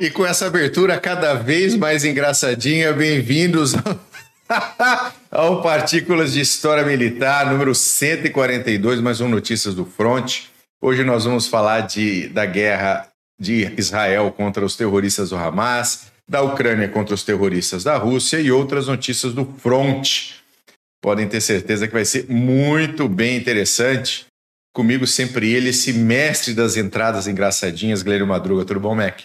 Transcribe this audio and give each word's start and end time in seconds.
E 0.00 0.08
com 0.08 0.24
essa 0.24 0.46
abertura 0.46 0.98
cada 0.98 1.34
vez 1.34 1.76
mais 1.76 2.06
engraçadinha, 2.06 2.90
bem-vindos 2.90 3.74
ao 5.30 5.60
Partículas 5.60 6.32
de 6.32 6.40
História 6.40 6.82
Militar, 6.82 7.52
número 7.52 7.74
142, 7.74 8.98
mais 8.98 9.20
um 9.20 9.28
Notícias 9.28 9.74
do 9.74 9.84
Front. 9.84 10.44
Hoje 10.80 11.04
nós 11.04 11.26
vamos 11.26 11.48
falar 11.48 11.82
de, 11.82 12.28
da 12.28 12.46
guerra 12.46 13.08
de 13.38 13.74
Israel 13.76 14.32
contra 14.34 14.64
os 14.64 14.74
terroristas 14.74 15.28
do 15.28 15.36
Hamas, 15.36 16.06
da 16.26 16.40
Ucrânia 16.40 16.88
contra 16.88 17.14
os 17.14 17.22
terroristas 17.22 17.84
da 17.84 17.98
Rússia 17.98 18.40
e 18.40 18.50
outras 18.50 18.86
notícias 18.86 19.34
do 19.34 19.44
Front. 19.58 20.30
Podem 21.02 21.28
ter 21.28 21.42
certeza 21.42 21.86
que 21.86 21.92
vai 21.92 22.06
ser 22.06 22.24
muito 22.26 23.06
bem 23.06 23.36
interessante. 23.36 24.24
Comigo 24.74 25.06
sempre 25.06 25.52
ele, 25.52 25.68
esse 25.68 25.92
mestre 25.92 26.54
das 26.54 26.78
entradas 26.78 27.26
engraçadinhas, 27.26 28.02
Glênio 28.02 28.26
Madruga. 28.26 28.64
Tudo 28.64 28.80
bom, 28.80 28.94
Mac? 28.94 29.20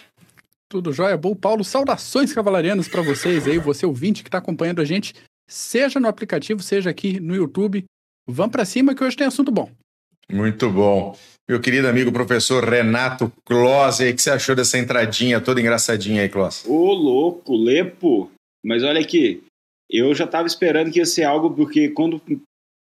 Tudo 0.68 0.92
jóia, 0.92 1.16
bom 1.16 1.34
Paulo. 1.34 1.62
Saudações 1.62 2.32
cavalarianas 2.32 2.88
para 2.88 3.02
vocês 3.02 3.46
aí, 3.46 3.58
você 3.58 3.86
ouvinte 3.86 4.22
que 4.22 4.28
está 4.28 4.38
acompanhando 4.38 4.80
a 4.80 4.84
gente, 4.84 5.14
seja 5.48 6.00
no 6.00 6.08
aplicativo, 6.08 6.60
seja 6.62 6.90
aqui 6.90 7.20
no 7.20 7.36
YouTube. 7.36 7.84
Vamos 8.28 8.50
para 8.50 8.64
cima 8.64 8.94
que 8.94 9.04
hoje 9.04 9.16
tem 9.16 9.28
assunto 9.28 9.52
bom. 9.52 9.70
Muito 10.30 10.68
bom. 10.68 11.16
Meu 11.48 11.60
querido 11.60 11.86
amigo 11.86 12.10
professor 12.10 12.64
Renato 12.64 13.32
Klose, 13.44 14.10
o 14.10 14.14
que 14.14 14.20
você 14.20 14.30
achou 14.30 14.56
dessa 14.56 14.76
entradinha 14.76 15.40
toda 15.40 15.60
engraçadinha 15.60 16.22
aí, 16.22 16.28
Klose? 16.28 16.68
Ô, 16.68 16.92
louco, 16.92 17.56
lepo. 17.56 18.28
Mas 18.64 18.82
olha 18.82 19.00
aqui, 19.00 19.44
eu 19.88 20.12
já 20.12 20.24
estava 20.24 20.48
esperando 20.48 20.90
que 20.90 20.98
ia 20.98 21.06
ser 21.06 21.22
algo, 21.22 21.54
porque 21.54 21.90
quando 21.90 22.20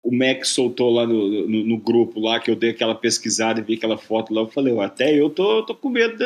o 0.02 0.10
Mac 0.10 0.46
soltou 0.46 0.90
lá 0.90 1.06
no, 1.06 1.46
no, 1.46 1.64
no, 1.64 1.78
grupo, 1.78 2.18
lá 2.18 2.40
que 2.40 2.50
eu 2.50 2.56
dei 2.56 2.70
aquela 2.70 2.94
pesquisada 2.94 3.60
e 3.60 3.62
vi 3.62 3.74
aquela 3.74 3.98
foto 3.98 4.32
lá, 4.32 4.40
eu 4.40 4.48
falei, 4.48 4.78
até 4.80 5.14
eu 5.14 5.28
tô, 5.28 5.62
tô 5.66 5.74
com 5.74 5.90
medo 5.90 6.16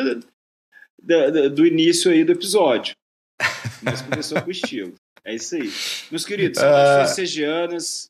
do 1.49 1.65
início 1.65 2.11
aí 2.11 2.23
do 2.23 2.31
episódio. 2.31 2.93
Mas 3.81 4.01
começou 4.01 4.41
com 4.41 4.51
estilo. 4.51 4.93
É 5.25 5.35
isso 5.35 5.55
aí. 5.55 5.71
Meus 6.09 6.25
queridos, 6.25 6.59
saudações 6.59 7.11
uh... 7.11 7.15
segianas 7.15 8.09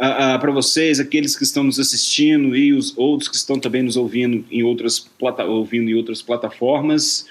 uh, 0.00 0.36
uh, 0.36 0.40
para 0.40 0.52
vocês, 0.52 1.00
aqueles 1.00 1.36
que 1.36 1.44
estão 1.44 1.64
nos 1.64 1.78
assistindo 1.78 2.56
e 2.56 2.72
os 2.72 2.96
outros 2.96 3.28
que 3.28 3.36
estão 3.36 3.58
também 3.58 3.82
nos 3.82 3.96
ouvindo 3.96 4.44
em 4.50 4.62
outras, 4.62 4.98
plata 4.98 5.44
ouvindo 5.44 5.90
em 5.90 5.94
outras 5.94 6.22
plataformas. 6.22 7.26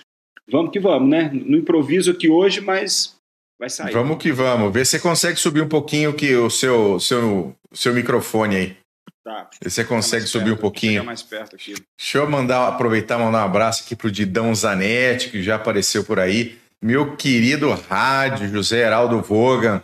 Vamos 0.49 0.71
que 0.71 0.79
vamos, 0.79 1.09
né? 1.09 1.31
No 1.33 1.57
improviso 1.57 2.11
aqui 2.11 2.29
hoje, 2.29 2.61
mas 2.61 3.15
vai 3.59 3.69
sair. 3.69 3.93
Vamos 3.93 4.17
que 4.17 4.31
vamos. 4.31 4.71
Vê 4.71 4.85
se 4.85 4.91
você 4.91 4.99
consegue 4.99 5.39
subir 5.39 5.61
um 5.61 5.69
pouquinho 5.69 6.13
que 6.13 6.35
o 6.35 6.49
seu, 6.49 6.99
seu, 6.99 7.55
seu 7.73 7.93
microfone 7.93 8.55
aí. 8.55 8.77
Tá. 9.25 9.49
Você 9.59 9.83
consegue 9.83 10.27
subir 10.27 10.45
perto, 10.45 10.57
um 10.57 10.61
pouquinho. 10.61 11.03
mais 11.03 11.23
perto 11.23 11.55
aqui. 11.55 11.73
Deixa 11.97 12.19
eu 12.19 12.29
mandar, 12.29 12.67
aproveitar 12.67 13.19
e 13.19 13.23
mandar 13.23 13.41
um 13.41 13.45
abraço 13.45 13.83
aqui 13.83 13.95
pro 13.95 14.11
Didão 14.11 14.53
Zanetti, 14.53 15.29
que 15.29 15.41
já 15.41 15.55
apareceu 15.55 16.03
por 16.03 16.19
aí. 16.19 16.59
Meu 16.79 17.15
querido 17.15 17.73
rádio, 17.73 18.47
José 18.47 18.81
Heraldo 18.81 19.19
Vogan, 19.23 19.81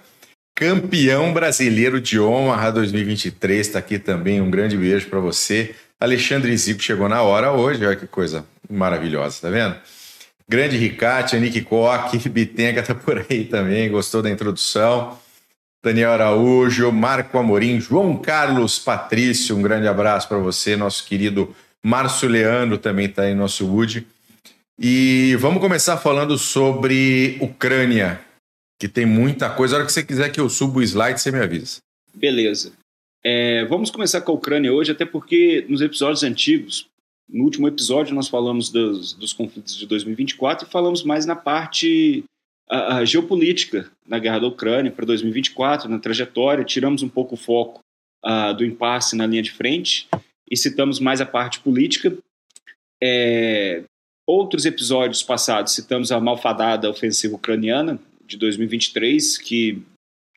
campeão 0.55 1.33
brasileiro 1.33 1.99
de 1.99 2.19
Omaha 2.19 2.69
2023, 2.69 3.65
está 3.65 3.79
aqui 3.79 3.97
também. 3.97 4.39
Um 4.39 4.51
grande 4.51 4.77
beijo 4.77 5.09
para 5.09 5.19
você. 5.19 5.73
Alexandre 5.99 6.55
Zico 6.55 6.83
chegou 6.83 7.09
na 7.09 7.23
hora 7.23 7.51
hoje, 7.51 7.83
olha 7.83 7.95
que 7.95 8.05
coisa 8.05 8.45
maravilhosa, 8.69 9.41
tá 9.41 9.49
vendo? 9.49 9.75
Grande 10.47 10.77
Ricate, 10.77 11.39
Nick 11.39 11.61
Koch, 11.61 12.29
Bitenga 12.29 12.83
tá 12.83 12.93
por 12.93 13.25
aí 13.27 13.45
também, 13.45 13.89
gostou 13.89 14.21
da 14.21 14.29
introdução. 14.29 15.17
Daniel 15.83 16.11
Araújo, 16.11 16.91
Marco 16.91 17.37
Amorim, 17.37 17.79
João 17.79 18.15
Carlos 18.17 18.77
Patrício, 18.77 19.57
um 19.57 19.61
grande 19.61 19.87
abraço 19.87 20.27
para 20.27 20.37
você, 20.37 20.75
nosso 20.75 21.05
querido 21.07 21.55
Márcio 21.83 22.29
Leandro 22.29 22.77
também 22.77 23.07
está 23.07 23.23
aí, 23.23 23.33
nosso 23.33 23.65
Wood. 23.65 24.05
E 24.79 25.35
vamos 25.39 25.59
começar 25.59 25.97
falando 25.97 26.37
sobre 26.37 27.37
Ucrânia, 27.41 28.21
que 28.79 28.87
tem 28.87 29.05
muita 29.05 29.49
coisa. 29.49 29.75
A 29.75 29.77
hora 29.77 29.85
que 29.85 29.91
você 29.91 30.03
quiser 30.03 30.31
que 30.31 30.39
eu 30.39 30.49
suba 30.49 30.79
o 30.79 30.83
slide, 30.83 31.19
você 31.19 31.31
me 31.31 31.39
avisa. 31.39 31.79
Beleza. 32.13 32.73
É, 33.23 33.65
vamos 33.65 33.89
começar 33.89 34.21
com 34.21 34.31
a 34.31 34.35
Ucrânia 34.35 34.71
hoje, 34.71 34.91
até 34.91 35.05
porque 35.05 35.65
nos 35.67 35.81
episódios 35.81 36.23
antigos, 36.23 36.87
no 37.27 37.43
último 37.43 37.67
episódio 37.67 38.13
nós 38.13 38.27
falamos 38.27 38.69
dos, 38.69 39.13
dos 39.13 39.33
conflitos 39.33 39.75
de 39.75 39.87
2024 39.87 40.67
e 40.67 40.71
falamos 40.71 41.03
mais 41.03 41.25
na 41.25 41.35
parte 41.35 42.23
a, 42.71 42.97
a 42.97 43.05
geopolítica 43.05 43.91
na 44.07 44.17
guerra 44.17 44.39
da 44.39 44.47
Ucrânia 44.47 44.91
para 44.91 45.05
2024, 45.05 45.89
na 45.89 45.99
trajetória, 45.99 46.63
tiramos 46.63 47.03
um 47.03 47.09
pouco 47.09 47.35
o 47.35 47.37
foco 47.37 47.81
uh, 48.25 48.53
do 48.55 48.63
impasse 48.63 49.15
na 49.15 49.27
linha 49.27 49.41
de 49.41 49.51
frente 49.51 50.07
e 50.49 50.55
citamos 50.55 50.99
mais 50.99 51.19
a 51.19 51.25
parte 51.25 51.59
política. 51.59 52.17
É, 53.03 53.83
outros 54.25 54.65
episódios 54.65 55.21
passados 55.21 55.73
citamos 55.73 56.11
a 56.11 56.19
malfadada 56.19 56.89
ofensiva 56.89 57.35
ucraniana 57.35 57.99
de 58.25 58.37
2023, 58.37 59.37
que 59.37 59.81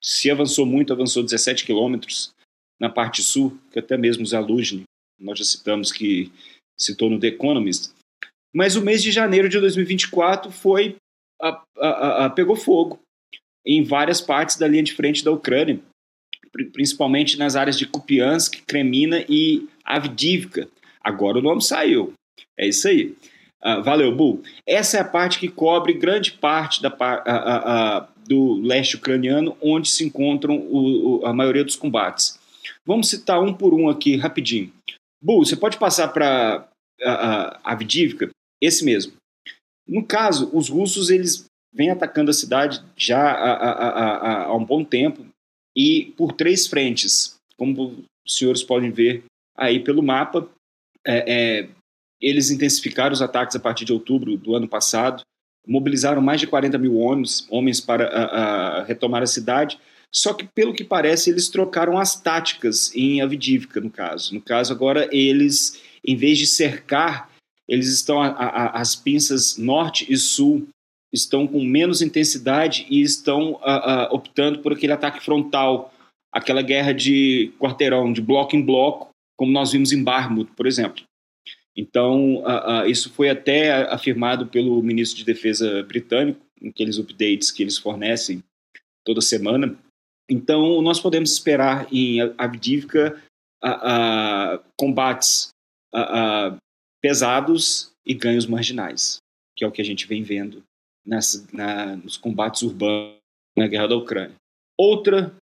se 0.03 0.31
avançou 0.31 0.67
muito, 0.67 0.93
avançou 0.93 1.23
17 1.23 1.65
quilômetros 1.65 2.33
na 2.81 2.91
parte 2.91 3.23
sul, 3.23 3.57
que 3.71 3.79
até 3.79 3.97
mesmo 3.97 4.27
Zaluzhny, 4.27 4.83
nós 5.21 5.39
já 5.39 5.45
citamos 5.45 5.93
que 5.93 6.33
citou 6.77 7.09
no 7.09 7.21
The 7.21 7.29
Economist. 7.29 7.93
Mas 8.53 8.75
o 8.75 8.83
mês 8.83 9.03
de 9.03 9.13
janeiro 9.13 9.49
de 9.49 9.59
2024 9.61 10.51
foi 10.51 10.97
a, 11.41 11.63
a, 11.79 12.27
a, 12.27 12.31
pegou 12.31 12.57
fogo 12.57 13.01
em 13.67 13.83
várias 13.83 14.21
partes 14.21 14.57
da 14.57 14.69
linha 14.69 14.83
de 14.83 14.93
frente 14.93 15.25
da 15.25 15.31
Ucrânia, 15.31 15.81
principalmente 16.73 17.39
nas 17.39 17.57
áreas 17.57 17.79
de 17.79 17.87
Kupiansk, 17.87 18.63
Kremina 18.67 19.25
e 19.29 19.67
Avdivka. 19.85 20.69
Agora 21.01 21.39
o 21.39 21.43
nome 21.43 21.63
saiu. 21.63 22.13
É 22.59 22.67
isso 22.69 22.89
aí. 22.89 23.15
Uh, 23.65 23.83
valeu, 23.83 24.15
Bu. 24.15 24.43
Essa 24.67 24.99
é 24.99 25.01
a 25.01 25.09
parte 25.09 25.39
que 25.39 25.49
cobre 25.49 25.95
grande 25.95 26.33
parte 26.33 26.83
da, 26.83 26.91
uh, 26.91 28.05
uh, 28.05 28.29
do 28.29 28.61
leste 28.61 28.97
ucraniano, 28.97 29.57
onde 29.61 29.89
se 29.89 30.05
encontram 30.05 30.57
o, 30.57 31.21
o, 31.21 31.27
a 31.27 31.33
maioria 31.33 31.65
dos 31.65 31.77
combates. 31.77 32.39
Vamos 32.87 33.09
citar 33.09 33.43
um 33.43 33.55
por 33.55 33.73
um 33.73 33.89
aqui, 33.89 34.17
rapidinho. 34.17 34.71
Bu, 35.23 35.45
você 35.45 35.57
pode 35.57 35.79
passar 35.79 36.09
para 36.09 36.69
uh, 37.01 37.59
Avdivka? 37.65 38.29
Esse 38.63 38.85
mesmo. 38.85 39.15
No 39.87 40.05
caso, 40.05 40.51
os 40.53 40.69
russos 40.69 41.11
eles 41.11 41.47
vêm 41.73 41.91
atacando 41.91 42.31
a 42.31 42.35
cidade 42.35 42.83
já 42.97 43.21
há, 43.21 43.53
há, 43.53 43.89
há, 43.89 44.45
há 44.45 44.57
um 44.57 44.65
bom 44.65 44.85
tempo 44.85 45.27
e 45.77 46.13
por 46.17 46.33
três 46.33 46.67
frentes, 46.67 47.37
como 47.57 48.05
os 48.25 48.39
senhores 48.39 48.63
podem 48.63 48.91
ver 48.91 49.25
aí 49.57 49.81
pelo 49.81 50.03
mapa. 50.03 50.49
É, 51.07 51.33
é, 51.33 51.69
eles 52.21 52.51
intensificaram 52.51 53.13
os 53.13 53.21
ataques 53.21 53.57
a 53.57 53.61
partir 53.61 53.85
de 53.85 53.93
outubro 53.93 54.37
do 54.37 54.55
ano 54.55 54.69
passado, 54.69 55.23
mobilizaram 55.67 56.23
mais 56.23 56.41
de 56.41 56.47
40 56.47 56.79
mil 56.79 56.97
homens, 56.97 57.47
homens 57.51 57.81
para 57.81 58.09
a, 58.09 58.25
a 58.81 58.85
retomar 58.85 59.23
a 59.23 59.27
cidade. 59.27 59.79
Só 60.11 60.33
que, 60.33 60.47
pelo 60.47 60.73
que 60.73 60.85
parece, 60.85 61.31
eles 61.31 61.49
trocaram 61.49 61.99
as 61.99 62.15
táticas 62.21 62.95
em 62.95 63.21
Avdivka, 63.21 63.81
no 63.81 63.91
caso. 63.91 64.33
No 64.33 64.41
caso, 64.41 64.73
agora, 64.73 65.09
eles, 65.11 65.83
em 66.07 66.17
vez 66.17 66.39
de 66.39 66.47
cercar 66.47 67.29
eles 67.69 67.89
estão 67.89 68.21
a, 68.23 68.29
a, 68.29 68.81
as 68.81 68.95
pinças 68.95 69.57
norte 69.57 70.11
e 70.13 70.17
sul 70.17 70.67
estão 71.13 71.47
com 71.47 71.65
menos 71.65 72.03
intensidade 72.03 72.87
e 72.91 73.01
estão 73.01 73.59
a, 73.63 74.09
optando 74.13 74.59
por 74.59 74.73
aquele 74.73 74.93
ataque 74.93 75.25
frontal, 75.25 75.93
aquela 76.33 76.63
guerra 76.63 76.93
de 76.93 77.53
quarteirão, 77.59 78.13
de 78.13 78.21
bloco 78.21 78.57
em 78.57 78.63
bloco, 78.63 79.11
como 79.37 79.53
nós 79.53 79.73
vimos 79.73 79.93
em 79.93 80.03
Barmut, 80.03 80.51
por 80.57 80.67
exemplo. 80.67 81.05
Então, 81.77 82.43
isso 82.87 83.13
foi 83.13 83.31
até 83.31 83.93
afirmado 83.93 84.47
pelo 84.47 84.81
ministro 84.83 85.19
de 85.19 85.25
Defesa 85.25 85.83
britânico, 85.83 86.41
aqueles 86.65 86.99
updates 86.99 87.51
que 87.51 87.63
eles 87.63 87.79
fornecem 87.79 88.43
toda 89.05 89.21
semana. 89.21 89.77
Então, 90.31 90.81
nós 90.83 91.01
podemos 91.01 91.33
esperar 91.33 91.87
em 91.93 92.21
Abdivka 92.39 93.21
combates 94.77 95.49
pesados 97.05 97.93
e 98.07 98.15
ganhos 98.15 98.47
marginais, 98.47 99.19
que 99.55 99.63
é 99.63 99.69
o 99.69 99.71
que 99.71 99.83
a 99.83 99.85
gente 99.85 100.07
vem 100.07 100.23
vendo 100.23 100.65
nessa, 101.05 101.47
na, 101.53 101.97
nos 101.97 102.17
combates 102.17 102.63
urbanos 102.63 103.19
na 103.55 103.69
guerra 103.69 103.89
da 103.89 103.97
Ucrânia. 103.97 104.35
Outra 104.75 105.37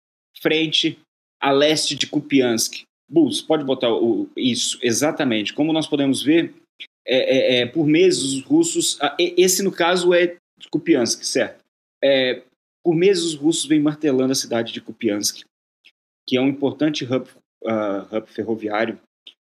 frente 0.40 1.00
a 1.40 1.50
leste 1.50 1.96
de 1.96 2.06
Kupiansk. 2.06 2.84
Bus, 3.10 3.42
pode 3.42 3.64
botar 3.64 3.92
o, 3.92 4.30
isso, 4.36 4.78
exatamente. 4.82 5.52
Como 5.52 5.72
nós 5.72 5.88
podemos 5.88 6.22
ver, 6.22 6.54
é, 7.04 7.16
é, 7.16 7.60
é, 7.62 7.66
por 7.66 7.88
meses 7.88 8.22
os 8.22 8.42
russos. 8.44 8.96
Esse, 9.18 9.60
no 9.60 9.72
caso, 9.72 10.14
é 10.14 10.36
Kupiansk, 10.70 11.24
certo? 11.24 11.64
É, 12.00 12.44
por 12.84 12.94
meses 12.94 13.24
os 13.24 13.34
russos 13.34 13.64
vêm 13.66 13.80
martelando 13.80 14.30
a 14.30 14.36
cidade 14.36 14.72
de 14.72 14.80
Kupiansk, 14.80 15.40
que 16.24 16.36
é 16.36 16.40
um 16.40 16.46
importante 16.46 17.04
hub, 17.04 17.28
uh, 17.64 18.16
hub 18.16 18.30
ferroviário 18.30 19.00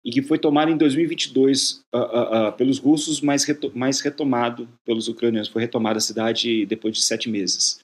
e 0.05 0.11
que 0.11 0.23
foi 0.23 0.39
tomado 0.39 0.71
em 0.71 0.77
2022 0.77 1.83
uh, 1.95 1.99
uh, 1.99 2.49
uh, 2.49 2.53
pelos 2.53 2.79
russos, 2.79 3.21
mas, 3.21 3.45
reto 3.45 3.71
mais 3.75 4.01
retomado 4.01 4.69
pelos 4.85 5.09
ucranianos. 5.09 5.49
Foi 5.49 5.61
retomada 5.61 5.99
a 5.99 6.01
cidade 6.01 6.65
depois 6.67 6.95
de 6.95 7.03
sete 7.03 7.29
meses. 7.29 7.81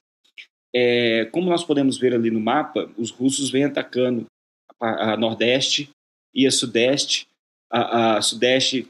É, 0.74 1.26
como 1.26 1.48
nós 1.48 1.64
podemos 1.64 1.98
ver 1.98 2.14
ali 2.14 2.30
no 2.30 2.40
mapa, 2.40 2.90
os 2.96 3.10
russos 3.10 3.50
vêm 3.50 3.64
atacando 3.64 4.26
a, 4.80 5.12
a 5.12 5.16
nordeste 5.16 5.90
e 6.34 6.46
a 6.46 6.50
sudeste, 6.50 7.26
a, 7.70 8.16
a, 8.16 8.22
sudeste 8.22 8.86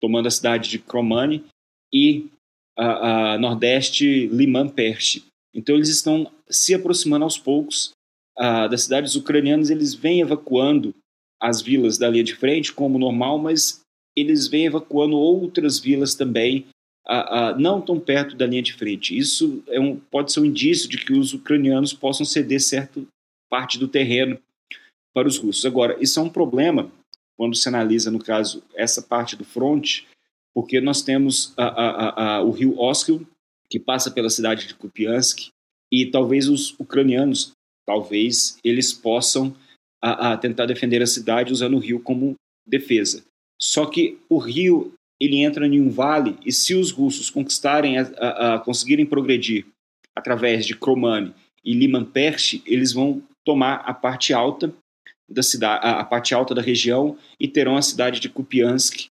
tomando 0.00 0.26
a 0.26 0.30
cidade 0.30 0.68
de 0.68 0.78
Kromani 0.78 1.44
e 1.92 2.28
a, 2.76 3.34
a 3.34 3.38
nordeste 3.38 4.26
Liman-Perche. 4.28 5.24
Então 5.54 5.74
eles 5.74 5.88
estão 5.88 6.30
se 6.48 6.74
aproximando 6.74 7.24
aos 7.24 7.38
poucos 7.38 7.92
uh, 8.38 8.68
das 8.68 8.82
cidades 8.82 9.14
ucranianas, 9.14 9.70
eles 9.70 9.94
vêm 9.94 10.20
evacuando 10.20 10.94
as 11.40 11.60
vilas 11.60 11.98
da 11.98 12.08
linha 12.08 12.24
de 12.24 12.34
frente 12.34 12.72
como 12.72 12.98
normal, 12.98 13.38
mas 13.38 13.80
eles 14.16 14.46
vêm 14.48 14.66
evacuando 14.66 15.16
outras 15.16 15.78
vilas 15.78 16.14
também, 16.14 16.66
uh, 17.08 17.54
uh, 17.54 17.60
não 17.60 17.80
tão 17.80 17.98
perto 17.98 18.36
da 18.36 18.46
linha 18.46 18.62
de 18.62 18.72
frente. 18.72 19.16
Isso 19.16 19.62
é 19.68 19.80
um, 19.80 19.96
pode 19.96 20.32
ser 20.32 20.40
um 20.40 20.44
indício 20.44 20.88
de 20.88 20.98
que 20.98 21.12
os 21.12 21.32
ucranianos 21.32 21.92
possam 21.92 22.24
ceder 22.24 22.60
certa 22.60 23.02
parte 23.50 23.78
do 23.78 23.88
terreno 23.88 24.38
para 25.12 25.28
os 25.28 25.38
russos. 25.38 25.64
Agora, 25.64 25.96
isso 26.00 26.18
é 26.18 26.22
um 26.22 26.30
problema 26.30 26.90
quando 27.36 27.56
se 27.56 27.68
analisa, 27.68 28.10
no 28.10 28.18
caso, 28.18 28.62
essa 28.74 29.02
parte 29.02 29.36
do 29.36 29.44
fronte, 29.44 30.06
porque 30.54 30.80
nós 30.80 31.02
temos 31.02 31.52
a, 31.56 31.64
a, 31.64 32.36
a, 32.36 32.42
o 32.42 32.50
rio 32.50 32.78
Oskil, 32.78 33.26
que 33.68 33.80
passa 33.80 34.10
pela 34.10 34.30
cidade 34.30 34.68
de 34.68 34.74
Kupiansk, 34.74 35.48
e 35.92 36.06
talvez 36.06 36.48
os 36.48 36.78
ucranianos, 36.78 37.52
talvez 37.86 38.56
eles 38.62 38.92
possam 38.92 39.54
a, 40.04 40.36
tentar 40.36 40.66
defender 40.66 41.02
a 41.02 41.06
cidade 41.06 41.52
usando 41.52 41.74
o 41.74 41.80
rio 41.80 42.00
como 42.00 42.34
defesa. 42.66 43.24
Só 43.60 43.86
que 43.86 44.18
o 44.28 44.38
rio 44.38 44.92
ele 45.20 45.36
entra 45.36 45.66
em 45.66 45.80
um 45.80 45.90
vale 45.90 46.36
e 46.44 46.52
se 46.52 46.74
os 46.74 46.90
russos 46.90 47.30
conquistarem, 47.30 47.96
a, 47.98 48.60
conseguirem 48.64 49.06
progredir 49.06 49.66
através 50.14 50.66
de 50.66 50.76
Kromani 50.76 51.34
e 51.64 51.72
Liman 51.72 52.04
Perche, 52.04 52.62
eles 52.66 52.92
vão 52.92 53.22
tomar 53.44 53.76
a 53.76 53.94
parte 53.94 54.34
alta 54.34 54.72
da 55.28 55.42
cidade, 55.42 55.80
a, 55.86 56.04
parte 56.04 56.34
alta 56.34 56.54
da 56.54 56.60
região 56.60 57.16
e 57.40 57.48
terão 57.48 57.76
a 57.76 57.82
cidade 57.82 58.20
de 58.20 58.28
Kupiansk 58.28 59.06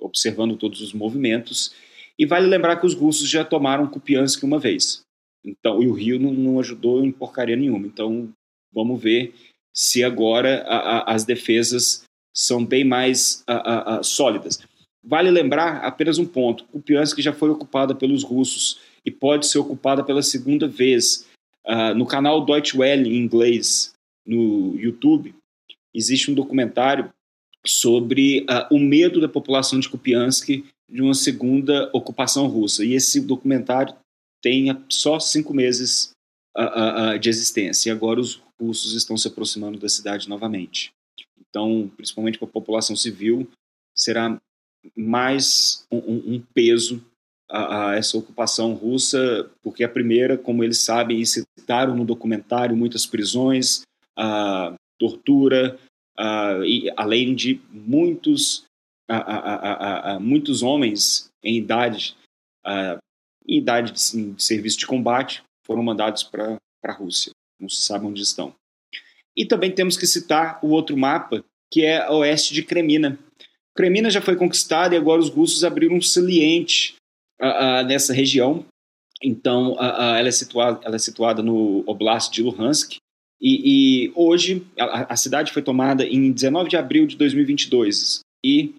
observando 0.00 0.56
todos 0.56 0.80
os 0.80 0.92
movimentos. 0.92 1.74
E 2.18 2.24
vale 2.24 2.46
lembrar 2.46 2.76
que 2.76 2.86
os 2.86 2.94
russos 2.94 3.28
já 3.28 3.44
tomaram 3.44 3.86
Kupiansk 3.86 4.42
uma 4.42 4.58
vez. 4.58 5.05
Então, 5.46 5.82
e 5.82 5.86
o 5.86 5.92
Rio 5.92 6.18
não, 6.18 6.32
não 6.32 6.60
ajudou 6.60 7.04
em 7.04 7.12
porcaria 7.12 7.56
nenhuma. 7.56 7.86
Então, 7.86 8.28
vamos 8.72 9.00
ver 9.00 9.32
se 9.72 10.02
agora 10.02 10.62
a, 10.62 10.76
a, 10.76 11.14
as 11.14 11.24
defesas 11.24 12.04
são 12.34 12.64
bem 12.64 12.84
mais 12.84 13.44
a, 13.46 14.02
sólidas. 14.02 14.58
Vale 15.02 15.30
lembrar 15.30 15.84
apenas 15.84 16.18
um 16.18 16.26
ponto: 16.26 16.64
Kupiansk 16.64 17.20
já 17.20 17.32
foi 17.32 17.48
ocupada 17.48 17.94
pelos 17.94 18.24
russos 18.24 18.80
e 19.04 19.10
pode 19.10 19.46
ser 19.46 19.58
ocupada 19.58 20.02
pela 20.02 20.22
segunda 20.22 20.66
vez. 20.66 21.26
Uh, 21.64 21.94
no 21.96 22.06
canal 22.06 22.44
Deutsche 22.44 22.76
Welle 22.78 23.08
em 23.08 23.18
inglês 23.18 23.92
no 24.24 24.78
YouTube 24.78 25.34
existe 25.92 26.30
um 26.30 26.34
documentário 26.34 27.12
sobre 27.66 28.42
uh, 28.42 28.72
o 28.72 28.78
medo 28.78 29.20
da 29.20 29.28
população 29.28 29.80
de 29.80 29.88
Kupiansk 29.88 30.48
de 30.88 31.02
uma 31.02 31.14
segunda 31.14 31.90
ocupação 31.92 32.46
russa. 32.46 32.84
E 32.84 32.94
esse 32.94 33.20
documentário 33.20 33.94
tem 34.42 34.66
só 34.88 35.18
cinco 35.18 35.54
meses 35.54 36.10
uh, 36.56 37.14
uh, 37.14 37.18
de 37.18 37.28
existência. 37.28 37.90
E 37.90 37.92
agora 37.92 38.20
os 38.20 38.42
russos 38.60 38.94
estão 38.94 39.16
se 39.16 39.28
aproximando 39.28 39.78
da 39.78 39.88
cidade 39.88 40.28
novamente. 40.28 40.90
Então, 41.38 41.90
principalmente 41.96 42.38
para 42.38 42.48
a 42.48 42.52
população 42.52 42.96
civil, 42.96 43.48
será 43.94 44.38
mais 44.96 45.84
um, 45.90 46.34
um 46.34 46.42
peso 46.54 47.04
a, 47.50 47.90
a, 47.90 47.96
essa 47.96 48.18
ocupação 48.18 48.74
russa, 48.74 49.50
porque 49.62 49.84
a 49.84 49.88
primeira, 49.88 50.36
como 50.36 50.64
eles 50.64 50.78
sabem 50.78 51.20
e 51.20 51.26
citaram 51.26 51.96
no 51.96 52.04
documentário, 52.04 52.76
muitas 52.76 53.06
prisões, 53.06 53.82
a 54.16 54.74
tortura, 54.98 55.78
uh, 56.18 56.64
e, 56.64 56.90
além 56.96 57.34
de 57.34 57.60
muitos, 57.70 58.64
muitos 60.20 60.62
homens 60.62 61.28
em 61.42 61.56
idade, 61.56 62.16
em 63.46 63.58
idade 63.58 63.92
de, 63.92 64.32
de, 64.32 64.42
serviço 64.42 64.78
de 64.78 64.86
combate 64.86 65.42
foram 65.64 65.82
mandados 65.82 66.22
para 66.22 66.56
a 66.84 66.92
Rússia. 66.92 67.32
Não 67.60 67.68
se 67.68 67.82
sabe 67.82 68.06
onde 68.06 68.22
estão. 68.22 68.54
E 69.36 69.44
também 69.44 69.70
temos 69.70 69.96
que 69.96 70.06
citar 70.06 70.58
o 70.62 70.68
outro 70.68 70.96
mapa, 70.96 71.44
que 71.70 71.82
é 71.82 72.02
a 72.02 72.12
oeste 72.12 72.54
de 72.54 72.62
Kremina. 72.62 73.18
Kremina 73.74 74.10
já 74.10 74.20
foi 74.20 74.36
conquistada 74.36 74.94
e 74.94 74.98
agora 74.98 75.20
os 75.20 75.28
russos 75.28 75.64
abriram 75.64 75.96
um 75.96 76.02
saliente 76.02 76.94
nessa 77.86 78.14
região. 78.14 78.64
Então, 79.22 79.76
ela, 79.78 80.28
é 80.28 80.32
situada, 80.32 80.80
ela 80.84 80.96
é 80.96 80.98
situada 80.98 81.42
no 81.42 81.82
Oblast 81.86 82.32
de 82.32 82.42
Luhansk, 82.42 82.98
e, 83.40 84.06
e 84.06 84.12
hoje 84.14 84.66
a, 84.78 85.12
a, 85.12 85.16
cidade 85.16 85.52
foi 85.52 85.62
tomada 85.62 86.04
em 86.04 86.32
19 86.32 86.70
de 86.70 86.76
abril 86.76 87.06
de 87.06 87.16
2022 87.16 88.20
e 88.44 88.74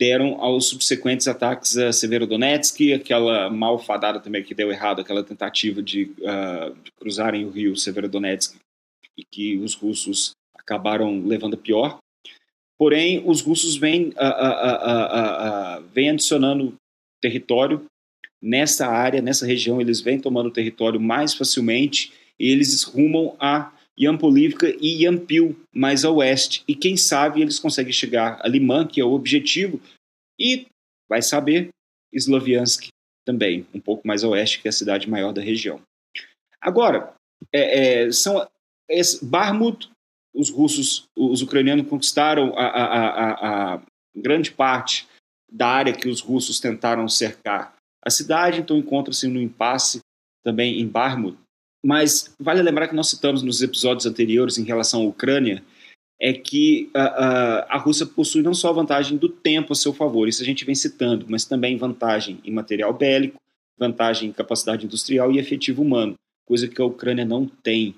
deram 0.00 0.40
aos 0.40 0.64
subsequentes 0.70 1.28
ataques 1.28 1.76
a 1.76 1.92
Severodonetsk, 1.92 2.94
aquela 2.94 3.50
malfadada 3.50 4.18
também 4.18 4.42
que 4.42 4.54
deu 4.54 4.72
errado, 4.72 5.02
aquela 5.02 5.22
tentativa 5.22 5.82
de, 5.82 6.04
uh, 6.20 6.74
de 6.82 6.90
cruzarem 6.98 7.44
o 7.44 7.50
rio 7.50 7.76
Severodonetsk 7.76 8.56
e 9.14 9.22
que 9.22 9.58
os 9.58 9.74
russos 9.74 10.30
acabaram 10.58 11.22
levando 11.26 11.54
pior. 11.54 11.98
Porém, 12.78 13.22
os 13.26 13.42
russos 13.42 13.76
vêm, 13.76 14.08
uh, 14.08 15.80
uh, 15.80 15.84
vêm 15.92 16.08
adicionando 16.08 16.74
território 17.20 17.84
nessa 18.40 18.86
área, 18.86 19.20
nessa 19.20 19.44
região, 19.44 19.82
eles 19.82 20.00
vêm 20.00 20.18
tomando 20.18 20.50
território 20.50 20.98
mais 20.98 21.34
facilmente 21.34 22.10
e 22.38 22.50
eles 22.50 22.84
rumam 22.84 23.36
a 23.38 23.70
Yampolivka 23.98 24.68
e 24.80 25.04
Yampil, 25.04 25.58
mais 25.74 26.04
a 26.04 26.10
oeste. 26.10 26.62
E 26.66 26.74
quem 26.74 26.96
sabe 26.96 27.42
eles 27.42 27.58
conseguem 27.58 27.92
chegar 27.92 28.38
a 28.42 28.48
Liman, 28.48 28.86
que 28.86 29.00
é 29.00 29.04
o 29.04 29.12
objetivo, 29.12 29.80
e, 30.38 30.66
vai 31.08 31.22
saber, 31.22 31.68
Sloviansk 32.12 32.88
também, 33.24 33.66
um 33.74 33.80
pouco 33.80 34.06
mais 34.06 34.24
a 34.24 34.28
oeste, 34.28 34.60
que 34.60 34.68
é 34.68 34.70
a 34.70 34.72
cidade 34.72 35.08
maior 35.08 35.32
da 35.32 35.42
região. 35.42 35.80
Agora, 36.60 37.14
é, 37.52 38.04
é, 38.04 38.12
são 38.12 38.46
esse, 38.88 39.24
Barmut, 39.24 39.90
os 40.34 40.50
russos, 40.50 41.04
os 41.16 41.42
ucranianos 41.42 41.88
conquistaram 41.88 42.54
a, 42.56 42.66
a, 42.66 42.84
a, 42.84 43.74
a 43.74 43.82
grande 44.16 44.50
parte 44.50 45.06
da 45.50 45.68
área 45.68 45.92
que 45.92 46.08
os 46.08 46.20
russos 46.20 46.60
tentaram 46.60 47.08
cercar 47.08 47.74
a 48.04 48.10
cidade, 48.10 48.60
então 48.60 48.76
encontra-se 48.76 49.26
no 49.26 49.40
impasse 49.40 50.00
também 50.42 50.80
em 50.80 50.86
Barmut, 50.86 51.38
mas 51.84 52.34
vale 52.38 52.62
lembrar 52.62 52.88
que 52.88 52.94
nós 52.94 53.08
citamos 53.08 53.42
nos 53.42 53.62
episódios 53.62 54.06
anteriores 54.06 54.58
em 54.58 54.64
relação 54.64 55.02
à 55.02 55.04
Ucrânia, 55.06 55.62
é 56.20 56.34
que 56.34 56.90
a, 56.94 57.02
a, 57.02 57.76
a 57.76 57.78
Rússia 57.78 58.04
possui 58.04 58.42
não 58.42 58.52
só 58.52 58.68
a 58.68 58.72
vantagem 58.72 59.16
do 59.16 59.28
tempo 59.28 59.72
a 59.72 59.76
seu 59.76 59.92
favor, 59.92 60.28
isso 60.28 60.42
a 60.42 60.44
gente 60.44 60.64
vem 60.64 60.74
citando, 60.74 61.26
mas 61.28 61.46
também 61.46 61.78
vantagem 61.78 62.38
em 62.44 62.52
material 62.52 62.92
bélico, 62.92 63.40
vantagem 63.78 64.28
em 64.28 64.32
capacidade 64.32 64.84
industrial 64.84 65.32
e 65.32 65.38
efetivo 65.38 65.80
humano, 65.80 66.14
coisa 66.44 66.68
que 66.68 66.80
a 66.80 66.84
Ucrânia 66.84 67.24
não 67.24 67.46
tem. 67.46 67.94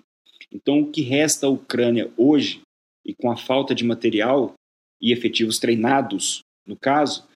Então, 0.53 0.81
o 0.81 0.91
que 0.91 1.03
resta 1.03 1.47
à 1.47 1.51
Ucrânia 1.51 2.12
hoje, 2.17 2.61
e 3.05 3.12
com 3.12 3.31
a 3.31 3.37
falta 3.37 3.75
de 3.75 3.85
material 3.85 4.55
e 5.01 5.12
efetivos 5.12 5.59
treinados, 5.59 6.43
no 6.65 6.77
caso, 6.77 7.27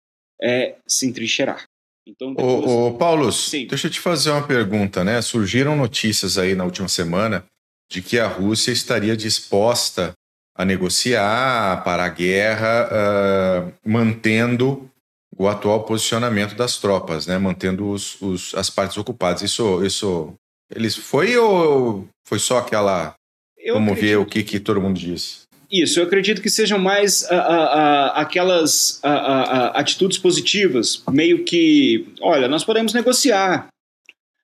é 0.41 0.77
se 0.87 1.07
entrincheirar. 1.07 1.65
Então, 2.07 2.33
depois... 2.33 2.65
ô, 2.65 2.87
ô, 2.87 2.95
Paulo, 2.95 3.25
deixa 3.69 3.87
eu 3.87 3.91
te 3.91 4.01
fazer 4.01 4.31
uma 4.31 4.47
pergunta, 4.47 5.03
né? 5.03 5.21
Surgiram 5.21 5.77
notícias 5.77 6.39
aí 6.39 6.55
na 6.55 6.65
última 6.65 6.89
semana 6.89 7.45
de 7.91 8.01
que 8.01 8.19
a 8.19 8.29
Rússia 8.29 8.71
estaria 8.71 9.17
disposta 9.17 10.13
a 10.57 10.65
negociar, 10.65 11.85
para 11.85 12.05
a 12.05 12.09
guerra, 12.09 12.89
uh, 12.89 13.73
mantendo 13.85 14.91
o 15.37 15.47
atual 15.47 15.85
posicionamento 15.85 16.55
das 16.55 16.79
tropas, 16.79 17.27
né? 17.27 17.37
Mantendo 17.39 17.91
os, 17.91 18.21
os, 18.23 18.55
as 18.55 18.71
partes 18.71 18.97
ocupadas. 18.97 19.43
Isso, 19.43 19.85
isso, 19.85 20.33
eles 20.75 20.97
foi 20.97 21.37
ou 21.37 22.09
foi 22.27 22.39
só 22.39 22.59
aquela? 22.59 23.15
Eu 23.59 23.75
Vamos 23.75 23.93
acredito. 23.93 24.11
ver 24.11 24.17
o 24.19 24.27
que, 24.27 24.43
que 24.43 24.61
todo 24.61 24.81
mundo 24.81 24.99
disse. 24.99 25.46
Isso, 25.71 25.99
eu 25.99 26.05
acredito 26.05 26.41
que 26.41 26.49
sejam 26.49 26.79
mais 26.79 27.23
uh, 27.23 27.35
uh, 27.35 28.13
aquelas 28.15 29.01
atitudes 29.75 30.17
positivas, 30.17 31.03
meio 31.11 31.45
que, 31.45 32.07
olha, 32.21 32.47
nós 32.47 32.65
podemos 32.65 32.93
negociar, 32.95 33.67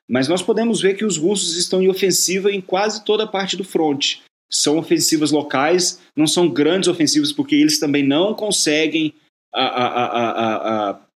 mas 0.08 0.26
nós 0.26 0.42
podemos 0.42 0.80
ver 0.80 0.94
que 0.94 1.04
os 1.04 1.16
russos 1.16 1.56
estão 1.56 1.80
em 1.80 1.88
ofensiva 1.88 2.50
em 2.50 2.60
quase 2.60 3.04
toda 3.04 3.24
a 3.24 3.26
parte 3.26 3.56
do 3.56 3.64
fronte. 3.64 4.22
São 4.50 4.78
ofensivas 4.78 5.30
locais, 5.30 6.00
não 6.16 6.26
são 6.26 6.48
grandes 6.48 6.88
ofensivas, 6.88 7.32
porque 7.32 7.54
eles 7.54 7.78
também 7.78 8.06
não 8.06 8.34
conseguem 8.34 9.14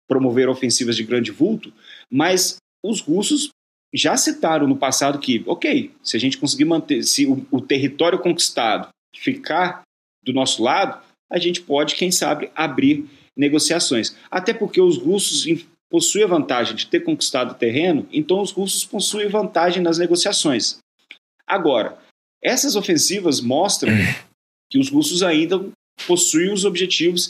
promover 0.08 0.48
ofensivas 0.48 0.96
de 0.96 1.02
grande 1.02 1.30
vulto, 1.30 1.72
mas 2.10 2.56
os 2.82 3.00
russos 3.00 3.48
já 3.92 4.16
citaram 4.16 4.66
no 4.68 4.76
passado 4.76 5.18
que, 5.18 5.42
ok, 5.46 5.90
se 6.02 6.16
a 6.16 6.20
gente 6.20 6.38
conseguir 6.38 6.64
manter, 6.64 7.02
se 7.02 7.26
o, 7.26 7.46
o 7.50 7.60
território 7.60 8.18
conquistado 8.18 8.88
ficar 9.14 9.82
do 10.26 10.32
nosso 10.32 10.62
lado, 10.62 11.00
a 11.30 11.38
gente 11.38 11.62
pode, 11.62 11.94
quem 11.94 12.10
sabe, 12.10 12.50
abrir 12.54 13.06
negociações. 13.36 14.14
Até 14.30 14.52
porque 14.52 14.80
os 14.80 14.98
russos 14.98 15.46
possuem 15.88 16.24
a 16.24 16.28
vantagem 16.28 16.74
de 16.74 16.86
ter 16.86 17.00
conquistado 17.00 17.52
o 17.52 17.54
terreno, 17.54 18.06
então 18.12 18.42
os 18.42 18.50
russos 18.50 18.84
possuem 18.84 19.28
vantagem 19.28 19.82
nas 19.82 19.98
negociações. 19.98 20.78
Agora, 21.46 21.96
essas 22.42 22.74
ofensivas 22.76 23.40
mostram 23.40 23.92
que 24.68 24.78
os 24.78 24.90
russos 24.90 25.22
ainda 25.22 25.64
possuem 26.06 26.52
os 26.52 26.64
objetivos 26.64 27.28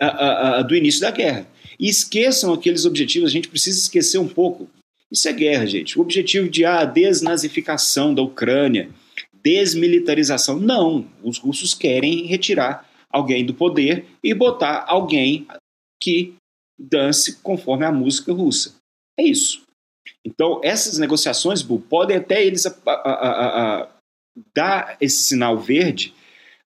uh, 0.00 0.06
uh, 0.06 0.60
uh, 0.60 0.64
do 0.66 0.74
início 0.74 1.00
da 1.00 1.10
guerra. 1.10 1.46
E 1.78 1.88
esqueçam 1.88 2.52
aqueles 2.54 2.84
objetivos, 2.84 3.28
a 3.28 3.32
gente 3.32 3.48
precisa 3.48 3.78
esquecer 3.78 4.18
um 4.18 4.28
pouco. 4.28 4.70
Isso 5.10 5.28
é 5.28 5.32
guerra, 5.32 5.66
gente. 5.66 5.98
O 5.98 6.02
objetivo 6.02 6.48
de 6.48 6.64
a 6.64 6.80
ah, 6.80 6.84
desnazificação 6.84 8.14
da 8.14 8.22
Ucrânia, 8.22 8.88
desmilitarização. 9.46 10.58
Não, 10.58 11.06
os 11.22 11.38
russos 11.38 11.72
querem 11.72 12.26
retirar 12.26 12.84
alguém 13.08 13.46
do 13.46 13.54
poder 13.54 14.04
e 14.20 14.34
botar 14.34 14.84
alguém 14.88 15.46
que 16.02 16.34
dance 16.76 17.36
conforme 17.42 17.84
a 17.84 17.92
música 17.92 18.32
russa. 18.32 18.74
É 19.16 19.22
isso. 19.22 19.62
Então, 20.24 20.60
essas 20.64 20.98
negociações, 20.98 21.62
Bu, 21.62 21.78
podem 21.78 22.16
até 22.16 22.44
eles 22.44 22.66
a, 22.66 22.76
a, 22.84 23.82
a, 23.82 23.88
dar 24.52 24.96
esse 25.00 25.22
sinal 25.22 25.56
verde, 25.56 26.12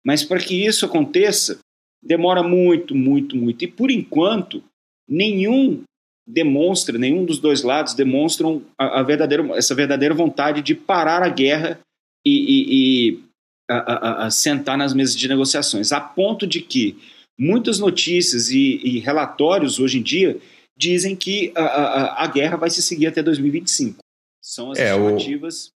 mas 0.02 0.24
para 0.24 0.40
que 0.40 0.66
isso 0.66 0.86
aconteça, 0.86 1.58
demora 2.02 2.42
muito, 2.42 2.94
muito, 2.94 3.36
muito. 3.36 3.62
E 3.62 3.68
por 3.68 3.90
enquanto, 3.90 4.64
nenhum 5.06 5.82
demonstra, 6.26 6.96
nenhum 6.96 7.26
dos 7.26 7.38
dois 7.38 7.62
lados 7.62 7.92
demonstram 7.92 8.62
a, 8.78 9.02
verdadeira, 9.02 9.46
essa 9.54 9.74
verdadeira 9.74 10.14
vontade 10.14 10.62
de 10.62 10.74
parar 10.74 11.22
a 11.22 11.28
guerra 11.28 11.78
e, 12.24 12.30
e, 12.30 13.10
e 13.10 13.24
a, 13.68 14.26
a, 14.26 14.30
sentar 14.30 14.76
nas 14.76 14.92
mesas 14.92 15.14
de 15.14 15.28
negociações, 15.28 15.92
a 15.92 16.00
ponto 16.00 16.46
de 16.46 16.60
que 16.60 16.98
muitas 17.38 17.78
notícias 17.78 18.50
e, 18.50 18.80
e 18.84 18.98
relatórios 18.98 19.78
hoje 19.78 19.98
em 19.98 20.02
dia 20.02 20.38
dizem 20.76 21.14
que 21.14 21.52
a, 21.54 22.26
guerra 22.26 22.56
vai 22.56 22.70
se 22.70 22.82
seguir 22.82 23.06
até 23.06 23.22
2025. 23.22 23.98
São 24.42 24.72
as 24.72 24.78
é, 24.78 24.90
estimativas. 24.90 25.70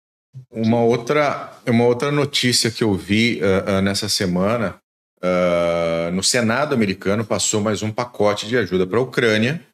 O, 0.50 0.62
uma, 0.62 0.82
outra, 0.82 1.52
uma 1.66 1.84
outra 1.84 2.10
notícia 2.10 2.70
que 2.70 2.82
eu 2.82 2.94
vi 2.94 3.40
uh, 3.40 3.78
uh, 3.78 3.82
nessa 3.82 4.08
semana, 4.08 4.76
uh, 5.22 6.10
no 6.12 6.22
Senado 6.22 6.74
americano 6.74 7.24
passou 7.24 7.60
mais 7.60 7.82
um 7.82 7.92
pacote 7.92 8.48
de 8.48 8.56
ajuda 8.56 8.86
para 8.86 8.98
a 8.98 9.02
Ucrânia, 9.02 9.64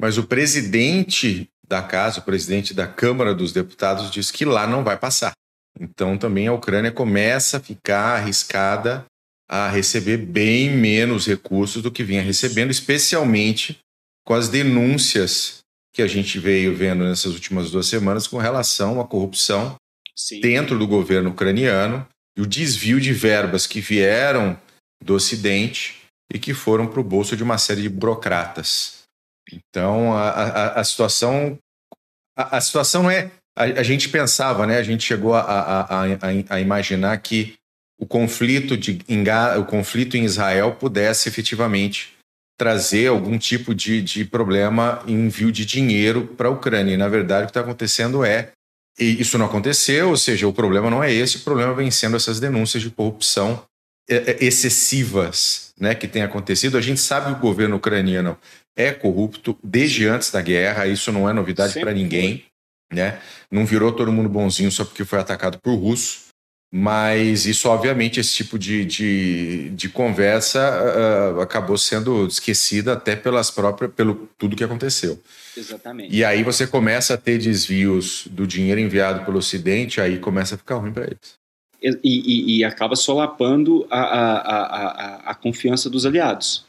mas 0.00 0.16
o 0.16 0.24
presidente 0.24 1.48
da 1.66 1.82
casa, 1.82 2.20
o 2.20 2.24
presidente 2.24 2.72
da 2.72 2.86
Câmara 2.86 3.34
dos 3.34 3.52
Deputados, 3.52 4.10
disse 4.10 4.32
que 4.32 4.44
lá 4.44 4.66
não 4.66 4.84
vai 4.84 4.96
passar. 4.96 5.32
Então 5.80 6.18
também 6.18 6.46
a 6.46 6.52
Ucrânia 6.52 6.92
começa 6.92 7.56
a 7.56 7.60
ficar 7.60 8.16
arriscada 8.16 9.06
a 9.48 9.68
receber 9.68 10.18
bem 10.18 10.70
menos 10.70 11.26
recursos 11.26 11.82
do 11.82 11.90
que 11.90 12.04
vinha 12.04 12.22
recebendo, 12.22 12.70
especialmente 12.70 13.78
com 14.24 14.34
as 14.34 14.48
denúncias 14.48 15.58
que 15.92 16.02
a 16.02 16.06
gente 16.06 16.38
veio 16.38 16.76
vendo 16.76 17.02
nessas 17.02 17.32
últimas 17.32 17.70
duas 17.70 17.86
semanas 17.86 18.28
com 18.28 18.38
relação 18.38 19.00
à 19.00 19.06
corrupção 19.06 19.74
Sim. 20.14 20.40
dentro 20.40 20.78
do 20.78 20.86
governo 20.86 21.30
ucraniano 21.30 22.06
e 22.38 22.42
o 22.42 22.46
desvio 22.46 23.00
de 23.00 23.12
verbas 23.12 23.66
que 23.66 23.80
vieram 23.80 24.56
do 25.02 25.14
Ocidente 25.14 26.00
e 26.32 26.38
que 26.38 26.54
foram 26.54 26.86
para 26.86 27.00
o 27.00 27.04
bolso 27.04 27.36
de 27.36 27.42
uma 27.42 27.58
série 27.58 27.82
de 27.82 27.88
burocratas. 27.88 29.02
Então 29.52 30.12
a, 30.12 30.30
a, 30.30 30.80
a 30.80 30.84
situação 30.84 31.58
a, 32.36 32.58
a, 32.58 32.60
situação 32.60 33.02
não 33.02 33.10
é 33.10 33.32
a, 33.64 33.82
gente 33.82 34.08
pensava, 34.08 34.66
né? 34.66 34.78
A 34.78 34.82
gente 34.82 35.04
chegou 35.04 35.34
a, 35.34 36.06
a 36.48 36.60
imaginar 36.60 37.16
que 37.18 37.54
o 38.00 38.06
conflito, 38.06 38.76
de, 38.76 38.98
o 39.58 39.64
conflito 39.64 40.16
em 40.16 40.24
Israel 40.24 40.72
pudesse 40.72 41.28
efetivamente 41.28 42.14
trazer 42.58 43.08
algum 43.08 43.38
tipo 43.38 43.74
de, 43.74 44.02
de 44.02 44.24
problema 44.24 45.02
em 45.06 45.26
envio 45.26 45.50
de 45.52 45.64
dinheiro 45.64 46.26
para 46.36 46.48
a 46.48 46.50
Ucrânia. 46.50 46.94
E, 46.94 46.96
na 46.96 47.08
verdade, 47.08 47.42
o 47.42 47.46
que 47.46 47.50
está 47.50 47.60
acontecendo 47.60 48.24
é. 48.24 48.52
E 48.98 49.20
isso 49.20 49.38
não 49.38 49.46
aconteceu, 49.46 50.10
ou 50.10 50.16
seja, 50.16 50.46
o 50.46 50.52
problema 50.52 50.90
não 50.90 51.02
é 51.02 51.10
esse, 51.10 51.38
o 51.38 51.40
problema 51.40 51.72
vem 51.72 51.90
sendo 51.90 52.16
essas 52.16 52.38
denúncias 52.38 52.82
de 52.82 52.90
corrupção 52.90 53.62
é, 54.08 54.32
é, 54.32 54.44
excessivas 54.44 55.72
né, 55.78 55.94
que 55.94 56.08
têm 56.08 56.22
acontecido. 56.22 56.76
A 56.76 56.80
gente 56.80 57.00
sabe 57.00 57.32
que 57.32 57.38
o 57.38 57.40
governo 57.40 57.76
ucraniano 57.76 58.36
é 58.76 58.92
corrupto 58.92 59.56
desde 59.62 60.06
antes 60.06 60.30
da 60.30 60.42
guerra, 60.42 60.86
isso 60.86 61.12
não 61.12 61.28
é 61.28 61.32
novidade 61.32 61.78
para 61.80 61.94
ninguém. 61.94 62.44
Né? 62.92 63.20
Não 63.50 63.64
virou 63.64 63.92
todo 63.92 64.12
mundo 64.12 64.28
bonzinho 64.28 64.70
só 64.70 64.84
porque 64.84 65.04
foi 65.04 65.20
atacado 65.20 65.58
por 65.58 65.74
russo. 65.74 66.30
Mas 66.72 67.46
isso, 67.46 67.68
obviamente, 67.68 68.20
esse 68.20 68.32
tipo 68.32 68.56
de, 68.56 68.84
de, 68.84 69.70
de 69.70 69.88
conversa 69.88 70.60
uh, 70.70 71.40
acabou 71.40 71.76
sendo 71.76 72.26
esquecida 72.26 72.92
até 72.92 73.16
pelas 73.16 73.50
próprias, 73.50 73.92
pelo 73.92 74.28
tudo 74.38 74.54
que 74.54 74.62
aconteceu. 74.62 75.20
Exatamente. 75.56 76.14
E 76.14 76.24
aí 76.24 76.44
você 76.44 76.68
começa 76.68 77.14
a 77.14 77.16
ter 77.16 77.38
desvios 77.38 78.28
do 78.28 78.46
dinheiro 78.46 78.80
enviado 78.80 79.24
pelo 79.24 79.38
Ocidente, 79.38 80.00
aí 80.00 80.18
começa 80.20 80.54
a 80.54 80.58
ficar 80.58 80.76
ruim 80.76 80.92
para 80.92 81.06
eles. 81.06 81.34
E, 81.82 81.98
e, 82.04 82.58
e, 82.58 82.64
acaba 82.64 82.94
solapando 82.94 83.86
a, 83.90 84.00
a, 84.00 84.36
a, 84.36 85.30
a, 85.30 85.34
confiança 85.34 85.90
dos 85.90 86.06
aliados. 86.06 86.64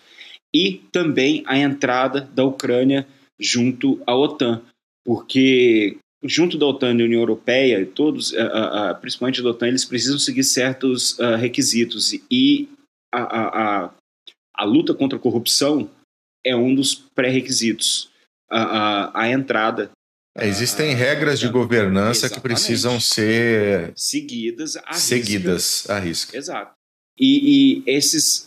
E 0.54 0.82
também 0.92 1.44
a 1.46 1.58
entrada 1.58 2.22
da 2.22 2.44
Ucrânia 2.44 3.06
junto 3.40 4.02
à 4.08 4.16
OTAN. 4.16 4.62
Porque 5.06 5.98
junto 6.24 6.58
da 6.58 6.66
OTAN 6.66 6.94
e 6.96 7.04
União 7.04 7.20
Europeia, 7.20 7.86
todos, 7.86 8.34
principalmente 9.00 9.42
da 9.42 9.50
OTAN, 9.50 9.68
eles 9.68 9.86
precisam 9.86 10.20
seguir 10.20 10.44
certos 10.44 11.18
requisitos 11.40 12.14
e 12.30 12.70
a, 13.14 13.22
a, 13.22 13.94
a, 14.56 14.64
luta 14.64 14.94
contra 14.94 15.18
a 15.18 15.22
corrupção 15.22 15.90
é 16.46 16.56
um 16.56 16.74
dos 16.74 16.96
pré-requisitos. 16.96 18.10
A, 18.50 19.22
a, 19.22 19.30
entrada 19.30 19.92
é, 20.38 20.48
existem 20.48 20.94
regras 20.94 21.40
de 21.40 21.48
governança 21.50 22.26
Exatamente. 22.26 22.34
que 22.36 22.42
precisam 22.42 23.00
ser 23.00 23.92
seguidas 23.96 24.78
a 24.78 24.94
seguidas 24.94 25.82
risca. 25.82 25.94
à 25.94 26.00
risca. 26.00 26.38
Exato. 26.38 26.72
E, 27.20 27.82
e 27.82 27.84
esses, 27.86 28.46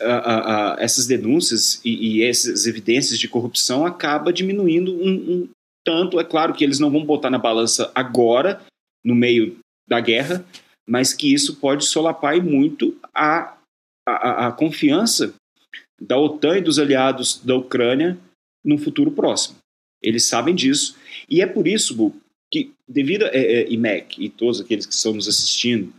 essas 0.78 1.06
denúncias 1.06 1.80
e, 1.84 2.18
e, 2.18 2.24
essas 2.24 2.66
evidências 2.66 3.18
de 3.18 3.28
corrupção 3.28 3.86
acaba 3.86 4.32
diminuindo 4.32 4.94
um, 4.94 5.12
um, 5.12 5.48
tanto, 5.84 6.18
é 6.18 6.24
claro 6.24 6.54
que 6.54 6.64
eles 6.64 6.78
não 6.78 6.90
vão 6.90 7.04
botar 7.04 7.30
na 7.30 7.38
balança 7.38 7.92
agora, 7.94 8.64
no 9.04 9.14
meio 9.14 9.58
da 9.86 10.00
guerra, 10.00 10.44
mas 10.88 11.12
que 11.12 11.32
isso 11.32 11.56
pode 11.56 11.84
solapar 11.84 12.42
muito 12.42 12.98
a, 13.14 13.56
a, 14.06 14.48
a 14.48 14.52
confiança 14.52 15.34
da 16.00 16.18
OTAN 16.18 16.58
e 16.58 16.62
dos 16.62 16.78
aliados 16.78 17.40
da 17.44 17.54
Ucrânia 17.54 18.18
no 18.64 18.78
futuro 18.78 19.10
próximo. 19.10 19.58
Eles 20.02 20.26
sabem 20.26 20.54
disso. 20.54 20.96
E 21.28 21.40
é 21.40 21.46
por 21.46 21.66
isso, 21.66 21.94
Bu, 21.94 22.14
que, 22.52 22.72
devido 22.88 23.24
a 23.24 23.28
é, 23.28 23.62
é, 23.62 23.72
IMEC 23.72 24.22
e 24.22 24.28
todos 24.28 24.60
aqueles 24.60 24.86
que 24.86 24.92
estão 24.92 25.14
nos 25.14 25.28
assistindo, 25.28 25.92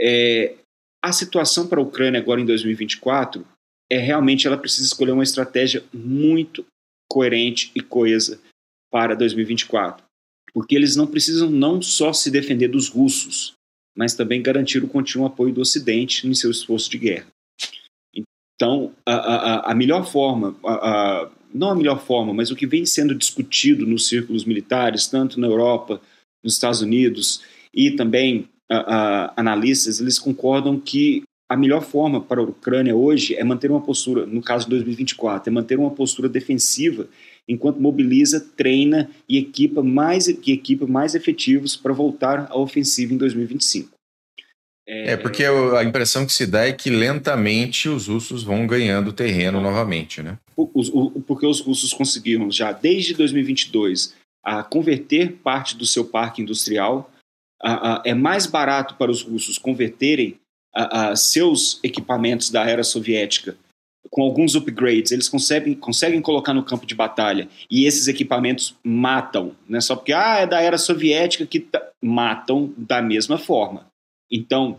é, 0.00 0.54
a 1.02 1.12
situação 1.12 1.66
para 1.66 1.80
a 1.80 1.82
Ucrânia 1.82 2.20
agora 2.20 2.40
em 2.40 2.46
2024 2.46 3.46
é 3.90 3.98
realmente 3.98 4.46
ela 4.46 4.56
precisa 4.56 4.86
escolher 4.86 5.12
uma 5.12 5.22
estratégia 5.22 5.84
muito 5.92 6.64
coerente 7.08 7.72
e 7.74 7.80
coesa 7.80 8.40
para 8.90 9.14
2024, 9.14 10.04
porque 10.52 10.74
eles 10.74 10.96
não 10.96 11.06
precisam 11.06 11.48
não 11.50 11.80
só 11.80 12.12
se 12.12 12.30
defender 12.30 12.68
dos 12.68 12.88
russos, 12.88 13.54
mas 13.96 14.14
também 14.14 14.42
garantir 14.42 14.82
o 14.82 14.88
contínuo 14.88 15.26
apoio 15.26 15.52
do 15.52 15.60
Ocidente 15.60 16.26
em 16.26 16.34
seu 16.34 16.50
esforço 16.50 16.90
de 16.90 16.98
guerra. 16.98 17.26
Então, 18.54 18.92
a, 19.06 19.14
a, 19.14 19.72
a 19.72 19.74
melhor 19.74 20.04
forma, 20.04 20.56
a, 20.64 21.30
não 21.52 21.70
a 21.70 21.74
melhor 21.74 22.04
forma, 22.04 22.32
mas 22.32 22.50
o 22.50 22.56
que 22.56 22.66
vem 22.66 22.84
sendo 22.84 23.14
discutido 23.14 23.86
nos 23.86 24.06
círculos 24.06 24.44
militares, 24.44 25.06
tanto 25.06 25.40
na 25.40 25.46
Europa, 25.46 26.00
nos 26.42 26.54
Estados 26.54 26.80
Unidos 26.80 27.42
e 27.74 27.90
também 27.92 28.48
analistas, 29.36 30.00
eles 30.00 30.18
concordam 30.18 30.78
que 30.78 31.22
a 31.48 31.56
melhor 31.56 31.82
forma 31.82 32.20
para 32.20 32.40
a 32.40 32.44
Ucrânia 32.44 32.94
hoje 32.94 33.34
é 33.34 33.42
manter 33.42 33.70
uma 33.70 33.80
postura, 33.80 34.24
no 34.24 34.40
caso 34.40 34.66
de 34.66 34.70
2024, 34.70 35.50
é 35.50 35.52
manter 35.52 35.78
uma 35.78 35.90
postura 35.90 36.28
defensiva 36.28 37.08
enquanto 37.48 37.80
mobiliza, 37.80 38.40
treina 38.56 39.10
e 39.28 39.38
equipa 39.38 39.82
mais, 39.82 40.28
e 40.28 40.52
equipa 40.52 40.86
mais 40.86 41.14
efetivos 41.14 41.76
para 41.76 41.92
voltar 41.92 42.46
à 42.50 42.56
ofensiva 42.56 43.12
em 43.12 43.16
2025. 43.16 43.90
É, 44.86 45.12
é, 45.12 45.16
porque 45.16 45.44
a 45.44 45.84
impressão 45.84 46.26
que 46.26 46.32
se 46.32 46.46
dá 46.46 46.66
é 46.66 46.72
que 46.72 46.90
lentamente 46.90 47.88
os 47.88 48.08
russos 48.08 48.42
vão 48.42 48.66
ganhando 48.66 49.12
terreno 49.12 49.60
novamente, 49.60 50.20
né? 50.20 50.36
Porque 51.26 51.46
os 51.46 51.60
russos 51.60 51.92
conseguiram 51.92 52.50
já 52.50 52.72
desde 52.72 53.14
2022 53.14 54.14
a 54.44 54.64
converter 54.64 55.32
parte 55.44 55.76
do 55.76 55.86
seu 55.86 56.04
parque 56.04 56.42
industrial. 56.42 57.10
É 58.04 58.14
mais 58.14 58.46
barato 58.46 58.96
para 58.96 59.12
os 59.12 59.22
russos 59.22 59.58
converterem 59.58 60.36
seus 61.14 61.78
equipamentos 61.84 62.50
da 62.50 62.68
era 62.68 62.82
soviética 62.82 63.56
com 64.08 64.22
alguns 64.22 64.54
upgrades, 64.54 65.12
eles 65.12 65.28
conseguem, 65.28 65.74
conseguem 65.74 66.22
colocar 66.22 66.54
no 66.54 66.64
campo 66.64 66.86
de 66.86 66.94
batalha 66.94 67.48
e 67.70 67.84
esses 67.84 68.08
equipamentos 68.08 68.74
matam, 68.82 69.54
né? 69.68 69.80
Só 69.80 69.94
porque 69.94 70.12
ah, 70.12 70.38
é 70.38 70.46
da 70.46 70.60
era 70.60 70.78
soviética 70.78 71.46
que 71.46 71.66
matam 72.02 72.72
da 72.76 73.02
mesma 73.02 73.36
forma. 73.36 73.86
Então, 74.30 74.78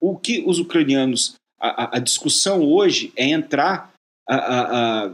o 0.00 0.16
que 0.16 0.42
os 0.46 0.58
ucranianos, 0.58 1.34
a, 1.60 1.96
a 1.96 2.00
discussão 2.00 2.62
hoje 2.62 3.12
é 3.16 3.26
entrar, 3.26 3.92
a, 4.28 4.34
a, 4.34 5.06
a, 5.06 5.12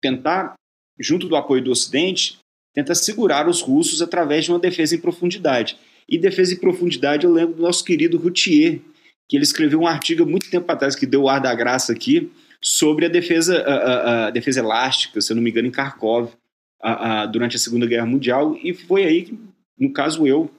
tentar, 0.00 0.54
junto 0.98 1.28
do 1.28 1.36
apoio 1.36 1.62
do 1.62 1.70
Ocidente, 1.70 2.38
tentar 2.74 2.94
segurar 2.94 3.48
os 3.48 3.60
russos 3.60 4.02
através 4.02 4.44
de 4.44 4.52
uma 4.52 4.58
defesa 4.58 4.94
em 4.94 5.00
profundidade. 5.00 5.76
E 6.08 6.18
defesa 6.18 6.54
em 6.54 6.58
profundidade, 6.58 7.26
eu 7.26 7.32
lembro 7.32 7.56
do 7.56 7.62
nosso 7.62 7.84
querido 7.84 8.18
Routier, 8.18 8.80
que 9.28 9.36
ele 9.36 9.44
escreveu 9.44 9.80
um 9.80 9.86
artigo 9.86 10.24
muito 10.24 10.50
tempo 10.50 10.70
atrás 10.70 10.94
que 10.94 11.06
deu 11.06 11.22
o 11.22 11.28
ar 11.28 11.40
da 11.40 11.54
graça 11.54 11.92
aqui, 11.92 12.30
sobre 12.62 13.06
a 13.06 13.08
defesa, 13.08 13.62
a, 13.62 13.74
a, 13.74 14.26
a 14.26 14.30
defesa 14.30 14.60
elástica, 14.60 15.20
se 15.20 15.32
eu 15.32 15.36
não 15.36 15.42
me 15.42 15.50
engano, 15.50 15.68
em 15.68 15.72
Kharkov, 15.72 16.32
a, 16.80 17.26
durante 17.26 17.56
a 17.56 17.58
Segunda 17.58 17.86
Guerra 17.86 18.06
Mundial, 18.06 18.56
e 18.62 18.72
foi 18.72 19.04
aí 19.04 19.22
que, 19.24 19.38
no 19.78 19.92
caso, 19.92 20.26
eu 20.26 20.50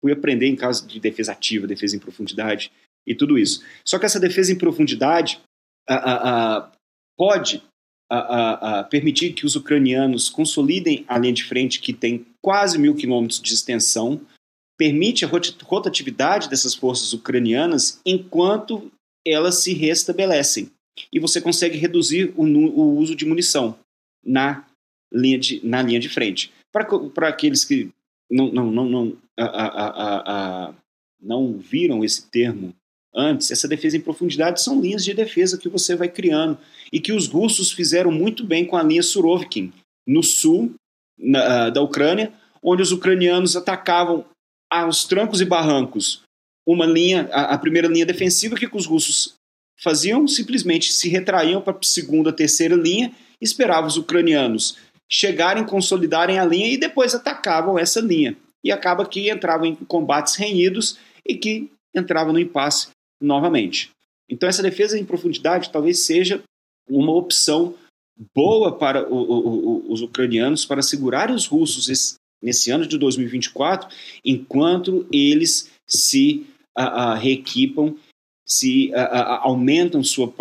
fui 0.00 0.12
aprender 0.12 0.46
em 0.46 0.56
caso 0.56 0.86
de 0.86 1.00
defesa 1.00 1.32
ativa, 1.32 1.66
defesa 1.66 1.96
em 1.96 2.00
profundidade 2.00 2.70
e 3.06 3.14
tudo 3.14 3.38
isso. 3.38 3.64
Só 3.84 3.98
que 3.98 4.06
essa 4.06 4.20
defesa 4.20 4.52
em 4.52 4.58
profundidade 4.58 5.40
pode 7.16 7.62
permitir 8.90 9.32
que 9.32 9.44
os 9.44 9.56
ucranianos 9.56 10.28
consolidem 10.28 11.04
a 11.08 11.18
linha 11.18 11.32
de 11.32 11.44
frente 11.44 11.80
que 11.80 11.92
tem 11.92 12.26
quase 12.40 12.78
mil 12.78 12.94
quilômetros 12.94 13.40
de 13.40 13.52
extensão, 13.52 14.20
permite 14.78 15.24
a 15.24 15.28
rotatividade 15.64 16.48
dessas 16.48 16.74
forças 16.74 17.12
ucranianas 17.12 18.00
enquanto 18.06 18.90
elas 19.26 19.62
se 19.62 19.74
restabelecem. 19.74 20.70
E 21.12 21.20
você 21.20 21.40
consegue 21.40 21.76
reduzir 21.76 22.32
o, 22.36 22.44
o 22.44 22.96
uso 22.96 23.14
de 23.14 23.26
munição 23.26 23.78
na 24.24 24.66
linha 25.12 25.38
de, 25.38 25.60
na 25.64 25.82
linha 25.82 26.00
de 26.00 26.08
frente. 26.08 26.52
Para 26.72 27.28
aqueles 27.28 27.64
que 27.64 27.90
não, 28.30 28.52
não, 28.52 28.70
não, 28.70 28.88
não, 28.88 29.16
a, 29.38 29.44
a, 29.44 30.68
a, 30.68 30.74
não 31.20 31.58
viram 31.58 32.04
esse 32.04 32.28
termo 32.30 32.74
antes, 33.14 33.50
essa 33.50 33.66
defesa 33.66 33.96
em 33.96 34.00
profundidade 34.00 34.62
são 34.62 34.80
linhas 34.80 35.04
de 35.04 35.14
defesa 35.14 35.58
que 35.58 35.68
você 35.68 35.96
vai 35.96 36.08
criando 36.08 36.58
e 36.92 37.00
que 37.00 37.12
os 37.12 37.26
russos 37.26 37.72
fizeram 37.72 38.12
muito 38.12 38.44
bem 38.44 38.64
com 38.64 38.76
a 38.76 38.82
linha 38.82 39.02
Surovikin, 39.02 39.72
no 40.06 40.22
sul 40.22 40.74
na, 41.18 41.70
da 41.70 41.80
Ucrânia, 41.80 42.32
onde 42.62 42.82
os 42.82 42.92
ucranianos 42.92 43.56
atacavam 43.56 44.24
aos 44.70 45.04
trancos 45.04 45.40
e 45.40 45.44
barrancos 45.44 46.22
uma 46.66 46.84
linha, 46.84 47.28
a, 47.32 47.54
a 47.54 47.58
primeira 47.58 47.88
linha 47.88 48.04
defensiva, 48.04 48.56
que 48.56 48.68
os 48.70 48.84
russos 48.84 49.34
faziam? 49.82 50.26
Simplesmente 50.26 50.92
se 50.92 51.08
retraíam 51.08 51.60
para 51.60 51.76
a 51.76 51.82
segunda, 51.82 52.32
terceira 52.32 52.74
linha, 52.74 53.12
esperavam 53.40 53.88
os 53.88 53.96
ucranianos 53.96 54.76
chegarem, 55.08 55.64
consolidarem 55.64 56.38
a 56.38 56.44
linha 56.44 56.68
e 56.68 56.76
depois 56.76 57.14
atacavam 57.14 57.78
essa 57.78 58.00
linha. 58.00 58.36
E 58.62 58.70
acaba 58.70 59.06
que 59.06 59.30
entravam 59.30 59.66
em 59.66 59.74
combates 59.74 60.34
renhidos 60.34 60.98
e 61.26 61.34
que 61.34 61.70
entravam 61.94 62.32
no 62.32 62.38
impasse 62.38 62.88
novamente. 63.20 63.90
Então 64.28 64.48
essa 64.48 64.62
defesa 64.62 64.98
em 64.98 65.04
profundidade 65.04 65.70
talvez 65.70 66.00
seja 66.00 66.42
uma 66.88 67.12
opção 67.12 67.74
boa 68.34 68.76
para 68.76 69.08
o, 69.08 69.16
o, 69.16 69.92
os 69.92 70.02
ucranianos 70.02 70.66
para 70.66 70.82
segurarem 70.82 71.34
os 71.34 71.46
russos 71.46 71.88
esse, 71.88 72.14
nesse 72.42 72.70
ano 72.70 72.86
de 72.86 72.98
2024, 72.98 73.88
enquanto 74.24 75.06
eles 75.12 75.70
se 75.86 76.46
uh, 76.76 76.82
uh, 76.82 77.14
reequipam, 77.14 77.94
se 78.48 78.90
uh, 78.90 79.42
aumentam 79.42 80.02
sua, 80.02 80.32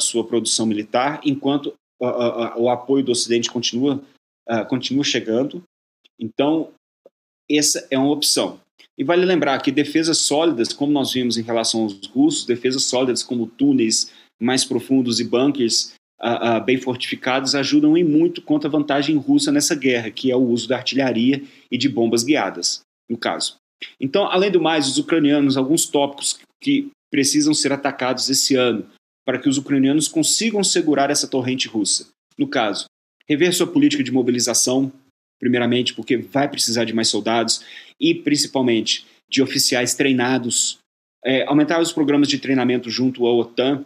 sua 0.00 0.24
produção 0.24 0.66
militar, 0.66 1.20
enquanto 1.24 1.74
o 2.00 2.68
apoio 2.68 3.04
do 3.04 3.10
Ocidente 3.10 3.50
continua, 3.50 4.00
continua 4.68 5.02
chegando. 5.02 5.64
Então, 6.16 6.70
essa 7.50 7.88
é 7.90 7.98
uma 7.98 8.12
opção. 8.12 8.60
E 8.96 9.04
vale 9.04 9.24
lembrar 9.24 9.60
que 9.62 9.70
defesas 9.70 10.18
sólidas, 10.18 10.72
como 10.72 10.92
nós 10.92 11.12
vimos 11.12 11.36
em 11.36 11.42
relação 11.42 11.82
aos 11.82 12.06
russos, 12.06 12.44
defesas 12.44 12.84
sólidas 12.84 13.22
como 13.22 13.46
túneis 13.46 14.12
mais 14.40 14.64
profundos 14.64 15.20
e 15.20 15.24
bunkers 15.24 15.94
uh, 16.20 16.58
uh, 16.58 16.64
bem 16.64 16.78
fortificados 16.78 17.54
ajudam 17.54 17.96
em 17.96 18.04
muito 18.04 18.42
contra 18.42 18.68
a 18.68 18.72
vantagem 18.72 19.16
russa 19.16 19.52
nessa 19.52 19.74
guerra, 19.74 20.10
que 20.10 20.30
é 20.30 20.36
o 20.36 20.40
uso 20.40 20.68
da 20.68 20.76
artilharia 20.76 21.42
e 21.70 21.78
de 21.78 21.88
bombas 21.88 22.24
guiadas, 22.24 22.80
no 23.08 23.16
caso. 23.16 23.56
Então, 24.00 24.26
além 24.26 24.50
do 24.50 24.60
mais, 24.60 24.88
os 24.88 24.98
ucranianos, 24.98 25.56
alguns 25.56 25.86
tópicos 25.86 26.40
que 26.60 26.90
precisam 27.10 27.54
ser 27.54 27.72
atacados 27.72 28.28
esse 28.28 28.54
ano 28.54 28.86
para 29.24 29.38
que 29.38 29.48
os 29.48 29.58
ucranianos 29.58 30.08
consigam 30.08 30.64
segurar 30.64 31.10
essa 31.10 31.28
torrente 31.28 31.68
russa. 31.68 32.08
No 32.38 32.48
caso, 32.48 32.86
rever 33.28 33.52
sua 33.52 33.66
política 33.66 34.02
de 34.02 34.10
mobilização, 34.10 34.90
primeiramente 35.38 35.92
porque 35.92 36.16
vai 36.16 36.48
precisar 36.48 36.84
de 36.84 36.94
mais 36.94 37.08
soldados 37.08 37.62
e 38.00 38.14
principalmente 38.14 39.06
de 39.28 39.42
oficiais 39.42 39.94
treinados, 39.94 40.78
é, 41.24 41.44
aumentar 41.44 41.80
os 41.80 41.92
programas 41.92 42.28
de 42.28 42.38
treinamento 42.38 42.88
junto 42.88 43.26
à 43.26 43.32
OTAN, 43.32 43.84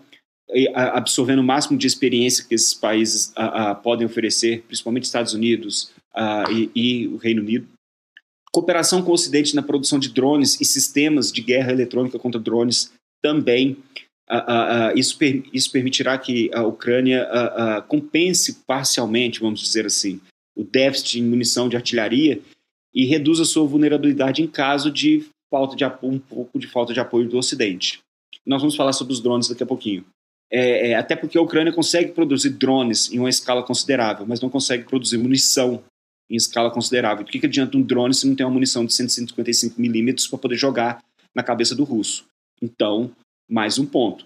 a, 0.75 0.99
absorvendo 0.99 1.41
o 1.41 1.45
máximo 1.45 1.79
de 1.79 1.87
experiência 1.87 2.45
que 2.45 2.55
esses 2.55 2.75
países 2.75 3.33
a, 3.35 3.71
a, 3.71 3.75
podem 3.75 4.07
oferecer, 4.07 4.63
principalmente 4.63 5.05
Estados 5.05 5.35
Unidos 5.35 5.91
e, 6.51 6.71
e 6.75 7.09
o 7.09 7.17
Reino 7.17 7.43
Unido. 7.43 7.67
Cooperação 8.53 9.03
com 9.03 9.11
o 9.11 9.15
Ocidente 9.15 9.57
na 9.57 9.63
produção 9.63 9.99
de 9.99 10.11
drones 10.11 10.61
e 10.61 10.65
sistemas 10.65 11.33
de 11.33 11.41
guerra 11.41 11.73
eletrônica 11.73 12.19
contra 12.19 12.41
drones 12.41 12.93
também. 13.23 13.77
Uh, 14.31 14.95
uh, 14.95 14.99
isso, 14.99 15.19
per 15.19 15.43
isso, 15.53 15.71
permitirá 15.71 16.17
que 16.17 16.51
a 16.55 16.63
Ucrânia 16.63 17.29
uh, 17.29 17.83
compense 17.83 18.61
parcialmente, 18.67 19.41
vamos 19.41 19.61
dizer 19.61 19.85
assim, 19.85 20.21
o 20.57 20.65
déficit 20.65 21.19
em 21.19 21.25
munição 21.25 21.69
de 21.69 21.77
artilharia 21.77 22.41
e 22.95 23.05
reduza 23.05 23.45
sua 23.45 23.67
vulnerabilidade 23.67 24.43
em 24.43 24.47
caso 24.47 24.91
de 24.91 25.25
falta 25.51 25.77
de 25.77 25.85
um 26.03 26.19
pouco 26.19 26.59
de 26.59 26.67
falta 26.67 26.93
de 26.93 27.01
apoio 27.01 27.29
do 27.29 27.37
Ocidente. 27.37 28.01
Nós 28.45 28.61
vamos 28.61 28.75
falar 28.75 28.93
sobre 28.93 29.13
os 29.13 29.21
drones 29.21 29.49
daqui 29.49 29.63
a 29.63 29.67
pouquinho. 29.67 30.05
É, 30.51 30.91
é, 30.91 30.95
até 30.95 31.17
porque 31.17 31.39
a 31.39 31.43
Ucrânia 31.43 31.73
consegue 31.73 32.13
produzir 32.13 32.51
drones 32.51 33.11
em 33.11 33.19
uma 33.19 33.31
escala 33.31 33.63
considerável, 33.63 34.27
mas 34.27 34.41
não 34.41 34.51
consegue 34.51 34.85
produzir 34.85 35.17
munição 35.17 35.83
em 36.29 36.37
escala 36.37 36.71
considerável. 36.71 37.25
Por 37.25 37.31
que, 37.31 37.39
que 37.39 37.47
adianta 37.47 37.77
um 37.77 37.83
drone 37.83 38.13
se 38.13 38.27
não 38.27 38.35
tem 38.35 38.45
uma 38.45 38.53
munição 38.53 38.85
de 38.85 38.93
155 38.93 39.81
milímetros 39.81 40.27
para 40.27 40.39
poder 40.39 40.57
jogar 40.57 41.03
na 41.35 41.43
cabeça 41.43 41.75
do 41.75 41.85
russo? 41.85 42.27
Então, 42.63 43.15
mais 43.51 43.79
um 43.79 43.85
ponto. 43.85 44.25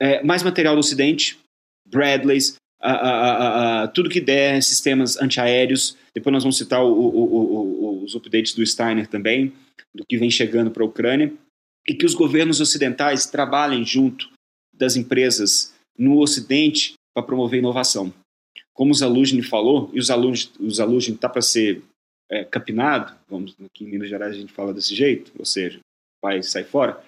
É, 0.00 0.22
mais 0.22 0.42
material 0.42 0.74
do 0.74 0.80
Ocidente, 0.80 1.38
Bradleys, 1.88 2.56
a, 2.80 2.92
a, 2.92 3.82
a, 3.82 3.88
tudo 3.88 4.10
que 4.10 4.20
der, 4.20 4.62
sistemas 4.62 5.16
antiaéreos. 5.16 5.96
Depois 6.14 6.32
nós 6.32 6.42
vamos 6.42 6.58
citar 6.58 6.84
o, 6.84 6.92
o, 6.92 7.24
o, 7.24 8.04
os 8.04 8.14
updates 8.14 8.54
do 8.54 8.64
Steiner 8.64 9.06
também, 9.08 9.52
do 9.94 10.04
que 10.06 10.18
vem 10.18 10.30
chegando 10.30 10.70
para 10.70 10.82
a 10.82 10.86
Ucrânia. 10.86 11.32
E 11.88 11.94
que 11.94 12.04
os 12.04 12.14
governos 12.14 12.60
ocidentais 12.60 13.26
trabalhem 13.26 13.84
junto 13.84 14.30
das 14.72 14.94
empresas 14.94 15.74
no 15.98 16.20
Ocidente 16.20 16.92
para 17.14 17.26
promover 17.26 17.58
inovação. 17.58 18.12
Como 18.72 18.92
o 18.92 18.94
Zalugin 18.94 19.42
falou, 19.42 19.90
e 19.92 19.98
o 19.98 20.70
Zalugin 20.70 21.14
está 21.14 21.28
para 21.28 21.42
ser 21.42 21.82
é, 22.30 22.44
capinado, 22.44 23.12
vamos, 23.28 23.56
aqui 23.64 23.84
em 23.84 23.88
Minas 23.88 24.08
Gerais 24.08 24.36
a 24.36 24.38
gente 24.38 24.52
fala 24.52 24.72
desse 24.72 24.94
jeito, 24.94 25.32
ou 25.36 25.44
seja, 25.44 25.80
vai 26.22 26.42
sair 26.42 26.64
fora, 26.64 27.02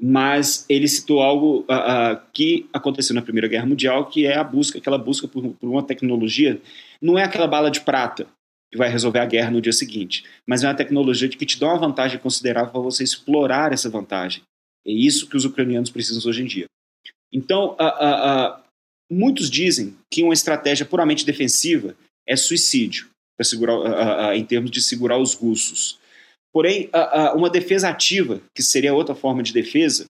mas 0.00 0.64
ele 0.68 0.88
citou 0.88 1.20
algo 1.20 1.60
uh, 1.60 2.14
uh, 2.14 2.20
que 2.32 2.66
aconteceu 2.72 3.14
na 3.14 3.20
Primeira 3.20 3.46
Guerra 3.46 3.66
Mundial, 3.66 4.06
que 4.06 4.24
é 4.24 4.36
a 4.36 4.42
busca, 4.44 4.78
aquela 4.78 4.96
busca 4.96 5.28
por, 5.28 5.42
por, 5.50 5.68
uma 5.68 5.82
tecnologia, 5.82 6.60
não 7.02 7.18
é 7.18 7.24
aquela 7.24 7.46
bala 7.46 7.70
de 7.70 7.82
prata 7.82 8.26
que 8.72 8.78
vai 8.78 8.88
resolver 8.88 9.18
a 9.18 9.26
guerra 9.26 9.50
no 9.50 9.60
dia 9.60 9.72
seguinte, 9.72 10.24
mas 10.46 10.64
é 10.64 10.68
uma 10.68 10.74
tecnologia 10.74 11.28
que 11.28 11.44
te 11.44 11.60
dá 11.60 11.66
uma 11.66 11.78
vantagem 11.78 12.18
considerável 12.18 12.70
para 12.70 12.80
você 12.80 13.04
explorar 13.04 13.72
essa 13.72 13.90
vantagem. 13.90 14.42
É 14.86 14.90
isso 14.90 15.28
que 15.28 15.36
os 15.36 15.44
ucranianos 15.44 15.90
precisam 15.90 16.30
hoje 16.30 16.42
em 16.42 16.46
dia. 16.46 16.66
Então, 17.32 17.76
uh, 17.78 18.60
muitos 19.10 19.50
dizem 19.50 19.96
que 20.10 20.22
uma 20.22 20.32
estratégia 20.32 20.86
puramente 20.86 21.26
defensiva 21.26 21.94
é 22.26 22.36
suicídio, 22.36 23.08
para 23.36 23.44
segurar, 23.44 24.36
em 24.36 24.44
termos 24.44 24.70
de 24.70 24.80
segurar 24.80 25.18
os 25.18 25.34
russos. 25.34 25.99
Porém, 26.52 26.90
uma 27.34 27.48
defesa 27.48 27.88
ativa, 27.88 28.40
que 28.54 28.62
seria 28.62 28.94
outra 28.94 29.14
forma 29.14 29.42
de 29.42 29.52
defesa, 29.52 30.06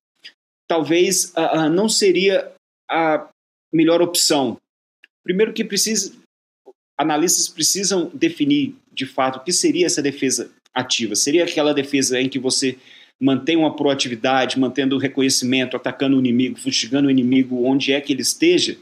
talvez 0.66 1.32
não 1.72 1.88
seria 1.88 2.52
a 2.90 3.28
melhor 3.72 4.00
opção. 4.00 4.56
Primeiro 5.22 5.52
que 5.52 5.64
precisa, 5.64 6.12
analistas 6.98 7.48
precisam 7.48 8.10
definir 8.14 8.74
de 8.92 9.06
fato 9.06 9.36
o 9.36 9.44
que 9.44 9.52
seria 9.52 9.86
essa 9.86 10.00
defesa 10.00 10.50
ativa. 10.74 11.14
Seria 11.14 11.44
aquela 11.44 11.74
defesa 11.74 12.20
em 12.20 12.28
que 12.28 12.38
você 12.38 12.78
mantém 13.20 13.56
uma 13.56 13.76
proatividade, 13.76 14.58
mantendo 14.58 14.96
o 14.96 14.98
reconhecimento, 14.98 15.76
atacando 15.76 16.16
o 16.16 16.20
inimigo, 16.20 16.58
fustigando 16.58 17.08
o 17.08 17.10
inimigo 17.10 17.64
onde 17.66 17.92
é 17.92 18.00
que 18.00 18.14
ele 18.14 18.22
esteja. 18.22 18.78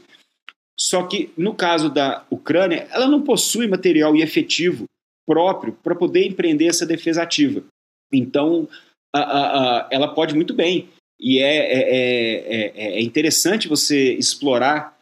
Só 0.79 1.03
que 1.03 1.29
no 1.35 1.53
caso 1.53 1.89
da 1.89 2.25
Ucrânia, 2.29 2.87
ela 2.89 3.07
não 3.07 3.21
possui 3.21 3.67
material 3.67 4.15
e 4.15 4.21
efetivo 4.21 4.85
próprio 5.29 5.73
para 5.83 5.93
poder 5.93 6.25
empreender 6.25 6.65
essa 6.65 6.87
defesa 6.87 7.21
ativa. 7.21 7.63
Então, 8.11 8.67
a, 9.13 9.19
a, 9.19 9.77
a, 9.77 9.87
ela 9.91 10.07
pode 10.07 10.33
muito 10.33 10.55
bem. 10.55 10.89
E 11.19 11.37
é, 11.37 11.57
é, 11.57 12.71
é, 12.73 12.93
é 12.95 13.01
interessante 13.01 13.67
você 13.67 14.13
explorar 14.13 14.97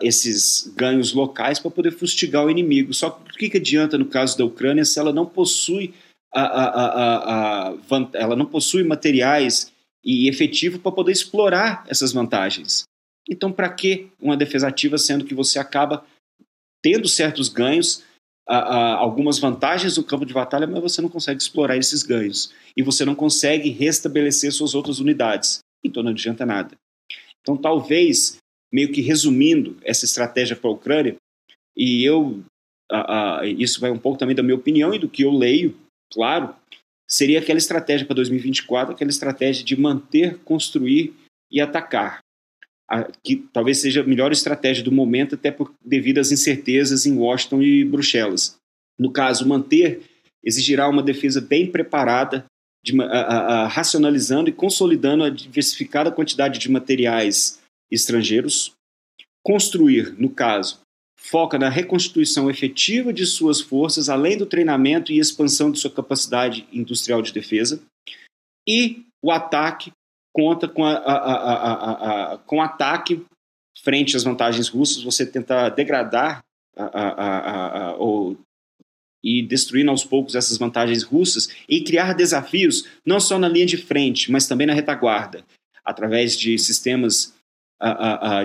esses 0.00 0.72
ganhos 0.74 1.12
locais 1.12 1.58
para 1.58 1.70
poder 1.70 1.90
fustigar 1.90 2.46
o 2.46 2.50
inimigo. 2.50 2.94
Só 2.94 3.10
que 3.10 3.46
o 3.46 3.50
que, 3.50 3.58
adianta 3.58 3.98
no 3.98 4.06
caso 4.06 4.38
da 4.38 4.44
Ucrânia 4.44 4.84
se 4.84 4.98
ela 4.98 5.12
não 5.12 5.26
possui 5.26 5.92
ela 8.14 8.36
não 8.36 8.46
possui 8.46 8.84
materiais 8.84 9.70
e 10.02 10.28
efetivo 10.28 10.78
para 10.78 10.92
poder 10.92 11.12
explorar 11.12 11.84
essas 11.88 12.12
vantagens? 12.12 12.84
Então, 13.28 13.52
para 13.52 13.68
que 13.68 14.08
uma 14.18 14.36
defesa 14.36 14.68
ativa, 14.68 14.96
sendo 14.96 15.24
que 15.24 15.34
você 15.34 15.58
acaba 15.58 16.06
tendo 16.82 17.06
certos 17.08 17.48
ganhos, 17.48 18.02
a, 18.50 18.58
a, 18.58 18.94
algumas 18.96 19.38
vantagens 19.38 19.96
no 19.96 20.02
campo 20.02 20.26
de 20.26 20.34
batalha, 20.34 20.66
mas 20.66 20.82
você 20.82 21.00
não 21.00 21.08
consegue 21.08 21.40
explorar 21.40 21.76
esses 21.76 22.02
ganhos. 22.02 22.52
E 22.76 22.82
você 22.82 23.04
não 23.04 23.14
consegue 23.14 23.70
restabelecer 23.70 24.50
suas 24.52 24.74
outras 24.74 24.98
unidades. 24.98 25.60
Então 25.84 26.02
não 26.02 26.10
adianta 26.10 26.44
nada. 26.44 26.74
Então 27.40 27.56
talvez 27.56 28.38
meio 28.72 28.90
que 28.90 29.00
resumindo 29.00 29.76
essa 29.82 30.04
estratégia 30.04 30.56
para 30.56 30.68
a 30.68 30.72
Ucrânia, 30.72 31.16
e 31.76 32.04
eu, 32.04 32.42
uh, 32.92 33.44
isso 33.44 33.80
vai 33.80 33.90
um 33.92 33.98
pouco 33.98 34.18
também 34.18 34.34
da 34.34 34.42
minha 34.42 34.56
opinião 34.56 34.92
e 34.92 34.98
do 34.98 35.08
que 35.08 35.22
eu 35.22 35.30
leio, 35.30 35.76
claro, 36.12 36.54
seria 37.08 37.38
aquela 37.38 37.58
estratégia 37.58 38.04
para 38.04 38.16
2024, 38.16 38.94
aquela 38.94 39.10
estratégia 39.10 39.64
de 39.64 39.80
manter, 39.80 40.38
construir 40.40 41.14
e 41.50 41.60
atacar, 41.60 42.20
que 43.22 43.36
talvez 43.52 43.78
seja 43.78 44.00
a 44.00 44.06
melhor 44.06 44.32
estratégia 44.32 44.82
do 44.82 44.90
momento, 44.90 45.36
até 45.36 45.50
por, 45.50 45.72
devido 45.84 46.18
às 46.18 46.32
incertezas 46.32 47.06
em 47.06 47.16
Washington 47.16 47.62
e 47.62 47.84
Bruxelas. 47.84 48.56
No 48.98 49.12
caso, 49.12 49.46
manter 49.46 50.02
exigirá 50.42 50.88
uma 50.88 51.02
defesa 51.02 51.40
bem 51.40 51.70
preparada, 51.70 52.44
de, 52.84 53.00
a, 53.00 53.04
a, 53.04 53.38
a, 53.64 53.68
racionalizando 53.68 54.48
e 54.48 54.52
consolidando 54.52 55.22
a 55.22 55.30
diversificada 55.30 56.10
quantidade 56.10 56.58
de 56.58 56.70
materiais 56.70 57.60
estrangeiros. 57.90 58.72
Construir, 59.42 60.14
no 60.18 60.30
caso, 60.30 60.80
foca 61.18 61.58
na 61.58 61.68
reconstituição 61.68 62.50
efetiva 62.50 63.12
de 63.12 63.26
suas 63.26 63.60
forças, 63.60 64.08
além 64.08 64.36
do 64.36 64.46
treinamento 64.46 65.12
e 65.12 65.18
expansão 65.18 65.70
de 65.70 65.78
sua 65.78 65.90
capacidade 65.90 66.66
industrial 66.72 67.22
de 67.22 67.32
defesa. 67.32 67.82
E 68.66 69.04
o 69.22 69.30
ataque 69.30 69.92
conta 70.32 70.68
com, 70.68 70.84
a, 70.84 70.92
a, 70.92 72.34
a, 72.34 72.38
com 72.38 72.62
ataque 72.62 73.24
frente 73.82 74.16
às 74.16 74.24
vantagens 74.24 74.68
russas, 74.68 75.02
você 75.02 75.26
tenta 75.26 75.68
degradar 75.68 76.42
ou 77.98 78.38
e 79.22 79.42
destruindo 79.42 79.90
aos 79.90 80.02
poucos 80.02 80.34
essas 80.34 80.56
vantagens 80.56 81.02
russas 81.02 81.50
e 81.68 81.82
criar 81.82 82.14
desafios 82.14 82.86
não 83.04 83.20
só 83.20 83.38
na 83.38 83.48
linha 83.48 83.66
de 83.66 83.76
frente, 83.76 84.32
mas 84.32 84.46
também 84.46 84.66
na 84.66 84.72
retaguarda, 84.72 85.44
através 85.84 86.34
de 86.36 86.58
sistemas 86.58 87.34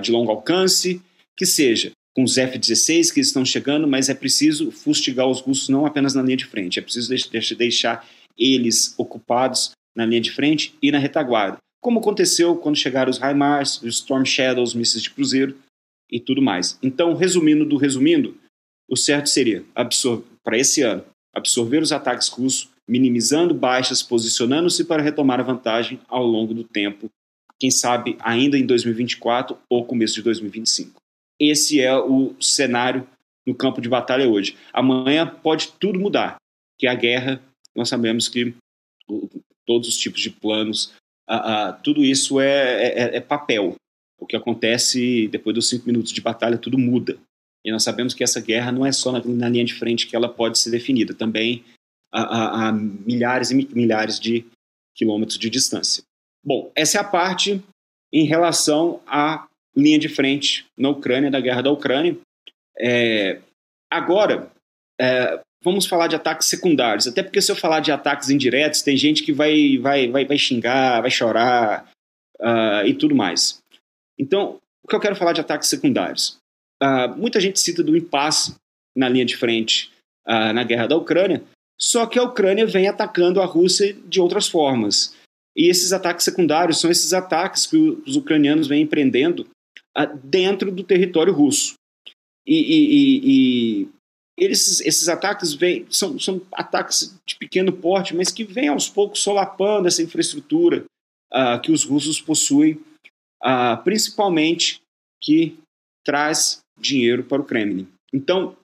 de 0.02 0.12
longo 0.12 0.32
alcance, 0.32 1.02
que 1.38 1.46
seja 1.46 1.92
com 2.14 2.24
os 2.24 2.38
F-16 2.38 3.14
que 3.14 3.20
estão 3.20 3.46
chegando, 3.46 3.88
mas 3.88 4.10
é 4.10 4.14
preciso 4.14 4.72
fustigar 4.72 5.28
os 5.28 5.42
russos 5.42 5.70
não 5.70 5.86
apenas 5.86 6.14
na 6.14 6.22
linha 6.22 6.38
de 6.38 6.46
frente, 6.46 6.80
é 6.80 6.82
preciso 6.82 7.10
deixar 7.58 8.06
eles 8.38 8.94
ocupados 8.98 9.72
na 9.96 10.06
linha 10.06 10.22
de 10.22 10.32
frente 10.32 10.74
e 10.82 10.92
na 10.92 10.98
retaguarda 10.98 11.58
como 11.86 12.00
aconteceu 12.00 12.56
quando 12.56 12.76
chegaram 12.76 13.12
os 13.12 13.22
HIMARS, 13.22 13.80
os 13.84 13.98
Storm 13.98 14.26
Shadows, 14.26 14.74
mísseis 14.74 15.04
de 15.04 15.12
cruzeiro 15.12 15.56
e 16.12 16.20
tudo 16.20 16.42
mais. 16.42 16.80
Então, 16.82 17.14
resumindo 17.14 17.64
do 17.64 17.78
resumindo, 17.78 18.36
o 18.90 18.98
certo 18.98 19.30
seria, 19.30 19.64
para 20.44 20.58
esse 20.58 20.82
ano, 20.82 21.06
absorver 21.32 21.84
os 21.84 21.92
ataques 21.92 22.28
russos, 22.28 22.72
minimizando 22.90 23.54
baixas, 23.54 24.02
posicionando-se 24.02 24.84
para 24.86 25.04
retomar 25.04 25.40
a 25.40 25.44
vantagem 25.44 26.00
ao 26.08 26.26
longo 26.26 26.56
do 26.56 26.64
tempo, 26.64 27.08
quem 27.60 27.70
sabe 27.70 28.18
ainda 28.20 28.58
em 28.58 28.66
2024 28.66 29.56
ou 29.70 29.86
começo 29.86 30.16
de 30.16 30.24
2025. 30.24 31.00
Esse 31.40 31.80
é 31.80 31.96
o 31.96 32.34
cenário 32.42 33.08
no 33.46 33.54
campo 33.54 33.80
de 33.80 33.88
batalha 33.88 34.28
hoje. 34.28 34.58
Amanhã 34.74 35.28
pode 35.28 35.72
tudo 35.74 36.00
mudar, 36.00 36.38
que 36.80 36.88
a 36.88 36.96
guerra, 36.96 37.40
nós 37.76 37.90
sabemos 37.90 38.28
que 38.28 38.56
todos 39.68 39.88
os 39.88 39.98
tipos 39.98 40.22
de 40.22 40.32
planos 40.32 40.92
uh, 41.30 41.36
uh, 41.36 41.84
tudo 41.84 42.04
isso 42.04 42.40
é, 42.40 42.88
é, 42.88 43.18
é, 43.18 43.22
papel. 43.22 43.76
O 44.20 44.26
que 44.26 44.36
acontece 44.36 45.28
depois 45.28 45.54
dos 45.54 45.70
cinco 45.70 45.86
minutos 45.88 46.12
de 46.12 46.22
batalha, 46.22 46.58
tudo 46.58 46.78
muda. 46.78 47.18
E 47.64 47.72
nós 47.72 47.84
sabemos 47.84 48.14
que 48.14 48.24
essa 48.24 48.40
guerra 48.40 48.72
não 48.72 48.86
é 48.86 48.92
só 48.92 49.12
na, 49.12 49.22
na 49.24 49.50
linha 49.50 49.66
de 49.66 49.74
frente 49.74 50.08
que 50.08 50.16
ela 50.16 50.30
pode 50.30 50.58
ser 50.58 50.72
definida, 50.72 51.14
também 51.14 51.64
a, 52.12 52.22
a, 52.22 52.68
a 52.70 52.72
milhares 52.72 53.52
e 53.52 53.56
milhares 53.56 54.20
de 54.20 54.46
quilômetros 54.96 55.38
de 55.38 55.50
distância. 55.50 56.04
Bom, 56.44 56.72
essa 56.76 56.98
é 56.98 57.02
a 57.02 57.04
parte 57.04 57.62
em 58.14 58.26
relação 58.26 59.02
à 59.06 59.48
linha 59.76 60.00
de 60.00 60.08
frente 60.08 60.66
na 60.78 60.90
Ucrânia, 60.90 61.30
da 61.30 61.42
guerra 61.42 61.64
da 61.64 61.72
Ucrânia. 61.72 62.18
É, 62.80 63.42
agora, 63.92 64.50
é, 65.00 65.42
vamos 65.66 65.88
falar 65.88 66.08
de 66.08 66.16
ataques 66.16 66.48
secundários. 66.48 67.08
Até 67.08 67.24
porque 67.24 67.42
se 67.42 67.52
eu 67.52 67.56
falar 67.56 67.80
de 67.80 67.92
ataques 67.92 68.30
indiretos, 68.30 68.84
tem 68.84 68.96
gente 68.96 69.24
que 69.24 69.34
vai, 69.34 69.80
vai, 69.80 70.08
vai, 70.08 70.24
vai 70.24 70.38
xingar, 70.38 71.02
vai 71.02 71.10
chorar 71.10 71.92
uh, 72.40 72.86
e 72.86 72.94
tudo 72.94 73.16
mais. 73.16 73.58
Então, 74.18 74.62
o 74.84 74.88
que 74.88 74.96
eu 74.96 75.00
quero 75.00 75.16
falar 75.16 75.34
de 75.34 75.42
ataques 75.42 75.68
secundários? 75.68 76.38
Uh, 76.82 77.18
muita 77.18 77.42
gente 77.42 77.60
cita 77.60 77.84
do 77.84 77.98
impasse 77.98 78.54
na 78.96 79.10
linha 79.10 79.26
de 79.26 79.36
frente 79.36 79.92
uh, 80.28 80.54
na 80.54 80.64
guerra 80.64 80.88
da 80.88 80.96
Ucrânia, 80.96 81.44
só 81.82 82.06
que 82.06 82.20
a 82.20 82.24
Ucrânia 82.24 82.68
vem 82.68 82.88
atacando 82.88 83.42
a 83.42 83.46
Rússia 83.46 83.94
de 84.06 84.22
outras 84.22 84.48
formas. 84.48 85.16
E 85.58 85.68
esses 85.68 85.92
ataques 85.92 86.24
secundários 86.24 86.80
são 86.80 86.92
esses 86.92 87.12
ataques 87.12 87.66
que 87.66 87.76
os 87.76 88.16
ucranianos 88.16 88.68
vêm 88.68 88.84
empreendendo 88.84 89.48
dentro 90.24 90.72
do 90.72 90.84
território 90.84 91.34
russo. 91.34 91.74
E, 92.46 92.56
e, 92.56 93.22
e, 93.82 93.90
eles, 94.38 94.82
esses 94.82 95.08
ataques 95.08 95.54
vêm, 95.54 95.86
são, 95.90 96.20
são 96.20 96.42
ataques 96.52 97.18
de 97.26 97.36
pequeno 97.36 97.72
porte, 97.72 98.16
mas 98.16 98.32
que 98.32 98.44
vêm 98.44 98.68
aos 98.68 98.90
poucos 98.90 99.22
solapando 99.22 99.88
essa 99.88 100.04
infraestrutura 100.04 100.84
uh, 101.34 101.60
que 101.62 101.72
os 101.72 101.84
russos 101.84 102.22
possuem, 102.22 102.74
uh, 103.44 103.82
principalmente 103.84 104.82
que 105.22 105.58
traz 106.06 106.60
dinheiro 106.80 107.24
para 107.24 107.42
o 107.42 107.46
Kremlin. 107.46 107.88
Então, 108.14 108.56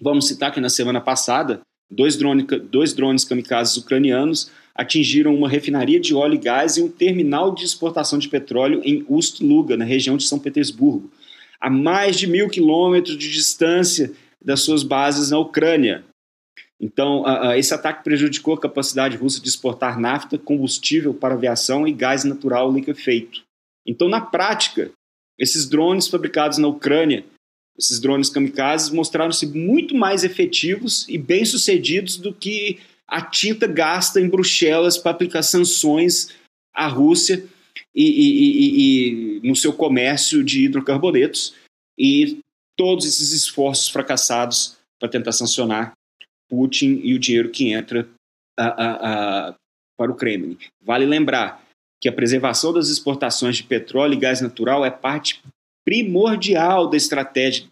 vamos 0.00 0.26
citar 0.26 0.52
que 0.52 0.60
na 0.60 0.68
semana 0.68 1.00
passada, 1.00 1.60
dois, 1.90 2.16
drone, 2.16 2.42
dois 2.42 2.92
drones 2.92 3.24
kamikazes 3.24 3.76
ucranianos 3.76 4.50
atingiram 4.74 5.34
uma 5.34 5.48
refinaria 5.48 6.00
de 6.00 6.14
óleo 6.14 6.34
e 6.34 6.38
gás 6.38 6.76
e 6.76 6.82
um 6.82 6.88
terminal 6.88 7.54
de 7.54 7.64
exportação 7.64 8.18
de 8.18 8.28
petróleo 8.28 8.80
em 8.84 9.04
Ust-Luga, 9.08 9.76
na 9.76 9.84
região 9.84 10.16
de 10.16 10.24
São 10.24 10.38
Petersburgo, 10.38 11.10
a 11.60 11.70
mais 11.70 12.18
de 12.18 12.26
mil 12.26 12.48
quilômetros 12.48 13.16
de 13.16 13.30
distância 13.30 14.12
das 14.44 14.60
suas 14.60 14.82
bases 14.82 15.30
na 15.30 15.38
Ucrânia. 15.38 16.04
Então, 16.80 17.24
esse 17.56 17.72
ataque 17.72 18.02
prejudicou 18.02 18.54
a 18.54 18.60
capacidade 18.60 19.16
russa 19.16 19.40
de 19.40 19.48
exportar 19.48 20.00
nafta, 20.00 20.36
combustível 20.36 21.14
para 21.14 21.34
aviação 21.34 21.86
e 21.86 21.92
gás 21.92 22.24
natural 22.24 22.72
liquefeito. 22.72 23.42
Então, 23.86 24.08
na 24.08 24.20
prática, 24.20 24.90
esses 25.38 25.68
drones 25.68 26.08
fabricados 26.08 26.58
na 26.58 26.66
Ucrânia, 26.66 27.24
esses 27.78 28.00
drones 28.00 28.28
kamikazes, 28.28 28.90
mostraram-se 28.90 29.46
muito 29.46 29.94
mais 29.94 30.24
efetivos 30.24 31.08
e 31.08 31.16
bem-sucedidos 31.16 32.16
do 32.16 32.32
que 32.32 32.80
a 33.08 33.22
tinta 33.22 33.66
gasta 33.66 34.20
em 34.20 34.28
Bruxelas 34.28 34.98
para 34.98 35.12
aplicar 35.12 35.42
sanções 35.42 36.30
à 36.74 36.88
Rússia 36.88 37.44
e, 37.94 38.04
e, 38.04 38.40
e, 38.40 39.38
e 39.44 39.48
no 39.48 39.54
seu 39.54 39.72
comércio 39.72 40.42
de 40.42 40.64
hidrocarbonetos 40.64 41.54
e 41.98 42.38
todos 42.82 43.06
esses 43.06 43.30
esforços 43.30 43.88
fracassados 43.88 44.76
para 44.98 45.08
tentar 45.08 45.30
sancionar 45.30 45.92
Putin 46.50 47.00
e 47.04 47.14
o 47.14 47.18
dinheiro 47.18 47.48
que 47.48 47.72
entra 47.72 48.08
a, 48.58 48.66
a, 48.66 49.50
a, 49.50 49.54
para 49.96 50.10
o 50.10 50.16
Kremlin. 50.16 50.58
Vale 50.84 51.06
lembrar 51.06 51.64
que 52.00 52.08
a 52.08 52.12
preservação 52.12 52.72
das 52.72 52.88
exportações 52.88 53.58
de 53.58 53.62
petróleo 53.62 54.14
e 54.14 54.18
gás 54.18 54.40
natural 54.40 54.84
é 54.84 54.90
parte 54.90 55.40
primordial 55.84 56.90
da 56.90 56.96
estratégia 56.96 57.68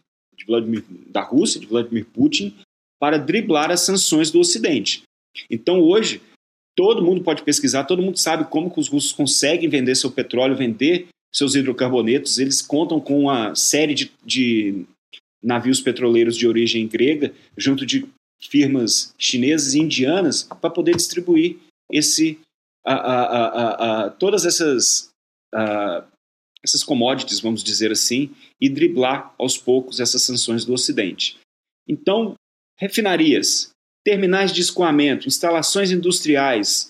Vladimir, 0.46 0.84
da 1.08 1.22
Rússia, 1.22 1.60
de 1.60 1.66
Vladimir 1.66 2.06
Putin, 2.06 2.56
para 3.00 3.18
driblar 3.18 3.72
as 3.72 3.80
sanções 3.80 4.30
do 4.30 4.38
Ocidente. 4.38 5.02
Então, 5.50 5.80
hoje, 5.80 6.22
todo 6.76 7.02
mundo 7.02 7.24
pode 7.24 7.42
pesquisar, 7.42 7.82
todo 7.82 8.00
mundo 8.00 8.16
sabe 8.16 8.44
como 8.44 8.70
que 8.70 8.78
os 8.78 8.86
russos 8.86 9.10
conseguem 9.10 9.68
vender 9.68 9.96
seu 9.96 10.12
petróleo, 10.12 10.56
vender 10.56 11.08
seus 11.34 11.56
hidrocarbonetos, 11.56 12.38
eles 12.38 12.62
contam 12.62 13.00
com 13.00 13.18
uma 13.20 13.56
série 13.56 13.94
de, 13.94 14.12
de 14.24 14.84
navios 15.42 15.80
petroleiros 15.80 16.36
de 16.36 16.46
origem 16.46 16.86
grega, 16.86 17.32
junto 17.56 17.86
de 17.86 18.06
firmas 18.40 19.14
chinesas 19.18 19.74
e 19.74 19.80
indianas, 19.80 20.42
para 20.42 20.70
poder 20.70 20.96
distribuir 20.96 21.58
esse, 21.90 22.38
a, 22.84 22.94
a, 22.94 24.04
a, 24.06 24.10
todas 24.10 24.44
essas, 24.46 25.10
essas 26.62 26.82
commodities, 26.84 27.40
vamos 27.40 27.62
dizer 27.62 27.92
assim, 27.92 28.30
e 28.60 28.68
driblar 28.68 29.34
aos 29.38 29.58
poucos 29.58 30.00
essas 30.00 30.22
sanções 30.22 30.64
do 30.64 30.72
Ocidente. 30.72 31.38
Então, 31.88 32.34
refinarias, 32.78 33.70
terminais 34.04 34.52
de 34.52 34.60
escoamento, 34.60 35.28
instalações 35.28 35.90
industriais, 35.90 36.88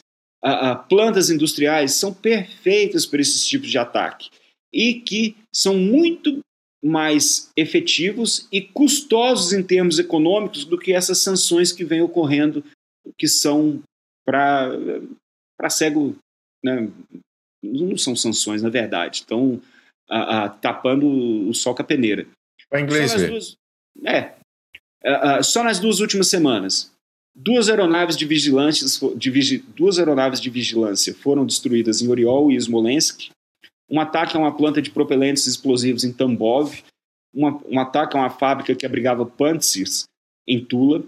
plantas 0.88 1.30
industriais 1.30 1.94
são 1.94 2.14
perfeitas 2.14 3.04
para 3.04 3.20
esses 3.20 3.46
tipos 3.46 3.68
de 3.68 3.78
ataque 3.78 4.30
e 4.72 4.94
que 4.94 5.36
são 5.52 5.76
muito 5.76 6.40
mais 6.82 7.50
efetivos 7.56 8.48
e 8.50 8.60
custosos 8.60 9.52
em 9.52 9.62
termos 9.62 9.98
econômicos 9.98 10.64
do 10.64 10.78
que 10.78 10.92
essas 10.92 11.22
sanções 11.22 11.72
que 11.72 11.84
vêm 11.84 12.00
ocorrendo, 12.00 12.64
que 13.18 13.28
são 13.28 13.82
para 14.26 14.70
cego. 15.68 16.16
Né? 16.64 16.90
Não 17.62 17.96
são 17.96 18.16
sanções, 18.16 18.62
na 18.62 18.70
verdade. 18.70 19.18
Estão 19.18 19.60
a, 20.08 20.44
a, 20.44 20.48
tapando 20.48 21.06
o 21.48 21.52
sol 21.52 21.74
com 21.74 21.82
a 21.82 21.84
peneira. 21.84 22.26
O 22.72 22.78
inglês, 22.78 23.10
só 23.12 23.26
duas, 23.26 23.56
É. 24.06 24.34
A, 25.04 25.42
só 25.42 25.62
nas 25.62 25.78
duas 25.78 26.00
últimas 26.00 26.28
semanas, 26.28 26.92
Duas 27.34 27.68
aeronaves 27.68 28.16
de, 28.16 28.26
de 28.26 29.58
duas 29.74 29.98
aeronaves 29.98 30.40
de 30.40 30.50
vigilância 30.50 31.14
foram 31.14 31.46
destruídas 31.46 32.02
em 32.02 32.08
Oriol 32.08 32.50
e 32.50 32.56
Smolensk, 32.56 33.30
um 33.90 34.00
ataque 34.00 34.36
a 34.36 34.40
uma 34.40 34.56
planta 34.56 34.80
de 34.80 34.90
propelentes 34.90 35.46
explosivos 35.46 36.04
em 36.04 36.12
Tambov, 36.12 36.82
uma, 37.34 37.60
um 37.68 37.78
ataque 37.80 38.16
a 38.16 38.20
uma 38.20 38.30
fábrica 38.30 38.74
que 38.74 38.86
abrigava 38.86 39.26
Pantsir 39.26 39.86
em 40.46 40.64
Tula, 40.64 41.02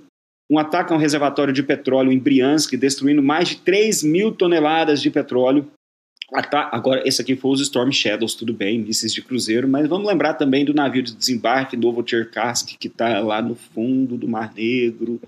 um 0.51 0.59
ataque 0.59 0.93
a 0.93 0.97
um 0.97 0.99
reservatório 0.99 1.53
de 1.53 1.63
petróleo 1.63 2.13
em 2.13 2.19
Briansk, 2.19 2.77
destruindo 2.77 3.23
mais 3.23 3.49
de 3.49 3.57
3 3.57 4.03
mil 4.03 4.33
toneladas 4.33 5.01
de 5.01 5.11
petróleo. 5.11 5.71
Agora, 6.71 7.07
esse 7.07 7.21
aqui 7.21 7.37
foi 7.37 7.53
os 7.53 7.61
Storm 7.61 7.91
Shadows, 7.91 8.35
tudo 8.35 8.55
bem, 8.55 8.79
mísseis 8.79 9.13
de 9.13 9.21
cruzeiro, 9.21 9.69
mas 9.69 9.87
vamos 9.87 10.07
lembrar 10.07 10.35
também 10.35 10.65
do 10.65 10.73
navio 10.73 11.03
de 11.03 11.15
desembarque 11.15 11.77
Novocherkassk, 11.77 12.77
que 12.79 12.89
está 12.89 13.21
lá 13.21 13.43
no 13.43 13.55
fundo 13.55 14.17
do 14.17 14.27
Mar 14.27 14.53
Negro. 14.55 15.21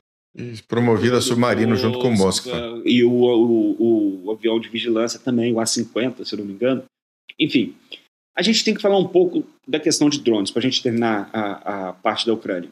Promovido 0.67 1.17
a 1.17 1.21
submarino 1.21 1.77
junto 1.77 1.99
com 1.99 2.11
Moskva. 2.11 2.83
E 2.85 3.05
o, 3.05 3.12
o, 3.12 4.25
o, 4.25 4.31
avião 4.33 4.59
de 4.59 4.69
vigilância 4.69 5.21
também, 5.21 5.53
o 5.53 5.61
A-50, 5.61 6.25
se 6.25 6.35
eu 6.35 6.38
não 6.38 6.47
me 6.47 6.55
engano. 6.55 6.83
Enfim, 7.38 7.75
a 8.37 8.42
gente 8.42 8.64
tem 8.64 8.75
que 8.75 8.83
falar 8.83 8.99
um 8.99 9.09
pouco 9.09 9.47
da 9.66 9.79
questão 9.81 10.09
de 10.09 10.20
drones, 10.20 10.51
para 10.51 10.61
a 10.61 10.62
gente 10.62 10.83
terminar 10.83 11.31
a, 11.33 11.88
a 11.88 11.92
parte 11.92 12.27
da 12.27 12.35
Ucrânia. 12.35 12.68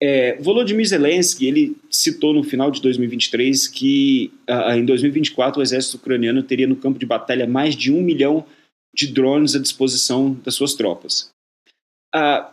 É, 0.00 0.36
Volodymyr 0.40 0.86
Zelensky 0.86 1.46
ele 1.46 1.76
citou 1.90 2.32
no 2.32 2.44
final 2.44 2.70
de 2.70 2.80
2023 2.80 3.66
que 3.66 4.32
uh, 4.48 4.70
em 4.72 4.84
2024 4.84 5.58
o 5.58 5.62
exército 5.62 5.96
ucraniano 5.96 6.40
teria 6.40 6.68
no 6.68 6.76
campo 6.76 7.00
de 7.00 7.06
batalha 7.06 7.48
mais 7.48 7.74
de 7.74 7.92
um 7.92 8.00
milhão 8.00 8.46
de 8.94 9.08
drones 9.08 9.56
à 9.56 9.58
disposição 9.58 10.34
das 10.34 10.54
suas 10.54 10.74
tropas. 10.74 11.30
Uh, 12.14 12.48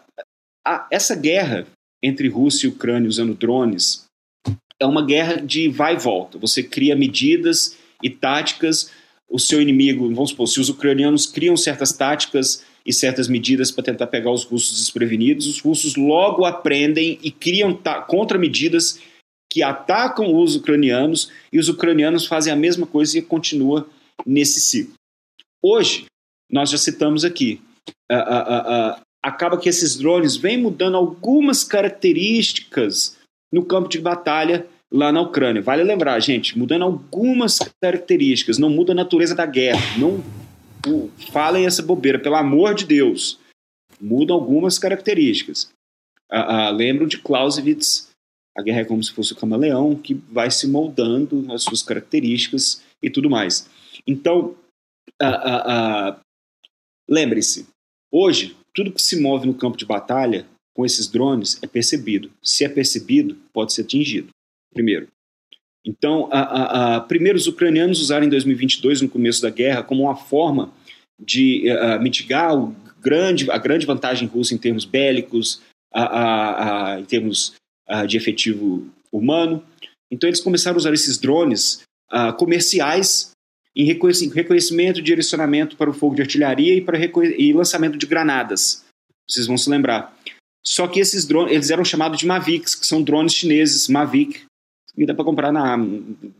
essa 0.92 1.16
guerra 1.16 1.68
entre 2.02 2.28
Rússia 2.28 2.66
e 2.66 2.70
Ucrânia 2.70 3.08
usando 3.08 3.36
drones 3.36 4.06
é 4.80 4.86
uma 4.86 5.06
guerra 5.06 5.36
de 5.36 5.70
vai 5.70 5.94
e 5.94 6.00
volta. 6.00 6.38
Você 6.40 6.64
cria 6.64 6.96
medidas 6.96 7.78
e 8.02 8.10
táticas. 8.10 8.92
O 9.30 9.40
seu 9.40 9.62
inimigo, 9.62 10.08
vamos 10.14 10.30
supor, 10.30 10.48
se 10.48 10.60
os 10.60 10.70
ucranianos 10.70 11.26
criam 11.26 11.58
certas 11.58 11.92
táticas 11.92 12.64
e 12.86 12.94
certas 12.94 13.28
medidas 13.28 13.72
para 13.72 13.84
tentar 13.84 14.08
pegar 14.08 14.32
os 14.32 14.44
russos 14.44 14.78
desprevenidos, 14.78 15.48
os 15.48 15.60
russos 15.60 15.96
logo 15.96 16.46
aprendem 16.46 17.20
e 17.22 17.32
criam 17.32 17.78
contramedidas 18.08 19.00
que 19.52 19.64
atacam 19.64 20.36
os 20.36 20.56
ucranianos 20.56 21.32
e 21.52 21.58
os 21.58 21.70
ucranianos 21.70 22.28
fazem 22.28 22.54
a 22.54 22.56
mesma 22.56 22.86
coisa 22.86 23.18
e 23.18 23.22
continua 23.22 23.90
nesse 24.26 24.62
ciclo. 24.62 24.94
Hoje, 25.64 26.06
nós 26.52 26.70
já 26.70 26.78
citamos 26.78 27.26
aqui, 27.26 27.62
acaba 29.24 29.58
que 29.58 29.68
esses 29.68 29.98
drones 29.98 30.36
vêm 30.36 30.58
mudando 30.62 30.96
algumas 30.96 31.64
características 31.64 33.18
no 33.52 33.66
campo 33.66 33.90
de 33.90 34.00
batalha 34.00 34.68
lá 34.92 35.12
na 35.12 35.22
Ucrânia. 35.22 35.62
Vale 35.62 35.84
lembrar, 35.84 36.20
gente, 36.20 36.58
mudando 36.58 36.84
algumas 36.84 37.60
características, 37.82 38.58
não 38.58 38.70
muda 38.70 38.92
a 38.92 38.96
natureza 38.96 39.36
da 39.36 39.46
guerra, 39.46 39.98
não 39.98 40.24
falem 41.32 41.66
essa 41.66 41.82
bobeira, 41.82 42.20
pelo 42.20 42.36
amor 42.36 42.76
de 42.76 42.86
Deus. 42.86 43.40
Mudam 44.00 44.36
algumas 44.36 44.78
características. 44.78 45.72
Ah, 46.30 46.68
ah, 46.68 46.70
lembro 46.70 47.08
de 47.08 47.18
Clausewitz, 47.18 48.10
a 48.58 48.62
guerra 48.62 48.82
é 48.82 48.86
como 48.86 49.04
se 49.04 49.12
fosse 49.12 49.34
o 49.34 49.36
camaleão, 49.36 49.96
que 49.96 50.14
vai 50.14 50.50
se 50.50 50.68
moldando 50.68 51.46
as 51.52 51.64
suas 51.64 51.84
características 51.84 52.82
e 53.02 53.10
tudo 53.10 53.30
mais. 53.30 53.70
Então, 54.08 54.56
lembre-se, 57.10 57.68
hoje, 58.12 58.56
tudo 58.74 58.92
que 58.92 59.02
se 59.02 59.20
move 59.20 59.48
no 59.48 59.54
campo 59.54 59.78
de 59.78 59.86
batalha 59.86 60.46
com 60.74 60.86
esses 60.86 61.08
drones 61.08 61.58
é 61.62 61.68
percebido. 61.68 62.32
Se 62.42 62.64
é 62.64 62.70
percebido, 62.70 63.36
pode 63.54 63.74
ser 63.74 63.82
atingido. 63.82 64.30
Primeiro. 64.76 65.08
Então, 65.86 66.28
a, 66.32 66.40
a, 66.40 66.96
a, 66.96 67.02
primeiro, 67.02 67.38
os 67.38 67.48
ucranianos 67.48 68.02
usaram 68.02 68.26
em 68.26 68.30
2022, 68.30 69.02
no 69.02 69.10
começo 69.10 69.42
da 69.42 69.50
guerra, 69.50 69.84
como 69.84 70.04
uma 70.04 70.16
forma 70.16 70.74
de 71.18 71.64
uh, 71.72 72.02
mitigar 72.02 72.54
o 72.54 72.76
grande, 73.00 73.50
a 73.50 73.58
grande 73.58 73.86
vantagem 73.86 74.28
russa 74.28 74.54
em 74.54 74.58
termos 74.58 74.84
bélicos, 74.84 75.62
a, 75.94 76.98
em 77.00 77.06
termos 77.06 77.54
de 78.08 78.18
efetivo 78.18 78.90
humano. 79.12 79.64
Então, 80.12 80.28
eles 80.28 80.42
começaram 80.42 80.76
a 80.76 80.80
usar 80.80 80.94
esses 80.94 81.18
drones 81.18 81.84
comerciais 82.38 83.32
em 83.76 83.86
reconhecimento 83.86 85.00
e 85.00 85.04
direcionamento 85.04 85.78
para 85.78 85.90
o 85.90 85.94
fogo 85.94 86.16
de 86.16 86.22
artilharia 86.22 86.76
e 86.76 86.82
para 86.82 86.98
e 86.98 87.54
lançamento 87.54 87.98
de 87.98 88.06
granadas. 88.06 88.84
Vocês 89.30 89.48
vão 89.48 89.58
se 89.58 89.70
lembrar. 89.70 90.18
Só 90.66 90.88
que 90.88 91.00
esses 91.00 91.26
drones, 91.26 91.54
eles 91.54 91.70
eram 91.70 91.86
chamados 91.86 92.20
de 92.20 92.26
Mavics, 92.26 92.74
que 92.74 92.86
são 92.86 93.04
drones 93.04 93.34
chineses, 93.34 93.88
Mavic, 93.88 94.46
e 94.98 95.06
dá 95.06 95.14
para 95.14 95.26
comprar 95.26 95.52
na 95.52 95.78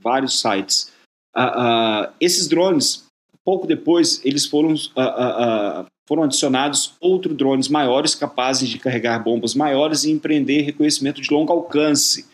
vários 0.02 0.40
sites. 0.40 0.92
Uh, 1.36 1.42
uh, 1.42 2.14
esses 2.20 2.48
drones, 2.48 3.06
pouco 3.44 3.68
depois, 3.68 4.22
eles 4.24 4.46
foram, 4.46 4.74
uh, 4.74 5.86
foram 6.08 6.24
adicionados 6.24 6.94
outros 7.00 7.36
drones 7.36 7.68
maiores 7.68 8.16
capazes 8.16 8.70
de 8.70 8.80
carregar 8.80 9.24
bombas 9.24 9.54
maiores 9.54 10.06
e 10.06 10.12
empreender 10.12 10.62
reconhecimento 10.62 11.22
de 11.22 11.32
longo 11.32 11.52
alcance, 11.52 12.26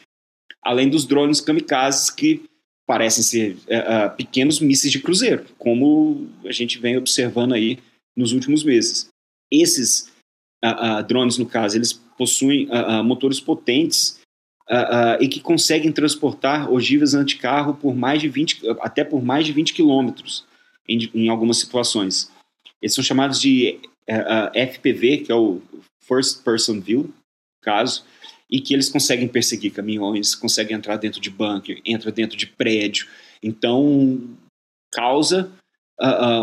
além 0.64 0.90
dos 0.90 1.06
drones 1.06 1.42
kamikazes 1.42 2.10
que 2.10 2.44
parecem 2.86 3.24
ser 3.24 3.58
pequenos 4.18 4.60
mísseis 4.60 4.92
de 4.92 5.00
cruzeiro, 5.00 5.46
como 5.58 6.28
a 6.44 6.52
gente 6.52 6.78
vem 6.78 6.98
observando 6.98 7.54
aí 7.54 7.80
nos 8.18 8.34
últimos 8.34 8.66
meses. 8.66 9.08
Esses 9.50 10.12
drones, 11.08 11.38
no 11.38 11.46
caso, 11.46 11.78
eles 11.78 11.94
possuem 11.94 12.68
motores 13.06 13.40
potentes 13.40 14.21
uh, 14.72 15.18
uh, 15.20 15.24
e 15.24 15.28
que 15.28 15.42
conseguem 15.42 15.92
transportar 15.92 16.72
ogivas 16.72 17.14
anticarro 17.14 17.74
por 17.74 17.94
mais 17.94 18.22
de 18.22 18.30
20, 18.30 18.62
até 18.80 19.04
por 19.04 19.22
mais 19.22 19.46
de 19.46 19.52
20 19.52 19.74
quilômetros 19.74 20.46
em, 20.88 21.12
em, 21.14 21.30
algumas 21.30 21.58
situações. 21.58 22.32
Eles 22.82 22.96
são 22.96 23.04
chamados 23.04 23.40
de 23.40 23.80
uh, 24.10 24.50
eh, 24.56 24.68
FPV, 24.68 25.20
que 25.20 25.32
é 25.32 25.36
o 25.36 25.62
First 26.00 26.44
Person 26.44 26.80
View, 26.80 27.14
caso, 27.62 28.04
e 28.50 28.60
que 28.60 28.74
eles 28.74 28.90
conseguem 28.90 29.28
perseguir 29.28 29.72
caminhões, 29.72 30.34
conseguem 30.34 30.76
entrar 30.76 30.98
dentro 30.98 31.22
de 31.22 31.30
bunker, 31.30 31.80
entra 31.86 32.12
dentro 32.12 32.36
de 32.36 32.48
prédio. 32.48 33.08
Então, 33.44 34.36
causa 34.92 35.52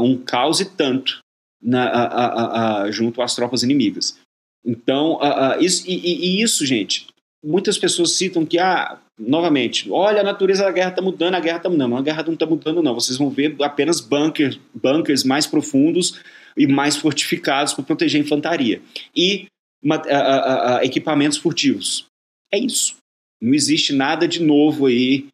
um 0.01 0.17
caos 0.17 0.61
e 0.61 0.65
tanto 0.65 1.19
na, 1.61 2.89
junto 2.93 3.21
às 3.21 3.35
tropas 3.35 3.65
inimigas. 3.65 4.17
Então, 4.65 5.19
isso, 5.59 5.85
e, 5.91 6.39
e, 6.39 6.41
isso, 6.41 6.65
gente, 6.65 7.09
muitas 7.45 7.79
pessoas 7.79 8.13
citam 8.13 8.45
que, 8.45 8.59
ah, 8.59 8.99
novamente, 9.19 9.91
olha, 9.91 10.21
a 10.21 10.25
natureza 10.25 10.65
da 10.65 10.73
guerra 10.73 10.91
está 10.91 11.03
mudando, 11.03 11.35
a 11.35 11.41
guerra 11.41 11.57
está 11.59 11.69
mudando. 11.69 11.91
Não, 11.91 11.97
a 11.97 12.03
guerra 12.03 12.23
não 12.25 12.35
está 12.35 12.47
mudando, 12.47 12.83
não. 12.83 12.95
Vocês 12.95 13.19
vão 13.19 13.31
ver 13.31 13.57
apenas 13.63 14.01
bunkers, 14.01 14.59
bunkers 14.75 15.25
mais 15.25 15.47
profundos 15.47 16.21
e 16.57 16.67
mais 16.67 16.97
fortificados 16.97 17.73
para 17.73 17.85
proteger 17.85 18.21
a 18.21 18.25
infantaria. 18.25 18.83
E 19.15 19.47
a, 19.89 19.95
a, 19.95 20.79
a, 20.79 20.85
equipamentos 20.85 21.39
furtivos. 21.39 22.07
É 22.53 22.59
isso. 22.59 22.97
Não 23.41 23.55
existe 23.55 23.93
nada 23.93 24.27
de 24.27 24.43
novo 24.43 24.87
aí 24.87 25.27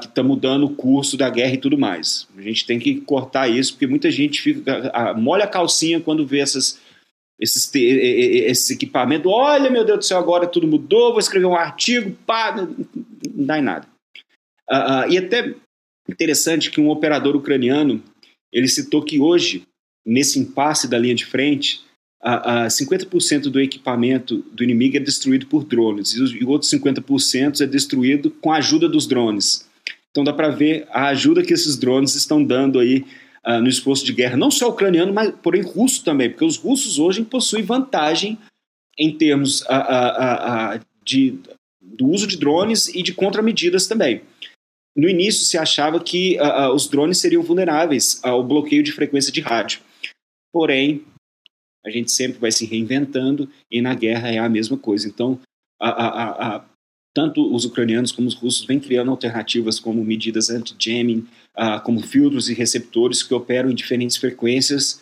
que 0.00 0.06
está 0.06 0.22
mudando 0.22 0.64
o 0.64 0.74
curso 0.74 1.16
da 1.16 1.28
guerra 1.28 1.54
e 1.54 1.58
tudo 1.58 1.76
mais. 1.76 2.28
A 2.36 2.40
gente 2.40 2.64
tem 2.64 2.78
que 2.78 3.00
cortar 3.00 3.48
isso, 3.48 3.72
porque 3.72 3.86
muita 3.86 4.08
gente 4.10 4.40
fica, 4.40 5.12
molha 5.14 5.44
a 5.44 5.48
calcinha 5.48 6.00
quando 6.00 6.24
vê 6.24 6.38
essas 6.38 6.78
esses, 7.40 7.70
esses 7.74 8.70
equipamentos. 8.70 9.30
Olha, 9.32 9.70
meu 9.70 9.84
Deus 9.84 10.00
do 10.00 10.04
céu, 10.04 10.18
agora 10.18 10.46
tudo 10.46 10.66
mudou, 10.66 11.10
vou 11.10 11.18
escrever 11.18 11.46
um 11.46 11.56
artigo, 11.56 12.14
pá, 12.26 12.54
não, 12.54 12.76
dá 13.46 13.58
em 13.58 13.62
nada. 13.62 13.88
Uh, 14.70 15.08
uh, 15.08 15.10
e 15.10 15.18
até 15.18 15.54
interessante 16.08 16.70
que 16.70 16.80
um 16.80 16.90
operador 16.90 17.34
ucraniano 17.34 18.02
ele 18.52 18.68
citou 18.68 19.02
que 19.02 19.18
hoje, 19.18 19.62
nesse 20.04 20.38
impasse 20.38 20.86
da 20.86 20.98
linha 20.98 21.14
de 21.14 21.24
frente, 21.24 21.80
uh, 22.22 22.66
50% 22.68 23.42
do 23.44 23.60
equipamento 23.60 24.38
do 24.52 24.62
inimigo 24.62 24.96
é 24.96 25.00
destruído 25.00 25.46
por 25.46 25.64
drones 25.64 26.14
e, 26.14 26.22
os, 26.22 26.32
e 26.32 26.44
outros 26.44 26.70
50% 26.70 27.62
é 27.62 27.66
destruído 27.66 28.30
com 28.30 28.52
a 28.52 28.58
ajuda 28.58 28.88
dos 28.88 29.06
drones. 29.06 29.68
Então 30.10 30.24
dá 30.24 30.32
para 30.32 30.50
ver 30.50 30.86
a 30.90 31.08
ajuda 31.08 31.42
que 31.42 31.54
esses 31.54 31.76
drones 31.76 32.14
estão 32.14 32.42
dando 32.42 32.78
aí 32.78 33.04
uh, 33.46 33.60
no 33.60 33.68
esforço 33.68 34.04
de 34.04 34.12
guerra, 34.12 34.36
não 34.36 34.50
só 34.50 34.68
ucraniano, 34.68 35.12
mas 35.12 35.32
porém 35.42 35.62
russo 35.62 36.04
também, 36.04 36.30
porque 36.30 36.44
os 36.44 36.56
russos 36.56 36.98
hoje 36.98 37.24
possuem 37.24 37.62
vantagem 37.62 38.38
em 38.98 39.16
termos 39.16 39.62
uh, 39.62 40.80
de, 41.04 41.38
do 41.80 42.06
uso 42.06 42.26
de 42.26 42.36
drones 42.36 42.88
e 42.88 43.02
de 43.02 43.14
contramedidas 43.14 43.86
também. 43.86 44.22
No 44.96 45.08
início 45.08 45.44
se 45.44 45.56
achava 45.56 46.00
que 46.02 46.36
os 46.74 46.88
drones 46.88 47.18
seriam 47.18 47.44
vulneráveis 47.44 48.20
ao 48.24 48.42
bloqueio 48.42 48.82
de 48.82 48.90
frequência 48.90 49.32
de 49.32 49.40
rádio. 49.40 49.80
Porém, 50.52 51.04
a 51.84 51.90
gente 51.90 52.10
sempre 52.10 52.38
vai 52.38 52.52
se 52.52 52.66
reinventando 52.66 53.48
e 53.70 53.80
na 53.80 53.94
guerra 53.94 54.28
é 54.28 54.38
a 54.38 54.48
mesma 54.48 54.76
coisa. 54.76 55.08
Então, 55.08 55.40
a, 55.80 55.88
a, 55.88 56.56
a, 56.56 56.64
tanto 57.14 57.54
os 57.54 57.64
ucranianos 57.64 58.12
como 58.12 58.28
os 58.28 58.34
russos 58.34 58.66
vêm 58.66 58.78
criando 58.78 59.10
alternativas 59.10 59.80
como 59.80 60.04
medidas 60.04 60.50
anti-jamming, 60.50 61.26
uh, 61.60 61.80
como 61.82 62.02
filtros 62.02 62.48
e 62.48 62.54
receptores 62.54 63.22
que 63.22 63.34
operam 63.34 63.70
em 63.70 63.74
diferentes 63.74 64.16
frequências, 64.16 65.00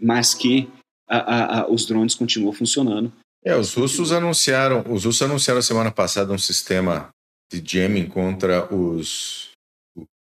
mas 0.00 0.32
que 0.32 0.68
uh, 1.10 1.68
uh, 1.68 1.74
os 1.74 1.84
drones 1.84 2.14
continuam 2.14 2.52
funcionando. 2.52 3.12
É, 3.44 3.56
os 3.56 3.74
russos 3.74 4.12
anunciaram, 4.12 4.84
os 4.88 5.04
russos 5.04 5.22
anunciaram 5.22 5.62
semana 5.62 5.90
passada 5.90 6.32
um 6.32 6.38
sistema 6.38 7.10
de 7.52 7.62
jamming 7.64 8.06
contra 8.06 8.72
os, 8.74 9.50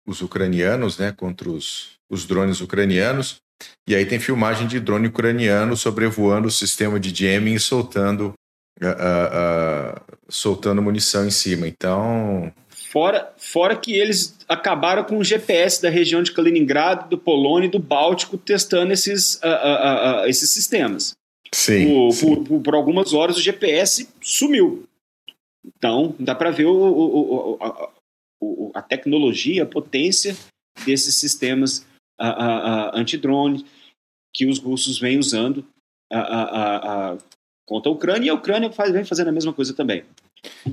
os 0.05 0.21
ucranianos, 0.21 0.97
né, 0.97 1.13
contra 1.13 1.49
os, 1.49 1.91
os 2.09 2.25
drones 2.25 2.59
ucranianos. 2.59 3.37
E 3.87 3.95
aí 3.95 4.05
tem 4.05 4.19
filmagem 4.19 4.67
de 4.67 4.79
drone 4.79 5.07
ucraniano 5.07 5.75
sobrevoando 5.75 6.47
o 6.47 6.51
sistema 6.51 6.99
de 6.99 7.15
jamming 7.15 7.55
e 7.55 7.59
soltando, 7.59 8.33
uh, 8.81 8.85
uh, 8.85 10.17
soltando 10.29 10.81
munição 10.81 11.25
em 11.25 11.31
cima. 11.31 11.67
Então. 11.67 12.53
Fora, 12.97 13.31
fora 13.37 13.75
que 13.77 13.93
eles 13.93 14.35
acabaram 14.49 15.03
com 15.03 15.19
o 15.19 15.23
GPS 15.23 15.79
da 15.79 15.87
região 15.87 16.23
de 16.23 16.31
Kaliningrado, 16.31 17.07
do 17.07 17.15
Polônia 17.15 17.67
e 17.67 17.69
do 17.69 17.77
Báltico 17.77 18.39
testando 18.39 18.91
esses, 18.91 19.39
esses 20.25 20.49
sistemas. 20.49 21.15
Sim, 21.53 21.93
por, 21.93 22.11
sim. 22.11 22.25
Por, 22.25 22.43
por, 22.43 22.61
por, 22.61 22.73
algumas 22.73 23.13
horas 23.13 23.37
o 23.37 23.41
GPS 23.41 24.09
sumiu. 24.19 24.83
Então, 25.63 26.15
dá 26.19 26.33
para 26.33 26.49
ver 26.49 26.65
o, 26.65 26.73
o, 26.73 27.57
o, 27.59 28.71
a, 28.73 28.79
a, 28.79 28.81
tecnologia, 28.81 29.61
a 29.61 29.67
potência 29.67 30.35
desses 30.83 31.13
sistemas 31.17 31.85
antidrone 32.95 33.63
que 34.33 34.47
os 34.47 34.57
russos 34.57 34.97
vêm 34.99 35.19
usando 35.19 35.63
contra 37.63 37.91
a 37.91 37.93
Ucrânia, 37.93 38.25
e 38.25 38.29
a 38.31 38.33
Ucrânia 38.33 38.71
faz, 38.71 38.91
vem 38.91 39.05
fazendo 39.05 39.27
a 39.27 39.33
mesma 39.33 39.53
coisa 39.53 39.71
também. 39.71 40.03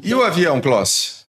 E 0.03 0.15
o 0.15 0.23
avião, 0.23 0.59
Kloss? 0.59 1.24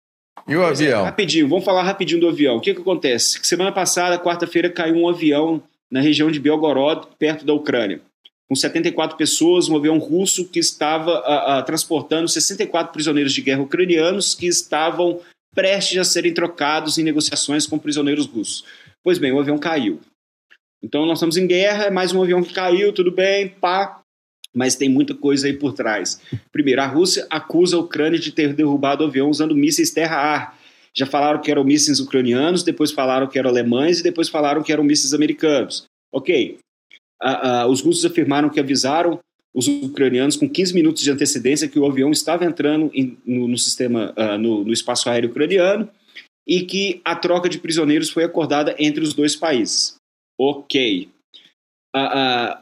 E 0.47 0.57
o 0.57 0.63
é, 0.63 0.67
avião? 0.67 1.05
rapidinho, 1.05 1.49
vamos 1.49 1.65
falar 1.65 1.83
rapidinho 1.83 2.21
do 2.21 2.29
avião. 2.29 2.57
O 2.57 2.61
que, 2.61 2.75
que 2.75 2.81
acontece? 2.81 3.39
Semana 3.43 3.73
passada, 3.73 4.19
quarta-feira, 4.19 4.69
caiu 4.71 4.97
um 4.97 5.09
avião 5.09 5.63
na 5.91 6.01
região 6.01 6.31
de 6.31 6.41
Belgorod, 6.41 7.07
perto 7.19 7.45
da 7.45 7.53
Ucrânia 7.53 8.01
com 8.49 8.55
74 8.55 9.17
pessoas, 9.17 9.69
um 9.69 9.77
avião 9.77 9.99
russo 9.99 10.49
que 10.49 10.59
estava 10.59 11.19
a, 11.19 11.59
a, 11.59 11.63
transportando 11.63 12.29
64 12.29 12.93
prisioneiros 12.93 13.33
de 13.33 13.43
guerra 13.43 13.63
ucranianos 13.63 14.35
que 14.35 14.47
estavam 14.47 15.21
prestes 15.55 15.99
a 15.99 16.05
serem 16.05 16.35
trocados 16.35 16.99
em 16.99 17.03
negociações 17.03 17.67
com 17.67 17.79
prisioneiros 17.79 18.27
russos. 18.27 18.65
Pois 19.03 19.19
bem, 19.19 19.33
o 19.33 19.41
avião 19.41 19.59
caiu. 19.59 20.01
Então 20.83 21.07
nós 21.07 21.19
estamos 21.19 21.37
em 21.37 21.47
guerra, 21.47 21.85
é 21.85 21.91
mais 21.91 22.13
um 22.13 22.23
avião 22.23 22.43
que 22.43 22.53
caiu, 22.53 22.93
tudo 22.93 23.11
bem, 23.11 23.49
pá, 23.49 24.01
mas 24.55 24.77
tem 24.77 24.89
muita 24.89 25.15
coisa 25.15 25.47
aí 25.47 25.53
por 25.53 25.73
trás. 25.73 26.21
Primeiro, 26.53 26.81
a 26.81 26.87
Rússia 26.87 27.27
acusa 27.29 27.77
a 27.77 27.81
Ucrânia 27.81 28.19
de 28.19 28.31
ter 28.31 28.55
derrubado 28.55 29.03
o 29.03 29.07
avião 29.09 29.29
usando 29.29 29.55
mísseis 29.55 29.91
terra-ar. 29.91 30.57
Já 30.97 31.07
falaram 31.07 31.41
que 31.41 31.51
eram 31.51 31.65
mísseis 31.65 31.99
ucranianos, 31.99 32.63
depois 32.63 32.93
falaram 32.93 33.27
que 33.27 33.37
eram 33.37 33.51
alemães 33.51 33.99
e 33.99 34.03
depois 34.03 34.29
falaram 34.29 34.63
que 34.63 34.73
eram 34.73 34.85
mísseis 34.85 35.13
americanos. 35.13 35.87
Ok, 36.13 36.57
uh, 37.21 37.67
uh, 37.67 37.69
os 37.69 37.81
russos 37.81 38.05
afirmaram 38.05 38.49
que 38.49 38.61
avisaram 38.61 39.19
os 39.53 39.67
ucranianos 39.67 40.37
com 40.37 40.49
15 40.49 40.75
minutos 40.75 41.03
de 41.03 41.11
antecedência 41.11 41.69
que 41.69 41.79
o 41.79 41.87
avião 41.87 42.11
estava 42.13 42.45
entrando 42.45 42.91
em, 42.95 43.17
no, 43.27 43.49
no, 43.49 43.59
sistema, 43.59 44.15
uh, 44.17 44.39
no, 44.39 44.65
no, 44.65 44.73
espaço 44.73 45.09
aéreo 45.09 45.31
ucraniano 45.31 45.89
e 46.47 46.63
que 46.63 47.01
a 47.05 47.17
troca 47.17 47.49
de 47.49 47.59
prisioneiros 47.59 48.11
foi 48.11 48.23
acordada 48.23 48.77
entre 48.79 49.03
os 49.03 49.15
dois 49.15 49.35
países. 49.35 49.97
Ok. 50.39 51.09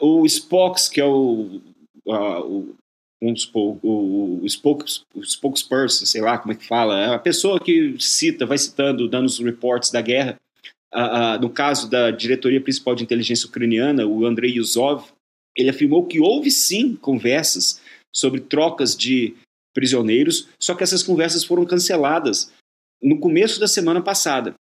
o 0.01 0.27
Spox, 0.27 0.89
que 0.89 1.01
é 1.01 1.05
o, 1.05 1.61
o 2.07 2.75
vamos 3.23 3.43
supor, 3.43 3.79
o, 3.83 3.89
o, 3.89 4.45
o 4.45 4.49
spokesperson, 5.25 6.05
sei 6.05 6.21
lá 6.21 6.37
como 6.39 6.53
é 6.53 6.57
que 6.57 6.67
fala, 6.67 7.01
é 7.01 7.15
a 7.15 7.19
pessoa 7.19 7.61
que 7.61 7.95
cita, 8.01 8.45
vai 8.45 8.59
citando, 8.59 9.09
dando 9.09 9.27
os 9.27 9.39
reports 9.39 9.93
da 9.93 10.01
guerra, 10.01 10.41
uh, 10.93 11.41
no 11.41 11.49
caso 11.49 11.89
da 11.89 12.11
diretoria 12.11 12.61
principal 12.61 12.97
de 12.97 13.05
inteligência 13.05 13.47
ucraniana, 13.47 14.05
o 14.05 14.27
Andrei 14.27 14.57
Yuzov, 14.57 15.05
ele 15.57 15.71
afirmou 15.71 16.07
que 16.07 16.19
houve 16.19 16.51
sim 16.51 16.97
conversas 16.97 17.81
sobre 18.13 18.41
trocas 18.41 18.97
de 18.97 19.37
prisioneiros, 19.73 20.49
só 20.59 20.75
que 20.75 20.83
essas 20.83 21.03
conversas 21.03 21.45
foram 21.45 21.65
canceladas 21.65 22.53
no 23.01 23.21
começo 23.21 23.61
da 23.61 23.69
semana 23.69 24.03
passada. 24.03 24.55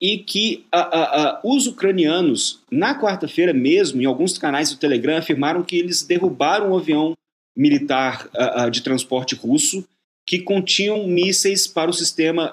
E 0.00 0.18
que 0.18 0.64
uh, 0.74 1.48
uh, 1.48 1.54
os 1.54 1.66
ucranianos, 1.66 2.60
na 2.70 2.98
quarta-feira 2.98 3.52
mesmo, 3.52 4.00
em 4.00 4.06
alguns 4.06 4.38
canais 4.38 4.70
do 4.70 4.78
Telegram, 4.78 5.18
afirmaram 5.18 5.62
que 5.62 5.76
eles 5.76 6.02
derrubaram 6.02 6.72
um 6.72 6.76
avião 6.76 7.14
militar 7.56 8.30
de 8.70 8.80
transporte 8.80 9.34
russo 9.34 9.86
que 10.26 10.38
continham 10.38 11.06
mísseis 11.06 11.66
para 11.66 11.90
o 11.90 11.92
sistema, 11.92 12.50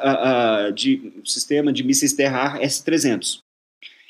de, 0.75 1.13
sistema 1.23 1.71
de 1.71 1.83
mísseis 1.83 2.13
terra-ar 2.13 2.61
S-300. 2.61 3.39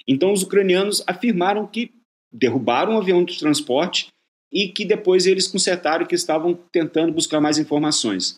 Então, 0.08 0.32
os 0.32 0.42
ucranianos 0.42 1.04
afirmaram 1.06 1.68
que 1.68 1.92
derrubaram 2.32 2.94
um 2.94 2.98
avião 2.98 3.24
de 3.24 3.38
transporte 3.38 4.08
e 4.52 4.70
que 4.70 4.86
depois 4.86 5.26
eles 5.26 5.48
consertaram 5.48 6.06
que 6.06 6.16
estavam 6.16 6.54
tentando 6.72 7.12
buscar 7.12 7.42
mais 7.42 7.58
informações. 7.58 8.36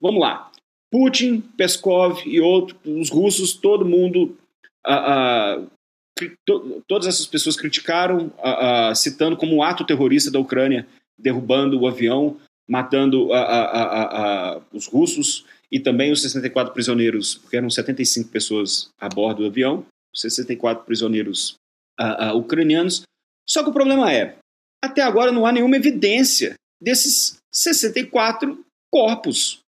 Vamos 0.00 0.20
lá. 0.20 0.50
Putin, 0.94 1.40
Peskov 1.56 2.22
e 2.24 2.40
outros, 2.40 2.78
os 2.86 3.10
russos, 3.10 3.52
todo 3.52 3.84
mundo, 3.84 4.38
to, 6.46 6.84
todas 6.86 7.08
essas 7.08 7.26
pessoas 7.26 7.56
criticaram, 7.56 8.32
citando 8.94 9.36
como 9.36 9.56
um 9.56 9.62
ato 9.62 9.84
terrorista 9.84 10.30
da 10.30 10.38
Ucrânia 10.38 10.86
derrubando 11.18 11.80
o 11.80 11.88
avião 11.88 12.36
matando 12.68 13.28
os 14.72 14.86
russos 14.86 15.44
e 15.70 15.80
também 15.80 16.12
os 16.12 16.22
64 16.22 16.72
prisioneiros, 16.72 17.34
porque 17.34 17.56
eram 17.56 17.68
75 17.68 18.30
pessoas 18.30 18.88
a 19.00 19.08
bordo 19.08 19.42
do 19.42 19.48
avião, 19.48 19.84
64 20.14 20.84
prisioneiros 20.84 21.56
ucranianos. 22.36 23.02
Só 23.48 23.64
que 23.64 23.70
o 23.70 23.72
problema 23.72 24.12
é, 24.12 24.36
até 24.82 25.02
agora 25.02 25.32
não 25.32 25.44
há 25.44 25.50
nenhuma 25.50 25.76
evidência 25.76 26.54
desses 26.80 27.36
64 27.52 28.64
corpos. 28.92 29.58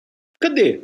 Cadê? 0.41 0.83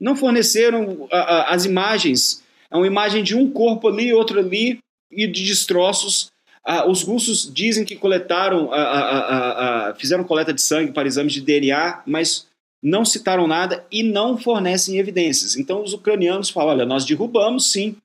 Não 0.00 0.14
forneceram 0.14 1.08
as 1.10 1.64
imagens. 1.64 2.42
É 2.70 2.76
uma 2.76 2.86
imagem 2.86 3.22
de 3.22 3.34
um 3.34 3.50
corpo 3.50 3.88
ali, 3.88 4.12
outro 4.12 4.38
ali, 4.38 4.78
e 5.10 5.26
de 5.26 5.44
destroços 5.44 6.30
ah, 6.70 6.86
os 6.86 7.02
russos 7.02 7.50
dizem 7.50 7.82
que 7.82 7.96
coletaram, 7.96 8.70
ah, 8.74 9.88
ah, 9.88 9.94
fizeram 9.94 10.22
coleta 10.22 10.52
de 10.52 10.60
sangue 10.60 10.92
para 10.92 11.08
exames 11.08 11.32
de 11.32 11.40
DNA, 11.40 12.02
mas 12.06 12.46
não 12.82 13.06
citaram 13.06 13.46
nada 13.46 13.86
e 13.90 14.02
não 14.02 14.36
fornecem 14.36 14.98
evidências. 14.98 15.56
Então 15.56 15.82
os 15.82 15.94
ucranianos 15.94 16.50
falam: 16.50 16.74
olha, 16.74 16.84
nós 16.84 17.06
derrubamos, 17.06 17.72
sim, 17.72 17.96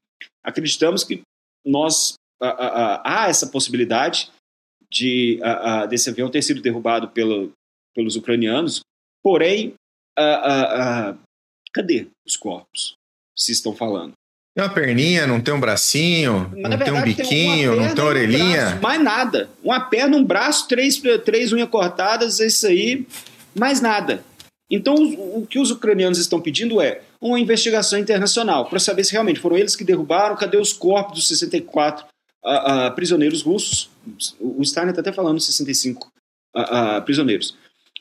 acreditamos 0.41 1.03
que 1.03 1.21
nós 1.65 2.13
há 2.41 3.25
essa 3.27 3.47
possibilidade 3.47 4.31
de 4.89 5.41
desse 5.89 6.09
avião 6.09 6.31
ter 6.31 6.41
sido 6.41 6.61
derrubado 6.61 7.09
pelo, 7.09 7.51
pelos 7.93 8.15
ucranianos, 8.15 8.79
porém, 9.21 9.73
cadê 11.73 12.07
os 12.25 12.37
corpos? 12.37 12.95
Se 13.35 13.51
estão 13.51 13.75
falando. 13.75 14.13
Tem 14.55 14.63
uma 14.63 14.73
perninha, 14.73 15.25
não 15.25 15.41
tem 15.41 15.53
um 15.53 15.59
bracinho, 15.59 16.51
Mas, 16.55 16.69
não 16.69 16.77
tem 16.77 16.93
um 16.93 17.01
biquinho, 17.01 17.71
tem 17.71 17.79
não 17.87 17.95
tem 17.95 18.03
orelhinha. 18.03 18.43
Um 18.43 18.51
braço, 18.51 18.81
mais 18.83 19.03
nada. 19.03 19.49
Uma 19.63 19.79
perna, 19.79 20.15
um 20.15 20.23
braço, 20.23 20.67
três, 20.67 21.01
três 21.25 21.51
unhas 21.51 21.69
cortadas, 21.69 22.39
isso 22.39 22.67
aí, 22.67 23.07
mais 23.55 23.81
nada. 23.81 24.23
Então, 24.69 24.93
o, 24.95 25.45
que 25.47 25.59
os 25.59 25.71
ucranianos 25.71 26.19
estão 26.19 26.39
pedindo 26.39 26.79
é 26.79 27.01
uma 27.19 27.39
investigação 27.39 27.97
internacional 27.97 28.67
para 28.67 28.79
saber 28.79 29.03
se 29.03 29.11
realmente 29.11 29.39
foram 29.39 29.57
eles 29.57 29.75
que 29.75 29.83
derrubaram, 29.83 30.35
cadê 30.35 30.57
os 30.57 30.71
corpos 30.71 31.15
dos 31.15 31.27
64 31.27 32.05
uh, 32.43 32.49
uh, 32.49 32.91
prisioneiros 32.95 33.41
russos. 33.41 33.89
O 34.39 34.63
Steiner 34.63 34.91
está 34.91 35.01
até 35.01 35.11
falando 35.11 35.39
65 35.39 36.11
uh, 36.55 37.01
prisioneiros. 37.03 37.55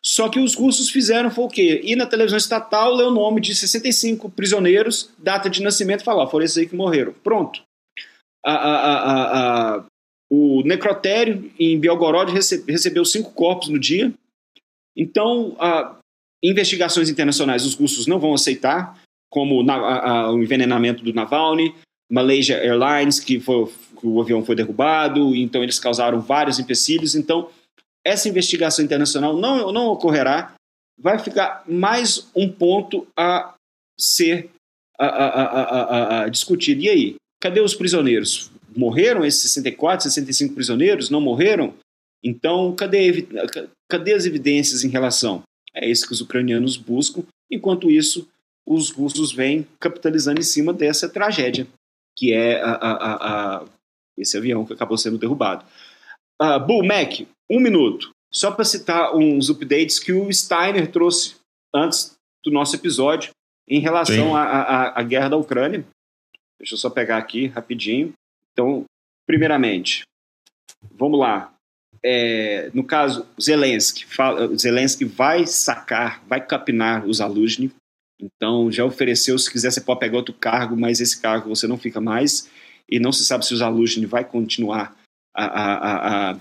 Só 0.05 0.29
que 0.29 0.41
os 0.41 0.55
russos 0.55 0.91
fizeram 0.91 1.31
foi 1.31 1.45
o 1.45 1.49
quê? 1.49 1.81
Ir 1.85 1.95
na 1.95 2.07
televisão 2.07 2.37
estatal, 2.37 2.95
ler 2.95 3.05
o 3.05 3.11
nome 3.11 3.41
de 3.41 3.55
65 3.55 4.29
prisioneiros, 4.31 5.11
data 5.17 5.49
de 5.49 5.62
nascimento 5.62 6.01
e 6.01 6.05
falar, 6.05 6.27
foram 6.27 6.45
esses 6.45 6.59
aí 6.59 6.67
que 6.67 6.75
morreram. 6.75 7.12
Pronto. 7.23 7.62
A, 8.45 8.53
a, 8.53 9.77
a, 9.77 9.85
o 10.29 10.62
necrotério 10.65 11.53
em 11.59 11.79
Belgorod 11.79 12.33
recebeu 12.33 13.05
cinco 13.05 13.31
corpos 13.33 13.69
no 13.69 13.79
dia. 13.79 14.12
Então, 14.97 15.57
investigações 16.42 17.09
internacionais 17.09 17.65
os 17.65 17.75
russos 17.75 18.09
não 18.09 18.19
vão 18.19 18.35
aceitar, 18.35 19.00
como 19.31 19.63
o 19.63 20.42
envenenamento 20.42 21.05
do 21.05 21.15
Navalny, 21.15 21.75
Malaysia 22.11 22.57
Airlines, 22.57 23.21
que, 23.21 23.38
foi, 23.38 23.67
que 23.98 24.07
o 24.07 24.21
avião 24.21 24.44
foi 24.44 24.57
derrubado, 24.57 25.35
então 25.35 25.63
eles 25.63 25.79
causaram 25.79 26.21
vários 26.21 26.59
empecilhos. 26.59 27.15
Então, 27.15 27.48
essa 28.05 28.29
investigação 28.29 28.85
internacional 28.85 29.37
não, 29.37 29.73
não 29.73 29.87
ocorrerá, 29.87 30.55
vai 30.98 31.19
ficar 31.19 31.65
mais 31.69 32.29
um 32.35 32.48
ponto 32.48 33.07
a 33.17 33.55
ser 33.98 34.50
a, 34.98 35.07
a, 35.07 36.23
a, 36.23 36.29
discutido. 36.29 36.83
E 36.83 36.88
aí, 36.88 37.15
cadê 37.40 37.61
os 37.61 37.75
prisioneiros? 37.75 38.50
Morreram 38.75 39.25
esses 39.25 39.42
64, 39.42 40.05
65 40.05 40.55
prisioneiros? 40.55 41.11
Não 41.11 41.21
morreram? 41.21 41.75
Então, 42.23 42.75
cadê, 42.75 43.27
cadê 43.88 44.15
as 44.15 44.25
evidências 44.25 44.85
em 44.85 44.88
relação? 44.88 45.42
É 45.75 45.88
isso 45.88 46.07
que 46.07 46.13
os 46.13 46.21
ucranianos 46.21 46.77
buscam. 46.77 47.25
Enquanto 47.50 47.90
isso, 47.90 48.29
os 48.67 48.90
russos 48.90 49.33
vêm 49.33 49.67
capitalizando 49.81 50.40
em 50.40 50.44
cima 50.44 50.73
dessa 50.73 51.09
tragédia, 51.09 51.67
que 52.17 52.33
é 52.33 52.63
a, 52.63 52.73
a, 52.73 53.59
a, 53.61 53.65
esse 54.17 54.37
avião 54.37 54.65
que 54.65 54.73
acabou 54.73 54.96
sendo 54.96 55.19
derrubado. 55.19 55.65
Uh, 56.40 56.59
Bull 56.61 56.85
Mac, 56.85 57.27
um 57.53 57.61
minuto. 57.61 58.11
Só 58.33 58.50
para 58.50 58.65
citar 58.65 59.15
uns 59.15 59.50
updates 59.50 59.98
que 59.98 60.13
o 60.13 60.33
Steiner 60.33 60.90
trouxe 60.90 61.37
antes 61.75 62.17
do 62.42 62.50
nosso 62.50 62.75
episódio 62.75 63.31
em 63.69 63.79
relação 63.79 64.35
à 64.35 65.03
guerra 65.03 65.29
da 65.29 65.37
Ucrânia. 65.37 65.85
Deixa 66.59 66.75
eu 66.75 66.79
só 66.79 66.88
pegar 66.88 67.19
aqui 67.19 67.46
rapidinho. 67.46 68.13
Então, 68.53 68.85
primeiramente, 69.27 70.03
vamos 70.90 71.21
lá. 71.21 71.53
É, 72.03 72.71
no 72.75 72.83
caso, 72.83 73.27
Zelensky, 73.40 74.07
fala, 74.07 74.57
Zelensky 74.57 75.05
vai 75.05 75.46
sacar, 75.46 76.25
vai 76.27 76.44
capinar 76.44 77.07
os 77.07 77.21
Aluzhny, 77.21 77.71
então 78.21 78.73
já 78.73 78.85
ofereceu, 78.85 79.38
se 79.38 79.50
quiser 79.50 79.71
você 79.71 79.81
pode 79.81 80.00
pegar 80.00 80.17
outro 80.17 80.35
cargo, 80.35 80.77
mas 80.77 81.00
esse 81.00 81.21
cargo 81.21 81.48
você 81.48 81.69
não 81.69 81.79
fica 81.79 82.00
mais, 82.00 82.50
e 82.90 82.98
não 82.98 83.13
se 83.13 83.25
sabe 83.25 83.46
se 83.46 83.55
os 83.55 83.63
Aluzhny 83.63 84.05
vai 84.05 84.25
continuar 84.25 84.96
a, 85.35 85.44
a, 85.44 86.31
a, 86.33 86.40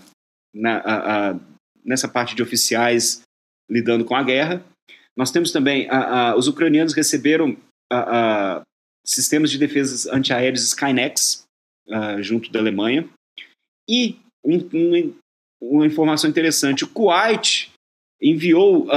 na, 0.53 1.39
nessa 1.83 2.07
parte 2.07 2.35
de 2.35 2.43
oficiais 2.43 3.21
lidando 3.69 4.05
com 4.05 4.15
a 4.15 4.23
guerra. 4.23 4.63
Nós 5.17 5.31
temos 5.31 5.51
também, 5.51 5.87
os 6.35 6.47
ucranianos 6.47 6.93
receberam 6.93 7.57
sistemas 9.05 9.51
de 9.51 9.57
defesa 9.57 10.13
antiaéreos 10.15 10.63
Skynex, 10.63 11.43
junto 12.19 12.51
da 12.51 12.59
Alemanha, 12.59 13.09
e 13.89 14.17
um, 14.43 14.57
um, 14.73 15.13
uma 15.61 15.85
informação 15.85 16.29
interessante, 16.29 16.83
o 16.83 16.89
Kuwait 16.89 17.71
enviou 18.21 18.87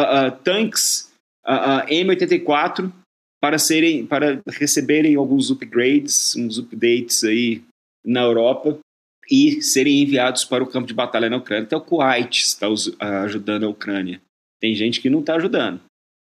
tanques 0.42 1.12
M84 1.46 2.92
para 3.40 3.58
serem 3.58 4.06
para 4.06 4.40
receberem 4.48 5.16
alguns 5.16 5.50
upgrades, 5.50 6.34
uns 6.36 6.58
updates 6.58 7.24
aí 7.24 7.62
na 8.04 8.22
Europa 8.22 8.78
e 9.30 9.62
serem 9.62 10.02
enviados 10.02 10.44
para 10.44 10.62
o 10.62 10.66
campo 10.66 10.86
de 10.86 10.94
batalha 10.94 11.30
na 11.30 11.36
Ucrânia. 11.36 11.64
Então, 11.64 11.78
o 11.78 11.82
Kuwait 11.82 12.42
está 12.42 12.66
ajudando 13.24 13.64
a 13.64 13.68
Ucrânia. 13.68 14.20
Tem 14.60 14.74
gente 14.74 15.00
que 15.00 15.10
não 15.10 15.20
está 15.20 15.36
ajudando. 15.36 15.80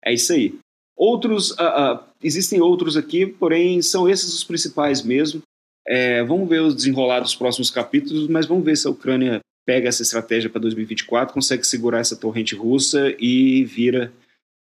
É 0.04 0.12
isso 0.12 0.32
aí. 0.32 0.54
Outros, 0.96 1.52
uh, 1.52 1.94
uh, 1.94 2.04
existem 2.22 2.60
outros 2.60 2.96
aqui, 2.96 3.26
porém 3.26 3.80
são 3.82 4.08
esses 4.08 4.34
os 4.34 4.44
principais 4.44 5.02
mesmo. 5.02 5.42
É, 5.86 6.22
vamos 6.24 6.48
ver 6.48 6.60
os 6.60 6.74
desenrolar 6.74 7.20
dos 7.20 7.34
próximos 7.34 7.70
capítulos, 7.70 8.28
mas 8.28 8.46
vamos 8.46 8.64
ver 8.64 8.76
se 8.76 8.86
a 8.86 8.90
Ucrânia 8.90 9.40
pega 9.64 9.88
essa 9.88 10.02
estratégia 10.02 10.50
para 10.50 10.60
2024, 10.60 11.32
consegue 11.32 11.66
segurar 11.66 12.00
essa 12.00 12.16
torrente 12.16 12.54
russa 12.54 13.14
e 13.18 13.64
vira 13.64 14.12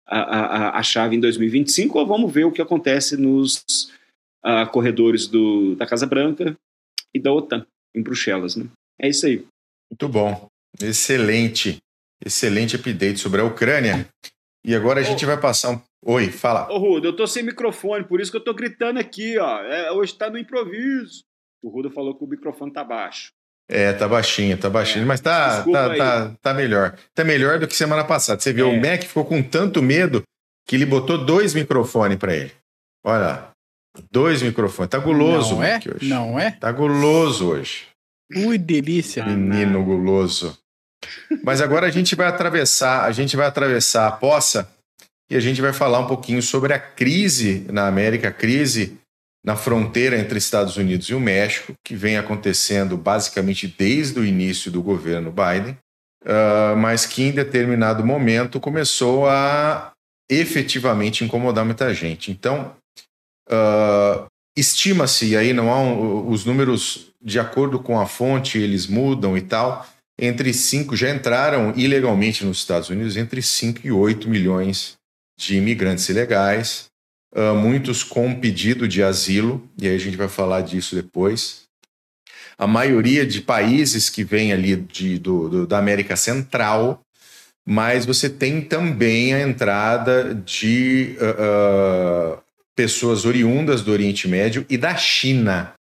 a, 0.06 0.18
a, 0.18 0.78
a 0.78 0.82
chave 0.82 1.16
em 1.16 1.20
2025, 1.20 1.98
ou 1.98 2.06
vamos 2.06 2.32
ver 2.32 2.44
o 2.44 2.52
que 2.52 2.62
acontece 2.62 3.16
nos 3.16 3.62
uh, 4.44 4.68
corredores 4.72 5.26
do, 5.26 5.74
da 5.76 5.86
Casa 5.86 6.06
Branca 6.06 6.56
e 7.12 7.20
da 7.20 7.32
OTAN 7.32 7.66
em 7.94 8.02
Bruxelas. 8.02 8.56
Né? 8.56 8.66
É 9.00 9.08
isso 9.08 9.26
aí. 9.26 9.44
Muito 9.90 10.08
bom. 10.08 10.48
Excelente. 10.80 11.78
Excelente 12.24 12.76
update 12.76 13.18
sobre 13.18 13.40
a 13.40 13.44
Ucrânia. 13.44 14.08
E 14.64 14.74
agora 14.74 15.00
a 15.00 15.02
oh. 15.02 15.06
gente 15.06 15.26
vai 15.26 15.38
passar 15.38 15.70
um. 15.70 15.80
Oi, 16.06 16.30
fala. 16.30 16.70
Ô, 16.70 16.78
Rudo, 16.78 17.08
eu 17.08 17.16
tô 17.16 17.26
sem 17.26 17.42
microfone, 17.42 18.04
por 18.04 18.20
isso 18.20 18.30
que 18.30 18.36
eu 18.36 18.44
tô 18.44 18.52
gritando 18.52 18.98
aqui, 18.98 19.38
ó. 19.38 19.60
É, 19.60 19.90
hoje 19.92 20.14
tá 20.14 20.28
no 20.28 20.38
improviso. 20.38 21.22
O 21.62 21.68
Rudo 21.70 21.90
falou 21.90 22.14
que 22.14 22.24
o 22.24 22.26
microfone 22.26 22.72
tá 22.72 22.84
baixo. 22.84 23.30
É, 23.68 23.92
tá 23.94 24.06
baixinho, 24.06 24.58
tá 24.58 24.68
baixinho, 24.68 25.04
é. 25.04 25.06
mas 25.06 25.20
tá, 25.20 25.64
tá, 25.64 25.96
tá, 25.96 26.36
tá, 26.40 26.54
melhor. 26.54 26.98
Tá 27.14 27.24
melhor 27.24 27.58
do 27.58 27.66
que 27.66 27.74
semana 27.74 28.04
passada. 28.04 28.40
Você 28.40 28.52
viu, 28.52 28.70
é. 28.70 28.70
o 28.70 28.80
Mac 28.80 29.02
ficou 29.02 29.24
com 29.24 29.42
tanto 29.42 29.82
medo 29.82 30.22
que 30.66 30.76
ele 30.76 30.84
botou 30.84 31.24
dois 31.24 31.54
microfones 31.54 32.18
para 32.18 32.34
ele. 32.34 32.52
Olha 33.02 33.18
lá. 33.18 33.53
Dois 34.10 34.42
microfones. 34.42 34.90
Tá 34.90 34.98
guloso, 34.98 35.56
Não 35.56 35.62
é? 35.62 35.78
hoje. 35.78 36.08
Não 36.08 36.38
é? 36.38 36.50
Tá 36.52 36.72
guloso 36.72 37.48
hoje. 37.48 37.86
Ui, 38.34 38.58
delícia. 38.58 39.24
Menino 39.24 39.84
guloso. 39.84 40.58
Mas 41.42 41.60
agora 41.60 41.86
a 41.86 41.90
gente 41.90 42.14
vai 42.14 42.26
atravessar, 42.26 43.04
a 43.04 43.12
gente 43.12 43.36
vai 43.36 43.46
atravessar 43.46 44.06
a 44.06 44.12
poça 44.12 44.68
e 45.30 45.36
a 45.36 45.40
gente 45.40 45.60
vai 45.60 45.72
falar 45.72 45.98
um 46.00 46.06
pouquinho 46.06 46.42
sobre 46.42 46.72
a 46.72 46.78
crise 46.78 47.66
na 47.70 47.86
América, 47.86 48.28
a 48.28 48.32
crise 48.32 48.98
na 49.44 49.54
fronteira 49.56 50.18
entre 50.18 50.38
Estados 50.38 50.76
Unidos 50.76 51.06
e 51.08 51.14
o 51.14 51.20
México, 51.20 51.74
que 51.84 51.94
vem 51.94 52.16
acontecendo 52.16 52.96
basicamente 52.96 53.68
desde 53.68 54.18
o 54.18 54.24
início 54.24 54.70
do 54.70 54.82
governo 54.82 55.30
Biden, 55.30 55.76
uh, 56.24 56.74
mas 56.76 57.04
que 57.04 57.22
em 57.22 57.30
determinado 57.30 58.04
momento 58.04 58.58
começou 58.58 59.28
a 59.28 59.92
efetivamente 60.30 61.24
incomodar 61.24 61.64
muita 61.64 61.92
gente. 61.92 62.30
Então, 62.30 62.74
uh, 63.48 64.26
estima-se, 64.56 65.26
e 65.26 65.36
aí 65.36 65.52
não 65.52 65.72
há 65.72 65.80
um, 65.80 66.28
os 66.28 66.44
números 66.44 67.12
de 67.22 67.38
acordo 67.38 67.78
com 67.78 67.98
a 67.98 68.06
fonte, 68.06 68.58
eles 68.58 68.86
mudam 68.86 69.36
e 69.36 69.40
tal, 69.40 69.86
entre 70.18 70.52
5, 70.52 70.94
já 70.94 71.10
entraram 71.10 71.72
ilegalmente 71.76 72.44
nos 72.44 72.58
Estados 72.58 72.88
Unidos 72.88 73.16
entre 73.16 73.42
5 73.42 73.80
e 73.84 73.90
8 73.90 74.28
milhões 74.28 74.96
de 75.36 75.56
imigrantes 75.56 76.08
ilegais, 76.08 76.86
uh, 77.34 77.54
muitos 77.54 78.04
com 78.04 78.34
pedido 78.38 78.86
de 78.86 79.02
asilo, 79.02 79.68
e 79.80 79.88
aí 79.88 79.96
a 79.96 79.98
gente 79.98 80.16
vai 80.16 80.28
falar 80.28 80.60
disso 80.60 80.94
depois. 80.94 81.64
A 82.56 82.66
maioria 82.68 83.26
de 83.26 83.40
países 83.40 84.08
que 84.08 84.22
vem 84.22 84.52
ali 84.52 84.76
de, 84.76 85.18
do, 85.18 85.48
do, 85.48 85.66
da 85.66 85.78
América 85.78 86.14
Central, 86.14 87.00
mas 87.66 88.06
você 88.06 88.28
tem 88.28 88.60
também 88.60 89.34
a 89.34 89.40
entrada 89.40 90.34
de 90.34 91.16
uh, 91.18 92.43
pessoas 92.76 93.24
oriundas 93.24 93.82
do 93.82 93.92
Oriente 93.92 94.28
Médio 94.28 94.64
e 94.68 94.76
da 94.76 94.96
China. 94.96 95.74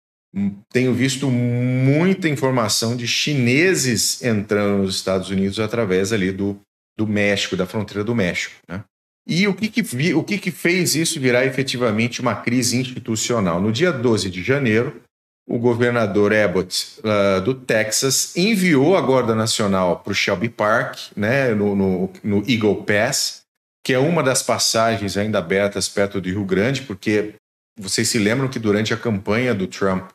Tenho 0.73 0.95
visto 0.95 1.31
muita 1.31 2.29
informação 2.29 2.97
de 2.97 3.07
chineses 3.07 4.23
entrando 4.23 4.83
nos 4.83 4.97
Estados 4.97 5.29
Unidos 5.31 5.59
através 5.59 6.13
ali 6.13 6.31
do, 6.31 6.61
do 6.97 7.07
México, 7.07 7.57
da 7.57 7.67
fronteira 7.67 8.05
do 8.05 8.15
México. 8.15 8.55
Né? 8.69 8.85
E 9.27 9.47
o 9.47 9.55
que, 9.55 9.69
que, 9.69 10.15
o 10.15 10.25
que, 10.25 10.39
que 10.39 10.51
fez 10.51 10.95
isso 10.95 11.21
virar 11.21 11.45
efetivamente 11.45 12.21
uma 12.21 12.35
crise 12.35 12.77
institucional? 12.77 13.61
No 13.61 13.73
dia 13.73 13.93
12 13.93 14.31
de 14.31 14.43
janeiro, 14.43 15.01
o 15.49 15.59
governador 15.59 16.33
Abbott 16.33 17.01
uh, 17.01 17.41
do 17.41 17.55
Texas 17.55 18.37
enviou 18.37 18.97
a 18.97 19.01
Guarda 19.01 19.35
Nacional 19.35 19.99
para 19.99 20.13
o 20.13 20.15
Shelby 20.15 20.49
Park, 20.49 20.97
né, 21.17 21.55
no, 21.55 21.75
no, 21.75 22.11
no, 22.23 22.45
Eagle 22.49 22.85
Pass, 22.85 23.40
que 23.85 23.93
é 23.93 23.99
uma 23.99 24.23
das 24.23 24.43
passagens 24.43 25.17
ainda 25.17 25.39
abertas 25.39 25.89
perto 25.89 26.21
do 26.21 26.29
Rio 26.29 26.45
Grande, 26.45 26.83
porque 26.83 27.35
vocês 27.79 28.09
se 28.09 28.19
lembram 28.19 28.49
que 28.49 28.59
durante 28.59 28.93
a 28.93 28.97
campanha 28.97 29.55
do 29.55 29.67
Trump, 29.67 30.11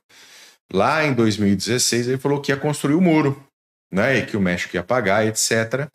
lá 0.72 1.06
em 1.06 1.14
2016, 1.14 2.08
ele 2.08 2.18
falou 2.18 2.42
que 2.42 2.52
ia 2.52 2.58
construir 2.58 2.96
o 2.96 3.00
um 3.00 3.02
muro, 3.02 3.44
né, 3.92 4.20
e 4.20 4.26
que 4.26 4.38
o 4.38 4.42
México 4.42 4.76
ia 4.76 4.84
pagar, 4.84 5.26
etc. 5.26 5.90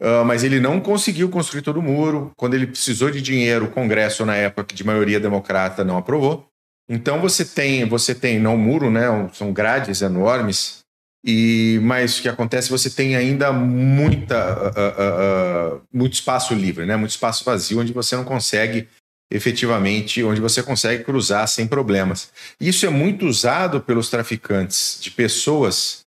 Uh, 0.00 0.24
mas 0.24 0.44
ele 0.44 0.60
não 0.60 0.80
conseguiu 0.80 1.28
construir 1.28 1.62
todo 1.62 1.80
o 1.80 1.82
muro. 1.82 2.30
Quando 2.36 2.54
ele 2.54 2.66
precisou 2.66 3.10
de 3.10 3.20
dinheiro, 3.20 3.66
o 3.66 3.70
Congresso, 3.70 4.24
na 4.24 4.36
época 4.36 4.74
de 4.74 4.84
maioria 4.84 5.18
democrata, 5.18 5.84
não 5.84 5.96
aprovou. 5.96 6.46
Então 6.88 7.20
você 7.20 7.44
tem, 7.44 7.84
você 7.86 8.14
tem 8.14 8.38
não 8.38 8.56
muro, 8.56 8.90
né? 8.90 9.06
São 9.32 9.52
grades 9.52 10.02
enormes. 10.02 10.85
E 11.24 11.78
mas 11.82 12.18
o 12.18 12.22
que 12.22 12.28
acontece? 12.28 12.70
Você 12.70 12.88
tem 12.90 13.16
ainda 13.16 13.52
muita, 13.52 14.70
uh, 14.70 15.76
uh, 15.76 15.82
muito 15.92 16.14
espaço 16.14 16.54
livre, 16.54 16.86
né? 16.86 16.96
Muito 16.96 17.10
espaço 17.10 17.44
vazio 17.44 17.80
onde 17.80 17.92
você 17.92 18.16
não 18.16 18.24
consegue 18.24 18.88
efetivamente, 19.30 20.22
onde 20.22 20.40
você 20.40 20.62
consegue 20.62 21.02
cruzar 21.02 21.48
sem 21.48 21.66
problemas. 21.66 22.30
Isso 22.60 22.86
é 22.86 22.90
muito 22.90 23.26
usado 23.26 23.80
pelos 23.80 24.08
traficantes 24.08 24.98
de 25.00 25.10
pessoas 25.10 26.06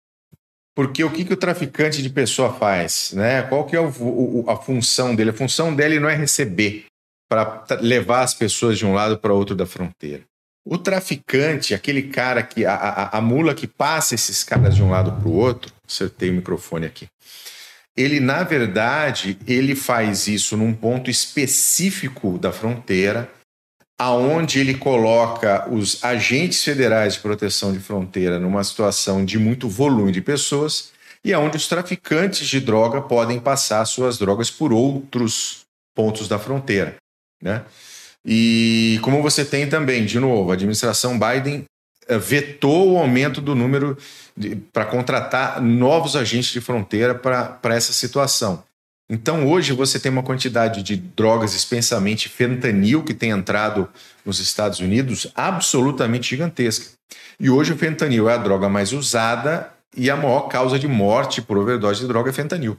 porque 0.75 1.01
o 1.05 1.09
que, 1.09 1.23
que 1.23 1.33
o 1.33 1.37
traficante 1.37 2.03
de 2.03 2.09
pessoa 2.09 2.53
faz? 2.53 3.13
Né? 3.13 3.43
Qual 3.43 3.65
que 3.65 3.77
é 3.77 3.79
o, 3.79 3.87
o, 3.87 4.45
a 4.49 4.57
função 4.57 5.15
dele? 5.15 5.29
A 5.29 5.33
função 5.33 5.73
dele 5.73 6.01
não 6.01 6.09
é 6.09 6.15
receber 6.15 6.85
para 7.29 7.65
levar 7.79 8.21
as 8.21 8.33
pessoas 8.33 8.77
de 8.77 8.85
um 8.85 8.93
lado 8.93 9.17
para 9.17 9.33
outro 9.33 9.55
da 9.55 9.65
fronteira. 9.65 10.23
O 10.65 10.79
traficante, 10.79 11.75
aquele 11.75 12.03
cara 12.03 12.41
que. 12.41 12.65
A, 12.65 12.73
a, 12.73 13.17
a 13.17 13.21
mula 13.21 13.53
que 13.53 13.67
passa 13.67 14.15
esses 14.15 14.43
caras 14.43 14.75
de 14.75 14.81
um 14.81 14.89
lado 14.89 15.11
para 15.11 15.29
o 15.29 15.33
outro, 15.33 15.71
acertei 15.87 16.31
o 16.31 16.33
microfone 16.33 16.87
aqui. 16.87 17.07
Ele, 17.95 18.19
na 18.19 18.43
verdade, 18.43 19.37
ele 19.47 19.75
faz 19.75 20.27
isso 20.27 20.57
num 20.57 20.73
ponto 20.73 21.09
específico 21.09 22.37
da 22.37 22.51
fronteira, 22.51 23.29
aonde 23.97 24.59
ele 24.59 24.73
coloca 24.73 25.69
os 25.71 26.03
agentes 26.03 26.63
federais 26.63 27.13
de 27.13 27.19
proteção 27.21 27.71
de 27.71 27.79
fronteira 27.79 28.39
numa 28.39 28.63
situação 28.63 29.23
de 29.23 29.39
muito 29.39 29.69
volume 29.69 30.11
de 30.11 30.21
pessoas 30.21 30.91
e 31.23 31.33
aonde 31.33 31.55
os 31.55 31.67
traficantes 31.67 32.45
de 32.47 32.59
droga 32.59 33.01
podem 33.01 33.39
passar 33.39 33.85
suas 33.85 34.17
drogas 34.17 34.51
por 34.51 34.73
outros 34.73 35.65
pontos 35.95 36.27
da 36.27 36.37
fronteira, 36.37 36.97
né? 37.41 37.63
E 38.25 38.99
como 39.03 39.21
você 39.21 39.45
tem 39.45 39.69
também, 39.69 40.05
de 40.05 40.19
novo, 40.19 40.49
a 40.49 40.55
administração 40.55 41.19
Biden 41.19 41.65
eh, 42.07 42.17
vetou 42.17 42.93
o 42.93 42.97
aumento 42.97 43.39
do 43.39 43.53
número 43.53 43.97
para 44.73 44.85
contratar 44.85 45.61
novos 45.61 46.15
agentes 46.15 46.51
de 46.51 46.59
fronteira 46.59 47.13
para 47.13 47.75
essa 47.75 47.93
situação. 47.93 48.63
Então, 49.07 49.47
hoje 49.47 49.71
você 49.71 49.99
tem 49.99 50.11
uma 50.11 50.23
quantidade 50.23 50.81
de 50.81 50.95
drogas, 50.95 51.53
especialmente 51.53 52.27
fentanil, 52.27 53.03
que 53.03 53.13
tem 53.13 53.29
entrado 53.29 53.87
nos 54.25 54.39
Estados 54.39 54.79
Unidos, 54.79 55.27
absolutamente 55.35 56.29
gigantesca. 56.29 56.95
E 57.39 57.49
hoje 57.49 57.73
o 57.73 57.77
fentanil 57.77 58.27
é 58.27 58.33
a 58.33 58.37
droga 58.37 58.67
mais 58.67 58.91
usada 58.93 59.71
e 59.95 60.09
a 60.09 60.17
maior 60.17 60.47
causa 60.47 60.79
de 60.79 60.87
morte 60.87 61.41
por 61.41 61.57
overdose 61.57 62.01
de 62.01 62.07
droga 62.07 62.31
é 62.31 62.33
fentanil. 62.33 62.77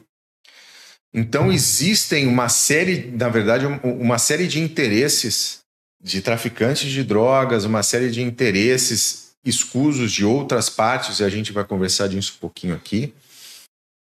Então, 1.16 1.50
existem 1.50 2.26
uma 2.26 2.50
série, 2.50 3.10
na 3.10 3.30
verdade, 3.30 3.64
uma 3.82 4.18
série 4.18 4.46
de 4.46 4.60
interesses 4.60 5.60
de 6.02 6.20
traficantes 6.20 6.90
de 6.90 7.02
drogas, 7.02 7.64
uma 7.64 7.82
série 7.82 8.10
de 8.10 8.22
interesses 8.22 9.32
escusos 9.42 10.12
de 10.12 10.26
outras 10.26 10.68
partes, 10.68 11.18
e 11.18 11.24
a 11.24 11.28
gente 11.30 11.52
vai 11.52 11.64
conversar 11.64 12.08
disso 12.08 12.34
um 12.36 12.40
pouquinho 12.40 12.74
aqui, 12.74 13.14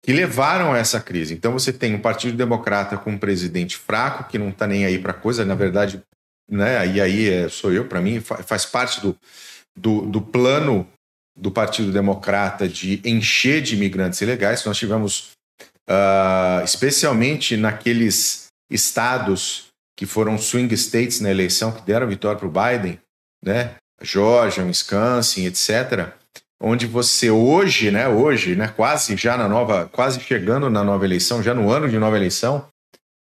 que 0.03 0.13
levaram 0.13 0.71
a 0.71 0.77
essa 0.77 1.01
crise. 1.01 1.33
Então 1.33 1.51
você 1.51 1.73
tem 1.73 1.93
um 1.93 1.99
Partido 1.99 2.37
Democrata 2.37 2.97
com 2.97 3.11
um 3.11 3.17
presidente 3.17 3.75
fraco, 3.75 4.29
que 4.31 4.37
não 4.37 4.49
está 4.49 4.65
nem 4.65 4.85
aí 4.85 4.97
para 4.97 5.13
coisa, 5.13 5.43
na 5.43 5.53
verdade, 5.53 6.01
né, 6.49 6.87
e 6.87 7.01
aí 7.01 7.29
é, 7.29 7.49
sou 7.49 7.73
eu, 7.73 7.87
para 7.87 8.01
mim, 8.01 8.19
faz 8.21 8.65
parte 8.65 9.01
do, 9.01 9.15
do, 9.77 10.01
do 10.05 10.21
plano 10.21 10.87
do 11.37 11.51
Partido 11.51 11.91
Democrata 11.91 12.67
de 12.67 13.01
encher 13.05 13.61
de 13.61 13.75
imigrantes 13.75 14.21
ilegais. 14.21 14.65
Nós 14.65 14.77
tivemos, 14.77 15.31
uh, 15.91 16.63
especialmente 16.63 17.57
naqueles 17.57 18.47
estados 18.69 19.67
que 19.97 20.05
foram 20.05 20.37
swing 20.37 20.73
states 20.75 21.19
na 21.19 21.29
eleição, 21.29 21.71
que 21.71 21.81
deram 21.81 22.07
vitória 22.07 22.39
para 22.39 22.47
o 22.47 22.51
Biden, 22.51 22.99
né? 23.43 23.75
Georgia, 24.01 24.63
Wisconsin, 24.63 25.45
etc., 25.45 26.13
onde 26.59 26.87
você 26.87 27.29
hoje, 27.29 27.91
né, 27.91 28.07
hoje, 28.07 28.55
né, 28.55 28.67
quase 28.67 29.15
já 29.17 29.35
na 29.35 29.47
nova, 29.47 29.89
quase 29.91 30.19
chegando 30.19 30.69
na 30.69 30.83
nova 30.83 31.05
eleição, 31.05 31.41
já 31.41 31.53
no 31.53 31.71
ano 31.71 31.89
de 31.89 31.97
nova 31.97 32.15
eleição, 32.15 32.67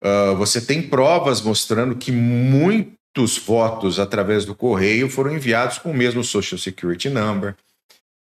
uh, 0.03 0.37
você 0.37 0.61
tem 0.61 0.83
provas 0.83 1.41
mostrando 1.41 1.97
que 1.97 2.13
muitos 2.13 3.39
votos 3.39 3.99
através 3.99 4.45
do 4.45 4.55
correio 4.55 5.09
foram 5.09 5.33
enviados 5.33 5.79
com 5.79 5.91
o 5.91 5.95
mesmo 5.95 6.23
Social 6.23 6.59
Security 6.59 7.09
Number 7.09 7.55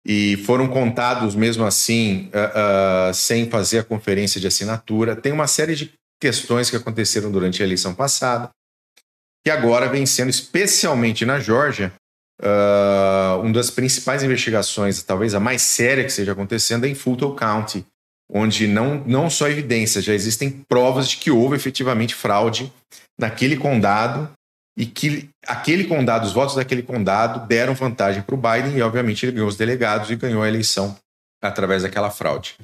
e 0.08 0.38
foram 0.38 0.66
contados 0.66 1.34
mesmo 1.34 1.66
assim, 1.66 2.30
uh, 2.32 3.10
uh, 3.10 3.14
sem 3.14 3.50
fazer 3.50 3.80
a 3.80 3.84
conferência 3.84 4.40
de 4.40 4.46
assinatura. 4.46 5.14
Tem 5.14 5.32
uma 5.32 5.46
série 5.46 5.76
de 5.76 5.92
questões 6.18 6.70
que 6.70 6.76
aconteceram 6.76 7.30
durante 7.30 7.62
a 7.62 7.66
eleição 7.66 7.94
passada, 7.94 8.48
que 9.44 9.50
agora 9.50 9.86
vem 9.86 10.06
sendo, 10.06 10.30
especialmente 10.30 11.26
na 11.26 11.38
Geórgia, 11.38 11.92
uh, 12.40 13.38
uma 13.42 13.52
das 13.52 13.70
principais 13.70 14.22
investigações, 14.22 15.02
talvez 15.02 15.34
a 15.34 15.40
mais 15.40 15.60
séria 15.60 16.04
que 16.04 16.10
esteja 16.10 16.32
acontecendo, 16.32 16.86
é 16.86 16.88
em 16.88 16.94
Fulton 16.94 17.34
County, 17.36 17.84
onde 18.32 18.66
não, 18.66 19.04
não 19.04 19.28
só 19.28 19.46
evidências, 19.46 20.04
já 20.04 20.14
existem 20.14 20.64
provas 20.66 21.10
de 21.10 21.18
que 21.18 21.30
houve 21.30 21.56
efetivamente 21.56 22.14
fraude 22.14 22.72
naquele 23.20 23.58
condado 23.58 24.30
e 24.78 24.86
que 24.86 25.28
aquele 25.44 25.84
condado, 25.84 26.24
os 26.24 26.32
votos 26.32 26.54
daquele 26.54 26.84
condado 26.84 27.48
deram 27.48 27.74
vantagem 27.74 28.22
para 28.22 28.34
o 28.36 28.38
Biden 28.38 28.78
e, 28.78 28.80
obviamente, 28.82 29.26
ele 29.26 29.32
ganhou 29.32 29.48
os 29.48 29.56
delegados 29.56 30.08
e 30.08 30.14
ganhou 30.14 30.40
a 30.40 30.46
eleição 30.46 30.96
através 31.42 31.82
daquela 31.82 32.12
fraude. 32.12 32.54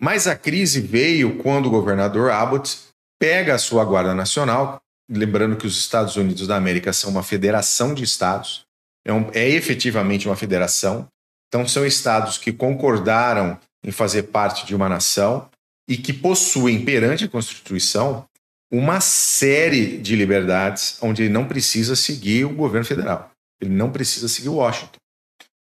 Mas 0.00 0.28
a 0.28 0.36
crise 0.36 0.80
veio 0.80 1.38
quando 1.38 1.66
o 1.66 1.70
governador 1.70 2.30
Abbott 2.30 2.78
pega 3.18 3.56
a 3.56 3.58
sua 3.58 3.84
Guarda 3.84 4.14
Nacional, 4.14 4.80
lembrando 5.10 5.56
que 5.56 5.66
os 5.66 5.76
Estados 5.76 6.14
Unidos 6.14 6.46
da 6.46 6.54
América 6.54 6.92
são 6.92 7.10
uma 7.10 7.24
federação 7.24 7.94
de 7.94 8.04
estados, 8.04 8.64
é, 9.04 9.12
um, 9.12 9.28
é 9.32 9.48
efetivamente 9.48 10.28
uma 10.28 10.36
federação, 10.36 11.08
então 11.48 11.66
são 11.66 11.84
estados 11.84 12.38
que 12.38 12.52
concordaram 12.52 13.58
em 13.82 13.90
fazer 13.90 14.24
parte 14.24 14.64
de 14.64 14.74
uma 14.74 14.88
nação 14.88 15.48
e 15.88 15.96
que 15.96 16.12
possuem 16.12 16.84
perante 16.84 17.24
a 17.24 17.28
Constituição 17.28 18.24
uma 18.70 19.00
série 19.00 19.98
de 19.98 20.16
liberdades 20.16 20.98
onde 21.00 21.22
ele 21.22 21.32
não 21.32 21.46
precisa 21.46 21.94
seguir 21.94 22.44
o 22.44 22.54
governo 22.54 22.86
federal, 22.86 23.30
ele 23.60 23.70
não 23.70 23.90
precisa 23.90 24.28
seguir 24.28 24.48
Washington. 24.48 24.98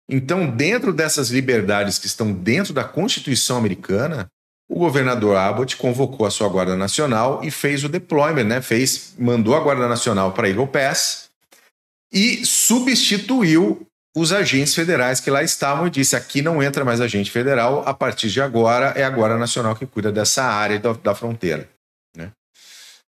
Então, 0.09 0.49
dentro 0.49 0.93
dessas 0.93 1.31
liberdades 1.31 1.99
que 1.99 2.07
estão 2.07 2.33
dentro 2.33 2.73
da 2.73 2.85
Constituição 2.85 3.57
americana, 3.57 4.29
o 4.69 4.79
governador 4.79 5.37
Abbott 5.37 5.77
convocou 5.77 6.27
a 6.27 6.31
sua 6.31 6.49
Guarda 6.49 6.77
Nacional 6.77 7.43
e 7.43 7.51
fez 7.51 7.85
o 7.85 7.89
deployment, 7.89 8.45
né? 8.45 8.61
Fez, 8.61 9.15
mandou 9.19 9.55
a 9.55 9.61
Guarda 9.61 9.89
Nacional 9.89 10.33
para 10.33 10.49
Eagle 10.49 10.67
Pass 10.67 11.29
e 12.13 12.45
substituiu 12.47 13.87
os 14.17 14.33
agentes 14.33 14.75
federais 14.75 15.21
que 15.21 15.31
lá 15.31 15.43
estavam 15.43 15.87
e 15.87 15.91
disse: 15.91 16.17
aqui 16.17 16.41
não 16.41 16.63
entra 16.63 16.85
mais 16.85 17.01
agente 17.01 17.31
federal, 17.31 17.83
a 17.87 17.93
partir 17.93 18.29
de 18.29 18.41
agora 18.41 18.93
é 18.97 19.05
a 19.05 19.11
Guarda 19.11 19.37
Nacional 19.37 19.75
que 19.77 19.87
cuida 19.87 20.11
dessa 20.11 20.45
área 20.45 20.79
da, 20.79 20.93
da 20.93 21.15
fronteira. 21.15 21.69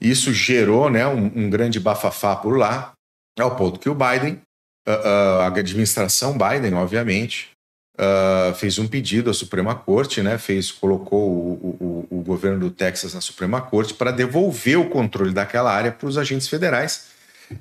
Isso 0.02 0.32
gerou 0.32 0.90
né, 0.90 1.06
um, 1.06 1.26
um, 1.26 1.48
grande 1.48 1.78
bafafá 1.78 2.34
por 2.34 2.58
lá, 2.58 2.92
ao 3.38 3.54
ponto 3.54 3.78
que 3.78 3.88
o 3.88 3.94
Biden, 3.94 4.40
a, 4.86 4.92
a 4.92 5.46
administração 5.46 6.36
Biden, 6.36 6.74
obviamente, 6.74 7.50
uh, 7.96 8.52
fez 8.54 8.80
um 8.80 8.88
pedido 8.88 9.30
à 9.30 9.34
Suprema 9.34 9.76
Corte, 9.76 10.20
né, 10.20 10.38
fez, 10.38 10.72
colocou 10.72 11.30
o, 11.30 12.06
o, 12.10 12.18
o 12.18 12.22
governo 12.22 12.58
do 12.58 12.70
Texas 12.70 13.14
na 13.14 13.20
Suprema 13.20 13.60
Corte 13.60 13.94
para 13.94 14.10
devolver 14.10 14.76
o 14.76 14.90
controle 14.90 15.32
daquela 15.32 15.72
área 15.72 15.92
para 15.92 16.08
os 16.08 16.18
agentes 16.18 16.48
federais. 16.48 17.12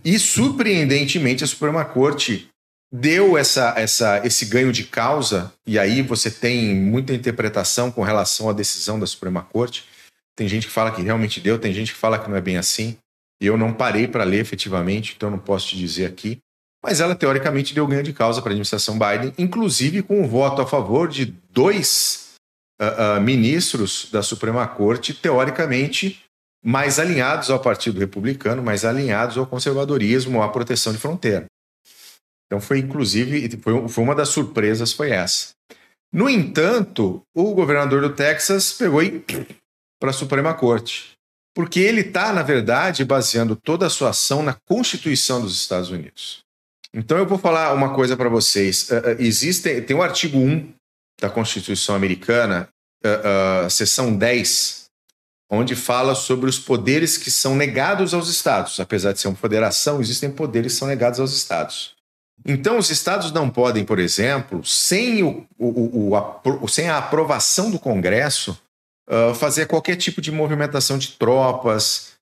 E, 0.03 0.17
surpreendentemente, 0.17 1.43
a 1.43 1.47
Suprema 1.47 1.85
Corte 1.85 2.49
deu 2.91 3.37
essa, 3.37 3.73
essa, 3.77 4.25
esse 4.25 4.45
ganho 4.45 4.71
de 4.71 4.83
causa, 4.83 5.53
e 5.65 5.77
aí 5.77 6.01
você 6.01 6.31
tem 6.31 6.75
muita 6.75 7.13
interpretação 7.13 7.91
com 7.91 8.01
relação 8.01 8.49
à 8.49 8.53
decisão 8.53 8.99
da 8.99 9.05
Suprema 9.05 9.43
Corte. 9.43 9.85
Tem 10.35 10.47
gente 10.47 10.67
que 10.67 10.73
fala 10.73 10.91
que 10.91 11.01
realmente 11.01 11.39
deu, 11.39 11.59
tem 11.59 11.73
gente 11.73 11.93
que 11.93 11.99
fala 11.99 12.17
que 12.17 12.29
não 12.29 12.37
é 12.37 12.41
bem 12.41 12.57
assim. 12.57 12.97
Eu 13.39 13.57
não 13.57 13.73
parei 13.73 14.07
para 14.07 14.23
ler 14.23 14.39
efetivamente, 14.39 15.13
então 15.15 15.29
não 15.29 15.39
posso 15.39 15.69
te 15.69 15.77
dizer 15.77 16.05
aqui 16.05 16.39
mas 16.83 16.99
ela 16.99 17.15
teoricamente 17.15 17.73
deu 17.73 17.85
ganho 17.85 18.03
de 18.03 18.13
causa 18.13 18.41
para 18.41 18.49
a 18.49 18.53
administração 18.53 18.97
Biden, 18.97 19.33
inclusive 19.37 20.01
com 20.01 20.21
o 20.23 20.27
voto 20.27 20.61
a 20.61 20.67
favor 20.67 21.07
de 21.07 21.25
dois 21.51 22.35
uh, 22.81 23.17
uh, 23.17 23.21
ministros 23.21 24.09
da 24.11 24.23
Suprema 24.23 24.67
Corte, 24.67 25.13
teoricamente 25.13 26.23
mais 26.63 26.99
alinhados 26.99 27.49
ao 27.49 27.59
Partido 27.59 27.99
Republicano, 27.99 28.63
mais 28.63 28.83
alinhados 28.83 29.37
ao 29.37 29.47
conservadorismo, 29.47 30.41
à 30.41 30.49
proteção 30.49 30.91
de 30.91 30.99
fronteira. 30.99 31.45
Então 32.47 32.59
foi 32.59 32.79
inclusive 32.79 33.57
foi, 33.61 33.87
foi 33.87 34.03
uma 34.03 34.15
das 34.15 34.29
surpresas 34.29 34.91
foi 34.91 35.11
essa. 35.11 35.49
No 36.13 36.29
entanto, 36.29 37.21
o 37.33 37.53
governador 37.53 38.01
do 38.01 38.09
Texas 38.09 38.73
pegou 38.73 39.01
e 39.01 39.23
para 40.01 40.09
a 40.09 40.13
Suprema 40.13 40.51
Corte, 40.55 41.11
porque 41.55 41.79
ele 41.79 42.01
está 42.01 42.33
na 42.33 42.41
verdade 42.41 43.05
baseando 43.05 43.55
toda 43.55 43.85
a 43.85 43.89
sua 43.89 44.09
ação 44.09 44.41
na 44.41 44.55
Constituição 44.67 45.39
dos 45.39 45.55
Estados 45.55 45.91
Unidos. 45.91 46.39
Então 46.91 47.19
eu 47.19 47.25
vou 47.27 47.37
falar 47.37 47.71
uma 47.73 47.93
coisa 47.93 48.17
para 48.17 48.27
vocês. 48.27 48.89
Uh, 48.89 48.95
uh, 48.95 48.99
existe, 49.19 49.79
tem 49.81 49.95
o 49.95 50.01
artigo 50.01 50.39
1 50.39 50.73
da 51.21 51.29
Constituição 51.29 51.95
Americana, 51.95 52.67
uh, 53.05 53.69
seção 53.69 54.17
10, 54.17 54.85
onde 55.51 55.75
fala 55.75 56.15
sobre 56.15 56.49
os 56.49 56.57
poderes 56.57 57.15
que 57.15 57.29
são 57.29 57.55
negados 57.55 58.13
aos 58.13 58.27
estados. 58.27 58.79
Apesar 58.79 59.13
de 59.13 59.19
ser 59.19 59.27
uma 59.27 59.37
federação, 59.37 60.01
existem 60.01 60.31
poderes 60.31 60.73
que 60.73 60.79
são 60.79 60.87
negados 60.87 61.19
aos 61.19 61.31
estados. 61.31 61.93
Então, 62.43 62.79
os 62.79 62.89
estados 62.89 63.31
não 63.31 63.51
podem, 63.51 63.85
por 63.85 63.99
exemplo, 63.99 64.65
sem, 64.65 65.21
o, 65.21 65.45
o, 65.59 66.15
o, 66.43 66.67
sem 66.67 66.89
a 66.89 66.97
aprovação 66.97 67.69
do 67.69 67.77
Congresso, 67.77 68.57
fazer 69.37 69.67
qualquer 69.67 69.95
tipo 69.95 70.21
de 70.21 70.31
movimentação 70.31 70.97
de 70.97 71.09
tropas, 71.09 72.13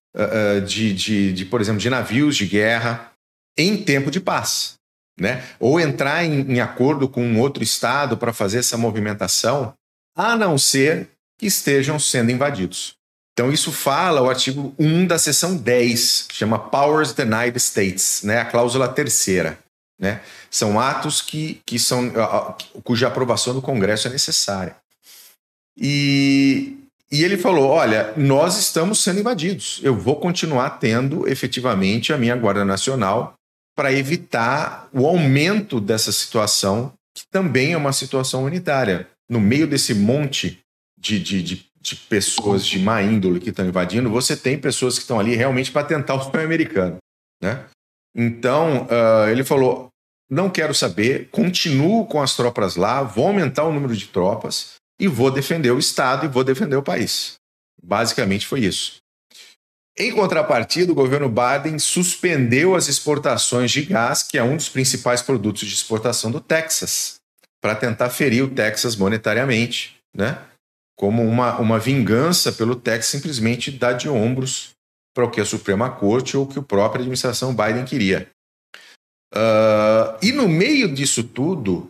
de, 0.66 0.94
de, 0.94 1.34
de, 1.34 1.46
por 1.46 1.62
exemplo, 1.62 1.80
de 1.80 1.90
navios 1.90 2.36
de 2.36 2.46
guerra 2.46 3.12
em 3.58 3.84
tempo 3.84 4.10
de 4.10 4.20
paz. 4.20 4.76
Né? 5.20 5.44
Ou 5.60 5.80
entrar 5.80 6.24
em, 6.24 6.54
em 6.54 6.60
acordo 6.62 7.08
com 7.08 7.24
um 7.24 7.40
outro 7.40 7.62
Estado 7.62 8.18
para 8.18 8.34
fazer 8.34 8.60
essa 8.60 8.78
movimentação, 8.78 9.74
a 10.16 10.36
não 10.36 10.58
ser 10.58 11.10
que 11.38 11.46
estejam 11.46 12.00
sendo 12.00 12.32
invadidos. 12.32 12.96
Então, 13.34 13.52
isso 13.52 13.72
fala 13.72 14.22
o 14.22 14.30
artigo 14.30 14.76
1 14.78 15.08
da 15.08 15.18
seção 15.18 15.56
10, 15.56 16.26
que 16.28 16.36
chama 16.36 16.60
Powers 16.60 17.14
Denied 17.14 17.56
States, 17.58 18.22
né? 18.24 18.42
a 18.42 18.46
cláusula 18.46 18.88
terceira. 18.90 19.58
Né? 19.98 20.22
São 20.52 20.80
atos 20.80 21.22
que, 21.22 21.62
que 21.66 21.80
são, 21.80 22.12
cuja 22.84 23.08
aprovação 23.08 23.54
do 23.54 23.62
Congresso 23.62 24.08
é 24.08 24.12
necessária. 24.12 24.76
E, 25.78 26.79
e 27.12 27.24
ele 27.24 27.38
falou: 27.38 27.70
Olha, 27.70 28.14
nós 28.16 28.57
estamos 28.57 29.03
sendo 29.03 29.20
invadidos. 29.20 29.80
Eu 29.84 29.95
vou 29.95 30.18
continuar 30.18 30.72
tendo 30.72 31.28
efetivamente 31.28 32.14
a 32.14 32.18
minha 32.18 32.36
Guarda 32.36 32.64
Nacional 32.64 33.34
para 33.76 33.91
evitar 33.93 34.89
o 34.93 35.07
aumento 35.07 35.80
dessa 35.80 36.12
situação, 36.12 36.93
que 37.16 37.24
também 37.32 37.74
é 37.74 37.78
uma 37.78 37.93
situação 37.93 38.41
humanitária. 38.41 39.07
No 39.30 39.39
meio 39.39 39.68
desse 39.68 39.93
monte 39.93 40.60
de, 40.99 41.20
de, 41.20 41.41
de, 41.41 41.66
de 41.80 41.95
pessoas 41.95 42.66
de 42.66 42.80
má 42.80 43.01
índole 43.01 43.39
que 43.39 43.49
estão 43.49 43.66
invadindo, 43.66 44.10
você 44.10 44.36
tem 44.36 44.60
pessoas 44.60 44.95
que 44.95 45.01
estão 45.01 45.20
ali 45.20 45.36
realmente 45.36 45.72
para 45.72 45.86
tentar 45.86 46.16
o 46.16 46.22
sonho 46.22 46.43
americano. 46.43 46.97
Né? 47.41 47.66
Então, 48.16 48.86
uh, 48.86 49.30
ele 49.30 49.43
falou: 49.43 49.88
não 50.30 50.49
quero 50.49 50.76
saber, 50.76 51.30
continuo 51.32 52.05
com 52.05 52.22
as 52.22 52.36
tropas 52.36 52.76
lá, 52.76 53.01
vou 53.01 53.28
aumentar 53.28 53.64
o 53.64 53.74
número 53.74 53.95
de 53.95 54.07
tropas 54.07 54.79
e 55.00 55.08
vou 55.08 55.32
defender 55.32 55.72
o 55.72 55.80
Estado 55.80 56.26
e 56.26 56.30
vou 56.30 56.43
defender 56.43 56.76
o 56.76 56.84
país. 56.84 57.36
Basicamente 57.82 58.45
foi 58.45 58.62
isso. 58.62 58.97
Em 59.97 60.14
contrapartida, 60.14 60.91
o 60.91 60.95
governo 60.95 61.30
Biden 61.30 61.78
suspendeu 61.78 62.76
as 62.76 62.88
exportações 62.88 63.72
de 63.72 63.84
gás, 63.84 64.24
que 64.24 64.38
é 64.38 64.43
um 64.43 64.56
dos 64.56 64.70
principais 64.70 65.22
produtos 65.22 65.68
de 65.68 65.74
exportação 65.74 66.32
do 66.32 66.39
Texas, 66.39 67.16
para 67.62 67.76
tentar 67.76 68.10
ferir 68.10 68.43
o 68.43 68.50
Texas 68.50 68.95
monetariamente, 68.95 69.97
né? 70.16 70.41
como 70.97 71.24
uma, 71.24 71.58
uma 71.60 71.80
vingança 71.80 72.52
pelo 72.52 72.76
Texas 72.76 73.12
simplesmente 73.12 73.72
dar 73.72 73.93
de 73.93 74.10
ombros 74.10 74.72
para 75.14 75.26
o 75.26 75.32
que 75.32 75.41
a 75.41 75.45
Suprema 75.45 75.89
Corte 75.89 76.36
ou 76.36 76.45
que 76.45 76.60
a 76.60 76.62
própria 76.62 77.00
administração 77.00 77.56
Biden 77.56 77.86
queria. 77.86 78.30
Uh, 79.34 80.18
e 80.22 80.32
no 80.32 80.47
meio 80.47 80.93
disso 80.93 81.24
tudo, 81.24 81.89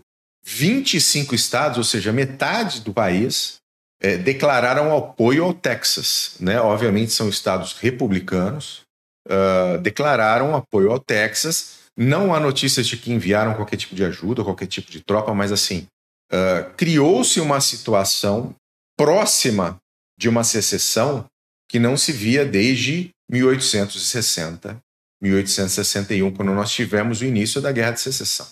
25 0.51 1.35
estados, 1.35 1.77
ou 1.77 1.83
seja, 1.83 2.11
metade 2.11 2.81
do 2.81 2.91
país, 2.91 3.57
é, 4.01 4.17
declararam 4.17 4.95
apoio 4.97 5.43
ao 5.43 5.53
Texas. 5.53 6.35
Né? 6.39 6.59
Obviamente 6.59 7.11
são 7.11 7.29
estados 7.29 7.73
republicanos, 7.73 8.81
uh, 9.27 9.77
declararam 9.79 10.55
apoio 10.55 10.91
ao 10.91 10.99
Texas. 10.99 11.79
Não 11.95 12.33
há 12.33 12.39
notícias 12.39 12.87
de 12.87 12.97
que 12.97 13.11
enviaram 13.11 13.53
qualquer 13.53 13.77
tipo 13.77 13.93
de 13.93 14.03
ajuda, 14.03 14.43
qualquer 14.43 14.65
tipo 14.65 14.89
de 14.89 15.01
tropa, 15.01 15.33
mas 15.35 15.51
assim, 15.51 15.85
uh, 16.31 16.73
criou-se 16.75 17.39
uma 17.39 17.61
situação 17.61 18.55
próxima 18.97 19.77
de 20.17 20.27
uma 20.27 20.43
secessão 20.43 21.25
que 21.69 21.77
não 21.77 21.95
se 21.95 22.11
via 22.11 22.43
desde 22.43 23.11
1860, 23.29 24.77
1861, 25.21 26.33
quando 26.33 26.53
nós 26.53 26.71
tivemos 26.71 27.21
o 27.21 27.25
início 27.25 27.61
da 27.61 27.71
Guerra 27.71 27.91
de 27.91 28.01
Secessão. 28.01 28.47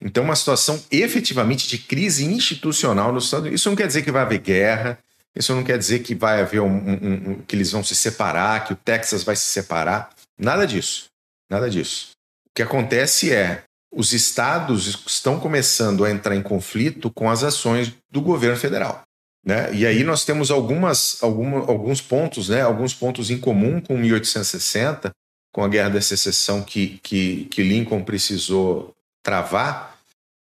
Então, 0.00 0.24
uma 0.24 0.36
situação 0.36 0.82
efetivamente 0.90 1.66
de 1.66 1.78
crise 1.78 2.24
institucional 2.24 3.12
nos 3.12 3.24
Estados 3.24 3.44
Unidos. 3.44 3.60
Isso 3.60 3.68
não 3.68 3.76
quer 3.76 3.86
dizer 3.86 4.02
que 4.02 4.12
vai 4.12 4.22
haver 4.22 4.38
guerra, 4.38 4.98
isso 5.34 5.54
não 5.54 5.64
quer 5.64 5.78
dizer 5.78 6.00
que 6.00 6.14
vai 6.14 6.40
haver 6.40 6.60
um, 6.60 6.66
um, 6.66 7.30
um, 7.30 7.42
que 7.42 7.56
eles 7.56 7.72
vão 7.72 7.82
se 7.82 7.94
separar, 7.94 8.64
que 8.64 8.72
o 8.72 8.76
Texas 8.76 9.24
vai 9.24 9.34
se 9.36 9.46
separar. 9.46 10.10
Nada 10.38 10.66
disso. 10.66 11.06
Nada 11.50 11.68
disso. 11.68 12.10
O 12.46 12.50
que 12.54 12.62
acontece 12.62 13.32
é 13.32 13.64
os 13.92 14.12
estados 14.12 15.02
estão 15.06 15.40
começando 15.40 16.04
a 16.04 16.10
entrar 16.10 16.36
em 16.36 16.42
conflito 16.42 17.10
com 17.10 17.30
as 17.30 17.42
ações 17.42 17.92
do 18.10 18.20
governo 18.20 18.56
federal. 18.56 19.02
Né? 19.44 19.72
E 19.72 19.86
aí 19.86 20.04
nós 20.04 20.24
temos 20.24 20.50
algumas, 20.50 21.22
alguma, 21.22 21.60
alguns 21.60 22.00
pontos, 22.00 22.48
né? 22.48 22.60
alguns 22.60 22.92
pontos 22.92 23.30
em 23.30 23.38
comum 23.38 23.80
com 23.80 23.96
1860, 23.96 25.10
com 25.52 25.64
a 25.64 25.68
Guerra 25.68 25.88
da 25.90 26.00
Secessão 26.00 26.62
que, 26.62 27.00
que, 27.02 27.46
que 27.46 27.62
Lincoln 27.62 28.04
precisou 28.04 28.94
travar, 29.22 29.87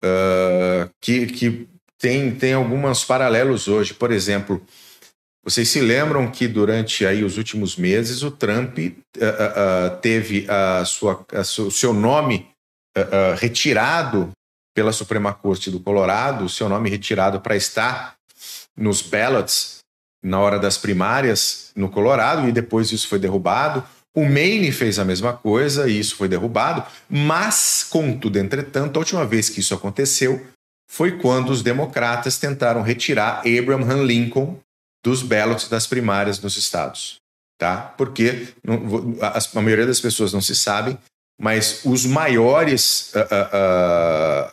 uh, 0.06 0.90
que, 1.00 1.26
que 1.26 1.68
tem, 1.98 2.34
tem 2.34 2.54
alguns 2.54 3.04
paralelos 3.04 3.68
hoje. 3.68 3.94
Por 3.94 4.12
exemplo, 4.12 4.62
vocês 5.44 5.68
se 5.68 5.80
lembram 5.80 6.30
que 6.30 6.46
durante 6.46 7.04
aí 7.04 7.24
os 7.24 7.36
últimos 7.36 7.76
meses 7.76 8.22
o 8.22 8.30
Trump 8.30 8.78
uh, 8.78 8.82
uh, 8.82 9.96
teve 10.00 10.46
a 10.48 10.84
sua, 10.84 11.24
a 11.32 11.40
o 11.40 11.70
seu 11.70 11.92
nome 11.92 12.48
retirado 13.38 14.30
pela 14.74 14.90
Suprema 14.90 15.30
Corte 15.30 15.70
do 15.70 15.78
Colorado, 15.78 16.46
o 16.46 16.48
seu 16.48 16.66
nome 16.66 16.88
retirado 16.88 17.42
para 17.42 17.54
estar 17.54 18.14
nos 18.74 19.02
ballots 19.02 19.80
na 20.22 20.40
hora 20.40 20.58
das 20.58 20.78
primárias 20.78 21.72
no 21.76 21.90
Colorado 21.90 22.48
e 22.48 22.52
depois 22.52 22.90
isso 22.92 23.06
foi 23.06 23.18
derrubado. 23.18 23.84
O 24.16 24.24
Maine 24.24 24.72
fez 24.72 24.98
a 24.98 25.04
mesma 25.04 25.34
coisa 25.34 25.88
e 25.90 25.98
isso 25.98 26.16
foi 26.16 26.26
derrubado, 26.26 26.82
mas, 27.06 27.86
contudo, 27.88 28.38
entretanto, 28.38 28.96
a 28.96 29.00
última 29.00 29.26
vez 29.26 29.50
que 29.50 29.60
isso 29.60 29.74
aconteceu 29.74 30.46
foi 30.90 31.18
quando 31.18 31.50
os 31.50 31.62
democratas 31.62 32.38
tentaram 32.38 32.80
retirar 32.80 33.40
Abraham 33.40 34.04
Lincoln 34.04 34.58
dos 35.04 35.22
ballots 35.22 35.68
das 35.68 35.86
primárias 35.86 36.40
nos 36.40 36.56
estados. 36.56 37.18
Tá? 37.58 37.76
Porque 37.76 38.54
a, 39.20 39.60
maioria 39.60 39.86
das 39.86 40.00
pessoas 40.00 40.32
não 40.32 40.40
se 40.40 40.56
sabem, 40.56 40.98
mas 41.38 41.84
os 41.84 42.06
maiores. 42.06 43.12
Uh, 43.14 44.46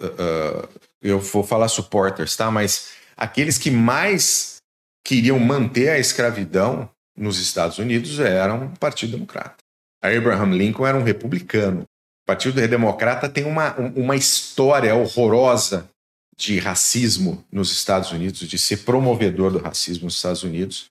uh, 0.00 0.04
uh, 0.04 0.68
eu 1.02 1.18
vou 1.18 1.42
falar 1.42 1.68
supporters, 1.68 2.36
tá? 2.36 2.50
Mas 2.50 2.92
aqueles 3.16 3.58
que 3.58 3.70
mais 3.70 4.56
queriam 5.04 5.38
manter 5.38 5.90
a 5.90 5.98
escravidão 5.98 6.88
nos 7.16 7.38
Estados 7.38 7.78
Unidos 7.78 8.18
eram 8.18 8.66
o 8.66 8.78
Partido 8.78 9.12
Democrata. 9.12 9.56
Abraham 10.02 10.54
Lincoln 10.56 10.86
era 10.86 10.98
um 10.98 11.02
republicano. 11.02 11.82
O 11.82 12.26
Partido 12.26 12.66
Democrata 12.66 13.28
tem 13.28 13.44
uma, 13.44 13.74
uma 13.94 14.16
história 14.16 14.94
horrorosa 14.94 15.88
de 16.36 16.58
racismo 16.58 17.44
nos 17.50 17.70
Estados 17.70 18.10
Unidos, 18.10 18.40
de 18.40 18.58
ser 18.58 18.78
promovedor 18.78 19.52
do 19.52 19.58
racismo 19.58 20.04
nos 20.04 20.16
Estados 20.16 20.42
Unidos. 20.42 20.86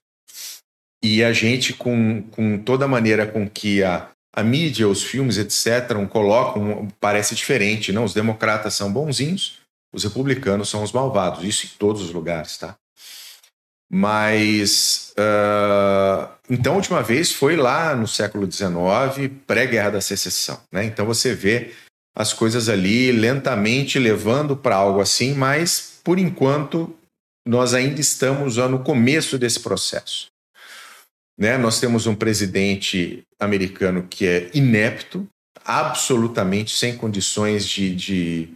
E 1.02 1.22
a 1.22 1.32
gente, 1.32 1.74
com, 1.74 2.22
com 2.30 2.58
toda 2.58 2.86
a 2.86 2.88
maneira 2.88 3.26
com 3.26 3.48
que 3.48 3.82
a, 3.82 4.08
a 4.34 4.42
mídia, 4.42 4.88
os 4.88 5.02
filmes, 5.02 5.36
etc., 5.36 5.94
colocam, 6.08 6.88
parece 6.98 7.34
diferente. 7.34 7.92
Não, 7.92 8.04
os 8.04 8.14
democratas 8.14 8.74
são 8.74 8.92
bonzinhos, 8.92 9.58
os 9.92 10.02
republicanos 10.02 10.70
são 10.70 10.82
os 10.82 10.92
malvados. 10.92 11.44
Isso 11.44 11.66
em 11.66 11.78
todos 11.78 12.00
os 12.00 12.10
lugares, 12.10 12.56
tá? 12.56 12.74
Mas 13.96 15.14
uh, 15.16 16.28
então 16.50 16.72
a 16.72 16.76
última 16.76 17.00
vez 17.00 17.30
foi 17.30 17.54
lá 17.54 17.94
no 17.94 18.08
século 18.08 18.50
XIX, 18.50 19.30
pré-guerra 19.46 19.90
da 19.90 20.00
secessão. 20.00 20.60
Né? 20.72 20.84
Então 20.84 21.06
você 21.06 21.32
vê 21.32 21.70
as 22.12 22.32
coisas 22.32 22.68
ali 22.68 23.12
lentamente 23.12 23.96
levando 24.00 24.56
para 24.56 24.74
algo 24.74 25.00
assim, 25.00 25.32
mas 25.32 26.00
por 26.02 26.18
enquanto 26.18 26.92
nós 27.46 27.72
ainda 27.72 28.00
estamos 28.00 28.56
no 28.56 28.80
começo 28.80 29.38
desse 29.38 29.60
processo. 29.60 30.26
Né? 31.38 31.56
Nós 31.56 31.78
temos 31.78 32.08
um 32.08 32.16
presidente 32.16 33.22
americano 33.38 34.08
que 34.10 34.26
é 34.26 34.50
inepto, 34.52 35.24
absolutamente 35.64 36.76
sem 36.76 36.96
condições 36.96 37.64
de, 37.64 37.94
de 37.94 38.48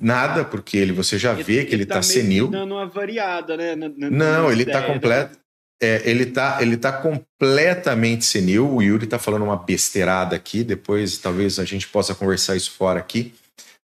Nada, 0.00 0.44
porque 0.44 0.76
ele 0.76 0.92
você 0.92 1.18
já 1.18 1.32
vê 1.32 1.64
que 1.64 1.74
ele, 1.74 1.84
está 1.84 1.96
tá, 1.96 2.00
tá 2.00 2.06
senil. 2.06 2.48
dando 2.48 2.74
uma 2.74 2.86
variada, 2.86 3.56
né? 3.56 3.76
Na, 3.76 3.88
na, 3.88 4.10
Não, 4.10 4.52
ele 4.52 4.64
está 4.64 4.82
completo. 4.82 5.38
É, 5.82 6.02
ele 6.08 6.26
tá, 6.26 6.58
ele 6.60 6.76
tá 6.76 6.92
completamente 6.92 8.24
senil. 8.24 8.72
O 8.72 8.82
Yuri 8.82 9.04
está 9.04 9.18
falando 9.18 9.44
uma 9.44 9.56
besteirada 9.56 10.34
aqui. 10.34 10.64
Depois, 10.64 11.18
talvez 11.18 11.58
a 11.58 11.64
gente 11.64 11.86
possa 11.88 12.14
conversar 12.14 12.56
isso 12.56 12.72
fora 12.72 12.98
aqui. 12.98 13.34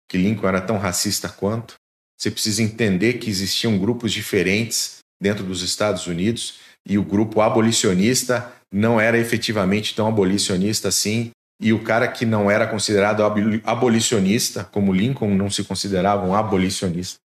Que 0.09 0.17
Lincoln 0.17 0.49
era 0.49 0.61
tão 0.61 0.79
racista 0.79 1.29
quanto. 1.29 1.75
Você 2.19 2.31
precisa 2.31 2.63
entender 2.63 3.15
que 3.15 3.31
existiam 3.31 3.79
grupos 3.79 4.13
diferentes 4.13 4.99
dentro 5.21 5.45
dos 5.45 5.63
Estados 5.63 6.07
Unidos 6.07 6.61
e 6.87 6.99
o 6.99 7.05
grupo 7.05 7.41
abolicionista 7.41 8.53
não 8.73 9.01
era 9.01 9.19
efetivamente 9.19 9.95
tão 9.95 10.09
abolicionista 10.09 10.89
assim 10.89 11.31
e 11.61 11.73
o 11.73 11.83
cara 11.83 12.07
que 12.07 12.25
não 12.25 12.51
era 12.51 12.67
considerado 12.67 13.23
abolicionista, 13.65 14.65
como 14.65 14.93
Lincoln 14.93 15.35
não 15.35 15.51
se 15.51 15.65
considerava 15.65 16.25
um 16.25 16.35
abolicionista, 16.35 17.19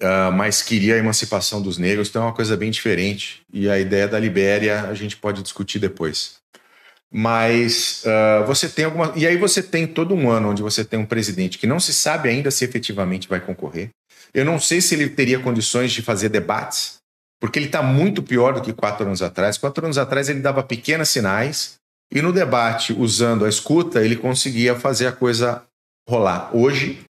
uh, 0.00 0.30
mas 0.32 0.62
queria 0.62 0.94
a 0.94 0.98
emancipação 0.98 1.60
dos 1.60 1.76
negros, 1.76 2.08
então 2.08 2.22
é 2.22 2.26
uma 2.26 2.34
coisa 2.34 2.56
bem 2.56 2.70
diferente. 2.70 3.42
E 3.52 3.68
a 3.68 3.78
ideia 3.78 4.06
da 4.06 4.20
Libéria 4.20 4.82
a 4.82 4.94
gente 4.94 5.16
pode 5.16 5.42
discutir 5.42 5.80
depois. 5.80 6.38
Mas 7.12 8.04
uh, 8.04 8.46
você 8.46 8.68
tem 8.68 8.84
alguma. 8.84 9.12
E 9.16 9.26
aí 9.26 9.36
você 9.36 9.60
tem 9.60 9.84
todo 9.84 10.14
um 10.14 10.30
ano 10.30 10.50
onde 10.50 10.62
você 10.62 10.84
tem 10.84 10.96
um 10.96 11.06
presidente 11.06 11.58
que 11.58 11.66
não 11.66 11.80
se 11.80 11.92
sabe 11.92 12.28
ainda 12.28 12.52
se 12.52 12.64
efetivamente 12.64 13.28
vai 13.28 13.40
concorrer. 13.40 13.90
Eu 14.32 14.44
não 14.44 14.60
sei 14.60 14.80
se 14.80 14.94
ele 14.94 15.08
teria 15.08 15.40
condições 15.40 15.90
de 15.90 16.02
fazer 16.02 16.28
debates, 16.28 16.98
porque 17.40 17.58
ele 17.58 17.66
está 17.66 17.82
muito 17.82 18.22
pior 18.22 18.54
do 18.54 18.60
que 18.60 18.72
quatro 18.72 19.04
anos 19.04 19.22
atrás. 19.22 19.58
Quatro 19.58 19.84
anos 19.84 19.98
atrás 19.98 20.28
ele 20.28 20.38
dava 20.38 20.62
pequenos 20.62 21.08
sinais 21.08 21.79
e 22.12 22.20
no 22.20 22.32
debate, 22.32 22.92
usando 22.92 23.44
a 23.44 23.48
escuta, 23.48 24.04
ele 24.04 24.16
conseguia 24.16 24.74
fazer 24.74 25.06
a 25.06 25.12
coisa 25.12 25.64
rolar. 26.08 26.54
Hoje, 26.54 27.04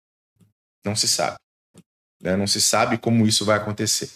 não 0.84 0.94
se 0.94 1.08
sabe. 1.08 1.36
Né? 2.22 2.36
Não 2.36 2.46
se 2.46 2.60
sabe 2.60 2.98
como 2.98 3.26
isso 3.26 3.44
vai 3.44 3.56
acontecer. 3.56 4.10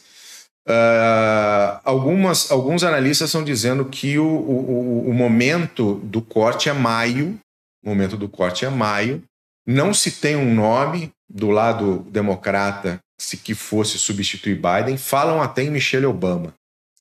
Uh, 0.69 1.81
algumas, 1.85 2.51
alguns 2.51 2.85
analistas 2.85 3.31
estão 3.31 3.43
dizendo 3.43 3.87
que 3.87 4.19
o, 4.19 4.27
o, 4.27 5.09
o 5.09 5.15
momento 5.15 5.95
do 6.05 6.21
corte 6.21 6.69
é 6.69 6.73
maio. 6.73 7.39
O 7.83 7.89
momento 7.89 8.17
do 8.17 8.29
corte 8.29 8.67
é 8.67 8.71
maio. 8.71 9.23
Não 9.67 9.95
se 9.95 10.11
tem 10.11 10.37
um 10.37 10.55
nome 10.55 11.11
do 11.31 11.49
lado 11.51 12.01
democrata 12.11 12.99
se 13.19 13.39
que 13.39 13.55
fosse 13.55 13.99
substituir 13.99 14.57
Biden. 14.57 14.99
Falam 14.99 15.41
até 15.41 15.63
em 15.63 15.71
Michelle 15.71 16.05
Obama 16.05 16.53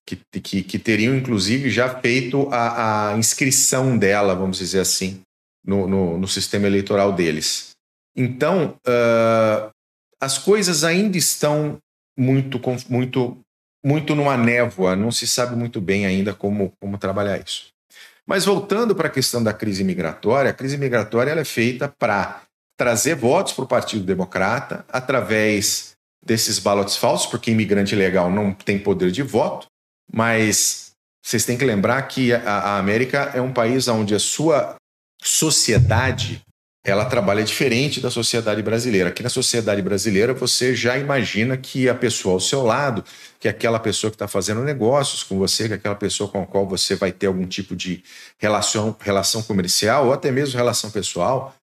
que, 0.06 0.18
que, 0.40 0.64
que 0.64 0.80
teriam, 0.80 1.16
inclusive, 1.16 1.70
já 1.70 2.00
feito 2.00 2.50
a, 2.52 3.12
a 3.12 3.18
inscrição 3.18 3.98
dela, 3.98 4.36
vamos 4.36 4.58
dizer 4.58 4.80
assim, 4.80 5.22
no, 5.66 5.88
no, 5.88 6.18
no 6.18 6.28
sistema 6.28 6.68
eleitoral 6.68 7.14
deles. 7.14 7.72
Então, 8.16 8.78
uh, 8.88 9.72
as 10.22 10.38
coisas 10.38 10.84
ainda 10.84 11.18
estão 11.18 11.78
muito, 12.18 12.60
muito, 12.90 13.38
muito 13.84 14.16
numa 14.16 14.38
névoa, 14.38 14.96
não 14.96 15.12
se 15.12 15.26
sabe 15.26 15.56
muito 15.56 15.82
bem 15.82 16.06
ainda 16.06 16.34
como, 16.34 16.72
como 16.80 16.98
trabalhar 16.98 17.42
isso. 17.42 17.68
Mas 18.26 18.46
voltando 18.46 18.96
para 18.96 19.08
a 19.08 19.12
questão 19.12 19.44
da 19.44 19.54
crise 19.54 19.84
migratória, 19.84 20.52
a 20.52 20.54
crise 20.54 20.78
migratória 20.78 21.32
ela 21.32 21.42
é 21.42 21.46
feita 21.46 21.90
para 21.90 22.44
trazer 22.78 23.16
votos 23.16 23.54
para 23.54 23.66
o 23.66 23.68
Partido 23.68 24.06
Democrata 24.06 24.86
através 24.90 25.92
desses 26.26 26.58
ballots 26.58 26.96
falsos, 26.96 27.28
porque 27.28 27.52
imigrante 27.52 27.96
legal 27.96 28.32
não 28.32 28.54
tem 28.54 28.80
poder 28.80 29.12
de 29.12 29.22
voto, 29.22 29.68
mas 30.12 30.92
vocês 31.24 31.46
têm 31.46 31.58
que 31.58 31.66
lembrar 31.66 32.02
que 32.04 32.34
a, 32.34 32.40
a 32.40 32.78
América 32.78 33.32
é 33.34 33.42
um 33.42 33.54
país 33.54 33.88
onde 33.88 34.14
a 34.14 34.20
sua 34.20 34.76
sociedade 35.22 36.42
ela 36.86 37.06
trabalha 37.06 37.44
diferente 37.44 38.02
da 38.02 38.12
sociedade 38.12 38.62
brasileira. 38.62 39.08
Aqui 39.08 39.24
na 39.24 39.30
sociedade 39.30 39.82
brasileira, 39.82 40.34
você 40.34 40.76
já 40.76 40.98
imagina 40.98 41.56
que 41.56 41.88
a 41.88 41.96
pessoa 41.96 42.34
ao 42.34 42.40
seu 42.42 42.62
lado, 42.62 43.06
que 43.40 43.48
aquela 43.48 43.80
pessoa 43.80 44.12
que 44.12 44.16
está 44.16 44.28
fazendo 44.28 44.62
negócios 44.62 45.24
com 45.24 45.38
você, 45.38 45.70
que 45.70 45.76
aquela 45.76 45.96
pessoa 45.96 46.30
com 46.30 46.44
a 46.44 46.46
qual 46.46 46.68
você 46.68 46.96
vai 46.96 47.14
ter 47.14 47.28
algum 47.28 47.48
tipo 47.48 47.74
de 47.74 48.04
relação, 48.38 48.96
relação 49.00 49.42
comercial 49.42 50.08
ou 50.08 50.14
até 50.14 50.30
mesmo 50.30 50.58
relação 50.58 50.92
pessoal, 50.92 51.56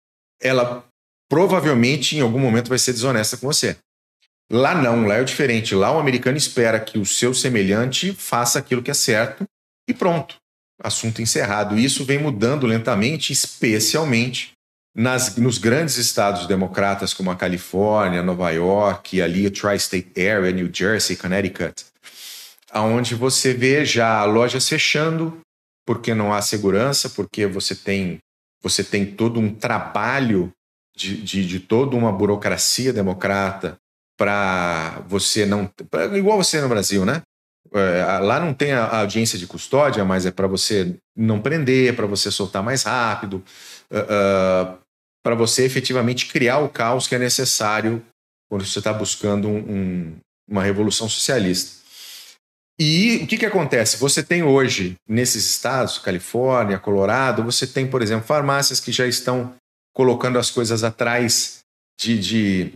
ela 0.41 0.85
provavelmente 1.29 2.15
em 2.15 2.21
algum 2.21 2.39
momento 2.39 2.69
vai 2.69 2.79
ser 2.79 2.93
desonesta 2.93 3.35
com 3.35 3.47
você. 3.47 3.75
Lá 4.51 4.73
não, 4.73 5.05
lá 5.05 5.15
é 5.15 5.23
diferente. 5.23 5.75
Lá 5.75 5.91
o 5.91 5.99
americano 5.99 6.37
espera 6.37 6.79
que 6.79 6.97
o 6.97 7.05
seu 7.05 7.33
semelhante 7.33 8.13
faça 8.13 8.57
aquilo 8.57 8.81
que 8.81 8.89
é 8.89 8.95
certo 8.95 9.45
e 9.87 9.93
pronto. 9.93 10.35
Assunto 10.81 11.21
encerrado. 11.21 11.77
Isso 11.77 12.03
vem 12.03 12.17
mudando 12.17 12.65
lentamente, 12.65 13.31
especialmente 13.31 14.53
nas, 14.95 15.35
nos 15.35 15.57
grandes 15.57 15.97
estados 15.97 16.47
democratas 16.47 17.13
como 17.13 17.29
a 17.29 17.35
Califórnia, 17.35 18.23
Nova 18.23 18.49
York, 18.51 19.21
ali 19.21 19.45
a 19.45 19.51
Tri-State 19.51 20.19
Area, 20.19 20.51
New 20.51 20.69
Jersey, 20.73 21.15
Connecticut, 21.15 21.85
aonde 22.71 23.15
você 23.15 23.53
vê 23.53 23.85
já 23.85 24.23
lojas 24.25 24.67
fechando 24.67 25.39
porque 25.85 26.13
não 26.13 26.33
há 26.33 26.41
segurança, 26.41 27.09
porque 27.09 27.45
você 27.45 27.75
tem 27.75 28.19
você 28.61 28.83
tem 28.83 29.05
todo 29.05 29.39
um 29.39 29.53
trabalho 29.53 30.51
de, 30.95 31.21
de, 31.21 31.45
de 31.45 31.59
toda 31.61 31.95
uma 31.95 32.11
burocracia 32.11 32.91
democrata 32.91 33.77
para 34.19 35.01
você 35.07 35.45
não. 35.45 35.71
Igual 36.13 36.37
você 36.37 36.59
no 36.59 36.67
Brasil, 36.67 37.05
né? 37.05 37.21
É, 37.73 38.19
lá 38.19 38.37
não 38.37 38.53
tem 38.53 38.73
a 38.73 38.99
audiência 38.99 39.39
de 39.39 39.47
custódia, 39.47 40.03
mas 40.03 40.25
é 40.25 40.31
para 40.31 40.45
você 40.45 40.93
não 41.15 41.41
prender, 41.41 41.95
para 41.95 42.05
você 42.05 42.29
soltar 42.29 42.61
mais 42.61 42.83
rápido, 42.83 43.41
uh, 43.89 44.73
uh, 44.73 44.77
para 45.23 45.35
você 45.35 45.63
efetivamente 45.63 46.25
criar 46.25 46.59
o 46.59 46.67
caos 46.67 47.07
que 47.07 47.15
é 47.15 47.19
necessário 47.19 48.03
quando 48.49 48.65
você 48.65 48.79
está 48.79 48.91
buscando 48.91 49.47
um, 49.47 49.57
um, 49.57 50.15
uma 50.49 50.63
revolução 50.63 51.07
socialista. 51.07 51.79
E 52.77 53.17
o 53.23 53.27
que, 53.27 53.37
que 53.37 53.45
acontece? 53.45 53.97
Você 53.97 54.23
tem 54.23 54.41
hoje, 54.41 54.95
nesses 55.07 55.49
estados, 55.49 55.97
Califórnia, 55.99 56.79
Colorado, 56.79 57.43
você 57.43 57.67
tem, 57.67 57.87
por 57.87 58.01
exemplo, 58.01 58.25
farmácias 58.25 58.79
que 58.79 58.91
já 58.91 59.05
estão 59.05 59.53
colocando 59.93 60.39
as 60.39 60.49
coisas 60.49 60.83
atrás 60.83 61.59
de, 61.99 62.17
de, 62.17 62.73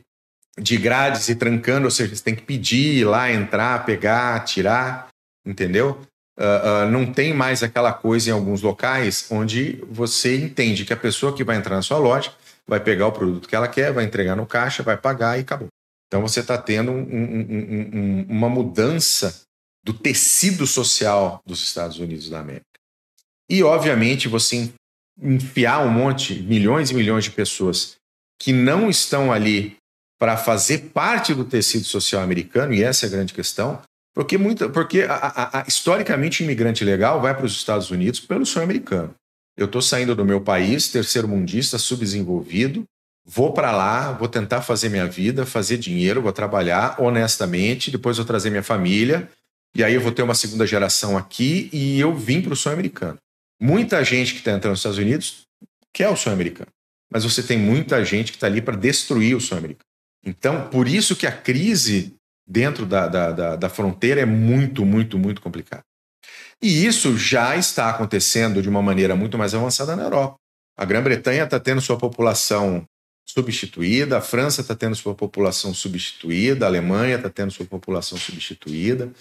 de 0.59 0.77
grades 0.77 1.29
e 1.29 1.35
trancando, 1.35 1.85
ou 1.85 1.91
seja, 1.91 2.15
você 2.15 2.23
tem 2.23 2.35
que 2.35 2.43
pedir, 2.43 2.99
ir 2.99 3.05
lá, 3.05 3.31
entrar, 3.31 3.85
pegar, 3.85 4.43
tirar, 4.45 5.07
entendeu? 5.45 5.99
Uh, 6.39 6.85
uh, 6.85 6.91
não 6.91 7.11
tem 7.11 7.33
mais 7.33 7.61
aquela 7.61 7.93
coisa 7.93 8.29
em 8.29 8.33
alguns 8.33 8.61
locais 8.61 9.27
onde 9.29 9.83
você 9.87 10.35
entende 10.35 10.85
que 10.85 10.93
a 10.93 10.97
pessoa 10.97 11.35
que 11.35 11.43
vai 11.43 11.57
entrar 11.57 11.75
na 11.75 11.81
sua 11.81 11.97
loja 11.97 12.33
vai 12.67 12.79
pegar 12.79 13.07
o 13.07 13.11
produto 13.11 13.47
que 13.47 13.55
ela 13.55 13.67
quer, 13.67 13.93
vai 13.93 14.03
entregar 14.03 14.35
no 14.35 14.45
caixa, 14.45 14.81
vai 14.81 14.97
pagar 14.97 15.37
e 15.37 15.41
acabou. 15.41 15.67
Então 16.07 16.21
você 16.21 16.39
está 16.39 16.57
tendo 16.57 16.91
um, 16.91 17.01
um, 17.01 17.89
um, 17.93 18.25
uma 18.29 18.49
mudança 18.49 19.43
do 19.83 19.93
tecido 19.93 20.65
social 20.65 21.41
dos 21.45 21.61
Estados 21.61 21.99
Unidos 21.99 22.29
da 22.29 22.39
América. 22.39 22.65
E, 23.49 23.61
obviamente, 23.61 24.27
você 24.27 24.71
enfiar 25.21 25.85
um 25.85 25.89
monte, 25.89 26.35
milhões 26.41 26.89
e 26.89 26.95
milhões 26.95 27.25
de 27.25 27.31
pessoas 27.31 27.97
que 28.39 28.53
não 28.53 28.89
estão 28.89 29.31
ali 29.31 29.77
para 30.23 30.37
fazer 30.37 30.91
parte 30.93 31.33
do 31.33 31.43
tecido 31.43 31.83
social 31.83 32.23
americano, 32.23 32.73
e 32.73 32.81
essa 32.81 33.05
é 33.05 33.07
a 33.07 33.11
grande 33.11 33.33
questão, 33.33 33.81
porque, 34.15 34.37
muita, 34.37 34.69
porque 34.69 35.01
a, 35.01 35.15
a, 35.15 35.59
a, 35.59 35.65
historicamente 35.67 36.45
imigrante 36.45 36.81
legal 36.85 37.19
vai 37.19 37.35
para 37.35 37.45
os 37.45 37.51
Estados 37.51 37.91
Unidos 37.91 38.21
pelo 38.21 38.45
sonho 38.45 38.63
americano. 38.63 39.13
Eu 39.57 39.65
estou 39.65 39.81
saindo 39.81 40.15
do 40.15 40.23
meu 40.23 40.39
país, 40.39 40.87
terceiro 40.87 41.27
mundista, 41.27 41.77
subdesenvolvido, 41.77 42.85
vou 43.27 43.51
para 43.51 43.73
lá, 43.73 44.13
vou 44.13 44.29
tentar 44.29 44.61
fazer 44.61 44.87
minha 44.87 45.05
vida, 45.05 45.45
fazer 45.45 45.77
dinheiro, 45.77 46.21
vou 46.21 46.31
trabalhar 46.31 46.95
honestamente, 47.01 47.91
depois 47.91 48.15
vou 48.15 48.25
trazer 48.25 48.49
minha 48.49 48.63
família, 48.63 49.29
e 49.75 49.83
aí 49.83 49.93
eu 49.93 49.99
vou 49.99 50.13
ter 50.13 50.23
uma 50.23 50.35
segunda 50.35 50.65
geração 50.65 51.17
aqui 51.17 51.69
e 51.73 51.99
eu 51.99 52.15
vim 52.15 52.41
para 52.41 52.53
o 52.53 52.55
sonho 52.55 52.75
americano. 52.75 53.17
Muita 53.61 54.01
gente 54.05 54.31
que 54.31 54.39
está 54.39 54.51
entrando 54.51 54.71
nos 54.71 54.79
Estados 54.79 54.99
Unidos 54.99 55.41
quer 55.93 56.07
o 56.07 56.15
sonho 56.15 56.33
americano, 56.33 56.69
mas 57.11 57.25
você 57.25 57.43
tem 57.43 57.57
muita 57.57 58.05
gente 58.05 58.31
que 58.31 58.37
está 58.37 58.47
ali 58.47 58.61
para 58.61 58.77
destruir 58.77 59.35
o 59.35 59.41
sonho 59.41 59.59
americano. 59.59 59.91
Então, 60.25 60.69
por 60.69 60.87
isso 60.87 61.15
que 61.15 61.27
a 61.27 61.31
crise 61.31 62.15
dentro 62.47 62.85
da, 62.85 63.07
da, 63.07 63.31
da, 63.31 63.55
da 63.55 63.69
fronteira 63.69 64.21
é 64.21 64.25
muito, 64.25 64.85
muito, 64.85 65.17
muito 65.17 65.41
complicada. 65.41 65.83
E 66.61 66.85
isso 66.85 67.17
já 67.17 67.57
está 67.57 67.89
acontecendo 67.89 68.61
de 68.61 68.69
uma 68.69 68.81
maneira 68.81 69.15
muito 69.15 69.37
mais 69.37 69.53
avançada 69.53 69.95
na 69.95 70.03
Europa. 70.03 70.37
A 70.77 70.85
Grã-Bretanha 70.85 71.43
está 71.43 71.59
tendo 71.59 71.81
sua 71.81 71.97
população 71.97 72.85
substituída, 73.25 74.17
a 74.17 74.21
França 74.21 74.61
está 74.61 74.75
tendo 74.75 74.95
sua 74.95 75.15
população 75.15 75.73
substituída, 75.73 76.65
a 76.65 76.69
Alemanha 76.69 77.15
está 77.15 77.29
tendo 77.29 77.51
sua 77.51 77.65
população 77.65 78.17
substituída. 78.17 79.11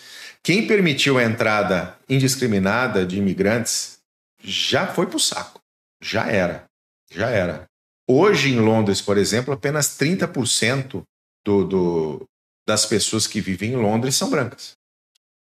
Quem 0.42 0.66
permitiu 0.66 1.18
a 1.18 1.24
entrada 1.24 1.96
indiscriminada 2.09 3.07
de 3.07 3.18
imigrantes 3.18 3.98
já 4.42 4.86
foi 4.86 5.07
para 5.07 5.16
o 5.16 5.20
saco. 5.20 5.61
Já 6.03 6.26
era. 6.26 6.64
Já 7.11 7.30
era. 7.30 7.66
Hoje, 8.14 8.50
em 8.50 8.60
Londres, 8.60 9.00
por 9.00 9.16
exemplo, 9.16 9.54
apenas 9.54 9.98
30% 9.98 11.02
do, 11.42 11.64
do, 11.64 12.28
das 12.68 12.84
pessoas 12.84 13.26
que 13.26 13.40
vivem 13.40 13.72
em 13.72 13.76
Londres 13.76 14.16
são 14.16 14.28
brancas. 14.28 14.72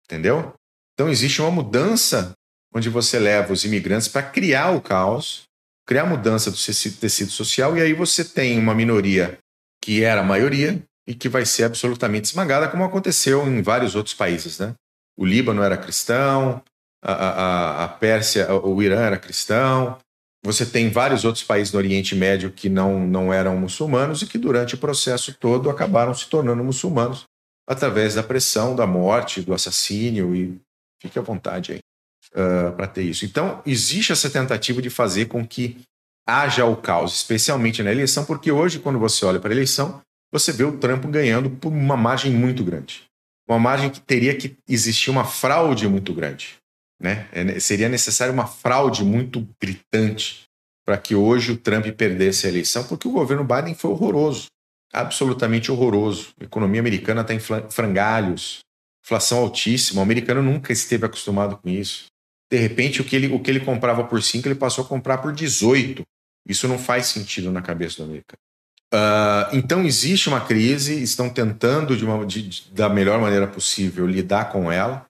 Entendeu? 0.04 0.52
Então, 0.92 1.08
existe 1.08 1.40
uma 1.40 1.50
mudança 1.50 2.34
onde 2.74 2.90
você 2.90 3.18
leva 3.18 3.50
os 3.50 3.64
imigrantes 3.64 4.08
para 4.08 4.22
criar 4.22 4.72
o 4.72 4.80
caos, 4.82 5.44
criar 5.86 6.04
mudança 6.04 6.50
do 6.50 6.56
tecido 6.56 7.30
social, 7.30 7.78
e 7.78 7.80
aí 7.80 7.94
você 7.94 8.22
tem 8.22 8.58
uma 8.58 8.74
minoria 8.74 9.38
que 9.82 10.04
era 10.04 10.20
a 10.20 10.24
maioria 10.24 10.82
e 11.08 11.14
que 11.14 11.30
vai 11.30 11.46
ser 11.46 11.64
absolutamente 11.64 12.26
esmagada, 12.26 12.68
como 12.68 12.84
aconteceu 12.84 13.48
em 13.48 13.62
vários 13.62 13.94
outros 13.94 14.14
países. 14.14 14.58
Né? 14.58 14.74
O 15.16 15.24
Líbano 15.24 15.62
era 15.62 15.78
cristão, 15.78 16.62
a, 17.02 17.12
a, 17.12 17.84
a 17.84 17.88
Pérsia, 17.88 18.52
o 18.52 18.82
Irã 18.82 19.00
era 19.00 19.18
cristão. 19.18 19.98
Você 20.44 20.64
tem 20.64 20.88
vários 20.90 21.24
outros 21.24 21.44
países 21.44 21.72
no 21.72 21.78
Oriente 21.78 22.14
Médio 22.14 22.50
que 22.50 22.68
não, 22.68 23.06
não 23.06 23.32
eram 23.32 23.56
muçulmanos 23.58 24.22
e 24.22 24.26
que 24.26 24.38
durante 24.38 24.74
o 24.74 24.78
processo 24.78 25.34
todo 25.34 25.68
acabaram 25.68 26.14
se 26.14 26.28
tornando 26.28 26.64
muçulmanos 26.64 27.24
através 27.68 28.14
da 28.14 28.22
pressão, 28.22 28.74
da 28.74 28.86
morte, 28.86 29.42
do 29.42 29.52
assassínio 29.52 30.34
e 30.34 30.58
fique 31.00 31.18
à 31.18 31.22
vontade 31.22 31.72
aí 31.72 31.78
uh, 32.34 32.74
para 32.74 32.86
ter 32.86 33.02
isso. 33.02 33.24
Então, 33.24 33.62
existe 33.66 34.12
essa 34.12 34.30
tentativa 34.30 34.80
de 34.80 34.90
fazer 34.90 35.26
com 35.26 35.46
que 35.46 35.78
haja 36.26 36.64
o 36.64 36.76
caos, 36.76 37.14
especialmente 37.14 37.82
na 37.82 37.92
eleição, 37.92 38.24
porque 38.24 38.50
hoje, 38.50 38.78
quando 38.78 38.98
você 38.98 39.24
olha 39.24 39.40
para 39.40 39.50
a 39.50 39.54
eleição, 39.54 40.00
você 40.32 40.52
vê 40.52 40.64
o 40.64 40.78
Trump 40.78 41.04
ganhando 41.06 41.50
por 41.50 41.72
uma 41.72 41.96
margem 41.96 42.32
muito 42.32 42.64
grande. 42.64 43.04
Uma 43.48 43.58
margem 43.58 43.90
que 43.90 44.00
teria 44.00 44.36
que 44.36 44.56
existir 44.68 45.10
uma 45.10 45.24
fraude 45.24 45.88
muito 45.88 46.14
grande. 46.14 46.59
Né? 47.00 47.26
É, 47.32 47.58
seria 47.58 47.88
necessário 47.88 48.32
uma 48.32 48.46
fraude 48.46 49.02
muito 49.02 49.48
gritante 49.60 50.42
para 50.84 50.98
que 50.98 51.14
hoje 51.14 51.52
o 51.52 51.56
Trump 51.56 51.86
perdesse 51.96 52.46
a 52.46 52.50
eleição, 52.50 52.84
porque 52.84 53.08
o 53.08 53.12
governo 53.12 53.44
Biden 53.44 53.74
foi 53.74 53.90
horroroso, 53.90 54.46
absolutamente 54.92 55.72
horroroso. 55.72 56.30
A 56.38 56.44
economia 56.44 56.80
americana 56.80 57.22
está 57.22 57.32
em 57.32 57.40
frangalhos, 57.70 58.60
inflação 59.04 59.38
altíssima. 59.38 60.00
O 60.00 60.02
americano 60.02 60.42
nunca 60.42 60.72
esteve 60.72 61.06
acostumado 61.06 61.56
com 61.56 61.68
isso. 61.68 62.06
De 62.50 62.58
repente, 62.58 63.00
o 63.00 63.04
que 63.04 63.14
ele, 63.14 63.32
o 63.32 63.38
que 63.38 63.50
ele 63.50 63.60
comprava 63.60 64.04
por 64.04 64.22
5, 64.22 64.46
ele 64.46 64.56
passou 64.56 64.84
a 64.84 64.86
comprar 64.86 65.18
por 65.18 65.32
18. 65.32 66.02
Isso 66.48 66.66
não 66.66 66.78
faz 66.78 67.06
sentido 67.06 67.52
na 67.52 67.62
cabeça 67.62 67.98
do 67.98 68.04
americano. 68.04 68.38
Uh, 68.92 69.56
então, 69.56 69.84
existe 69.84 70.28
uma 70.28 70.40
crise, 70.40 71.00
estão 71.00 71.30
tentando, 71.30 71.96
de 71.96 72.04
uma, 72.04 72.26
de, 72.26 72.42
de, 72.42 72.70
da 72.72 72.88
melhor 72.88 73.20
maneira 73.20 73.46
possível, 73.46 74.06
lidar 74.06 74.50
com 74.50 74.70
ela. 74.72 75.06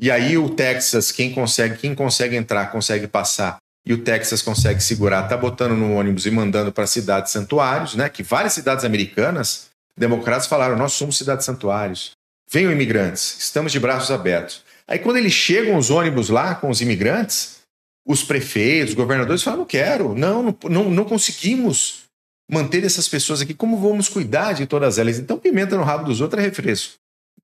E 0.00 0.10
aí 0.10 0.36
o 0.36 0.50
Texas, 0.50 1.12
quem 1.12 1.32
consegue, 1.32 1.76
quem 1.76 1.94
consegue 1.94 2.36
entrar, 2.36 2.72
consegue 2.72 3.06
passar, 3.06 3.58
e 3.86 3.92
o 3.92 3.98
Texas 4.02 4.40
consegue 4.40 4.82
segurar, 4.82 5.28
tá 5.28 5.36
botando 5.36 5.76
no 5.76 5.92
ônibus 5.94 6.24
e 6.24 6.30
mandando 6.30 6.72
para 6.72 6.86
cidades 6.86 7.30
santuários, 7.30 7.94
né? 7.94 8.08
Que 8.08 8.22
várias 8.22 8.54
cidades 8.54 8.84
americanas, 8.84 9.68
democratas 9.96 10.46
falaram: 10.46 10.76
nós 10.76 10.94
somos 10.94 11.18
cidades 11.18 11.44
santuários. 11.44 12.12
Venham 12.50 12.72
imigrantes, 12.72 13.36
estamos 13.38 13.72
de 13.72 13.80
braços 13.80 14.10
abertos. 14.10 14.62
Aí 14.86 14.98
quando 14.98 15.18
eles 15.18 15.32
chegam 15.32 15.76
os 15.76 15.90
ônibus 15.90 16.28
lá 16.28 16.54
com 16.54 16.70
os 16.70 16.80
imigrantes, 16.80 17.60
os 18.06 18.22
prefeitos, 18.22 18.90
os 18.90 18.96
governadores 18.96 19.42
falam: 19.42 19.60
não 19.60 19.66
quero, 19.66 20.14
não, 20.14 20.56
não, 20.64 20.90
não 20.90 21.04
conseguimos 21.04 22.04
manter 22.50 22.84
essas 22.84 23.06
pessoas 23.06 23.42
aqui. 23.42 23.52
Como 23.52 23.76
vamos 23.76 24.08
cuidar 24.08 24.54
de 24.54 24.66
todas 24.66 24.98
elas? 24.98 25.18
Então, 25.18 25.38
pimenta 25.38 25.76
no 25.76 25.84
rabo 25.84 26.04
dos 26.04 26.22
outros 26.22 26.42
é 26.42 26.46
refresco, 26.46 26.94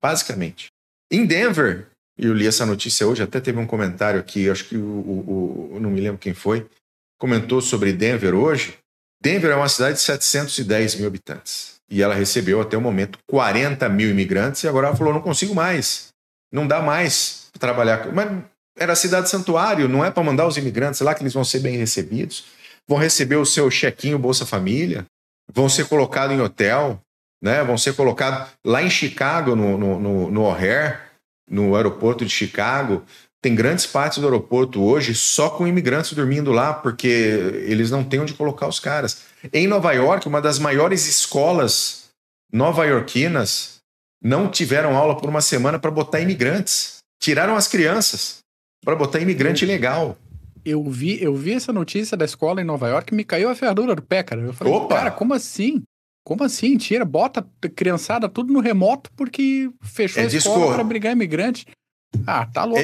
basicamente. 0.01 0.67
Em 1.11 1.25
Denver, 1.25 1.87
eu 2.21 2.33
li 2.35 2.45
essa 2.45 2.67
notícia 2.67 3.07
hoje, 3.07 3.23
até 3.23 3.39
teve 3.39 3.57
um 3.57 3.65
comentário 3.65 4.19
aqui, 4.19 4.47
acho 4.47 4.65
que 4.65 4.77
o, 4.77 4.79
o, 4.79 5.71
o, 5.73 5.79
não 5.79 5.89
me 5.89 5.99
lembro 5.99 6.19
quem 6.19 6.35
foi, 6.35 6.67
comentou 7.19 7.59
sobre 7.61 7.91
Denver 7.91 8.35
hoje. 8.35 8.77
Denver 9.19 9.49
é 9.49 9.55
uma 9.55 9.67
cidade 9.67 9.95
de 9.95 10.01
710 10.01 10.95
mil 10.95 11.07
habitantes. 11.07 11.75
E 11.89 12.01
ela 12.01 12.13
recebeu 12.13 12.61
até 12.61 12.77
o 12.77 12.81
momento 12.81 13.17
40 13.27 13.89
mil 13.89 14.09
imigrantes, 14.09 14.63
e 14.63 14.67
agora 14.67 14.87
ela 14.87 14.95
falou: 14.95 15.13
não 15.13 15.21
consigo 15.21 15.55
mais, 15.55 16.09
não 16.53 16.67
dá 16.67 16.79
mais 16.79 17.47
trabalhar. 17.59 18.13
Mas 18.13 18.43
era 18.77 18.95
cidade 18.95 19.27
santuário, 19.27 19.89
não 19.89 20.05
é 20.05 20.11
para 20.11 20.23
mandar 20.23 20.47
os 20.47 20.57
imigrantes 20.57 21.01
lá 21.01 21.15
que 21.15 21.23
eles 21.23 21.33
vão 21.33 21.43
ser 21.43 21.59
bem 21.59 21.75
recebidos, 21.75 22.45
vão 22.87 22.99
receber 22.99 23.35
o 23.35 23.45
seu 23.45 23.69
chequinho 23.71 24.19
Bolsa 24.19 24.45
Família, 24.45 25.05
vão 25.51 25.67
ser 25.67 25.87
colocados 25.87 26.35
em 26.35 26.39
hotel, 26.39 27.01
né? 27.43 27.63
vão 27.63 27.77
ser 27.77 27.95
colocados 27.95 28.47
lá 28.65 28.81
em 28.83 28.89
Chicago, 28.89 29.55
no, 29.55 29.77
no, 29.77 29.99
no, 29.99 30.31
no 30.31 30.43
O'Hare 30.43 31.10
no 31.51 31.75
aeroporto 31.75 32.23
de 32.25 32.31
Chicago, 32.31 33.03
tem 33.41 33.53
grandes 33.53 33.85
partes 33.85 34.19
do 34.19 34.25
aeroporto 34.25 34.81
hoje 34.81 35.13
só 35.13 35.49
com 35.49 35.67
imigrantes 35.67 36.13
dormindo 36.13 36.51
lá, 36.51 36.73
porque 36.73 37.07
eles 37.65 37.91
não 37.91 38.03
têm 38.03 38.21
onde 38.21 38.33
colocar 38.33 38.67
os 38.67 38.79
caras. 38.79 39.23
Em 39.51 39.67
Nova 39.67 39.91
York, 39.91 40.27
uma 40.27 40.41
das 40.41 40.57
maiores 40.57 41.07
escolas 41.07 42.09
nova-iorquinas 42.53 43.79
não 44.23 44.47
tiveram 44.49 44.95
aula 44.95 45.17
por 45.17 45.27
uma 45.27 45.41
semana 45.41 45.79
para 45.79 45.91
botar 45.91 46.21
imigrantes. 46.21 46.99
Tiraram 47.19 47.55
as 47.55 47.67
crianças 47.67 48.37
para 48.85 48.95
botar 48.95 49.19
imigrante 49.19 49.65
legal. 49.65 50.17
Eu 50.63 50.83
vi, 50.83 51.21
eu 51.21 51.35
vi 51.35 51.53
essa 51.53 51.73
notícia 51.73 52.15
da 52.15 52.23
escola 52.25 52.61
em 52.61 52.65
Nova 52.65 52.87
York 52.87 53.11
e 53.11 53.15
me 53.15 53.23
caiu 53.23 53.49
a 53.49 53.55
ferradura 53.55 53.95
do 53.95 54.01
pé, 54.03 54.21
cara. 54.21 54.41
Eu 54.41 54.53
falei, 54.53 54.71
Opa! 54.71 54.95
cara, 54.95 55.11
como 55.11 55.33
assim? 55.33 55.81
Como 56.23 56.43
assim? 56.43 56.77
Tira, 56.77 57.03
bota 57.05 57.45
a 57.63 57.69
criançada 57.69 58.29
tudo 58.29 58.53
no 58.53 58.59
remoto 58.59 59.09
porque 59.15 59.69
fechou 59.81 60.21
É 60.21 60.25
a 60.25 60.29
escola 60.29 60.75
para 60.75 60.83
brigar 60.83 61.13
imigrante. 61.13 61.65
Ah, 62.27 62.45
tá 62.45 62.63
louco. 62.63 62.83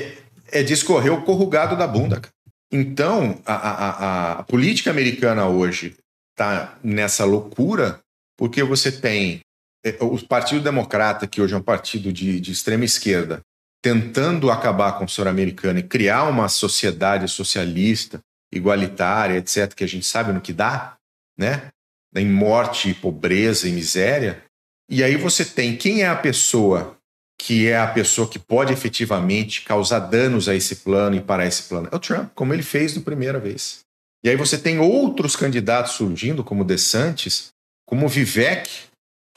É 0.52 0.64
discorrer 0.64 1.14
o 1.14 1.22
corrugado 1.24 1.76
da 1.76 1.86
bunda. 1.86 2.20
cara. 2.22 2.34
Então, 2.72 3.40
a, 3.46 3.54
a- 3.54 3.90
a- 3.90 4.32
a 4.40 4.44
política 4.44 4.90
americana 4.90 5.48
hoje 5.48 5.96
está 6.32 6.78
nessa 6.84 7.24
loucura 7.26 8.00
porque 8.38 8.64
você 8.64 8.92
tem 8.92 9.40
é, 9.86 9.96
o 10.02 10.18
Partido 10.26 10.62
Democrata, 10.62 11.28
que 11.28 11.42
hoje 11.42 11.54
é 11.54 11.58
um 11.58 11.62
partido 11.64 12.12
de, 12.12 12.40
de 12.42 12.52
extrema 12.52 12.84
esquerda, 12.86 13.42
tentando 13.82 14.50
acabar 14.52 14.94
com 14.98 15.06
o 15.06 15.10
senhor 15.10 15.28
americano 15.28 15.80
e 15.80 15.84
criar 15.84 16.24
uma 16.24 16.50
sociedade 16.50 17.28
socialista, 17.28 18.20
igualitária, 18.54 19.38
etc., 19.38 19.74
que 19.74 19.84
a 19.84 19.88
gente 19.88 20.06
sabe 20.06 20.34
no 20.34 20.42
que 20.42 20.52
dá, 20.54 20.96
né? 21.38 21.68
Em 22.16 22.26
morte, 22.26 22.93
pobreza 22.93 23.68
e 23.68 23.72
miséria. 23.72 24.43
E 24.89 25.03
aí 25.03 25.16
você 25.18 25.43
tem 25.43 25.76
quem 25.76 26.01
é 26.01 26.08
a 26.08 26.16
pessoa 26.16 26.97
que 27.39 27.68
é 27.68 27.78
a 27.78 27.88
pessoa 27.88 28.28
que 28.28 28.39
pode 28.39 28.74
efetivamente 28.74 29.62
causar 29.62 29.99
danos 29.99 30.49
a 30.49 30.55
esse 30.55 30.78
plano 30.78 31.16
e 31.16 31.22
parar 31.22 31.45
esse 31.45 31.64
plano. 31.64 31.88
É 31.91 31.95
o 31.95 31.99
Trump, 31.99 32.32
como 32.34 32.53
ele 32.53 32.64
fez 32.64 32.95
na 32.95 33.01
primeira 33.01 33.39
vez. 33.39 33.82
E 34.24 34.30
aí 34.30 34.36
você 34.36 34.58
tem 34.58 34.80
outros 34.80 35.36
candidatos 35.36 35.93
surgindo, 35.93 36.43
como 36.43 36.64
DeSantis, 36.64 37.49
como 37.86 38.08
Vivek, 38.08 38.70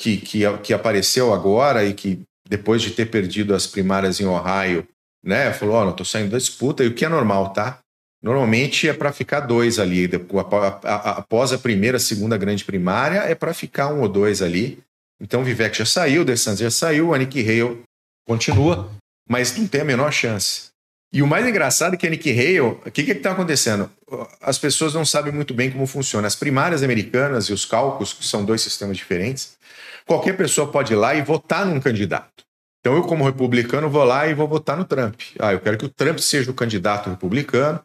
que, 0.01 0.17
que, 0.17 0.59
que 0.59 0.73
apareceu 0.73 1.35
agora 1.35 1.85
e 1.85 1.93
que, 1.93 2.23
depois 2.49 2.81
de 2.81 2.91
ter 2.91 3.07
perdido 3.11 3.55
as 3.55 3.67
primárias 3.67 4.19
em 4.19 4.27
Ohio, 4.27 4.89
né, 5.23 5.53
falou: 5.53 5.77
Ó, 5.77 5.85
não 5.85 5.91
estou 5.91 6.07
saindo 6.07 6.31
da 6.31 6.39
disputa, 6.39 6.83
e 6.83 6.87
o 6.87 6.95
que 6.95 7.05
é 7.05 7.09
normal, 7.09 7.53
tá? 7.53 7.79
Normalmente 8.23 8.89
é 8.89 8.93
para 8.93 9.13
ficar 9.13 9.41
dois 9.41 9.79
ali. 9.79 10.11
Após 11.17 11.53
a 11.53 11.59
primeira, 11.59 11.99
segunda 11.99 12.37
grande 12.37 12.65
primária, 12.65 13.21
é 13.21 13.35
para 13.35 13.55
ficar 13.55 13.93
um 13.93 14.01
ou 14.01 14.09
dois 14.09 14.43
ali. 14.43 14.79
Então 15.21 15.45
Vivek 15.45 15.77
já 15.77 15.87
saiu, 15.87 16.23
o 16.23 16.25
DeSantis 16.25 16.61
já 16.61 16.71
saiu, 16.71 17.15
Nick 17.17 17.41
Hale 17.41 17.83
continua, 18.27 18.91
mas 19.29 19.57
não 19.57 19.67
tem 19.67 19.83
a 19.83 19.85
menor 19.85 20.13
chance. 20.13 20.71
E 21.13 21.23
o 21.23 21.27
mais 21.27 21.47
engraçado 21.47 21.95
é 21.95 21.97
que 21.97 22.07
a 22.07 22.11
Nick 22.11 22.31
Hale, 22.31 22.61
o 22.61 22.77
que 22.93 23.03
está 23.03 23.33
acontecendo? 23.33 23.91
As 24.41 24.59
pessoas 24.59 24.95
não 24.95 25.05
sabem 25.05 25.33
muito 25.33 25.53
bem 25.53 25.71
como 25.71 25.87
funciona. 25.87 26.27
As 26.27 26.37
primárias 26.37 26.83
americanas 26.83 27.47
e 27.47 27.53
os 27.53 27.65
cálculos, 27.65 28.13
que 28.13 28.25
são 28.25 28.45
dois 28.45 28.63
sistemas 28.63 28.97
diferentes, 28.97 29.57
qualquer 30.07 30.37
pessoa 30.37 30.71
pode 30.71 30.93
ir 30.93 30.97
lá 30.97 31.15
e 31.15 31.23
votar 31.23 31.67
num 31.67 31.81
candidato. 31.81 32.45
Então 32.81 32.95
eu, 32.95 33.03
como 33.03 33.25
republicano, 33.25 33.91
vou 33.91 34.05
lá 34.05 34.29
e 34.29 34.35
vou 34.35 34.47
votar 34.47 34.77
no 34.77 34.85
Trump. 34.85 35.21
Ah, 35.39 35.53
eu 35.53 35.61
quero 35.61 35.77
que 35.77 35.85
o 35.85 35.89
Trump 35.89 36.19
seja 36.19 36.51
o 36.51 36.55
candidato 36.55 37.11
republicano, 37.11 37.81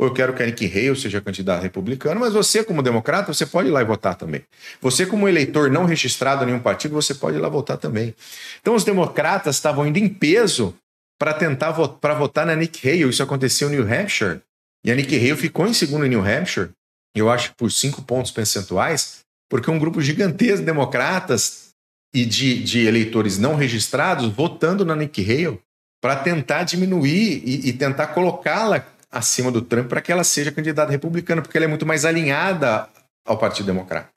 ou 0.00 0.06
eu 0.06 0.14
quero 0.14 0.32
que 0.32 0.46
Nick 0.46 0.64
Hale 0.64 0.98
seja 0.98 1.20
candidato 1.20 1.62
republicano, 1.62 2.18
mas 2.18 2.32
você, 2.32 2.64
como 2.64 2.82
democrata, 2.82 3.34
você 3.34 3.44
pode 3.44 3.68
ir 3.68 3.70
lá 3.70 3.82
e 3.82 3.84
votar 3.84 4.14
também. 4.14 4.42
Você, 4.80 5.04
como 5.04 5.28
eleitor 5.28 5.70
não 5.70 5.84
registrado 5.84 6.42
em 6.42 6.46
nenhum 6.46 6.58
partido, 6.58 6.94
você 6.94 7.14
pode 7.14 7.36
ir 7.36 7.40
lá 7.40 7.50
votar 7.50 7.76
também. 7.76 8.14
Então, 8.62 8.74
os 8.74 8.82
democratas 8.82 9.56
estavam 9.56 9.86
indo 9.86 9.98
em 9.98 10.08
peso 10.08 10.74
para 11.18 11.34
tentar 11.34 11.72
vo 11.72 11.98
votar 12.16 12.46
na 12.46 12.56
Nick 12.56 12.88
Hale. 12.88 13.10
Isso 13.10 13.22
aconteceu 13.22 13.68
em 13.68 13.72
New 13.72 13.82
Hampshire. 13.82 14.40
E 14.82 14.90
a 14.90 14.94
Nick 14.94 15.14
Hale 15.14 15.36
ficou 15.36 15.66
em 15.66 15.74
segundo 15.74 16.06
em 16.06 16.08
New 16.08 16.24
Hampshire, 16.24 16.70
eu 17.14 17.28
acho 17.28 17.54
por 17.54 17.70
cinco 17.70 18.00
pontos 18.00 18.30
percentuais, 18.30 19.18
porque 19.50 19.70
um 19.70 19.78
grupo 19.78 20.00
gigantesco 20.00 20.60
de 20.60 20.64
democratas 20.64 21.72
e 22.14 22.24
de, 22.24 22.62
de 22.62 22.86
eleitores 22.86 23.36
não 23.36 23.54
registrados 23.54 24.32
votando 24.32 24.82
na 24.82 24.96
Nick 24.96 25.20
Hale 25.20 25.60
para 26.00 26.16
tentar 26.16 26.62
diminuir 26.62 27.42
e, 27.44 27.68
e 27.68 27.72
tentar 27.74 28.06
colocá-la 28.06 28.82
acima 29.10 29.50
do 29.50 29.62
Trump 29.62 29.88
para 29.88 30.00
que 30.00 30.12
ela 30.12 30.24
seja 30.24 30.52
candidata 30.52 30.90
republicana, 30.90 31.42
porque 31.42 31.56
ela 31.56 31.64
é 31.64 31.68
muito 31.68 31.86
mais 31.86 32.04
alinhada 32.04 32.88
ao 33.26 33.38
Partido 33.38 33.66
Democrata. 33.66 34.08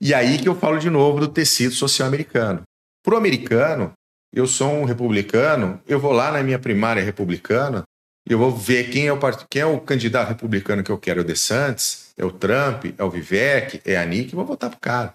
E 0.00 0.12
aí 0.12 0.38
que 0.38 0.48
eu 0.48 0.54
falo 0.54 0.78
de 0.78 0.90
novo 0.90 1.20
do 1.20 1.28
tecido 1.28 1.74
social 1.74 2.08
americano. 2.08 2.62
Para 3.04 3.14
o 3.14 3.16
americano, 3.16 3.92
eu 4.32 4.46
sou 4.46 4.72
um 4.72 4.84
republicano, 4.84 5.80
eu 5.86 5.98
vou 5.98 6.12
lá 6.12 6.32
na 6.32 6.42
minha 6.42 6.58
primária 6.58 7.02
republicana 7.02 7.84
eu 8.26 8.38
vou 8.38 8.52
ver 8.52 8.90
quem 8.90 9.08
é, 9.08 9.12
o 9.12 9.18
part... 9.18 9.44
quem 9.50 9.62
é 9.62 9.66
o 9.66 9.80
candidato 9.80 10.28
republicano 10.28 10.82
que 10.82 10.90
eu 10.90 10.98
quero. 10.98 11.20
É 11.20 11.22
o 11.22 11.26
DeSantis, 11.26 12.12
é 12.16 12.24
o 12.24 12.30
Trump, 12.30 12.86
é 12.96 13.02
o 13.02 13.10
Vivek, 13.10 13.82
é 13.84 13.96
a 13.96 14.04
Nick, 14.04 14.34
vou 14.34 14.44
votar 14.44 14.70
pro 14.70 14.80
cara. 14.80 15.14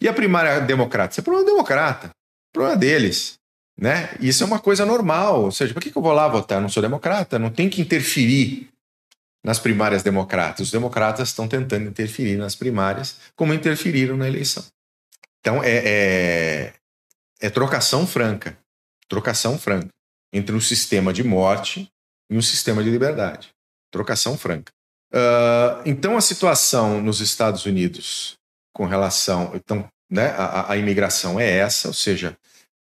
E 0.00 0.08
a 0.08 0.12
primária 0.12 0.60
democrata? 0.60 1.12
Isso 1.12 1.20
é 1.20 1.24
problema 1.24 1.46
democrata, 1.46 2.10
problema 2.52 2.76
deles. 2.76 3.34
Né? 3.78 4.14
Isso 4.20 4.42
é 4.42 4.46
uma 4.46 4.58
coisa 4.58 4.84
normal. 4.84 5.44
Ou 5.44 5.52
seja, 5.52 5.72
por 5.72 5.82
que 5.82 5.90
que 5.90 5.96
eu 5.96 6.02
vou 6.02 6.12
lá 6.12 6.28
votar? 6.28 6.58
Eu 6.58 6.62
não 6.62 6.68
sou 6.68 6.82
democrata, 6.82 7.38
não 7.38 7.50
tem 7.50 7.68
que 7.68 7.80
interferir 7.80 8.68
nas 9.44 9.58
primárias 9.58 10.02
democratas. 10.02 10.66
Os 10.66 10.70
democratas 10.70 11.28
estão 11.28 11.48
tentando 11.48 11.88
interferir 11.88 12.36
nas 12.36 12.54
primárias, 12.54 13.16
como 13.34 13.52
interferiram 13.52 14.16
na 14.16 14.28
eleição. 14.28 14.64
Então 15.40 15.62
é, 15.64 15.82
é, 15.84 16.72
é 17.40 17.50
trocação 17.50 18.06
franca 18.06 18.56
trocação 19.12 19.58
franca 19.58 19.90
entre 20.32 20.56
um 20.56 20.60
sistema 20.60 21.12
de 21.12 21.22
morte 21.22 21.86
e 22.30 22.36
um 22.36 22.40
sistema 22.40 22.82
de 22.82 22.88
liberdade. 22.88 23.50
Trocação 23.90 24.38
franca. 24.38 24.72
Uh, 25.12 25.82
então, 25.84 26.16
a 26.16 26.22
situação 26.22 27.02
nos 27.02 27.20
Estados 27.20 27.66
Unidos 27.66 28.38
com 28.74 28.86
relação. 28.86 29.52
Então, 29.54 29.86
né, 30.10 30.28
a, 30.30 30.72
a 30.72 30.76
imigração 30.78 31.38
é 31.38 31.58
essa, 31.58 31.88
ou 31.88 31.94
seja, 31.94 32.34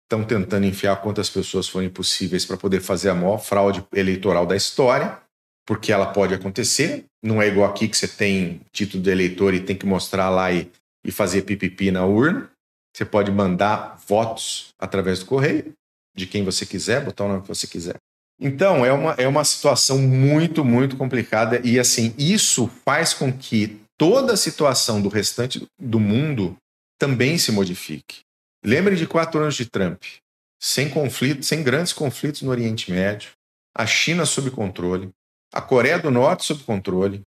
estão 0.09 0.23
tentando 0.23 0.65
enfiar 0.65 0.95
quantas 0.95 1.29
pessoas 1.29 1.67
forem 1.67 1.87
possíveis 1.87 2.43
para 2.43 2.57
poder 2.57 2.81
fazer 2.81 3.09
a 3.09 3.15
maior 3.15 3.37
fraude 3.37 3.85
eleitoral 3.93 4.47
da 4.47 4.55
história, 4.55 5.19
porque 5.67 5.91
ela 5.91 6.07
pode 6.07 6.33
acontecer. 6.33 7.05
Não 7.23 7.39
é 7.39 7.47
igual 7.47 7.69
aqui 7.69 7.87
que 7.87 7.95
você 7.95 8.07
tem 8.07 8.59
título 8.73 9.03
de 9.03 9.11
eleitor 9.11 9.53
e 9.53 9.59
tem 9.59 9.75
que 9.75 9.85
mostrar 9.85 10.31
lá 10.31 10.51
e, 10.51 10.67
e 11.05 11.11
fazer 11.11 11.43
pipipi 11.43 11.91
na 11.91 12.05
urna. 12.05 12.49
Você 12.91 13.05
pode 13.05 13.31
mandar 13.31 14.01
votos 14.07 14.69
através 14.79 15.19
do 15.19 15.27
correio, 15.27 15.73
de 16.17 16.25
quem 16.25 16.43
você 16.43 16.65
quiser, 16.65 17.05
botar 17.05 17.25
o 17.25 17.27
nome 17.27 17.43
que 17.43 17.47
você 17.47 17.67
quiser. 17.67 17.97
Então, 18.41 18.83
é 18.83 18.91
uma, 18.91 19.11
é 19.11 19.27
uma 19.27 19.43
situação 19.43 19.99
muito, 19.99 20.65
muito 20.65 20.97
complicada. 20.97 21.61
E, 21.63 21.77
assim, 21.77 22.15
isso 22.17 22.67
faz 22.83 23.13
com 23.13 23.31
que 23.31 23.79
toda 23.95 24.33
a 24.33 24.37
situação 24.37 25.01
do 25.01 25.09
restante 25.09 25.67
do 25.79 25.99
mundo 25.99 26.55
também 26.97 27.37
se 27.37 27.51
modifique. 27.51 28.21
Lembre 28.63 28.95
de 28.95 29.07
quatro 29.07 29.39
anos 29.39 29.55
de 29.55 29.65
Trump, 29.65 30.03
sem 30.59 30.89
conflito, 30.89 31.43
sem 31.43 31.63
grandes 31.63 31.93
conflitos 31.93 32.41
no 32.41 32.51
Oriente 32.51 32.91
Médio, 32.91 33.31
a 33.75 33.85
China 33.85 34.25
sob 34.25 34.51
controle, 34.51 35.09
a 35.53 35.61
Coreia 35.61 35.97
do 35.97 36.11
Norte 36.11 36.45
sob 36.45 36.63
controle, 36.63 37.21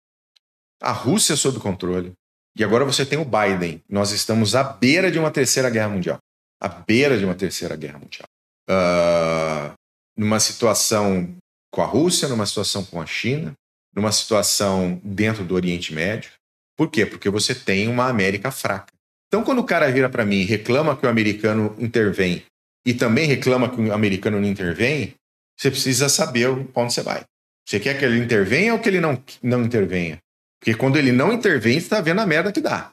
a 0.83 0.93
Rússia 0.93 1.37
sob 1.37 1.61
controle, 1.61 2.13
e 2.57 2.65
agora 2.65 2.85
você 2.85 3.07
tem 3.07 3.19
o 3.19 3.25
Biden. 3.25 3.83
Nós 3.89 4.11
estamos 4.11 4.55
à 4.55 4.65
beira 4.65 5.11
de 5.11 5.19
uma 5.19 5.31
terceira 5.31 5.71
guerra 5.71 5.89
mundial. 5.89 6.19
À 6.61 6.69
beira 6.69 7.17
de 7.19 7.25
uma 7.25 7.35
terceira 7.35 7.77
guerra 7.77 7.99
mundial. 7.99 8.27
Uh, 8.69 9.73
numa 10.17 10.41
situação 10.41 11.37
com 11.73 11.83
a 11.83 11.87
Rússia, 11.87 12.29
numa 12.29 12.45
situação 12.45 12.85
com 12.85 13.01
a 13.01 13.07
China, 13.07 13.55
numa 13.95 14.13
situação 14.13 15.01
dentro 15.05 15.45
do 15.45 15.55
Oriente 15.55 15.95
Médio. 15.95 16.33
Por 16.77 16.91
quê? 16.91 17.07
Porque 17.07 17.31
você 17.31 17.55
tem 17.55 17.89
uma 17.89 18.09
América 18.09 18.51
fraca. 18.51 18.93
Então, 19.31 19.45
quando 19.45 19.61
o 19.61 19.65
cara 19.65 19.89
vira 19.93 20.11
para 20.11 20.27
mim 20.27 20.39
e 20.39 20.45
reclama 20.45 20.97
que 20.97 21.07
o 21.07 21.09
americano 21.09 21.77
intervém 21.79 22.43
e 22.85 22.93
também 22.93 23.29
reclama 23.29 23.71
que 23.71 23.81
o 23.81 23.93
americano 23.95 24.41
não 24.41 24.49
intervém, 24.49 25.15
você 25.57 25.71
precisa 25.71 26.09
saber 26.09 26.49
onde 26.49 26.93
você 26.93 27.01
vai. 27.01 27.23
Você 27.65 27.79
quer 27.79 27.97
que 27.97 28.05
ele 28.05 28.19
intervenha 28.19 28.75
ou 28.75 28.81
que 28.81 28.89
ele 28.89 29.01
não, 29.01 29.23
não 29.41 29.63
intervenha? 29.63 30.19
Porque 30.59 30.75
quando 30.75 30.97
ele 30.97 31.13
não 31.13 31.33
intervém, 31.33 31.75
você 31.75 31.87
está 31.87 32.01
vendo 32.01 32.21
a 32.21 32.27
merda 32.27 32.51
que 32.51 32.61
dá. 32.61 32.91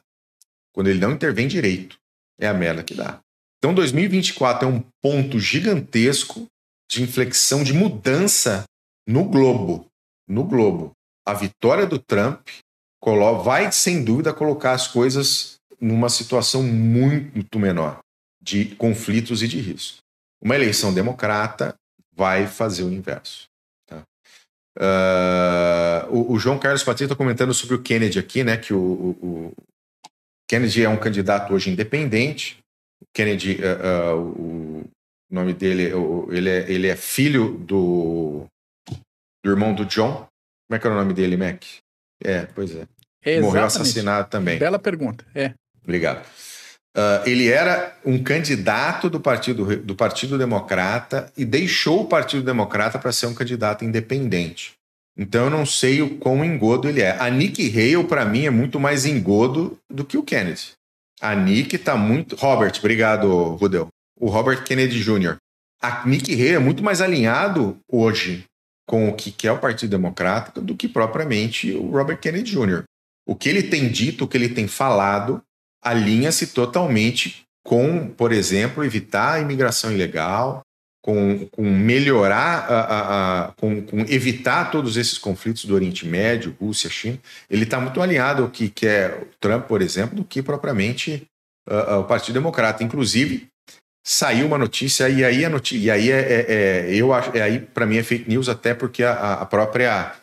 Quando 0.72 0.86
ele 0.86 1.00
não 1.00 1.10
intervém 1.10 1.48
direito, 1.48 1.96
é 2.38 2.46
a 2.46 2.54
merda 2.54 2.84
que 2.84 2.94
dá. 2.94 3.18
Então, 3.58 3.74
2024 3.74 4.68
é 4.68 4.70
um 4.70 4.84
ponto 5.02 5.40
gigantesco 5.40 6.46
de 6.88 7.02
inflexão, 7.02 7.64
de 7.64 7.72
mudança 7.72 8.62
no 9.08 9.24
globo. 9.24 9.86
No 10.28 10.44
globo. 10.44 10.92
A 11.26 11.34
vitória 11.34 11.84
do 11.84 11.98
Trump 11.98 12.46
vai, 13.42 13.72
sem 13.72 14.04
dúvida, 14.04 14.32
colocar 14.32 14.72
as 14.72 14.86
coisas 14.86 15.57
numa 15.80 16.08
situação 16.08 16.62
muito 16.62 17.58
menor 17.58 18.00
de 18.40 18.74
conflitos 18.76 19.42
e 19.42 19.48
de 19.48 19.60
risco. 19.60 19.98
Uma 20.42 20.54
eleição 20.54 20.94
democrata 20.94 21.74
vai 22.14 22.46
fazer 22.46 22.82
o 22.82 22.92
inverso. 22.92 23.46
Tá? 23.86 24.02
Uh, 24.78 26.14
o, 26.14 26.32
o, 26.32 26.38
João 26.38 26.58
Carlos 26.58 26.82
Patrício 26.82 27.06
está 27.06 27.16
comentando 27.16 27.52
sobre 27.52 27.74
o 27.74 27.82
Kennedy 27.82 28.18
aqui, 28.18 28.42
né? 28.42 28.56
Que 28.56 28.72
o, 28.72 28.78
o, 28.78 29.10
o, 29.22 29.52
Kennedy 30.48 30.84
é 30.84 30.88
um 30.88 30.96
candidato 30.96 31.52
hoje 31.52 31.70
independente. 31.70 32.58
O 33.00 33.06
Kennedy, 33.14 33.58
uh, 33.62 34.16
uh, 34.16 34.80
o 34.80 34.84
nome 35.30 35.52
dele, 35.52 35.92
ele 36.30 36.48
é, 36.48 36.70
ele 36.70 36.86
é 36.86 36.96
filho 36.96 37.58
do, 37.58 38.46
do 39.44 39.50
irmão 39.50 39.74
do 39.74 39.84
John. 39.84 40.26
Como 40.68 40.76
é 40.76 40.78
que 40.78 40.86
era 40.86 40.96
o 40.96 40.98
nome 40.98 41.14
dele, 41.14 41.36
Mac? 41.36 41.62
É, 42.22 42.46
pois 42.46 42.74
é. 42.74 42.86
É 43.22 43.40
morreu 43.40 43.64
exatamente. 43.64 43.88
assassinado 43.88 44.30
também. 44.30 44.58
Bela 44.58 44.78
pergunta. 44.78 45.26
É. 45.34 45.54
Obrigado. 45.88 46.22
Uh, 46.94 47.24
ele 47.24 47.48
era 47.48 47.96
um 48.04 48.22
candidato 48.22 49.08
do 49.08 49.18
partido, 49.18 49.76
do 49.78 49.94
partido 49.94 50.36
Democrata 50.36 51.32
e 51.34 51.46
deixou 51.46 52.02
o 52.02 52.06
Partido 52.06 52.42
Democrata 52.42 52.98
para 52.98 53.10
ser 53.10 53.26
um 53.26 53.34
candidato 53.34 53.86
independente. 53.86 54.72
Então 55.16 55.44
eu 55.44 55.50
não 55.50 55.64
sei 55.64 56.02
o 56.02 56.18
quão 56.18 56.44
engodo 56.44 56.88
ele 56.88 57.00
é. 57.00 57.16
A 57.18 57.30
Nick 57.30 57.66
Hale, 57.70 58.06
para 58.06 58.24
mim, 58.26 58.44
é 58.44 58.50
muito 58.50 58.78
mais 58.78 59.06
engodo 59.06 59.78
do 59.88 60.04
que 60.04 60.18
o 60.18 60.22
Kennedy. 60.22 60.72
A 61.20 61.34
Nick 61.34 61.78
tá 61.78 61.96
muito. 61.96 62.36
Robert, 62.36 62.74
obrigado, 62.78 63.28
Rudel. 63.54 63.88
O 64.20 64.28
Robert 64.28 64.62
Kennedy 64.64 65.02
Jr. 65.02 65.36
A 65.80 66.06
Nick 66.06 66.34
Hale 66.34 66.54
é 66.54 66.58
muito 66.58 66.82
mais 66.82 67.00
alinhado 67.00 67.78
hoje 67.90 68.44
com 68.86 69.08
o 69.08 69.14
que 69.14 69.46
é 69.46 69.52
o 69.52 69.58
Partido 69.58 69.90
Democrata 69.90 70.60
do 70.60 70.76
que 70.76 70.88
propriamente 70.88 71.72
o 71.72 71.90
Robert 71.90 72.18
Kennedy 72.18 72.50
Jr. 72.50 72.84
O 73.26 73.34
que 73.34 73.48
ele 73.48 73.62
tem 73.62 73.88
dito, 73.88 74.24
o 74.24 74.28
que 74.28 74.36
ele 74.36 74.48
tem 74.48 74.66
falado, 74.66 75.42
alinha-se 75.82 76.48
totalmente 76.48 77.44
com, 77.64 78.08
por 78.08 78.32
exemplo, 78.32 78.84
evitar 78.84 79.34
a 79.34 79.40
imigração 79.40 79.92
ilegal, 79.92 80.62
com, 81.02 81.46
com 81.48 81.62
melhorar, 81.62 82.66
a, 82.70 82.80
a, 82.80 83.44
a, 83.44 83.52
com, 83.52 83.82
com, 83.82 84.00
evitar 84.08 84.70
todos 84.70 84.96
esses 84.96 85.16
conflitos 85.16 85.64
do 85.64 85.74
Oriente 85.74 86.06
Médio, 86.06 86.56
Rússia, 86.60 86.90
China. 86.90 87.18
Ele 87.48 87.64
está 87.64 87.80
muito 87.80 88.00
alinhado 88.00 88.42
ao 88.42 88.50
que 88.50 88.68
quer 88.68 89.22
o 89.22 89.28
Trump, 89.40 89.66
por 89.66 89.80
exemplo, 89.80 90.16
do 90.16 90.24
que 90.24 90.42
propriamente 90.42 91.26
o 92.00 92.04
Partido 92.04 92.34
Democrata. 92.34 92.82
Inclusive, 92.82 93.48
saiu 94.04 94.46
uma 94.46 94.58
notícia 94.58 95.08
e 95.08 95.24
aí 95.24 95.44
a 95.44 95.50
notícia, 95.50 95.78
e 95.78 95.90
aí 95.90 96.10
é, 96.10 96.20
é, 96.20 96.46
é 96.48 96.94
eu 96.94 97.12
acho, 97.12 97.36
é 97.36 97.42
aí 97.42 97.60
para 97.60 97.84
mim 97.84 97.98
é 97.98 98.02
fake 98.02 98.28
news 98.28 98.48
até 98.48 98.72
porque 98.72 99.04
a, 99.04 99.34
a 99.34 99.46
própria 99.46 100.14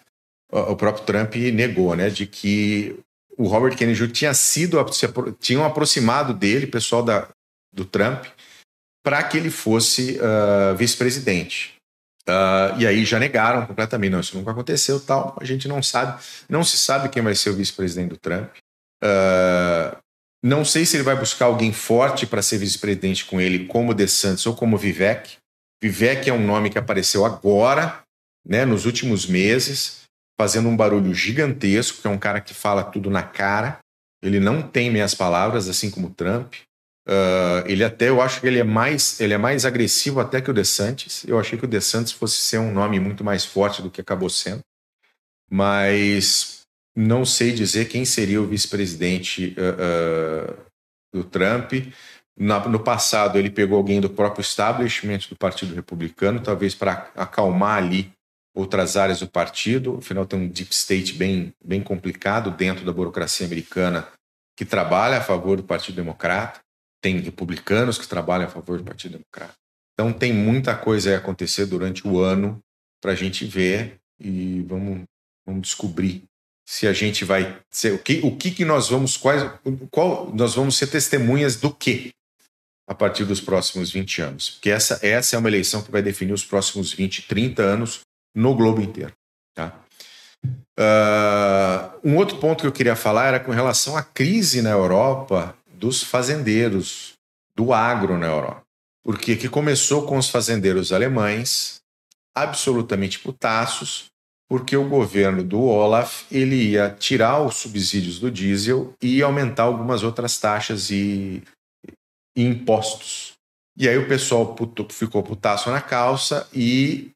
o 0.51 0.76
próprio 0.76 1.06
Trump 1.06 1.36
negou, 1.36 1.95
né, 1.95 2.10
de 2.10 2.26
que 2.26 2.97
o 3.38 3.47
Robert 3.47 3.75
Kennedy 3.75 3.99
Jr. 3.99 4.11
tinha 4.11 4.33
sido 4.33 4.83
tinham 5.39 5.65
aproximado 5.65 6.33
dele, 6.33 6.67
pessoal 6.67 7.03
da, 7.03 7.27
do 7.73 7.86
Trump, 7.86 8.25
para 9.03 9.21
que 9.23 9.38
ele 9.38 9.49
fosse 9.49 10.17
uh, 10.19 10.75
vice-presidente. 10.75 11.75
Uh, 12.27 12.79
e 12.79 12.88
aí 12.88 13.05
já 13.05 13.19
negaram 13.19 13.65
completamente, 13.67 14.11
não, 14.11 14.19
isso 14.19 14.36
nunca 14.36 14.51
aconteceu, 14.51 14.99
tal. 14.99 15.38
A 15.39 15.45
gente 15.45 15.67
não 15.67 15.83
sabe, 15.83 16.19
não 16.49 16.63
se 16.63 16.77
sabe 16.77 17.09
quem 17.09 17.21
vai 17.21 17.36
ser 17.36 17.51
o 17.51 17.55
vice-presidente 17.55 18.09
do 18.09 18.17
Trump. 18.17 18.49
Uh, 19.03 19.95
não 20.43 20.65
sei 20.65 20.86
se 20.86 20.95
ele 20.97 21.03
vai 21.03 21.15
buscar 21.15 21.45
alguém 21.45 21.71
forte 21.71 22.25
para 22.25 22.41
ser 22.41 22.57
vice-presidente 22.57 23.25
com 23.25 23.39
ele, 23.39 23.67
como 23.67 23.93
DeSantis 23.93 24.45
ou 24.45 24.55
como 24.55 24.77
Vivek. 24.77 25.38
Vivek 25.81 26.29
é 26.29 26.33
um 26.33 26.43
nome 26.43 26.69
que 26.69 26.77
apareceu 26.77 27.25
agora, 27.25 28.01
né, 28.47 28.65
nos 28.65 28.86
últimos 28.86 29.25
meses, 29.25 30.05
fazendo 30.39 30.67
um 30.67 30.75
barulho 30.75 31.13
gigantesco, 31.13 32.01
que 32.01 32.07
é 32.07 32.09
um 32.09 32.17
cara 32.17 32.41
que 32.41 32.53
fala 32.53 32.83
tudo 32.83 33.09
na 33.09 33.23
cara. 33.23 33.79
Ele 34.21 34.39
não 34.39 34.61
tem 34.61 34.89
meias 34.89 35.13
palavras, 35.13 35.69
assim 35.69 35.89
como 35.89 36.09
Trump. 36.09 36.55
Uh, 37.07 37.61
ele 37.67 37.83
até, 37.83 38.09
eu 38.09 38.19
acho 38.19 38.41
que 38.41 38.47
ele 38.47 38.59
é 38.59 38.63
mais, 38.63 39.19
ele 39.19 39.33
é 39.33 39.38
mais 39.38 39.63
agressivo 39.63 40.19
até 40.19 40.41
que 40.41 40.49
o 40.49 40.53
DeSantis. 40.53 41.23
Eu 41.27 41.39
achei 41.39 41.57
que 41.57 41.65
o 41.65 41.67
DeSantis 41.67 42.11
fosse 42.11 42.38
ser 42.38 42.57
um 42.57 42.71
nome 42.71 42.99
muito 42.99 43.23
mais 43.23 43.45
forte 43.45 43.81
do 43.81 43.91
que 43.91 44.01
acabou 44.01 44.29
sendo. 44.29 44.61
Mas 45.49 46.61
não 46.95 47.23
sei 47.23 47.51
dizer 47.51 47.86
quem 47.86 48.03
seria 48.03 48.41
o 48.41 48.47
vice-presidente 48.47 49.55
uh, 49.57 50.51
uh, 50.51 50.57
do 51.13 51.23
Trump. 51.23 51.73
Na, 52.38 52.67
no 52.67 52.79
passado, 52.79 53.38
ele 53.38 53.49
pegou 53.49 53.77
alguém 53.77 54.01
do 54.01 54.09
próprio 54.09 54.41
establishment 54.41 55.19
do 55.29 55.36
Partido 55.38 55.75
Republicano, 55.75 56.41
talvez 56.41 56.73
para 56.73 57.11
acalmar 57.15 57.77
ali 57.77 58.11
outras 58.56 58.95
áreas 58.95 59.20
do 59.20 59.28
partido. 59.28 59.97
Afinal, 59.97 60.26
tem 60.26 60.39
um 60.39 60.47
deep 60.47 60.74
state 60.74 61.14
bem, 61.14 61.53
bem 61.64 61.84
complicado 61.84 62.49
dentro 62.51 62.86
da 62.86 62.93
burocracia 62.93 63.45
americana 63.45 64.08
que 64.58 64.64
trabalha 64.64 65.18
a 65.18 65.22
favor 65.22 65.58
do 65.58 65.64
Partido 65.64 65.95
Democrata. 65.95 66.62
Tem 67.01 67.20
republicanos 67.20 67.97
que 67.97 68.08
trabalham 68.08 68.47
a 68.47 68.49
favor 68.49 68.78
do 68.78 68.86
Partido 68.86 69.12
Democrata. 69.12 69.53
Então, 69.93 70.12
tem 70.12 70.34
muita 70.34 70.76
coisa 70.76 71.14
a 71.14 71.18
acontecer 71.18 71.66
durante 71.66 72.08
o 72.08 72.20
ano 72.20 72.60
para 73.01 73.12
a 73.12 73.16
gente 73.16 73.45
ver 73.45 73.97
e 74.20 74.62
vamos, 74.62 75.03
vamos 75.45 75.62
descobrir 75.62 76.24
se 76.68 76.88
a 76.88 76.93
gente 76.93 77.24
vai 77.24 77.60
ser, 77.70 77.93
o 77.93 77.99
que 77.99 78.22
o 78.24 78.36
que, 78.36 78.49
que 78.49 78.66
nós 78.66 78.89
vamos 78.89 79.16
quais 79.16 79.43
qual 79.91 80.34
nós 80.34 80.56
vamos 80.56 80.76
ser 80.76 80.88
testemunhas 80.88 81.58
do 81.58 81.72
que 81.72 82.12
a 82.88 82.95
partir 82.95 83.24
dos 83.24 83.39
próximos 83.39 83.91
20 83.91 84.22
anos. 84.22 84.49
Porque 84.49 84.72
essa 84.72 84.99
essa 85.06 85.36
é 85.36 85.39
uma 85.39 85.49
eleição 85.49 85.84
que 85.84 85.91
vai 85.91 86.01
definir 86.01 86.34
os 86.34 86.43
próximos 86.43 86.91
20, 86.91 87.28
30 87.28 87.62
anos 87.62 88.05
no 88.36 88.53
globo 88.53 88.81
inteiro, 88.81 89.13
tá? 89.55 89.73
Uh, 90.77 91.99
um 92.03 92.17
outro 92.17 92.38
ponto 92.38 92.61
que 92.61 92.67
eu 92.67 92.71
queria 92.71 92.95
falar 92.95 93.27
era 93.27 93.39
com 93.39 93.51
relação 93.51 93.95
à 93.95 94.03
crise 94.03 94.61
na 94.61 94.71
Europa 94.71 95.55
dos 95.73 96.03
fazendeiros, 96.03 97.13
do 97.55 97.73
agro 97.73 98.17
na 98.17 98.27
Europa. 98.27 98.61
Porque 99.03 99.36
que 99.36 99.47
começou 99.47 100.05
com 100.05 100.17
os 100.17 100.29
fazendeiros 100.29 100.91
alemães, 100.91 101.79
absolutamente 102.36 103.19
putaços, 103.19 104.07
porque 104.49 104.75
o 104.75 104.88
governo 104.88 105.43
do 105.43 105.61
Olaf 105.61 106.23
ele 106.31 106.71
ia 106.71 106.89
tirar 106.89 107.41
os 107.41 107.55
subsídios 107.55 108.19
do 108.19 108.29
diesel 108.29 108.93
e 109.01 109.21
aumentar 109.21 109.63
algumas 109.63 110.03
outras 110.03 110.38
taxas 110.38 110.91
e, 110.91 111.41
e 112.36 112.43
impostos. 112.43 113.33
E 113.77 113.89
aí 113.89 113.97
o 113.97 114.07
pessoal 114.07 114.55
puto, 114.55 114.88
ficou 114.91 115.23
putaço 115.23 115.69
na 115.69 115.81
calça 115.81 116.47
e 116.53 117.11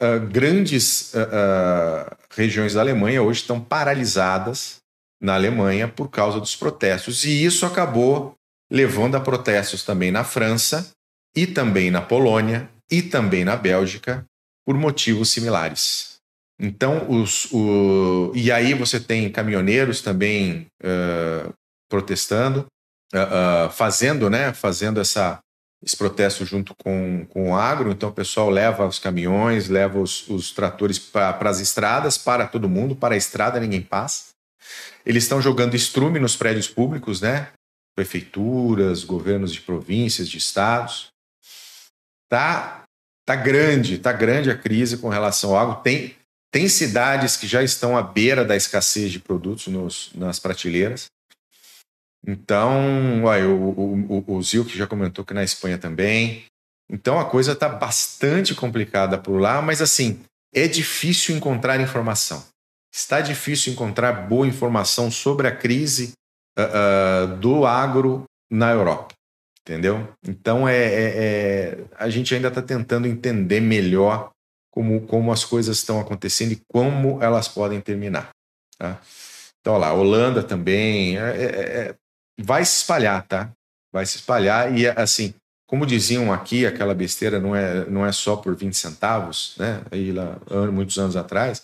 uh, 0.00 0.26
grandes 0.26 1.12
uh, 1.14 2.16
regiões 2.30 2.74
da 2.74 2.80
Alemanha 2.80 3.22
hoje 3.22 3.40
estão 3.40 3.60
paralisadas 3.60 4.80
na 5.20 5.34
Alemanha 5.34 5.86
por 5.86 6.08
causa 6.08 6.40
dos 6.40 6.56
protestos. 6.56 7.24
E 7.24 7.44
isso 7.44 7.66
acabou 7.66 8.34
levando 8.70 9.16
a 9.16 9.20
protestos 9.20 9.84
também 9.84 10.10
na 10.10 10.24
França 10.24 10.90
e 11.36 11.46
também 11.46 11.90
na 11.90 12.00
Polônia 12.00 12.68
e 12.90 13.02
também 13.02 13.44
na 13.44 13.56
Bélgica 13.56 14.24
por 14.64 14.76
motivos 14.76 15.30
similares. 15.30 16.16
Então, 16.58 17.10
os, 17.10 17.50
o, 17.52 18.32
e 18.34 18.52
aí 18.52 18.74
você 18.74 19.00
tem 19.00 19.30
caminhoneiros 19.30 20.02
também 20.02 20.66
uh, 20.82 21.52
protestando, 21.88 22.66
uh, 23.14 23.66
uh, 23.66 23.70
fazendo, 23.70 24.28
né, 24.28 24.52
fazendo 24.52 25.00
essa, 25.00 25.38
esse 25.82 25.96
protesto 25.96 26.44
junto 26.44 26.74
com, 26.74 27.26
com 27.26 27.50
o 27.50 27.56
agro. 27.56 27.90
Então, 27.90 28.10
o 28.10 28.12
pessoal 28.12 28.50
leva 28.50 28.86
os 28.86 28.98
caminhões, 28.98 29.68
leva 29.68 29.98
os, 29.98 30.28
os 30.28 30.52
tratores 30.52 30.98
para 30.98 31.48
as 31.48 31.60
estradas, 31.60 32.18
para 32.18 32.46
todo 32.46 32.68
mundo, 32.68 32.94
para 32.94 33.14
a 33.14 33.18
estrada 33.18 33.58
ninguém 33.58 33.80
passa. 33.80 34.30
Eles 35.04 35.24
estão 35.24 35.40
jogando 35.40 35.74
estrume 35.74 36.18
nos 36.18 36.36
prédios 36.36 36.68
públicos, 36.68 37.20
né? 37.20 37.48
Prefeituras, 37.96 39.04
governos 39.04 39.52
de 39.52 39.60
províncias, 39.60 40.28
de 40.28 40.36
estados. 40.36 41.08
Tá, 42.28 42.82
tá 43.26 43.34
grande, 43.34 43.98
tá 43.98 44.12
grande 44.12 44.50
a 44.50 44.56
crise 44.56 44.98
com 44.98 45.08
relação 45.08 45.50
ao 45.50 45.58
agro. 45.58 45.82
Tem, 45.82 46.14
tem 46.52 46.68
cidades 46.68 47.36
que 47.36 47.46
já 47.46 47.62
estão 47.62 47.96
à 47.96 48.02
beira 48.02 48.44
da 48.44 48.54
escassez 48.54 49.10
de 49.10 49.18
produtos 49.18 49.66
nos, 49.66 50.10
nas 50.14 50.38
prateleiras. 50.38 51.06
Então, 52.26 53.24
olha, 53.24 53.48
o, 53.48 54.24
o, 54.26 54.34
o 54.36 54.42
Zil 54.42 54.64
que 54.64 54.76
já 54.76 54.86
comentou 54.86 55.24
que 55.24 55.34
na 55.34 55.44
Espanha 55.44 55.78
também. 55.78 56.44
Então 56.90 57.18
a 57.18 57.24
coisa 57.24 57.52
está 57.52 57.68
bastante 57.68 58.54
complicada 58.54 59.16
por 59.16 59.40
lá, 59.40 59.62
mas 59.62 59.80
assim, 59.80 60.20
é 60.52 60.66
difícil 60.66 61.36
encontrar 61.36 61.80
informação. 61.80 62.44
Está 62.92 63.20
difícil 63.20 63.72
encontrar 63.72 64.12
boa 64.12 64.46
informação 64.46 65.10
sobre 65.10 65.46
a 65.46 65.54
crise 65.54 66.12
uh, 66.58 67.32
uh, 67.32 67.36
do 67.36 67.64
agro 67.64 68.24
na 68.50 68.72
Europa. 68.72 69.14
Entendeu? 69.60 70.08
Então 70.26 70.68
é, 70.68 70.76
é, 70.76 71.04
é 71.14 71.84
a 71.96 72.10
gente 72.10 72.34
ainda 72.34 72.48
está 72.48 72.60
tentando 72.60 73.06
entender 73.06 73.60
melhor 73.60 74.30
como, 74.72 75.06
como 75.06 75.32
as 75.32 75.44
coisas 75.44 75.76
estão 75.78 76.00
acontecendo 76.00 76.52
e 76.52 76.60
como 76.68 77.22
elas 77.22 77.46
podem 77.46 77.80
terminar. 77.80 78.30
Tá? 78.76 79.00
Então, 79.60 79.74
olha 79.74 79.88
lá, 79.88 79.92
Holanda 79.92 80.42
também 80.42 81.18
é, 81.18 81.20
é, 81.20 81.44
é, 81.44 81.94
vai 82.42 82.64
se 82.64 82.76
espalhar, 82.76 83.26
tá? 83.26 83.50
Vai 83.92 84.06
se 84.06 84.16
espalhar 84.16 84.76
e, 84.76 84.86
assim, 84.86 85.34
como 85.66 85.86
diziam 85.86 86.32
aqui, 86.32 86.66
aquela 86.66 86.94
besteira 86.94 87.38
não 87.38 87.54
é, 87.54 87.86
não 87.86 88.04
é 88.04 88.12
só 88.12 88.36
por 88.36 88.54
20 88.56 88.74
centavos, 88.74 89.54
né? 89.58 89.82
Aí 89.90 90.12
lá, 90.12 90.36
muitos 90.72 90.98
anos 90.98 91.16
atrás, 91.16 91.62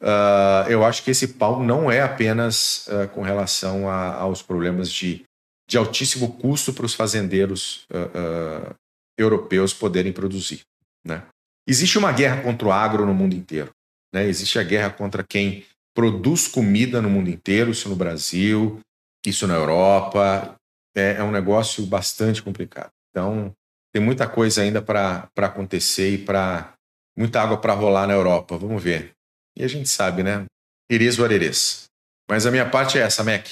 uh, 0.00 0.68
eu 0.68 0.84
acho 0.84 1.02
que 1.02 1.10
esse 1.10 1.28
pau 1.28 1.62
não 1.62 1.90
é 1.90 2.00
apenas 2.00 2.86
uh, 2.86 3.08
com 3.08 3.22
relação 3.22 3.88
a, 3.88 4.14
aos 4.14 4.42
problemas 4.42 4.90
de, 4.90 5.24
de 5.68 5.76
altíssimo 5.76 6.32
custo 6.38 6.72
para 6.72 6.86
os 6.86 6.94
fazendeiros 6.94 7.86
uh, 7.90 8.74
europeus 9.18 9.74
poderem 9.74 10.12
produzir, 10.12 10.62
né? 11.06 11.22
Existe 11.66 11.98
uma 11.98 12.12
guerra 12.12 12.42
contra 12.42 12.68
o 12.68 12.72
agro 12.72 13.06
no 13.06 13.14
mundo 13.14 13.34
inteiro. 13.34 13.70
Né? 14.12 14.26
Existe 14.26 14.58
a 14.58 14.62
guerra 14.62 14.90
contra 14.90 15.24
quem 15.24 15.64
produz 15.94 16.46
comida 16.46 17.00
no 17.00 17.08
mundo 17.08 17.30
inteiro, 17.30 17.70
isso 17.70 17.88
no 17.88 17.96
Brasil, 17.96 18.80
isso 19.26 19.46
na 19.46 19.54
Europa. 19.54 20.54
É, 20.96 21.14
é 21.14 21.22
um 21.22 21.30
negócio 21.30 21.84
bastante 21.86 22.42
complicado. 22.42 22.90
Então, 23.10 23.52
tem 23.92 24.02
muita 24.02 24.28
coisa 24.28 24.62
ainda 24.62 24.82
para 24.82 25.28
acontecer 25.36 26.14
e 26.14 26.18
para 26.18 26.72
muita 27.16 27.40
água 27.40 27.60
para 27.60 27.74
rolar 27.74 28.06
na 28.06 28.14
Europa. 28.14 28.56
Vamos 28.56 28.82
ver. 28.82 29.12
E 29.56 29.64
a 29.64 29.68
gente 29.68 29.88
sabe, 29.88 30.22
né? 30.22 30.44
Iris 30.90 31.16
Varerês. 31.16 31.84
Mas 32.28 32.46
a 32.46 32.50
minha 32.50 32.68
parte 32.68 32.98
é 32.98 33.02
essa, 33.02 33.22
Mac. 33.22 33.46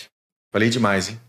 Falei 0.52 0.68
demais, 0.68 1.08
hein? 1.08 1.20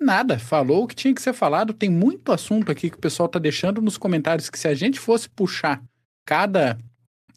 Nada, 0.00 0.38
falou 0.38 0.84
o 0.84 0.86
que 0.86 0.94
tinha 0.94 1.14
que 1.14 1.20
ser 1.20 1.32
falado. 1.32 1.74
Tem 1.74 1.90
muito 1.90 2.32
assunto 2.32 2.72
aqui 2.72 2.88
que 2.88 2.96
o 2.96 3.00
pessoal 3.00 3.28
tá 3.28 3.38
deixando 3.38 3.82
nos 3.82 3.98
comentários 3.98 4.48
que 4.48 4.58
se 4.58 4.66
a 4.66 4.74
gente 4.74 4.98
fosse 4.98 5.28
puxar 5.28 5.82
cada 6.24 6.78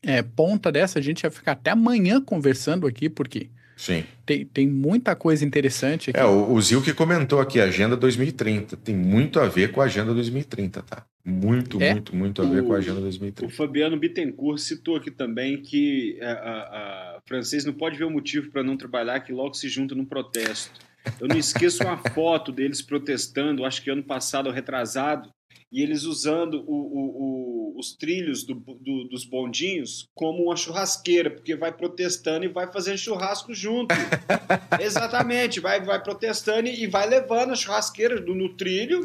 é, 0.01 0.22
ponta 0.22 0.72
dessa, 0.72 0.99
a 0.99 1.01
gente 1.01 1.24
ia 1.24 1.32
ficar 1.32 1.53
até 1.53 1.72
amanhã 1.72 2.22
conversando 2.22 2.88
aqui, 2.88 3.09
porque 3.09 3.49
Sim. 3.76 4.03
tem, 4.26 4.45
tem 4.45 4.67
muita 4.67 5.15
coisa 5.15 5.43
interessante 5.43 6.09
aqui. 6.11 6.19
É, 6.19 6.26
o, 6.26 6.51
o 6.53 6.61
Zil 6.61 6.82
que 6.82 6.93
comentou 6.93 7.39
aqui, 7.39 7.59
Agenda 7.59 7.95
2030. 7.97 8.78
Tem 8.78 8.95
muito 8.95 9.39
a 9.39 9.47
ver 9.47 9.71
com 9.71 9.82
a 9.82 9.86
Agenda 9.86 10.13
2030, 10.13 10.82
tá? 10.84 11.05
Muito, 11.26 11.82
É? 11.82 11.91
muito, 11.93 12.15
muito 12.15 12.41
a 12.41 12.45
ver 12.45 12.63
com 12.63 12.74
a 12.74 12.76
O- 12.76 12.78
Agenda 12.78 12.99
O 12.99 13.03
2030. 13.03 13.53
Fabiano 13.55 13.97
Bittencourt 13.97 14.59
citou 14.59 14.95
aqui 14.97 15.09
também 15.09 15.61
que 15.61 16.19
a, 16.21 16.32
a, 16.32 17.17
a 17.17 17.19
francês 17.26 17.63
não 17.65 17.74
pode 17.74 17.97
ver 17.97 18.03
o 18.03 18.09
motivo 18.09 18.51
para 18.51 18.61
não 18.63 18.76
trabalhar, 18.78 19.19
que 19.21 19.32
logo 19.32 19.53
se 19.53 19.67
junta 19.69 19.95
num 19.95 20.05
protesto. 20.05 20.80
Eu 21.19 21.28
não 21.28 21.38
esqueço 21.38 21.84
uma 21.84 21.97
foto 22.13 22.51
deles 22.51 22.82
protestando, 22.82 23.65
acho 23.65 23.82
que 23.82 23.89
ano 23.89 24.03
passado 24.03 24.47
ou 24.47 24.53
retrasado, 24.53 25.30
e 25.71 25.82
eles 25.82 26.03
usando 26.03 26.63
o- 26.67 26.71
o- 26.71 27.09
o- 27.17 27.53
os 27.76 27.93
trilhos 27.95 28.43
do- 28.43 28.55
do- 28.55 29.03
dos 29.09 29.26
bondinhos 29.26 30.07
como 30.15 30.43
uma 30.43 30.55
churrasqueira, 30.55 31.30
porque 31.32 31.55
vai 31.55 31.71
protestando 31.71 32.45
e 32.45 32.47
vai 32.47 32.71
fazendo 32.71 32.97
churrasco 32.97 33.53
junto. 33.53 33.93
Exatamente, 34.80 35.59
vai, 35.59 35.82
vai 35.82 36.01
protestando 36.01 36.67
e 36.67 36.88
vai 36.88 37.07
levando 37.07 37.51
a 37.51 37.55
churrasqueira 37.55 38.19
do- 38.21 38.36
no 38.36 38.55
trilho 38.55 39.01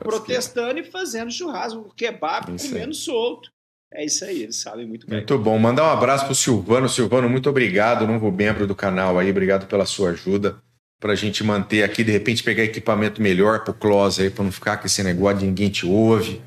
protestando 0.00 0.80
e 0.80 0.84
fazendo 0.84 1.30
churrasco, 1.30 1.80
o 1.80 1.94
kebab, 1.94 2.54
Isso 2.54 2.66
aí. 2.66 2.72
comendo 2.72 2.94
solto. 2.94 3.50
É 3.94 4.04
isso 4.06 4.24
aí, 4.24 4.42
eles 4.44 4.56
sabem 4.56 4.86
muito 4.86 5.06
bem. 5.06 5.18
Muito 5.18 5.38
bom. 5.38 5.58
Mandar 5.58 5.84
um 5.84 5.90
abraço 5.90 6.24
pro 6.24 6.34
Silvano. 6.34 6.88
Silvano, 6.88 7.28
muito 7.28 7.50
obrigado, 7.50 8.06
novo 8.06 8.32
membro 8.32 8.66
do 8.66 8.74
canal 8.74 9.18
aí. 9.18 9.30
Obrigado 9.30 9.66
pela 9.66 9.84
sua 9.84 10.10
ajuda. 10.10 10.56
Pra 10.98 11.14
gente 11.14 11.44
manter 11.44 11.82
aqui, 11.82 12.02
de 12.02 12.10
repente 12.10 12.42
pegar 12.42 12.62
equipamento 12.64 13.20
melhor 13.20 13.64
pro 13.64 13.74
close 13.74 14.22
aí, 14.22 14.30
pra 14.30 14.44
não 14.44 14.52
ficar 14.52 14.78
com 14.78 14.86
esse 14.86 15.02
negócio 15.02 15.40
de 15.40 15.46
ninguém 15.46 15.68
te 15.68 15.84
ouve. 15.84 16.40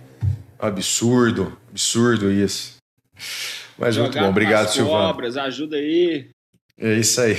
Absurdo, 0.59 1.57
absurdo 1.69 2.31
isso. 2.31 2.75
Mas 3.77 3.97
muito 3.97 4.13
Jogar 4.13 4.25
bom, 4.25 4.29
obrigado, 4.29 4.69
Silvano. 4.69 5.07
Cobras, 5.07 5.37
ajuda 5.37 5.75
aí. 5.75 6.29
É 6.77 6.93
isso 6.93 7.21
aí. 7.21 7.35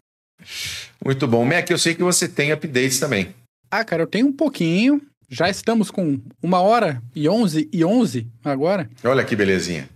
muito 1.04 1.26
bom. 1.26 1.44
Mac, 1.44 1.68
eu 1.70 1.78
sei 1.78 1.94
que 1.94 2.02
você 2.02 2.28
tem 2.28 2.52
updates 2.52 2.98
também. 2.98 3.34
Ah, 3.70 3.84
cara, 3.84 4.02
eu 4.02 4.06
tenho 4.06 4.26
um 4.26 4.32
pouquinho. 4.32 5.00
Já 5.28 5.48
estamos 5.48 5.90
com 5.90 6.20
uma 6.42 6.60
hora 6.60 7.00
e 7.14 7.28
onze 7.28 7.68
e 7.72 7.84
onze 7.84 8.26
agora. 8.44 8.90
Olha 9.04 9.24
que 9.24 9.36
belezinha. 9.36 9.88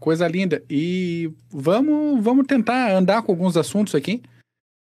Coisa 0.00 0.26
linda. 0.26 0.62
E 0.68 1.30
vamos, 1.48 2.22
vamos 2.22 2.46
tentar 2.46 2.90
andar 2.92 3.22
com 3.22 3.32
alguns 3.32 3.56
assuntos 3.56 3.94
aqui. 3.94 4.22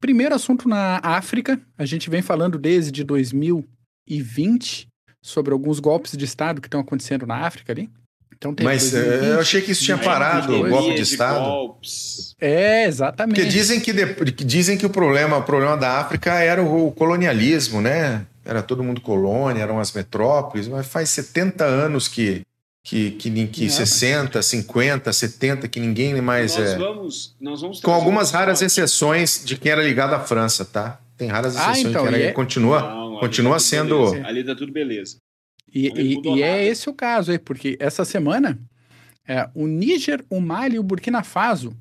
Primeiro 0.01 0.35
assunto 0.35 0.69
na 0.69 1.01
África. 1.03 1.61
A 1.77 1.85
gente 1.85 2.09
vem 2.09 2.23
falando 2.23 2.57
desde 2.57 3.03
2020 3.03 4.90
sobre 5.23 5.53
alguns 5.53 5.79
golpes 5.81 6.17
de 6.17 6.25
Estado 6.25 6.61
que 6.61 6.67
estão 6.67 6.81
acontecendo 6.81 7.27
na 7.27 7.37
África 7.47 7.73
ali. 7.73 7.91
Então 8.37 8.55
tem 8.55 8.65
Mas 8.65 8.95
eh, 8.95 9.33
eu 9.35 9.41
achei 9.41 9.61
que 9.61 9.73
isso 9.73 9.85
tinha 9.85 9.99
parado, 9.99 10.55
o 10.55 10.69
golpe 10.71 10.95
de 10.95 11.03
Estado. 11.03 11.41
golpes. 11.45 12.35
É, 12.41 12.87
exatamente. 12.87 13.37
Porque 13.37 13.51
dizem 13.51 13.79
que, 13.81 13.93
de- 13.93 14.33
dizem 14.45 14.79
que 14.79 14.87
o 14.87 14.91
problema, 14.91 15.37
o 15.37 15.43
problema 15.43 15.77
da 15.77 15.99
África 15.99 16.33
era 16.35 16.63
o, 16.63 16.87
o 16.89 16.93
colonialismo, 16.93 17.83
né? 17.83 18.25
Era 18.43 18.63
todo 18.63 18.83
mundo 18.83 19.01
colônia, 19.03 19.61
eram 19.63 19.79
as 19.79 19.93
metrópoles, 19.93 20.67
mas 20.69 20.87
faz 20.87 21.11
70 21.11 21.65
anos 21.67 22.09
que, 22.09 22.41
que, 22.83 23.11
que, 23.11 23.47
que 23.49 23.65
mas- 23.65 23.75
60, 23.75 24.41
50, 24.41 25.13
70, 25.13 25.69
que 25.69 25.79
ninguém 25.79 26.19
mais 26.23 26.57
nós 26.57 26.71
é. 26.71 26.79
vamos, 26.79 27.37
nós 27.39 27.61
vamos 27.61 27.81
Com 27.83 27.93
algumas 27.93 28.31
um 28.31 28.37
raras 28.37 28.63
exceções 28.63 29.43
de 29.45 29.55
quem 29.59 29.71
era 29.71 29.83
ligado 29.83 30.15
à 30.15 30.21
França, 30.21 30.65
tá? 30.65 30.99
Tem 31.21 31.29
raras 31.29 31.55
Ah, 31.57 31.73
exceções 31.73 31.87
então, 31.91 32.03
que 32.03 32.09
era, 32.09 32.19
e 32.19 32.23
é- 32.23 32.33
continua, 32.33 32.81
Não, 32.81 33.11
ali 33.13 33.21
continua 33.21 33.53
tá 33.53 33.59
tudo 33.59 33.69
sendo. 33.69 33.97
beleza. 34.11 34.27
Ali 34.27 34.45
tá 34.45 34.55
tudo 34.55 34.73
beleza. 34.73 35.17
E, 35.73 35.89
e- 35.89 36.37
e 36.39 36.43
é 36.43 36.65
esse 36.65 36.89
o 36.89 36.95
caso 36.95 37.31
aí, 37.31 37.39
porque 37.39 37.77
essa 37.79 38.05
semana 38.07 38.59
é, 39.29 39.49
o 39.55 39.67
Níger, 39.67 40.25
o 40.31 40.41
Mali 40.41 40.77
e 40.77 40.79
o 40.79 40.83
Burkina 40.83 41.23
Faso 41.23 41.73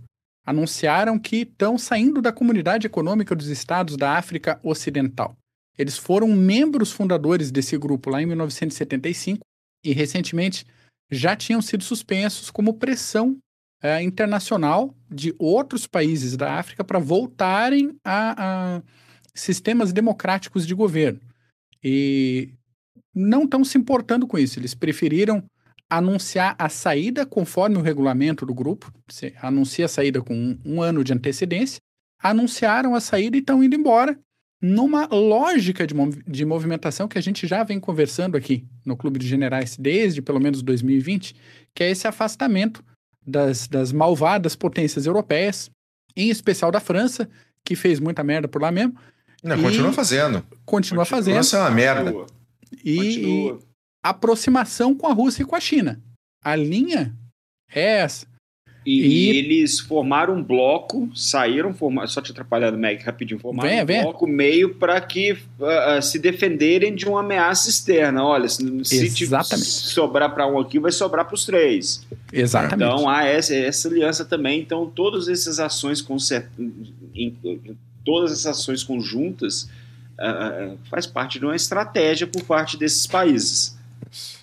anunciaram 0.45 1.17
que 1.17 1.37
estão 1.37 1.77
saindo 1.77 2.21
da 2.21 2.31
Comunidade 2.33 2.85
Econômica 2.85 3.33
dos 3.33 3.47
Estados 3.47 3.95
da 3.95 4.17
África 4.17 4.59
Ocidental. 4.61 5.33
Eles 5.77 5.97
foram 5.97 6.27
membros 6.27 6.91
fundadores 6.91 7.49
desse 7.49 7.77
grupo 7.77 8.09
lá 8.09 8.21
em 8.21 8.25
1975 8.25 9.39
e 9.85 9.93
recentemente 9.93 10.65
já 11.09 11.33
tinham 11.35 11.61
sido 11.61 11.83
suspensos 11.83 12.51
como 12.51 12.73
pressão 12.73 13.37
é, 13.81 14.03
internacional 14.03 14.93
de 15.09 15.33
outros 15.39 15.87
países 15.87 16.35
da 16.35 16.55
África 16.59 16.83
para 16.83 16.99
voltarem 16.99 17.95
a, 18.03 18.75
a 18.77 18.81
sistemas 19.39 19.91
democráticos 19.93 20.65
de 20.65 20.73
governo. 20.73 21.19
E 21.83 22.53
não 23.13 23.43
estão 23.43 23.63
se 23.63 23.77
importando 23.77 24.27
com 24.27 24.37
isso. 24.37 24.59
Eles 24.59 24.73
preferiram 24.73 25.43
anunciar 25.89 26.55
a 26.59 26.69
saída 26.69 27.25
conforme 27.25 27.77
o 27.77 27.81
regulamento 27.81 28.45
do 28.45 28.53
grupo. 28.53 28.91
Você 29.09 29.33
anuncia 29.41 29.85
a 29.85 29.89
saída 29.89 30.21
com 30.21 30.35
um, 30.35 30.59
um 30.63 30.81
ano 30.81 31.03
de 31.03 31.13
antecedência. 31.13 31.79
Anunciaram 32.21 32.93
a 32.95 32.99
saída 32.99 33.37
e 33.37 33.39
estão 33.39 33.63
indo 33.63 33.75
embora 33.75 34.17
numa 34.61 35.05
lógica 35.05 35.87
de, 35.87 35.93
mov- 35.93 36.21
de 36.27 36.45
movimentação 36.45 37.07
que 37.07 37.17
a 37.17 37.21
gente 37.21 37.47
já 37.47 37.63
vem 37.63 37.79
conversando 37.79 38.35
aqui 38.35 38.67
no 38.85 38.97
Clube 38.97 39.17
de 39.17 39.25
Generais 39.25 39.77
desde 39.77 40.21
pelo 40.21 40.39
menos 40.39 40.61
2020, 40.61 41.33
que 41.73 41.83
é 41.83 41.89
esse 41.89 42.07
afastamento 42.07 42.83
das, 43.25 43.67
das 43.67 43.93
malvadas 43.93 44.55
potências 44.57 45.05
europeias, 45.05 45.71
em 46.15 46.29
especial 46.29 46.71
da 46.71 46.81
França, 46.81 47.29
que 47.63 47.75
fez 47.75 48.01
muita 48.01 48.21
merda 48.23 48.47
por 48.49 48.61
lá 48.61 48.69
mesmo, 48.71 48.95
Não, 49.43 49.57
E- 49.57 49.61
continua 49.61 49.91
fazendo. 49.93 50.43
continua 50.65 51.05
fazendo. 51.05 51.35
Nossa, 51.37 51.57
é 51.57 51.61
uma 51.61 51.71
merda. 51.71 52.11
Continua, 52.11 52.27
E, 52.83 52.95
continua. 52.97 53.59
aproximação 54.03 54.93
com 54.95 55.07
a 55.07 55.13
Rússia 55.13 55.43
e 55.43 55.45
com 55.45 55.55
a 55.55 55.59
China. 55.59 56.01
A 56.43 56.55
linha 56.55 57.13
é 57.73 57.99
essa. 57.99 58.27
E, 58.85 59.01
E- 59.01 59.07
e 59.33 59.37
eles 59.37 59.79
formaram 59.81 60.35
um 60.35 60.43
bloco, 60.43 61.09
saíram, 61.13 61.73
forma- 61.73 62.07
só 62.07 62.21
te 62.21 62.31
atrapalhando, 62.31 62.77
Meg, 62.77 63.03
rapidinho, 63.03 63.39
formaram 63.39 63.69
Venha, 63.69 63.83
um 63.83 63.85
venha. 63.85 64.03
bloco 64.03 64.25
meio 64.25 64.73
para 64.75 64.99
que 65.01 65.37
ah, 65.61 66.01
se 66.01 66.17
defenderem 66.17 66.95
de 66.95 67.05
uma 67.05 67.19
ameaça 67.19 67.69
externa. 67.69 68.23
Olha, 68.23 68.47
se, 68.47 68.63
se 68.85 69.13
te- 69.13 69.23
Exatamente. 69.25 69.67
sobrar 69.67 70.33
para 70.33 70.47
um 70.47 70.57
aqui, 70.59 70.79
vai 70.79 70.91
sobrar 70.93 71.25
para 71.25 71.35
os 71.35 71.45
três. 71.45 72.07
Exatamente. 72.31 72.89
Então 72.89 73.07
há 73.07 73.25
essa, 73.25 73.53
essa 73.53 73.87
aliança 73.89 74.23
também. 74.23 74.61
Então 74.61 74.89
todas 74.89 75.27
essas 75.27 75.59
ações 75.59 76.01
concer- 76.01 76.47
em- 77.13 77.35
todas 78.03 78.31
essas 78.31 78.59
ações 78.59 78.83
conjuntas 78.83 79.69
ah, 80.19 80.75
faz 80.89 81.07
parte 81.07 81.39
de 81.39 81.45
uma 81.45 81.55
estratégia 81.55 82.27
por 82.27 82.43
parte 82.43 82.77
desses 82.77 83.07
países. 83.07 83.77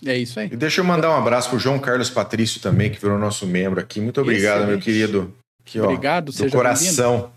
é 0.05 0.17
isso 0.17 0.41
aí. 0.41 0.49
E 0.51 0.57
deixa 0.57 0.81
eu 0.81 0.85
mandar 0.85 1.11
um 1.11 1.17
abraço 1.17 1.51
pro 1.51 1.59
João 1.59 1.79
Carlos 1.79 2.09
Patrício 2.09 2.61
também, 2.61 2.91
que 2.91 3.01
virou 3.01 3.19
nosso 3.19 3.47
membro 3.47 3.79
aqui. 3.81 4.01
Muito 4.01 4.21
obrigado, 4.21 4.67
meu 4.67 4.79
Excelente. 4.79 4.85
querido. 4.85 5.35
Aqui, 5.63 5.81
ó, 5.81 5.85
Obrigado, 5.85 6.27
do 6.27 6.33
seja 6.33 6.51
coração. 6.57 7.33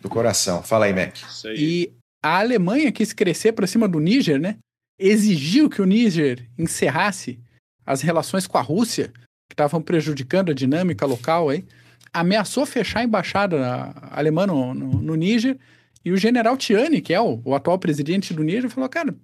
Do 0.00 0.08
coração. 0.08 0.62
Fala 0.62 0.86
aí, 0.86 0.92
Mac. 0.92 1.16
Isso 1.16 1.48
aí. 1.48 1.56
E 1.58 1.92
a 2.22 2.38
Alemanha 2.38 2.92
quis 2.92 3.12
crescer 3.12 3.52
para 3.52 3.66
cima 3.66 3.88
do 3.88 3.98
Níger, 3.98 4.38
né? 4.38 4.56
Exigiu 4.98 5.68
que 5.68 5.80
o 5.80 5.86
Níger 5.86 6.46
encerrasse 6.58 7.40
as 7.86 8.02
relações 8.02 8.46
com 8.46 8.58
a 8.58 8.62
Rússia, 8.62 9.08
que 9.48 9.54
estavam 9.54 9.80
prejudicando 9.82 10.50
a 10.50 10.54
dinâmica 10.54 11.06
local 11.06 11.48
aí. 11.48 11.64
Ameaçou 12.12 12.66
fechar 12.66 13.00
a 13.00 13.04
embaixada 13.04 13.94
alemã 14.10 14.46
no, 14.46 14.74
no, 14.74 14.88
no 15.00 15.14
Níger. 15.14 15.58
E 16.04 16.10
o 16.12 16.16
general 16.16 16.56
Tiani, 16.56 17.00
que 17.00 17.12
é 17.12 17.20
o, 17.20 17.40
o 17.44 17.54
atual 17.54 17.78
presidente 17.78 18.34
do 18.34 18.42
Níger, 18.42 18.70
falou: 18.70 18.88
cara, 18.88 19.14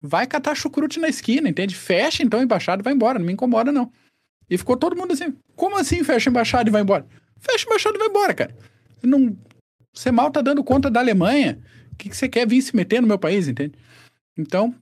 vai 0.00 0.26
catar 0.26 0.54
chucrute 0.54 0.98
na 0.98 1.08
esquina, 1.08 1.48
entende? 1.48 1.74
Fecha 1.74 2.22
então 2.22 2.40
a 2.40 2.42
embaixada 2.42 2.82
e 2.82 2.84
vai 2.84 2.92
embora, 2.92 3.18
não 3.18 3.26
me 3.26 3.32
incomoda 3.32 3.70
não. 3.70 3.92
E 4.48 4.56
ficou 4.56 4.76
todo 4.76 4.96
mundo 4.96 5.12
assim: 5.12 5.36
como 5.54 5.76
assim 5.76 6.02
fecha 6.02 6.28
a 6.28 6.32
embaixada 6.32 6.68
e 6.68 6.72
vai 6.72 6.82
embora? 6.82 7.06
Fecha 7.38 7.64
a 7.64 7.68
embaixada 7.68 7.96
e 7.96 7.98
vai 7.98 8.08
embora, 8.08 8.34
cara. 8.34 8.56
Não, 9.02 9.36
você 9.94 10.10
mal 10.10 10.30
tá 10.30 10.40
dando 10.40 10.64
conta 10.64 10.90
da 10.90 11.00
Alemanha. 11.00 11.58
O 11.92 11.96
que, 11.96 12.08
que 12.08 12.16
você 12.16 12.28
quer 12.28 12.46
vir 12.46 12.62
se 12.62 12.74
meter 12.74 13.00
no 13.00 13.08
meu 13.08 13.18
país, 13.18 13.48
entende? 13.48 13.74
Então, 14.36 14.74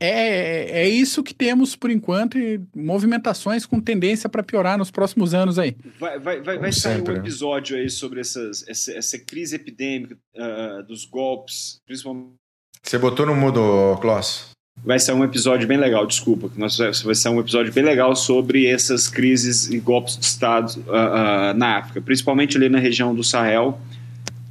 é, 0.00 0.82
é 0.82 0.88
isso 0.88 1.22
que 1.22 1.32
temos 1.32 1.76
por 1.76 1.90
enquanto 1.90 2.38
e 2.38 2.60
movimentações 2.74 3.64
com 3.64 3.80
tendência 3.80 4.28
para 4.28 4.42
piorar 4.42 4.76
nos 4.76 4.90
próximos 4.90 5.32
anos 5.32 5.58
aí. 5.58 5.76
Vai, 5.98 6.18
vai, 6.18 6.40
vai, 6.40 6.58
vai 6.58 6.72
sair 6.72 6.96
sempre, 6.96 7.12
um 7.12 7.16
né? 7.16 7.20
episódio 7.20 7.76
aí 7.76 7.88
sobre 7.88 8.20
essas, 8.20 8.66
essa, 8.68 8.92
essa 8.92 9.18
crise 9.18 9.56
epidêmica 9.56 10.18
ah, 10.36 10.82
dos 10.86 11.04
golpes, 11.04 11.80
principalmente. 11.86 12.34
Você 12.82 12.98
botou 12.98 13.24
no 13.26 13.34
mudo, 13.34 13.96
Klaus? 14.00 14.50
Vai 14.84 14.98
ser 14.98 15.12
um 15.12 15.24
episódio 15.24 15.66
bem 15.66 15.78
legal, 15.78 16.06
desculpa. 16.06 16.50
Nós, 16.56 16.76
vai 17.02 17.14
ser 17.14 17.28
um 17.30 17.40
episódio 17.40 17.72
bem 17.72 17.82
legal 17.82 18.14
sobre 18.14 18.66
essas 18.66 19.08
crises 19.08 19.70
e 19.70 19.78
golpes 19.78 20.18
de 20.18 20.24
Estado 20.24 20.84
ah, 20.88 21.50
ah, 21.50 21.54
na 21.54 21.78
África, 21.78 22.00
principalmente 22.00 22.56
ali 22.56 22.68
na 22.68 22.78
região 22.78 23.14
do 23.14 23.24
Sahel. 23.24 23.80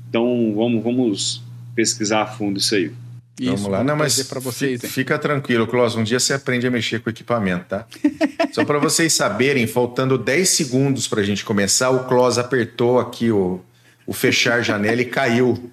Então 0.09 0.53
vamos, 0.55 0.83
vamos 0.83 1.43
pesquisar 1.75 2.23
a 2.23 2.25
fundo 2.25 2.57
isso 2.57 2.73
aí. 2.73 2.91
Isso, 3.39 3.55
Vamos 3.55 3.67
lá. 3.67 3.83
Não, 3.83 3.97
mas 3.97 4.21
para 4.23 4.39
vocês, 4.39 4.83
hein? 4.83 4.89
fica 4.89 5.19
tranquilo, 5.19 5.67
Klaus. 5.67 5.95
Um 5.95 6.03
dia 6.03 6.19
você 6.19 6.33
aprende 6.33 6.65
a 6.67 6.71
mexer 6.71 7.01
com 7.01 7.09
o 7.09 7.11
equipamento, 7.11 7.65
tá? 7.65 7.85
Só 8.53 8.63
para 8.63 8.79
vocês 8.79 9.11
saberem, 9.13 9.67
faltando 9.67 10.17
10 10.17 10.47
segundos 10.47 11.07
para 11.07 11.19
a 11.19 11.23
gente 11.23 11.43
começar, 11.43 11.89
o 11.89 12.05
Klaus 12.05 12.37
apertou 12.37 12.97
aqui 12.97 13.31
o, 13.31 13.59
o 14.07 14.13
fechar 14.13 14.61
janela 14.61 15.01
e 15.01 15.05
caiu 15.05 15.69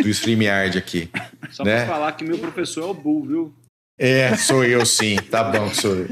do 0.00 0.08
StreamYard 0.08 0.78
aqui. 0.78 1.10
Só 1.50 1.64
né? 1.64 1.84
pra 1.84 1.94
falar 1.94 2.12
que 2.12 2.24
meu 2.24 2.38
professor 2.38 2.82
é 2.82 2.86
o 2.86 2.94
Bull, 2.94 3.26
viu? 3.26 3.54
É, 3.98 4.36
sou 4.36 4.64
eu 4.64 4.86
sim. 4.86 5.16
Tá 5.16 5.42
bom 5.44 5.68
que 5.68 5.76
sou 5.76 5.96
eu. 5.96 6.08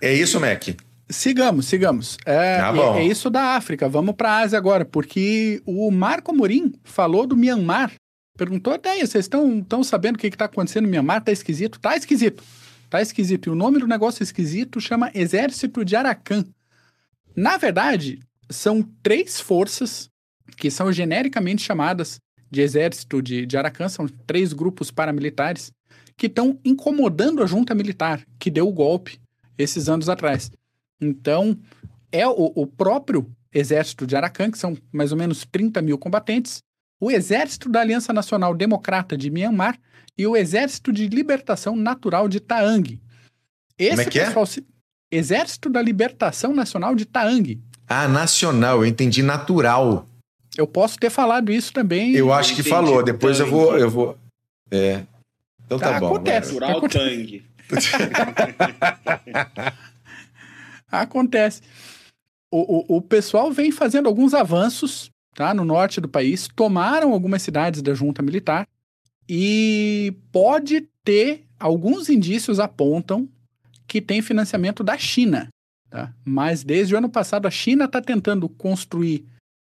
É 0.00 0.12
isso, 0.12 0.40
Mac? 0.40 0.68
Sigamos, 1.08 1.66
sigamos. 1.66 2.16
É, 2.24 2.58
Tá 2.58 2.72
bom. 2.72 2.96
é, 2.96 3.00
é 3.02 3.04
isso 3.04 3.28
da 3.28 3.54
África. 3.56 3.88
Vamos 3.88 4.14
para 4.14 4.30
a 4.30 4.38
Ásia 4.38 4.58
agora, 4.58 4.84
porque 4.84 5.62
o 5.66 5.90
Marco 5.90 6.34
Morim 6.34 6.72
falou 6.82 7.26
do 7.26 7.36
Myanmar. 7.36 7.92
Perguntou 8.36 8.72
até 8.72 8.92
aí, 8.92 9.06
vocês 9.06 9.26
estão 9.26 9.84
sabendo 9.84 10.16
o 10.16 10.18
que 10.18 10.26
está 10.26 10.46
acontecendo 10.46 10.84
no 10.84 10.90
Myanmar? 10.90 11.22
Tá 11.22 11.30
esquisito? 11.30 11.78
Tá 11.78 11.96
esquisito. 11.96 12.42
Tá 12.88 13.00
esquisito. 13.00 13.46
E 13.46 13.50
o 13.50 13.54
nome 13.54 13.78
do 13.78 13.86
negócio 13.86 14.22
esquisito 14.22 14.80
chama 14.80 15.10
Exército 15.14 15.84
de 15.84 15.96
Arakan. 15.96 16.44
Na 17.36 17.56
verdade, 17.56 18.20
são 18.50 18.82
três 19.02 19.40
forças 19.40 20.10
que 20.56 20.70
são 20.70 20.92
genericamente 20.92 21.62
chamadas 21.62 22.20
de 22.50 22.60
Exército 22.60 23.22
de, 23.22 23.46
de 23.46 23.56
Arakan, 23.56 23.88
são 23.88 24.06
três 24.26 24.52
grupos 24.52 24.90
paramilitares 24.90 25.72
que 26.16 26.26
estão 26.26 26.58
incomodando 26.64 27.42
a 27.42 27.46
junta 27.46 27.74
militar 27.74 28.22
que 28.38 28.50
deu 28.50 28.68
o 28.68 28.72
golpe 28.72 29.18
esses 29.56 29.88
anos 29.88 30.08
atrás. 30.08 30.50
Então, 31.00 31.58
é 32.10 32.26
o, 32.28 32.52
o 32.54 32.66
próprio 32.66 33.30
exército 33.52 34.06
de 34.06 34.16
Arakan, 34.16 34.50
que 34.50 34.58
são 34.58 34.76
mais 34.92 35.12
ou 35.12 35.18
menos 35.18 35.46
30 35.50 35.80
mil 35.82 35.98
combatentes, 35.98 36.62
o 37.02 37.10
exército 37.10 37.68
da 37.68 37.80
Aliança 37.80 38.12
Nacional 38.12 38.54
Democrata 38.54 39.16
de 39.16 39.28
Myanmar 39.28 39.76
e 40.16 40.24
o 40.24 40.36
exército 40.36 40.92
de 40.92 41.08
libertação 41.08 41.74
natural 41.74 42.28
de 42.28 42.38
Taang. 42.38 43.00
Esse 43.76 43.90
Como 43.90 44.00
é 44.02 44.04
que 44.04 44.20
é? 44.20 44.26
pessoal 44.26 44.46
se- 44.46 44.64
Exército 45.10 45.68
da 45.68 45.82
Libertação 45.82 46.54
Nacional 46.54 46.94
de 46.94 47.04
Taang. 47.04 47.60
Ah, 47.88 48.06
nacional, 48.06 48.78
eu 48.78 48.86
entendi 48.86 49.20
natural. 49.20 50.06
Eu 50.56 50.64
posso 50.66 50.96
ter 50.96 51.10
falado 51.10 51.50
isso 51.50 51.72
também. 51.72 52.14
Eu 52.14 52.32
acho 52.32 52.54
que 52.54 52.62
falou, 52.62 53.02
depois 53.02 53.40
eu 53.40 53.50
vou. 53.50 53.76
Eu 53.76 53.90
vou 53.90 54.16
é. 54.70 55.02
Então 55.66 55.78
tá, 55.80 55.94
Tá, 55.94 56.00
bom. 56.00 56.06
acontece. 56.14 56.52
Natural 56.54 56.78
Acontece. 56.78 57.44
Tang. 57.68 57.72
Acontece. 60.90 61.62
O, 62.50 62.94
o, 62.94 62.98
o 62.98 63.02
pessoal 63.02 63.50
vem 63.50 63.72
fazendo 63.72 64.08
alguns 64.08 64.34
avanços 64.34 65.10
tá, 65.34 65.54
no 65.54 65.64
norte 65.64 66.00
do 66.00 66.08
país, 66.08 66.48
tomaram 66.48 67.12
algumas 67.12 67.42
cidades 67.42 67.82
da 67.82 67.94
junta 67.94 68.22
militar 68.22 68.66
e 69.28 70.14
pode 70.30 70.88
ter, 71.04 71.44
alguns 71.58 72.08
indícios 72.08 72.60
apontam 72.60 73.28
que 73.86 74.00
tem 74.00 74.22
financiamento 74.22 74.82
da 74.82 74.96
China. 74.96 75.48
Tá? 75.90 76.12
Mas 76.24 76.64
desde 76.64 76.94
o 76.94 76.98
ano 76.98 77.08
passado 77.08 77.46
a 77.46 77.50
China 77.50 77.84
está 77.84 78.00
tentando 78.00 78.48
construir 78.48 79.26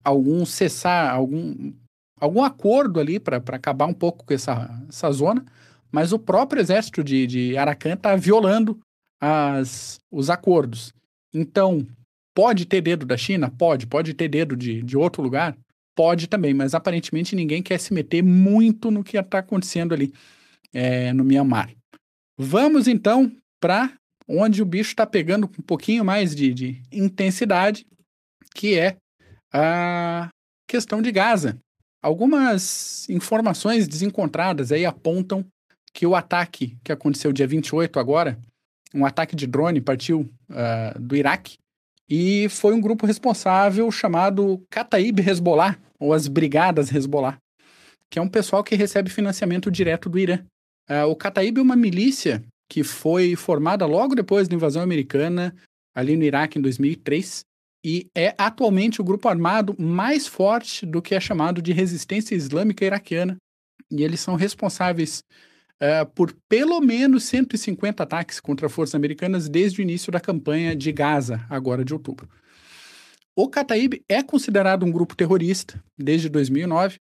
algum 0.04 0.46
cessar, 0.46 1.14
algum, 1.14 1.74
algum 2.20 2.44
acordo 2.44 3.00
ali 3.00 3.20
para 3.20 3.38
acabar 3.38 3.86
um 3.86 3.94
pouco 3.94 4.26
com 4.26 4.34
essa, 4.34 4.84
essa 4.88 5.12
zona, 5.12 5.46
mas 5.92 6.12
o 6.12 6.20
próprio 6.20 6.62
exército 6.62 7.04
de, 7.04 7.28
de 7.28 7.58
Arakan 7.58 7.94
está 7.94 8.16
violando 8.16 8.80
as, 9.20 10.00
os 10.12 10.30
acordos. 10.30 10.94
Então, 11.34 11.86
pode 12.38 12.68
ter 12.68 12.82
dedo 12.82 13.04
da 13.04 13.18
China? 13.18 13.50
Pode. 13.50 13.88
Pode 13.88 14.14
ter 14.14 14.28
dedo 14.28 14.56
de, 14.56 14.84
de 14.84 14.96
outro 14.96 15.24
lugar? 15.24 15.58
Pode 15.96 16.28
também, 16.28 16.54
mas 16.54 16.76
aparentemente 16.76 17.36
ninguém 17.36 17.64
quer 17.64 17.80
se 17.80 17.92
meter 17.92 18.22
muito 18.22 18.92
no 18.92 19.04
que 19.04 19.18
está 19.18 19.40
acontecendo 19.40 19.92
ali 19.92 20.14
é, 20.72 21.12
no 21.14 21.24
Myanmar. 21.24 21.74
Vamos 22.38 22.88
então 22.88 23.36
para 23.60 23.92
onde 24.28 24.62
o 24.62 24.66
bicho 24.66 24.92
está 24.92 25.04
pegando 25.04 25.46
um 25.46 25.64
pouquinho 25.64 26.06
mais 26.06 26.36
de, 26.36 26.54
de 26.54 26.84
intensidade, 26.92 27.88
que 28.54 28.78
é 28.78 28.98
a 29.52 30.30
questão 30.68 31.02
de 31.02 31.12
Gaza. 31.12 31.58
Algumas 32.04 33.10
informações 33.10 33.88
desencontradas 33.88 34.72
aí 34.72 34.86
apontam 34.86 35.44
que 35.92 36.06
o 36.06 36.16
ataque 36.16 36.78
que 36.84 36.92
aconteceu 36.92 37.34
dia 37.34 37.48
28 37.48 38.00
agora, 38.00 38.40
um 38.94 39.08
ataque 39.08 39.36
de 39.36 39.48
drone 39.48 39.82
partiu 39.82 40.30
ah, 40.52 40.94
do 41.00 41.16
Iraque 41.16 41.58
e 42.10 42.48
foi 42.50 42.74
um 42.74 42.82
grupo 42.82 43.06
responsável 43.06 43.92
chamado 43.92 44.64
Kataib 44.70 45.20
Hezbollah, 45.20 45.78
ou 46.00 46.14
as 46.14 46.28
Brigadas 46.28 46.94
Hezbollah, 46.94 47.38
que 48.10 48.20
é 48.20 48.22
um 48.22 48.30
pessoal 48.30 48.64
que 48.64 48.76
recebe 48.76 49.10
financiamento 49.10 49.70
direto 49.70 50.10
do 50.10 50.20
Irã. 50.20 50.40
Ah, 50.88 51.06
o 51.06 51.16
Kataib 51.16 51.58
é 51.58 51.62
uma 51.62 51.76
milícia 51.76 52.44
que 52.70 52.84
foi 52.84 53.36
formada 53.36 53.86
logo 53.86 54.16
depois 54.16 54.48
da 54.48 54.56
invasão 54.56 54.82
americana, 54.82 55.56
ali 55.96 56.16
no 56.16 56.24
Iraque 56.24 56.60
em 56.60 56.62
2003, 56.62 57.42
e 57.86 58.08
é 58.16 58.36
atualmente 58.38 59.02
o 59.02 59.04
grupo 59.04 59.28
armado 59.30 59.76
mais 59.80 60.28
forte 60.28 60.86
do 60.86 61.02
que 61.02 61.16
é 61.16 61.20
chamado 61.20 61.62
de 61.62 61.72
resistência 61.72 62.36
islâmica 62.36 62.86
iraquiana. 62.86 63.38
E 63.90 64.04
eles 64.04 64.20
são 64.20 64.36
responsáveis 64.36 65.24
eh, 65.80 66.06
por 66.06 66.34
pelo 66.50 66.80
menos 66.82 67.24
150 67.26 68.04
ataques 68.04 68.40
contra 68.40 68.70
forças 68.70 68.96
americanas 68.96 69.48
desde 69.48 69.82
o 69.82 69.84
início 69.84 70.12
da 70.12 70.20
campanha 70.20 70.76
de 70.76 70.92
Gaza, 70.92 71.46
agora 71.50 71.86
de 71.86 71.94
outubro. 71.94 72.28
O 73.36 73.48
Kataib 73.48 74.02
é 74.10 74.24
considerado 74.24 74.84
um 74.84 74.92
grupo 74.92 75.16
terrorista 75.16 75.84
desde 75.98 76.28
2009 76.28 76.98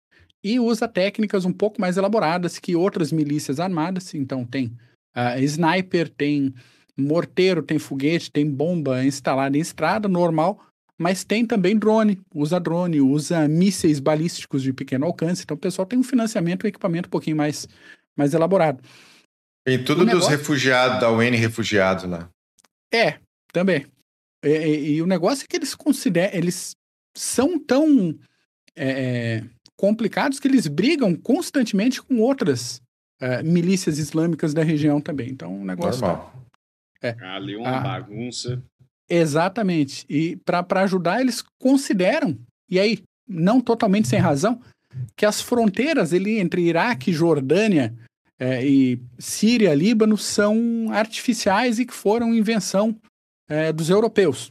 e 0.42 0.58
usa 0.58 0.88
técnicas 0.88 1.44
um 1.44 1.52
pouco 1.52 1.80
mais 1.80 1.96
elaboradas 1.96 2.58
que 2.58 2.74
outras 2.74 3.12
milícias 3.12 3.60
armadas. 3.60 4.14
Então, 4.14 4.44
tem 4.44 4.72
ah, 5.14 5.38
sniper, 5.40 6.08
tem 6.08 6.54
morteiro, 6.96 7.62
tem 7.62 7.78
foguete, 7.78 8.30
tem 8.30 8.50
bomba 8.50 9.04
instalada 9.04 9.56
em 9.56 9.60
estrada 9.60 10.08
normal, 10.08 10.60
mas 10.98 11.24
tem 11.24 11.44
também 11.46 11.76
drone, 11.76 12.18
usa 12.34 12.58
drone, 12.58 13.00
usa 13.00 13.46
mísseis 13.48 14.00
balísticos 14.00 14.62
de 14.62 14.72
pequeno 14.72 15.06
alcance. 15.06 15.42
Então, 15.42 15.56
o 15.56 15.60
pessoal 15.60 15.86
tem 15.86 15.98
um 15.98 16.04
financiamento 16.04 16.66
e 16.66 16.68
equipamento 16.68 17.08
um 17.08 17.10
pouquinho 17.10 17.36
mais, 17.36 17.68
mais 18.16 18.34
elaborado. 18.34 18.82
Tem 19.64 19.78
tudo 19.82 20.02
O 20.02 20.05
dos 20.05 20.14
negócio- 20.14 20.30
refugiados, 20.30 21.01
da 21.01 21.10
UN 21.10 21.36
refugiados 21.36 22.05
lá. 22.05 22.28
É, 22.93 23.18
também. 23.52 23.86
E, 24.44 24.48
e- 24.48 24.93
e 24.94 25.02
o 25.02 25.06
negócio 25.06 25.44
é 25.44 25.47
que 25.48 25.56
eles 25.56 25.74
consideram, 25.74 26.36
eles 26.36 26.72
são 27.16 27.59
tão 27.59 28.18
é, 28.74 28.89
é, 29.39 29.44
complicados 29.76 30.40
que 30.40 30.48
eles 30.48 30.66
brigam 30.66 31.14
constantemente 31.14 32.01
com 32.02 32.18
outras 32.20 32.80
é, 33.20 33.43
milícias 33.43 33.98
islâmicas 33.98 34.52
da 34.55 34.64
região 34.64 35.01
também. 35.01 35.28
Então, 35.30 35.60
o 35.60 35.64
negócio 35.64 36.01
tá- 36.01 36.06
Normal. 36.09 36.43
Ali 37.36 37.55
uma 37.56 37.68
Ah. 37.76 37.80
bagunça. 37.80 38.60
Exatamente. 39.09 40.05
E 40.09 40.36
para 40.44 40.64
ajudar, 40.82 41.20
eles 41.20 41.44
consideram, 41.60 42.36
e 42.68 42.80
aí, 42.80 42.98
não 43.28 43.60
totalmente 43.60 44.09
sem 44.09 44.18
razão, 44.18 44.60
que 45.16 45.24
as 45.26 45.40
fronteiras 45.40 46.12
ali 46.12 46.39
entre 46.39 46.62
Iraque, 46.62 47.12
Jordânia 47.12 47.94
eh, 48.43 48.66
e 48.66 49.01
Síria, 49.19 49.74
Líbano 49.74 50.16
são 50.19 50.89
artificiais 50.93 51.78
e 51.78 51.86
que 51.86 51.94
foram 51.94 52.35
invenção 52.35 52.97
eh, 53.48 53.73
dos 53.73 53.89
europeus. 53.90 54.51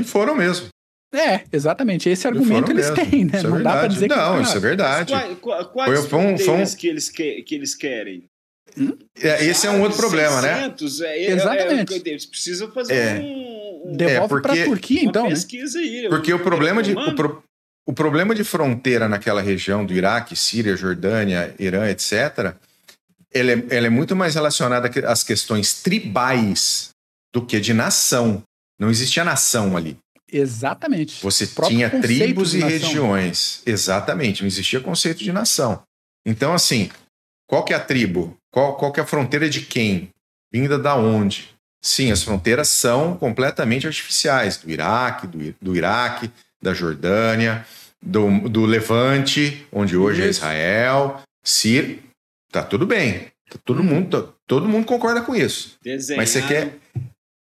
E 0.00 0.04
foram 0.04 0.34
mesmo. 0.36 0.68
É, 1.14 1.44
exatamente. 1.52 2.08
Esse 2.08 2.26
argumento 2.26 2.70
eles 2.70 2.90
mesmo. 2.90 3.10
têm, 3.10 3.24
né? 3.24 3.38
Isso 3.38 3.46
é 3.46 3.50
não 3.50 3.62
dá 3.62 3.72
para 3.78 3.88
dizer 3.88 4.08
que 4.08 4.14
Não, 4.16 4.40
isso 4.42 4.56
é 4.56 4.60
verdade. 4.60 5.12
Quais, 5.12 5.38
quais, 5.40 5.66
quais 5.68 5.98
Foi- 6.00 6.08
foi 6.08 6.18
um- 6.18 6.38
foi 6.38 6.54
um- 6.62 6.76
que, 6.76 6.86
eles 6.88 7.08
que, 7.08 7.42
que 7.42 7.54
eles 7.54 7.74
querem? 7.74 8.24
É, 9.22 9.44
esse 9.46 9.66
é 9.66 9.70
um 9.70 9.80
outro 9.80 9.96
problema, 9.96 10.42
né? 10.42 10.54
600, 10.56 11.00
É, 11.00 11.06
é- 11.18 11.30
Exatamente. 11.30 11.94
é- 11.94 12.10
eles 12.10 12.26
precisam 12.26 12.70
fazer 12.72 12.94
É. 12.94 13.14
um, 13.20 13.90
um- 13.92 13.96
Devolve 13.96 14.28
porque- 14.28 14.48
para 14.48 14.62
a 14.62 14.64
Turquia, 14.66 15.02
então, 15.04 15.24
né? 15.24 15.30
pesquisa 15.30 15.78
aí. 15.78 16.06
Porque 16.10 16.32
o 16.32 16.38
problema 16.42 16.82
de. 16.82 16.92
O, 16.92 17.14
pro- 17.14 17.42
o 17.86 17.92
problema 17.94 18.34
de 18.34 18.44
fronteira 18.44 19.08
naquela 19.08 19.40
região 19.40 19.86
do 19.86 19.94
Iraque, 19.94 20.36
Síria, 20.36 20.76
Jordânia, 20.76 21.54
Irã, 21.58 21.88
etc., 21.88 22.54
ele 23.32 23.52
é, 23.52 23.76
ela 23.76 23.86
é 23.86 23.90
muito 23.90 24.14
mais 24.14 24.34
relacionada 24.34 24.90
às 25.06 25.22
questões 25.22 25.82
tribais 25.82 26.90
do 27.32 27.44
que 27.44 27.60
de 27.60 27.74
nação. 27.74 28.42
Não 28.78 28.90
existia 28.90 29.24
nação 29.24 29.76
ali. 29.76 29.96
Exatamente. 30.30 31.22
Você 31.22 31.46
tinha 31.46 31.88
tribos 32.00 32.54
e 32.54 32.60
regiões. 32.60 33.62
Exatamente, 33.64 34.42
não 34.42 34.48
existia 34.48 34.80
conceito 34.80 35.22
de 35.22 35.32
nação. 35.32 35.82
Então, 36.26 36.52
assim, 36.52 36.90
qual 37.46 37.64
que 37.64 37.72
é 37.72 37.76
a 37.76 37.80
tribo? 37.80 38.36
Qual, 38.50 38.76
qual 38.76 38.92
que 38.92 39.00
é 39.00 39.02
a 39.02 39.06
fronteira 39.06 39.48
de 39.48 39.60
quem? 39.60 40.10
Vinda 40.52 40.78
da 40.78 40.96
onde? 40.96 41.54
Sim, 41.82 42.10
as 42.10 42.22
fronteiras 42.22 42.68
são 42.68 43.16
completamente 43.16 43.86
artificiais, 43.86 44.56
do 44.56 44.70
Iraque, 44.70 45.26
do, 45.26 45.54
do 45.60 45.76
Iraque, 45.76 46.30
da 46.60 46.74
Jordânia, 46.74 47.64
do, 48.02 48.48
do 48.48 48.64
Levante, 48.64 49.64
onde 49.72 49.96
hoje 49.96 50.22
é 50.22 50.28
Isso. 50.28 50.40
Israel, 50.40 51.22
Síria. 51.44 52.05
Tá 52.56 52.62
tudo 52.62 52.86
bem. 52.86 53.26
Tá 53.50 53.58
todo, 53.62 53.84
mundo, 53.84 54.08
tá- 54.22 54.32
todo 54.46 54.66
mundo 54.66 54.86
concorda 54.86 55.20
com 55.20 55.36
isso. 55.36 55.76
Mas 56.16 56.30
você 56.30 56.40
quer. 56.40 56.78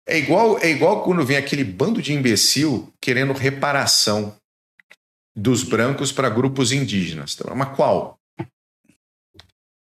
É 0.07 0.19
igual, 0.19 0.59
é 0.59 0.69
igual 0.69 1.03
quando 1.03 1.25
vem 1.25 1.35
aquele 1.35 1.63
bando 1.63 1.99
de 1.99 2.13
imbecil 2.13 2.93
querendo 3.01 3.33
reparação 3.33 4.35
dos 5.35 5.63
brancos 5.63 6.11
para 6.11 6.29
grupos 6.29 6.71
indígenas. 6.71 7.35
Então, 7.35 7.55
Mas 7.55 7.75
qual? 7.75 8.19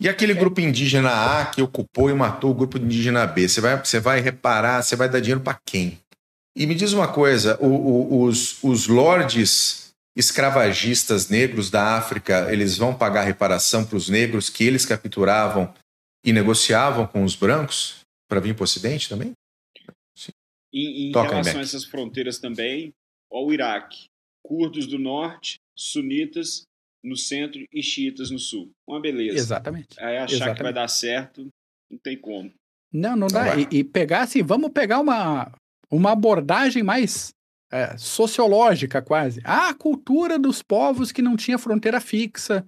E 0.00 0.08
aquele 0.08 0.32
grupo 0.32 0.60
indígena 0.60 1.40
A 1.40 1.46
que 1.46 1.60
ocupou 1.60 2.08
e 2.08 2.14
matou 2.14 2.52
o 2.52 2.54
grupo 2.54 2.78
indígena 2.78 3.26
B? 3.26 3.48
Você 3.48 3.60
vai, 3.60 3.76
você 3.84 3.98
vai 3.98 4.20
reparar, 4.20 4.80
você 4.80 4.94
vai 4.94 5.08
dar 5.08 5.18
dinheiro 5.18 5.40
para 5.40 5.58
quem? 5.66 5.98
E 6.56 6.66
me 6.68 6.74
diz 6.76 6.92
uma 6.92 7.08
coisa: 7.08 7.58
o, 7.60 7.66
o, 7.66 8.22
os, 8.22 8.62
os 8.62 8.86
lordes 8.86 9.85
escravagistas 10.16 11.28
negros 11.28 11.70
da 11.70 11.97
África, 11.98 12.51
eles 12.51 12.78
vão 12.78 12.97
pagar 12.97 13.24
reparação 13.24 13.84
para 13.84 13.97
os 13.97 14.09
negros 14.09 14.48
que 14.48 14.64
eles 14.64 14.86
capturavam 14.86 15.72
e 16.24 16.32
negociavam 16.32 17.06
com 17.06 17.22
os 17.22 17.36
brancos 17.36 18.01
para 18.26 18.40
vir 18.40 18.55
para 18.55 18.62
o 18.62 18.64
Ocidente 18.64 19.09
também? 19.09 19.32
Sim. 20.16 20.32
em 20.72 21.12
relação 21.12 21.59
a 21.59 21.62
essas 21.62 21.84
fronteiras 21.84 22.38
também, 22.38 22.93
ao 23.30 23.52
Iraque, 23.52 24.06
curdos 24.43 24.86
do 24.86 24.98
norte, 24.98 25.59
sunitas 25.76 26.62
no 27.05 27.16
centro 27.16 27.64
e 27.70 27.82
xiitas 27.82 28.30
no 28.30 28.38
sul. 28.38 28.70
Uma 28.88 29.01
beleza. 29.01 29.38
Exatamente. 29.38 30.01
Aí 30.01 30.16
achar 30.16 30.34
Exatamente. 30.34 30.56
que 30.56 30.62
vai 30.62 30.72
dar 30.72 30.88
certo, 30.88 31.47
não 31.90 31.98
tem 31.98 32.18
como. 32.18 32.52
Não, 32.93 33.14
não 33.14 33.26
dá. 33.26 33.56
E, 33.56 33.68
e, 33.70 33.84
pegar 33.84 34.22
assim, 34.22 34.43
vamos 34.43 34.72
pegar 34.72 34.98
uma, 34.98 35.52
uma 35.90 36.12
abordagem 36.12 36.82
mais 36.82 37.30
é, 37.70 37.97
sociológica, 37.97 39.02
quase. 39.02 39.40
Ah, 39.44 39.70
a 39.70 39.74
cultura 39.74 40.38
dos 40.38 40.62
povos 40.62 41.12
que 41.12 41.22
não 41.22 41.36
tinha 41.36 41.59
fronteira 41.59 42.01
fixa, 42.01 42.66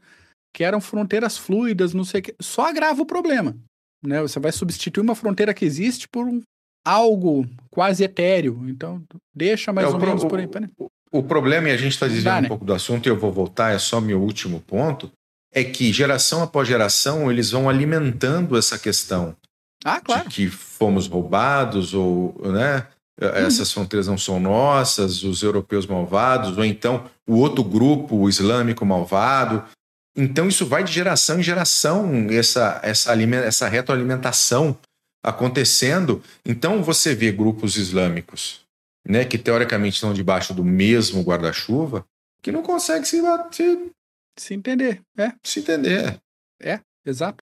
que 0.53 0.65
eram 0.65 0.81
fronteiras 0.81 1.37
fluidas, 1.37 1.95
não 1.95 2.05
sei 2.05 2.21
o 2.21 2.23
quê. 2.25 2.35
Só 2.41 2.67
agrava 2.67 3.03
o 3.03 3.07
problema. 3.07 3.57
Né? 4.05 4.21
Você 4.23 4.39
vai 4.39 4.53
substituir 4.53 5.03
uma 5.03 5.15
fronteira 5.15 5.55
que 5.55 5.65
existe 5.65 6.09
por 6.09 6.27
um, 6.27 6.41
algo 6.85 7.47
quase 7.71 8.05
etéreo. 8.05 8.69
Então, 8.69 9.03
deixa 9.35 9.73
mais 9.73 9.89
é, 9.89 9.91
ou 9.91 9.99
menos 9.99 10.25
por 10.25 10.39
aí. 10.39 10.49
O, 10.79 10.89
o 11.13 11.23
problema, 11.23 11.69
e 11.69 11.73
a 11.73 11.77
gente 11.77 11.93
está 11.93 12.09
dizendo 12.09 12.39
um 12.39 12.43
né? 12.43 12.49
pouco 12.49 12.65
do 12.65 12.75
assunto, 12.75 13.07
e 13.07 13.11
eu 13.11 13.19
vou 13.19 13.33
voltar, 13.33 13.73
é 13.73 13.79
só 13.79 14.01
meu 14.01 14.21
último 14.21 14.61
ponto, 14.61 15.11
é 15.53 15.65
que 15.65 15.93
geração 15.93 16.43
após 16.43 16.69
geração 16.69 17.31
eles 17.31 17.51
vão 17.51 17.69
alimentando 17.69 18.57
essa 18.57 18.79
questão 18.79 19.35
ah, 19.85 20.01
claro. 20.01 20.29
de 20.29 20.35
que 20.35 20.49
fomos 20.49 21.07
roubados 21.07 21.95
ou 21.95 22.35
né. 22.53 22.87
Essas 23.21 23.73
fronteiras 23.73 24.07
não 24.07 24.17
são 24.17 24.39
nossas, 24.39 25.23
os 25.25 25.43
europeus 25.43 25.87
malvados, 25.87 26.57
ou 26.57 26.65
então 26.65 27.09
o 27.27 27.37
outro 27.37 27.65
grupo, 27.65 28.17
o 28.17 28.29
islâmico 28.29 28.87
malvado. 28.87 29.65
Então 30.17 30.49
isso 30.49 30.65
vai 30.67 30.85
de 30.85 30.93
geração 30.93 31.41
em 31.41 31.43
geração, 31.43 32.29
essa, 32.31 32.81
essa, 32.83 33.15
essa 33.15 33.69
retroalimentação 33.69 34.79
acontecendo. 35.23 36.23
Então 36.45 36.83
você 36.83 37.15
vê 37.15 37.33
grupos 37.33 37.77
islâmicos 37.77 38.67
né, 39.09 39.25
que 39.25 39.39
teoricamente 39.39 39.95
estão 39.95 40.13
debaixo 40.13 40.53
do 40.53 40.63
mesmo 40.63 41.23
guarda-chuva, 41.23 42.05
que 42.43 42.53
não 42.53 42.63
conseguem 42.63 43.05
se, 43.05 43.21
se, 43.51 43.91
se 44.39 44.55
entender. 44.55 45.01
É. 45.17 45.33
Se 45.43 45.61
entender. 45.61 46.21
É, 46.61 46.81
exato. 47.05 47.39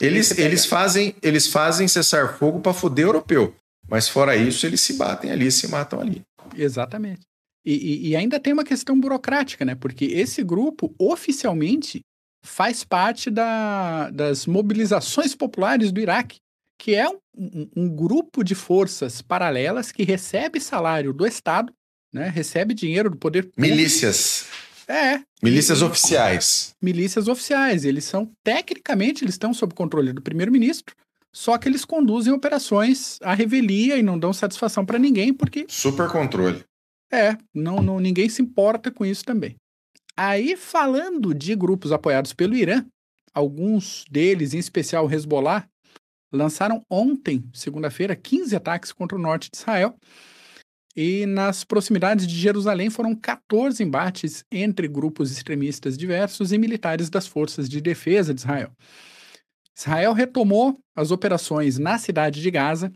Eles, 0.00 0.36
eles, 0.38 0.64
fazem, 0.64 1.14
eles 1.22 1.46
fazem 1.46 1.86
cessar 1.86 2.38
fogo 2.38 2.60
para 2.60 2.72
foder 2.72 3.04
europeu. 3.04 3.54
Mas 3.90 4.08
fora 4.08 4.36
isso, 4.36 4.64
eles 4.66 4.80
se 4.80 4.94
batem 4.94 5.30
ali, 5.32 5.50
se 5.50 5.66
matam 5.68 6.00
ali. 6.00 6.22
Exatamente. 6.56 7.22
E, 7.64 8.08
e, 8.08 8.16
ainda 8.16 8.40
tem 8.40 8.54
uma 8.54 8.64
questão 8.64 8.98
burocrática, 8.98 9.64
né? 9.66 9.74
Porque 9.74 10.06
esse 10.06 10.42
grupo 10.42 10.94
oficialmente 10.98 12.00
faz 12.42 12.84
parte 12.84 13.30
da, 13.30 14.08
das 14.10 14.46
mobilizações 14.46 15.34
populares 15.34 15.92
do 15.92 16.00
Iraque, 16.00 16.38
que 16.78 16.94
é 16.94 17.06
um, 17.06 17.18
um, 17.36 17.70
um, 17.76 17.88
grupo 17.94 18.42
de 18.42 18.54
forças 18.54 19.20
paralelas 19.20 19.92
que 19.92 20.04
recebe 20.04 20.58
salário 20.58 21.12
do 21.12 21.26
Estado, 21.26 21.70
né? 22.12 22.28
Recebe 22.28 22.72
dinheiro 22.72 23.10
do 23.10 23.18
poder 23.18 23.42
público. 23.42 23.60
Milícias. 23.60 24.46
É. 24.88 25.20
Milícias 25.42 25.82
oficiais. 25.82 26.74
Milícias 26.82 27.28
oficiais. 27.28 27.84
Eles 27.84 28.04
são, 28.04 28.32
tecnicamente, 28.42 29.22
eles 29.22 29.34
estão 29.34 29.52
sob 29.52 29.74
controle 29.74 30.12
do 30.12 30.22
primeiro-ministro, 30.22 30.96
só 31.34 31.56
que 31.58 31.68
eles 31.68 31.84
conduzem 31.84 32.32
operações 32.32 33.18
à 33.22 33.34
revelia 33.34 33.96
e 33.96 34.02
não 34.02 34.18
dão 34.18 34.32
satisfação 34.32 34.84
para 34.84 34.98
ninguém, 34.98 35.32
porque. 35.32 35.66
Super 35.68 36.08
controle. 36.08 36.64
É, 37.12 37.36
não, 37.54 37.82
não, 37.82 37.98
ninguém 37.98 38.28
se 38.28 38.40
importa 38.40 38.90
com 38.90 39.04
isso 39.04 39.24
também. 39.24 39.56
Aí, 40.16 40.56
falando 40.56 41.34
de 41.34 41.54
grupos 41.54 41.92
apoiados 41.92 42.32
pelo 42.32 42.54
Irã, 42.54 42.84
alguns 43.32 44.04
deles, 44.10 44.54
em 44.54 44.58
especial 44.58 45.06
o 45.06 45.12
Hezbollah, 45.12 45.66
lançaram 46.32 46.82
ontem, 46.88 47.44
segunda-feira, 47.52 48.14
15 48.14 48.54
ataques 48.54 48.92
contra 48.92 49.16
o 49.16 49.20
norte 49.20 49.50
de 49.50 49.58
Israel 49.58 49.96
e 50.96 51.24
nas 51.26 51.64
proximidades 51.64 52.26
de 52.26 52.34
Jerusalém 52.34 52.90
foram 52.90 53.14
14 53.14 53.82
embates 53.82 54.44
entre 54.50 54.88
grupos 54.88 55.30
extremistas 55.30 55.96
diversos 55.96 56.52
e 56.52 56.58
militares 56.58 57.08
das 57.08 57.26
forças 57.26 57.68
de 57.68 57.80
defesa 57.80 58.34
de 58.34 58.40
Israel. 58.40 58.70
Israel 59.80 60.12
retomou 60.12 60.78
as 60.94 61.10
operações 61.10 61.78
na 61.78 61.96
cidade 61.96 62.42
de 62.42 62.50
Gaza 62.50 62.92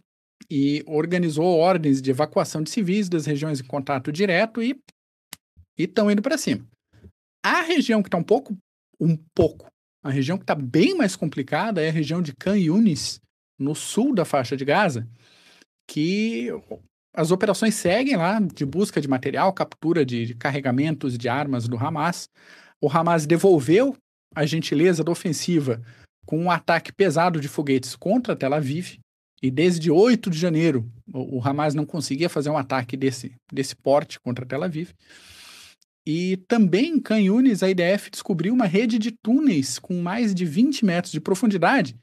e 0.50 0.84
organizou 0.86 1.46
ordens 1.46 2.02
de 2.02 2.10
evacuação 2.10 2.62
de 2.62 2.68
civis 2.68 3.08
das 3.08 3.24
regiões 3.24 3.60
em 3.60 3.64
contato 3.64 4.12
direto 4.12 4.62
e 4.62 4.78
estão 5.78 6.10
indo 6.10 6.20
para 6.20 6.36
cima. 6.36 6.66
A 7.42 7.62
região 7.62 8.02
que 8.02 8.08
está 8.08 8.18
um 8.18 8.22
pouco, 8.22 8.54
um 9.00 9.16
pouco, 9.34 9.66
a 10.02 10.10
região 10.10 10.36
que 10.36 10.44
está 10.44 10.54
bem 10.54 10.94
mais 10.94 11.16
complicada 11.16 11.80
é 11.80 11.88
a 11.88 11.92
região 11.92 12.20
de 12.20 12.34
Khan 12.34 12.58
Yunis, 12.58 13.18
no 13.58 13.74
sul 13.74 14.14
da 14.14 14.26
faixa 14.26 14.54
de 14.54 14.64
Gaza, 14.66 15.08
que 15.88 16.48
as 17.16 17.30
operações 17.30 17.76
seguem 17.76 18.16
lá 18.16 18.40
de 18.40 18.66
busca 18.66 19.00
de 19.00 19.08
material, 19.08 19.54
captura 19.54 20.04
de, 20.04 20.26
de 20.26 20.34
carregamentos 20.34 21.16
de 21.16 21.30
armas 21.30 21.66
do 21.66 21.78
Hamas. 21.78 22.28
O 22.78 22.90
Hamas 22.90 23.24
devolveu 23.24 23.96
a 24.34 24.44
gentileza 24.44 25.02
da 25.02 25.12
ofensiva 25.12 25.80
com 26.24 26.38
um 26.38 26.50
ataque 26.50 26.92
pesado 26.92 27.40
de 27.40 27.48
foguetes 27.48 27.94
contra 27.96 28.36
Tel 28.36 28.54
Aviv. 28.54 28.98
E 29.42 29.50
desde 29.50 29.90
8 29.90 30.30
de 30.30 30.38
janeiro, 30.38 30.90
o, 31.12 31.40
Hamas 31.46 31.74
não 31.74 31.84
conseguia 31.84 32.30
fazer 32.30 32.48
um 32.48 32.56
ataque 32.56 32.96
desse, 32.96 33.34
desse 33.52 33.76
porte 33.76 34.18
contra 34.18 34.46
Tel 34.46 34.62
Aviv. 34.62 34.92
E 36.06 36.38
também 36.48 36.96
em 36.96 37.00
Canhunes, 37.00 37.62
a 37.62 37.68
IDF 37.68 38.10
descobriu 38.10 38.52
uma 38.52 38.66
rede 38.66 38.98
de 38.98 39.10
túneis 39.10 39.78
com 39.78 40.00
mais 40.00 40.34
de 40.34 40.44
20 40.44 40.84
metros 40.84 41.12
de 41.12 41.20
profundidade 41.20 41.96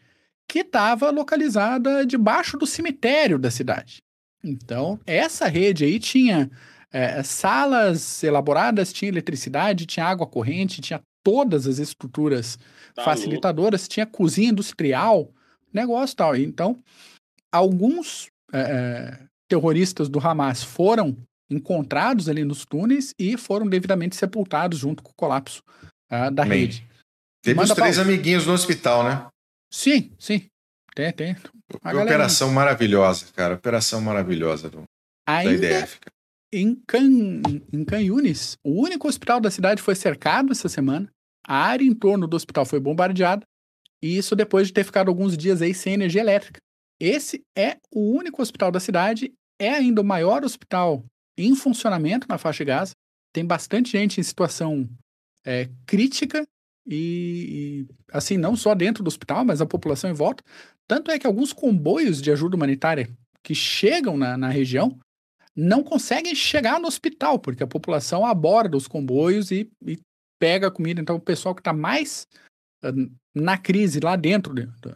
que 0.48 0.60
estava 0.60 1.10
localizada 1.12 2.06
debaixo 2.06 2.58
do 2.58 2.68
cemitério 2.68 3.40
da 3.40 3.50
cidade. 3.50 4.04
Então, 4.44 5.00
essa 5.06 5.48
rede 5.48 5.86
aí 5.86 6.00
tinha 6.00 6.52
é, 6.92 7.24
salas 7.24 8.22
elaboradas, 8.24 8.92
tinha 8.92 9.10
eletricidade, 9.10 9.86
tinha 9.86 10.06
água 10.06 10.28
corrente, 10.28 10.82
tinha 10.82 11.00
todas 11.24 11.68
as 11.68 11.80
estruturas 11.80 12.58
tá 12.96 13.04
facilitadoras, 13.04 13.82
louco. 13.82 13.94
tinha 13.94 14.06
cozinha 14.06 14.50
industrial, 14.50 15.32
negócio 15.74 16.16
tal. 16.16 16.36
Então, 16.36 16.78
alguns 17.52 18.30
é, 18.54 19.18
terroristas 19.48 20.10
do 20.10 20.20
Hamas 20.20 20.64
foram 20.64 21.16
encontrados 21.50 22.30
ali 22.30 22.44
nos 22.44 22.66
túneis 22.66 23.14
e 23.20 23.38
foram 23.38 23.68
devidamente 23.68 24.16
sepultados 24.16 24.80
junto 24.80 25.04
com 25.04 25.12
o 25.12 25.16
colapso 25.16 25.62
uh, 26.10 26.32
da 26.32 26.44
rede. 26.44 26.88
Teve 27.44 27.58
Manda 27.58 27.74
os 27.74 27.76
três 27.76 28.00
amiguinhos 28.00 28.46
no 28.46 28.54
hospital, 28.54 29.04
né? 29.04 29.28
Sim, 29.70 30.12
sim. 30.18 30.46
Tem, 30.96 31.12
tem. 31.12 31.36
Operação 31.74 32.52
maravilhosa, 32.52 33.26
cara. 33.36 33.56
Operação 33.56 34.00
maravilhosa 34.02 34.70
do, 34.70 34.84
Ainda 35.26 35.58
da 35.58 35.80
IDF. 35.80 36.00
Em, 36.54 36.76
Can, 36.86 37.42
em 37.72 37.86
Canhunes, 37.86 38.58
o 38.64 38.82
único 38.82 39.08
hospital 39.08 39.40
da 39.40 39.50
cidade 39.50 39.82
foi 39.82 39.96
cercado 39.96 40.52
essa 40.52 40.68
semana. 40.68 41.10
A 41.48 41.56
área 41.56 41.86
em 41.86 41.94
torno 41.94 42.28
do 42.28 42.36
hospital 42.36 42.66
foi 42.66 42.80
bombardeada. 42.80 43.46
E 44.02 44.18
isso 44.18 44.36
depois 44.36 44.68
de 44.68 44.74
ter 44.74 44.84
ficado 44.84 45.08
alguns 45.08 45.38
dias 45.38 45.62
aí 45.62 45.74
sem 45.74 45.94
energia 45.94 46.22
elétrica. 46.22 46.60
Esse 47.00 47.44
é 47.58 47.78
o 47.92 48.12
único 48.12 48.42
hospital 48.42 48.72
da 48.72 48.80
cidade. 48.80 49.34
É 49.60 49.70
ainda 49.70 50.02
o 50.02 50.06
maior 50.06 50.44
hospital 50.44 51.06
em 51.38 51.56
funcionamento 51.56 52.28
na 52.28 52.38
faixa 52.38 52.64
de 52.64 52.68
Gaza. 52.68 52.94
Tem 53.34 53.46
bastante 53.46 53.92
gente 53.92 54.20
em 54.20 54.24
situação 54.24 54.90
é, 55.46 55.70
crítica 55.86 56.46
e, 56.86 57.86
assim, 58.12 58.38
não 58.38 58.56
só 58.56 58.76
dentro 58.76 59.04
do 59.04 59.08
hospital, 59.08 59.46
mas 59.46 59.62
a 59.62 59.66
população 59.66 60.10
em 60.10 60.14
volta. 60.14 60.44
Tanto 60.88 61.12
é 61.12 61.18
que 61.18 61.28
alguns 61.28 61.54
comboios 61.54 62.22
de 62.22 62.32
ajuda 62.32 62.56
humanitária 62.56 63.10
que 63.44 63.56
chegam 63.56 64.18
na, 64.18 64.38
na 64.38 64.50
região 64.50 65.00
não 65.56 65.84
conseguem 65.84 66.34
chegar 66.34 66.80
no 66.80 66.88
hospital, 66.88 67.40
porque 67.40 67.64
a 67.64 67.68
população 67.68 68.26
aborda 68.26 68.78
os 68.78 68.88
comboios 68.88 69.52
e, 69.52 69.70
e 69.86 70.00
pega 70.40 70.68
a 70.68 70.72
comida. 70.72 71.02
Então, 71.02 71.16
o 71.16 71.22
pessoal 71.22 71.54
que 71.54 71.62
está 71.62 71.74
mais 71.74 72.28
uh, 72.84 73.12
na 73.36 73.58
crise 73.58 74.00
lá 74.00 74.16
dentro, 74.16 74.54
de, 74.54 74.66
de, 74.66 74.96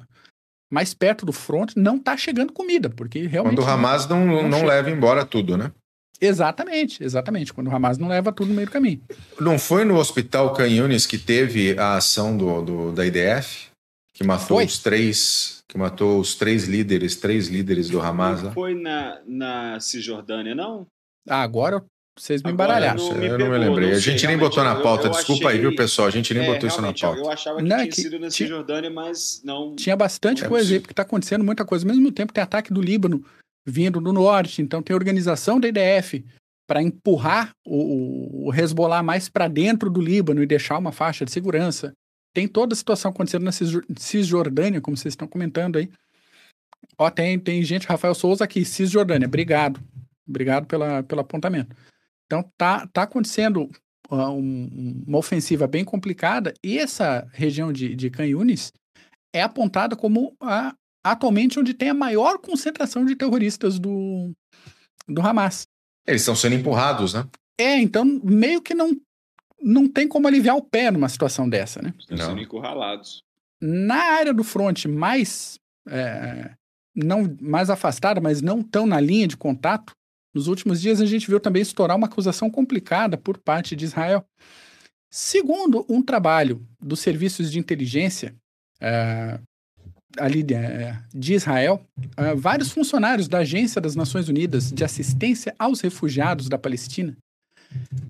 mais 0.72 0.94
perto 0.94 1.26
do 1.26 1.32
front, 1.32 1.74
não 1.76 1.98
está 1.98 2.18
chegando 2.18 2.54
comida, 2.54 2.90
porque 2.90 3.28
realmente. 3.28 3.56
Quando 3.56 3.68
o 3.68 3.70
Hamas 3.70 4.08
não, 4.08 4.26
não, 4.26 4.48
não 4.48 4.66
leva 4.66 4.90
embora 4.90 5.26
tudo, 5.26 5.58
né? 5.58 5.72
Exatamente, 6.20 7.04
exatamente. 7.04 7.54
Quando 7.54 7.68
o 7.68 7.76
Hamas 7.76 7.98
não 7.98 8.08
leva 8.08 8.32
tudo 8.32 8.50
no 8.50 8.56
meio 8.56 8.68
do 8.68 8.72
caminho. 8.72 9.02
Não 9.40 9.60
foi 9.60 9.84
no 9.84 9.98
hospital 9.98 10.54
Canhunes 10.54 11.06
que 11.06 11.18
teve 11.18 11.78
a 11.78 11.98
ação 11.98 12.38
do, 12.38 12.62
do 12.62 12.92
da 12.94 13.06
IDF? 13.06 13.70
Que 14.16 14.24
matou 14.24 14.58
foi. 14.58 14.66
os 14.66 14.80
três. 14.80 15.64
Que 15.68 15.78
matou 15.78 16.22
os 16.22 16.36
três 16.36 16.64
líderes, 16.64 17.18
três 17.18 17.50
líderes 17.50 17.90
do 17.90 18.00
Hamas 18.00 18.42
lá? 18.42 18.52
Foi 18.52 18.74
na, 18.74 19.20
na 19.28 19.80
Cisjordânia, 19.82 20.56
não? 20.56 20.88
Ah, 21.28 21.42
agora 21.42 21.84
vocês 22.18 22.42
me 22.42 22.52
embaralharam. 22.52 22.98
Eu 22.98 23.12
não 23.12 23.20
me, 23.20 23.28
eu 23.28 23.38
não 23.38 23.50
me 23.50 23.58
lembrei. 23.58 23.90
Não 23.90 23.98
a 23.98 24.00
gente 24.00 24.26
nem 24.26 24.38
botou 24.38 24.64
na 24.64 24.76
pauta. 24.76 25.08
Eu, 25.08 25.12
eu 25.12 25.18
Desculpa 25.18 25.48
achei... 25.48 25.58
aí, 25.58 25.62
viu, 25.62 25.76
pessoal? 25.76 26.08
A 26.08 26.12
gente 26.12 26.34
nem 26.34 26.44
é, 26.44 26.54
botou 26.54 26.70
isso 26.70 26.82
na 26.82 26.94
pauta. 26.94 27.20
Eu 27.20 27.30
achava 27.30 27.58
que 27.58 27.64
não, 27.64 27.78
tinha 27.78 27.90
que 27.90 27.96
sido 27.96 28.18
na 28.18 28.32
Cisjordânia, 28.32 28.90
mas 28.90 29.42
não. 29.44 29.76
Tinha 29.76 29.98
bastante 29.98 30.46
é 30.46 30.48
coisa 30.48 30.74
aí, 30.74 30.80
porque 30.80 30.94
está 30.94 31.04
acontecendo 31.04 31.44
muita 31.44 31.66
coisa. 31.66 31.86
Ao 31.86 31.94
mesmo 31.94 32.10
tempo 32.10 32.32
tem 32.32 32.42
ataque 32.42 32.74
do 32.74 32.82
Líbano 32.82 33.22
vindo 33.68 34.00
do 34.00 34.14
norte, 34.14 34.62
então 34.62 34.82
tem 34.82 34.96
organização 34.96 35.60
da 35.60 35.68
IDF 35.68 36.24
para 36.66 36.82
empurrar 36.82 37.50
o, 37.66 38.48
o 38.48 38.54
Hezbollah 38.54 39.04
mais 39.04 39.28
para 39.28 39.50
dentro 39.50 39.90
do 39.90 40.00
Líbano 40.00 40.42
e 40.42 40.48
deixar 40.48 40.78
uma 40.78 40.94
faixa 40.94 41.26
de 41.26 41.32
segurança. 41.32 41.92
Tem 42.36 42.50
toda 42.50 42.74
a 42.74 42.76
situação 42.76 43.12
acontecendo 43.12 43.46
na 43.46 43.52
Cisjordânia, 43.98 44.82
como 44.82 44.98
vocês 44.98 45.14
estão 45.14 45.26
comentando 45.26 45.78
aí. 45.78 45.90
Ó, 46.98 47.10
tem, 47.10 47.40
tem 47.40 47.64
gente, 47.64 47.88
Rafael 47.88 48.14
Souza 48.14 48.44
aqui, 48.44 48.66
Cisjordânia, 48.66 49.26
obrigado. 49.26 49.80
Obrigado 50.28 50.68
pela, 50.68 51.02
pelo 51.02 51.22
apontamento. 51.22 51.74
Então, 52.26 52.44
tá, 52.58 52.86
tá 52.88 53.04
acontecendo 53.04 53.70
uh, 54.12 54.32
um, 54.32 55.04
uma 55.08 55.18
ofensiva 55.18 55.66
bem 55.66 55.86
complicada 55.86 56.54
e 56.62 56.78
essa 56.78 57.26
região 57.32 57.72
de, 57.72 57.96
de 57.96 58.10
Canhunes 58.10 58.74
é 59.34 59.42
apontada 59.42 59.96
como 59.96 60.36
a, 60.42 60.76
atualmente 61.06 61.58
onde 61.58 61.74
tem 61.74 61.90
a 61.90 61.94
maior 61.94 62.38
concentração 62.40 63.06
de 63.06 63.16
terroristas 63.16 63.80
do, 63.80 64.34
do 65.08 65.22
Hamas. 65.22 65.68
Eles 66.06 66.22
estão 66.22 66.36
sendo 66.36 66.56
empurrados, 66.56 67.14
né? 67.14 67.26
É, 67.58 67.80
então 67.80 68.04
meio 68.04 68.62
que 68.62 68.74
não, 68.74 68.92
não 69.62 69.88
tem 69.88 70.08
como 70.08 70.28
aliviar 70.28 70.56
o 70.56 70.62
pé 70.62 70.92
numa 70.92 71.10
situação 71.10 71.48
dessa, 71.50 71.82
né? 71.82 71.94
Estão 72.00 72.18
sendo 72.18 72.42
encurralados. 72.42 73.24
Na 73.62 73.96
área 73.96 74.34
do 74.34 74.44
front 74.44 74.86
mais, 74.86 75.60
é, 75.88 76.52
não, 76.96 77.36
mais 77.42 77.70
afastada, 77.70 78.20
mas 78.22 78.42
não 78.42 78.62
tão 78.62 78.86
na 78.86 79.00
linha 79.00 79.28
de 79.28 79.38
contato, 79.38 79.94
nos 80.34 80.48
últimos 80.48 80.82
dias 80.82 81.00
a 81.00 81.06
gente 81.06 81.28
viu 81.28 81.40
também 81.40 81.62
estourar 81.62 81.96
uma 81.96 82.08
acusação 82.08 82.50
complicada 82.50 83.18
por 83.18 83.38
parte 83.38 83.76
de 83.76 83.86
Israel. 83.86 84.26
Segundo 85.10 85.86
um 85.90 86.02
trabalho 86.02 86.68
dos 86.80 87.00
serviços 87.00 87.50
de 87.50 87.58
inteligência 87.58 88.36
é, 88.82 89.40
ali 90.18 90.46
é, 90.54 91.02
de 91.14 91.34
Israel, 91.34 91.82
é, 92.18 92.36
vários 92.36 92.70
funcionários 92.70 93.30
da 93.30 93.40
Agência 93.40 93.80
das 93.80 93.96
Nações 93.96 94.28
Unidas 94.28 94.72
de 94.72 94.84
Assistência 94.84 95.56
aos 95.58 95.80
Refugiados 95.80 96.50
da 96.50 96.58
Palestina 96.58 97.16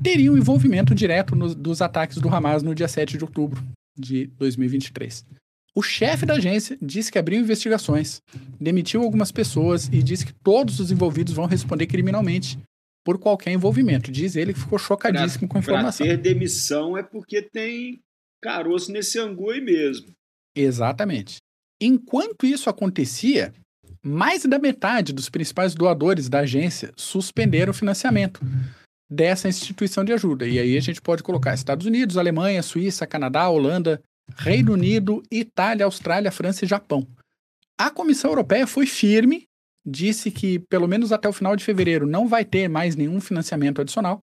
teriam 0.04 0.38
envolvimento 0.38 0.94
direto 0.94 1.36
no, 1.36 1.54
dos 1.54 1.82
ataques 1.82 2.18
do 2.18 2.30
Hamas 2.30 2.64
no 2.64 2.76
dia 2.76 2.88
7 2.88 3.18
de 3.18 3.24
outubro 3.24 3.64
de 3.98 4.28
2023. 4.38 5.26
O 5.76 5.82
chefe 5.82 6.26
da 6.26 6.36
agência 6.36 6.78
disse 6.82 7.12
que 7.12 7.20
abriu 7.20 7.40
investigações, 7.40 8.22
demitiu 8.60 9.02
algumas 9.02 9.32
pessoas 9.32 9.90
e 9.92 10.02
disse 10.02 10.26
que 10.26 10.34
todos 10.34 10.80
os 10.80 10.90
envolvidos 10.90 11.34
vão 11.34 11.46
responder 11.46 11.86
criminalmente 11.86 12.58
por 13.06 13.20
qualquer 13.20 13.52
envolvimento. 13.52 14.10
Diz 14.10 14.38
ele 14.38 14.54
que 14.54 14.60
ficou 14.60 14.80
chocadíssimo 14.80 15.42
pra, 15.42 15.48
com 15.50 15.58
a 15.58 15.60
informação. 15.60 16.08
Pra 16.08 16.16
ter 16.16 16.22
demissão 16.22 16.98
é 16.98 17.04
porque 17.04 17.42
tem 17.42 18.00
caroço 18.42 18.92
nesse 18.92 19.20
angu 19.20 19.50
aí 19.50 19.60
mesmo. 19.60 20.08
Exatamente. 20.56 21.38
Enquanto 21.82 22.46
isso 22.46 22.70
acontecia, 22.70 23.54
mais 24.02 24.46
da 24.46 24.58
metade 24.58 25.12
dos 25.12 25.30
principais 25.30 25.76
doadores 25.76 26.30
da 26.30 26.40
agência 26.40 26.94
suspenderam 26.96 27.72
o 27.72 27.76
financiamento 27.76 28.40
dessa 29.10 29.48
instituição 29.48 30.04
de 30.04 30.14
ajuda. 30.14 30.48
E 30.48 30.60
aí 30.60 30.78
a 30.78 30.82
gente 30.82 31.02
pode 31.02 31.24
colocar 31.24 31.54
Estados 31.54 31.86
Unidos, 31.86 32.18
Alemanha, 32.18 32.64
Suíça, 32.64 33.06
Canadá, 33.06 33.48
Holanda, 33.50 34.02
Reino 34.36 34.74
Unido, 34.74 35.22
Itália, 35.32 35.86
Austrália, 35.86 36.32
França 36.32 36.66
e 36.66 36.68
Japão. 36.68 37.08
A 37.78 37.92
Comissão 37.92 38.32
Europeia 38.32 38.66
foi 38.66 38.86
firme, 38.86 39.48
disse 39.86 40.32
que 40.32 40.60
pelo 40.60 40.88
menos 40.88 41.12
até 41.12 41.30
o 41.30 41.34
final 41.34 41.56
de 41.56 41.64
fevereiro 41.64 42.08
não 42.08 42.28
vai 42.28 42.44
ter 42.44 42.68
mais 42.68 42.96
nenhum 42.96 43.22
financiamento 43.22 43.82
adicional. 43.82 44.20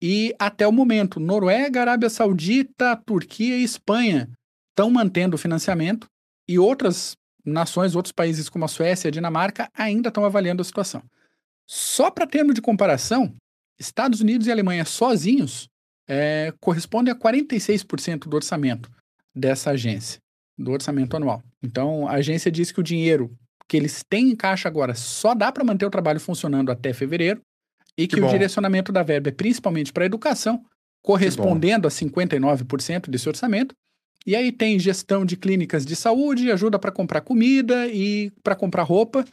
E 0.00 0.34
até 0.38 0.66
o 0.66 0.72
momento, 0.72 1.18
Noruega, 1.18 1.80
Arábia 1.80 2.08
Saudita, 2.08 2.96
Turquia 3.04 3.58
e 3.58 3.64
Espanha 3.64 4.30
estão 4.70 4.90
mantendo 4.90 5.34
o 5.34 5.38
financiamento 5.38 6.06
e 6.48 6.56
outras 6.58 7.16
nações, 7.44 7.96
outros 7.96 8.12
países 8.12 8.48
como 8.48 8.64
a 8.64 8.68
Suécia 8.68 9.08
e 9.08 9.10
a 9.10 9.12
Dinamarca 9.12 9.68
ainda 9.74 10.08
estão 10.08 10.24
avaliando 10.24 10.62
a 10.62 10.64
situação. 10.64 11.02
Só 11.66 12.10
para 12.10 12.26
termo 12.26 12.54
de 12.54 12.62
comparação, 12.62 13.34
Estados 13.78 14.20
Unidos 14.20 14.46
e 14.46 14.52
Alemanha 14.52 14.84
sozinhos 14.84 15.68
é, 16.08 16.52
correspondem 16.60 17.12
a 17.12 17.16
46% 17.16 18.28
do 18.28 18.34
orçamento 18.34 18.90
dessa 19.34 19.70
agência, 19.70 20.20
do 20.58 20.72
orçamento 20.72 21.16
anual. 21.16 21.42
Então, 21.62 22.08
a 22.08 22.12
agência 22.12 22.50
diz 22.50 22.72
que 22.72 22.80
o 22.80 22.82
dinheiro 22.82 23.30
que 23.68 23.76
eles 23.76 24.02
têm 24.08 24.30
em 24.30 24.36
caixa 24.36 24.68
agora 24.68 24.94
só 24.94 25.34
dá 25.34 25.52
para 25.52 25.64
manter 25.64 25.84
o 25.84 25.90
trabalho 25.90 26.18
funcionando 26.18 26.72
até 26.72 26.92
fevereiro 26.92 27.40
e 27.96 28.06
que, 28.06 28.16
que 28.16 28.22
o 28.22 28.28
direcionamento 28.28 28.90
da 28.90 29.02
verba 29.02 29.28
é 29.28 29.32
principalmente 29.32 29.92
para 29.92 30.04
a 30.04 30.06
educação, 30.06 30.64
correspondendo 31.02 31.86
a 31.86 31.90
59% 31.90 33.10
desse 33.10 33.28
orçamento, 33.28 33.74
e 34.26 34.36
aí 34.36 34.52
tem 34.52 34.78
gestão 34.78 35.24
de 35.24 35.36
clínicas 35.36 35.84
de 35.84 35.96
saúde, 35.96 36.50
ajuda 36.50 36.78
para 36.78 36.92
comprar 36.92 37.20
comida 37.20 37.86
e 37.88 38.30
para 38.42 38.54
comprar 38.54 38.82
roupa. 38.82 39.24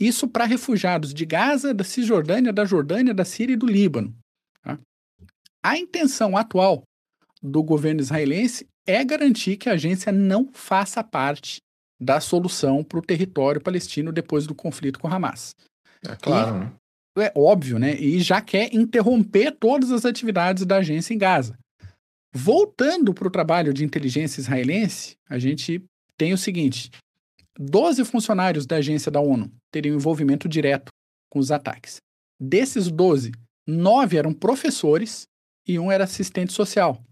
Isso 0.00 0.26
para 0.26 0.46
refugiados 0.46 1.12
de 1.12 1.26
Gaza, 1.26 1.74
da 1.74 1.84
Cisjordânia, 1.84 2.52
da 2.52 2.64
Jordânia, 2.64 3.12
da 3.12 3.24
Síria 3.24 3.52
e 3.52 3.56
do 3.56 3.66
Líbano. 3.66 4.16
Tá? 4.62 4.78
A 5.62 5.76
intenção 5.76 6.36
atual 6.36 6.82
do 7.42 7.62
governo 7.62 8.00
israelense 8.00 8.66
é 8.86 9.04
garantir 9.04 9.58
que 9.58 9.68
a 9.68 9.74
agência 9.74 10.10
não 10.10 10.48
faça 10.52 11.04
parte 11.04 11.60
da 12.00 12.18
solução 12.18 12.82
para 12.82 12.98
o 12.98 13.02
território 13.02 13.60
palestino 13.60 14.10
depois 14.10 14.46
do 14.46 14.54
conflito 14.54 14.98
com 14.98 15.06
Hamas. 15.06 15.54
É 16.02 16.16
claro, 16.16 16.56
e, 16.56 16.60
né? 16.60 16.72
É 17.18 17.32
óbvio, 17.36 17.78
né? 17.78 17.94
E 17.94 18.20
já 18.20 18.40
quer 18.40 18.74
interromper 18.74 19.52
todas 19.52 19.92
as 19.92 20.06
atividades 20.06 20.64
da 20.64 20.76
agência 20.76 21.12
em 21.12 21.18
Gaza. 21.18 21.58
Voltando 22.32 23.12
para 23.12 23.28
o 23.28 23.30
trabalho 23.30 23.74
de 23.74 23.84
inteligência 23.84 24.40
israelense, 24.40 25.16
a 25.28 25.38
gente 25.38 25.84
tem 26.16 26.32
o 26.32 26.38
seguinte: 26.38 26.90
12 27.58 28.04
funcionários 28.04 28.66
da 28.66 28.76
agência 28.76 29.10
da 29.10 29.20
ONU 29.20 29.50
teriam 29.72 29.96
envolvimento 29.96 30.48
direto 30.48 30.90
com 31.30 31.38
os 31.38 31.50
ataques. 31.50 31.96
Desses 32.40 32.90
12, 32.90 33.32
nove 33.66 34.16
eram 34.16 34.32
professores 34.32 35.24
e 35.66 35.78
um 35.78 35.90
era 35.90 36.04
assistente 36.04 36.52
social. 36.52 37.02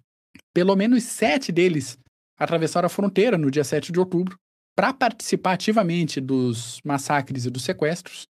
Pelo 0.54 0.74
menos 0.74 1.04
sete 1.04 1.52
deles 1.52 1.98
atravessaram 2.38 2.86
a 2.86 2.90
fronteira 2.90 3.36
no 3.36 3.50
dia 3.50 3.64
7 3.64 3.92
de 3.92 3.98
outubro 3.98 4.36
para 4.76 4.94
participar 4.94 5.54
ativamente 5.54 6.20
dos 6.20 6.80
massacres 6.84 7.44
e 7.44 7.50
dos 7.50 7.64
sequestros, 7.64 8.28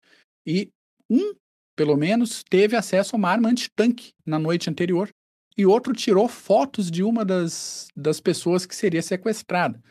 e 0.47 0.71
um, 1.09 1.35
pelo 1.77 1.97
menos, 1.97 2.43
teve 2.49 2.77
acesso 2.77 3.15
a 3.15 3.19
uma 3.19 3.29
arma 3.31 3.49
antitanque 3.49 4.13
na 4.25 4.39
noite 4.39 4.71
anterior 4.71 5.09
e 5.57 5.67
outro 5.67 5.93
tirou 5.93 6.29
fotos 6.29 6.91
de 6.91 7.03
uma 7.03 7.25
das, 7.25 7.89
das 7.97 8.21
pessoas 8.21 8.65
que 8.65 8.75
seria 8.75 9.03
sequestrada. 9.03 9.83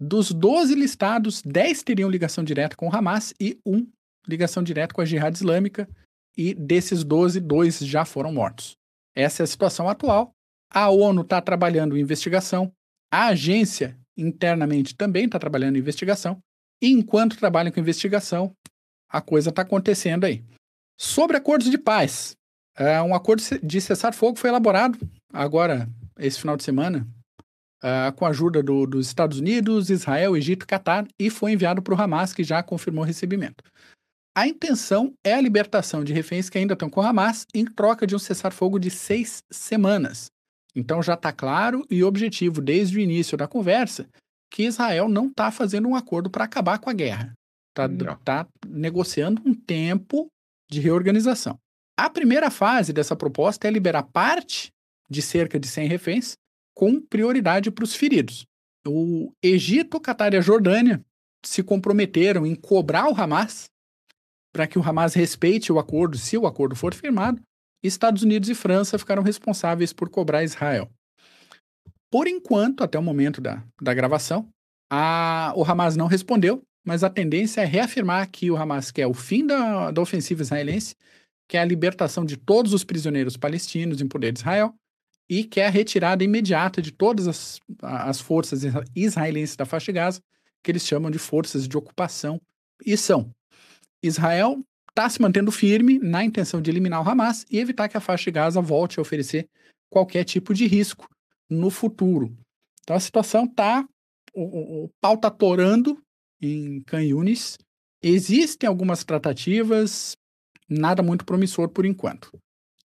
Dos 0.00 0.30
12 0.30 0.74
listados, 0.74 1.42
10 1.42 1.82
teriam 1.82 2.10
ligação 2.10 2.44
direta 2.44 2.76
com 2.76 2.88
o 2.88 2.94
Hamas 2.94 3.32
e 3.40 3.58
um 3.64 3.86
ligação 4.26 4.62
direta 4.62 4.94
com 4.94 5.00
a 5.00 5.04
Jihad 5.04 5.34
Islâmica, 5.34 5.88
e 6.36 6.52
desses 6.52 7.02
12, 7.02 7.40
dois 7.40 7.78
já 7.78 8.04
foram 8.04 8.32
mortos. 8.32 8.76
Essa 9.14 9.42
é 9.42 9.44
a 9.44 9.46
situação 9.46 9.88
atual. 9.88 10.32
A 10.70 10.90
ONU 10.90 11.22
está 11.22 11.40
trabalhando 11.40 11.96
em 11.96 12.00
investigação, 12.00 12.70
a 13.10 13.28
agência 13.28 13.98
internamente 14.16 14.94
também 14.94 15.24
está 15.24 15.38
trabalhando 15.38 15.76
em 15.76 15.78
investigação, 15.78 16.38
e 16.82 16.90
enquanto 16.90 17.38
trabalham 17.38 17.72
com 17.72 17.80
investigação, 17.80 18.52
a 19.08 19.20
coisa 19.20 19.50
está 19.50 19.62
acontecendo 19.62 20.24
aí. 20.24 20.44
Sobre 20.98 21.36
acordos 21.36 21.70
de 21.70 21.78
paz, 21.78 22.36
é, 22.76 23.00
um 23.00 23.14
acordo 23.14 23.42
de 23.62 23.80
cessar-fogo 23.80 24.38
foi 24.38 24.50
elaborado 24.50 24.98
agora, 25.32 25.88
esse 26.18 26.40
final 26.40 26.56
de 26.56 26.64
semana, 26.64 27.06
uh, 27.82 28.12
com 28.14 28.26
a 28.26 28.30
ajuda 28.30 28.62
do, 28.62 28.86
dos 28.86 29.06
Estados 29.06 29.38
Unidos, 29.38 29.90
Israel, 29.90 30.36
Egito 30.36 30.66
Catar, 30.66 31.06
e 31.18 31.30
foi 31.30 31.52
enviado 31.52 31.82
para 31.82 31.94
o 31.94 32.00
Hamas, 32.00 32.32
que 32.32 32.44
já 32.44 32.62
confirmou 32.62 33.04
o 33.04 33.06
recebimento. 33.06 33.64
A 34.36 34.46
intenção 34.46 35.14
é 35.24 35.32
a 35.32 35.40
libertação 35.40 36.04
de 36.04 36.12
reféns 36.12 36.50
que 36.50 36.58
ainda 36.58 36.74
estão 36.74 36.90
com 36.90 37.00
o 37.00 37.04
Hamas 37.04 37.46
em 37.54 37.64
troca 37.64 38.06
de 38.06 38.14
um 38.14 38.18
cessar-fogo 38.18 38.78
de 38.78 38.90
seis 38.90 39.42
semanas. 39.50 40.26
Então 40.74 41.02
já 41.02 41.14
está 41.14 41.32
claro 41.32 41.86
e 41.90 42.04
objetivo 42.04 42.60
desde 42.60 42.98
o 42.98 43.00
início 43.00 43.36
da 43.38 43.48
conversa 43.48 44.06
que 44.50 44.64
Israel 44.64 45.08
não 45.08 45.28
está 45.28 45.50
fazendo 45.50 45.88
um 45.88 45.96
acordo 45.96 46.28
para 46.28 46.44
acabar 46.44 46.78
com 46.78 46.90
a 46.90 46.92
guerra. 46.92 47.32
Está 47.70 47.88
tá 48.16 48.46
negociando 48.66 49.40
um 49.44 49.54
tempo 49.54 50.26
de 50.70 50.80
reorganização. 50.80 51.58
A 51.98 52.10
primeira 52.10 52.50
fase 52.50 52.92
dessa 52.92 53.16
proposta 53.16 53.66
é 53.66 53.70
liberar 53.70 54.02
parte 54.02 54.70
de 55.08 55.22
cerca 55.22 55.58
de 55.58 55.66
100 55.66 55.88
reféns, 55.88 56.36
com 56.76 57.00
prioridade 57.00 57.70
para 57.70 57.84
os 57.84 57.94
feridos. 57.94 58.46
O 58.86 59.32
Egito, 59.42 59.98
Catar 59.98 60.34
e 60.34 60.36
a 60.36 60.40
Jordânia 60.40 61.00
se 61.44 61.62
comprometeram 61.62 62.46
em 62.46 62.54
cobrar 62.54 63.08
o 63.08 63.18
Hamas 63.18 63.64
para 64.52 64.66
que 64.66 64.78
o 64.78 64.82
Hamas 64.82 65.14
respeite 65.14 65.72
o 65.72 65.78
acordo, 65.78 66.16
se 66.16 66.36
o 66.36 66.46
acordo 66.46 66.76
for 66.76 66.94
firmado. 66.94 67.40
Estados 67.82 68.22
Unidos 68.22 68.48
e 68.48 68.54
França 68.54 68.98
ficaram 68.98 69.22
responsáveis 69.22 69.92
por 69.92 70.08
cobrar 70.08 70.44
Israel. 70.44 70.90
Por 72.10 72.26
enquanto, 72.26 72.82
até 72.82 72.98
o 72.98 73.02
momento 73.02 73.40
da, 73.40 73.62
da 73.80 73.92
gravação, 73.92 74.48
a, 74.90 75.52
o 75.56 75.64
Hamas 75.64 75.96
não 75.96 76.06
respondeu, 76.06 76.62
mas 76.84 77.02
a 77.02 77.10
tendência 77.10 77.60
é 77.60 77.64
reafirmar 77.64 78.30
que 78.30 78.50
o 78.50 78.56
Hamas 78.56 78.90
quer 78.90 79.06
o 79.06 79.14
fim 79.14 79.46
da, 79.46 79.90
da 79.90 80.00
ofensiva 80.00 80.42
israelense 80.42 80.94
que 81.48 81.56
é 81.56 81.60
a 81.60 81.64
libertação 81.64 82.24
de 82.24 82.36
todos 82.36 82.72
os 82.72 82.84
prisioneiros 82.84 83.36
palestinos 83.36 84.00
em 84.00 84.08
poder 84.08 84.32
de 84.32 84.40
Israel 84.40 84.74
e 85.28 85.44
que 85.44 85.60
é 85.60 85.66
a 85.66 85.70
retirada 85.70 86.22
imediata 86.22 86.80
de 86.80 86.92
todas 86.92 87.26
as, 87.26 87.60
as 87.82 88.20
forças 88.20 88.62
israelenses 88.94 89.56
da 89.56 89.64
faixa 89.64 89.86
de 89.86 89.98
Gaza, 89.98 90.20
que 90.62 90.70
eles 90.70 90.86
chamam 90.86 91.10
de 91.10 91.18
forças 91.18 91.66
de 91.66 91.76
ocupação, 91.76 92.40
e 92.84 92.96
são 92.96 93.30
Israel 94.02 94.62
está 94.88 95.08
se 95.10 95.20
mantendo 95.20 95.52
firme 95.52 95.98
na 95.98 96.24
intenção 96.24 96.60
de 96.62 96.70
eliminar 96.70 97.04
o 97.04 97.08
Hamas 97.08 97.44
e 97.50 97.58
evitar 97.58 97.88
que 97.88 97.96
a 97.96 98.00
faixa 98.00 98.24
de 98.24 98.30
Gaza 98.32 98.60
volte 98.60 98.98
a 98.98 99.02
oferecer 99.02 99.46
qualquer 99.90 100.24
tipo 100.24 100.54
de 100.54 100.66
risco 100.66 101.08
no 101.50 101.70
futuro. 101.70 102.34
Então 102.82 102.96
a 102.96 103.00
situação 103.00 103.44
está. 103.44 103.86
O, 104.34 104.84
o, 104.84 104.90
pau 105.00 105.14
está 105.14 105.30
torando 105.30 106.02
em 106.40 106.80
Canhunes. 106.82 107.58
Existem 108.02 108.68
algumas 108.68 109.04
tratativas, 109.04 110.16
nada 110.68 111.02
muito 111.02 111.24
promissor 111.24 111.68
por 111.68 111.84
enquanto. 111.86 112.30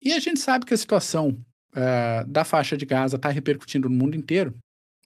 E 0.01 0.13
a 0.13 0.19
gente 0.19 0.39
sabe 0.39 0.65
que 0.65 0.73
a 0.73 0.77
situação 0.77 1.37
uh, 1.73 2.27
da 2.27 2.43
faixa 2.43 2.77
de 2.77 2.85
Gaza 2.85 3.15
está 3.15 3.29
repercutindo 3.29 3.89
no 3.89 3.95
mundo 3.95 4.15
inteiro. 4.15 4.55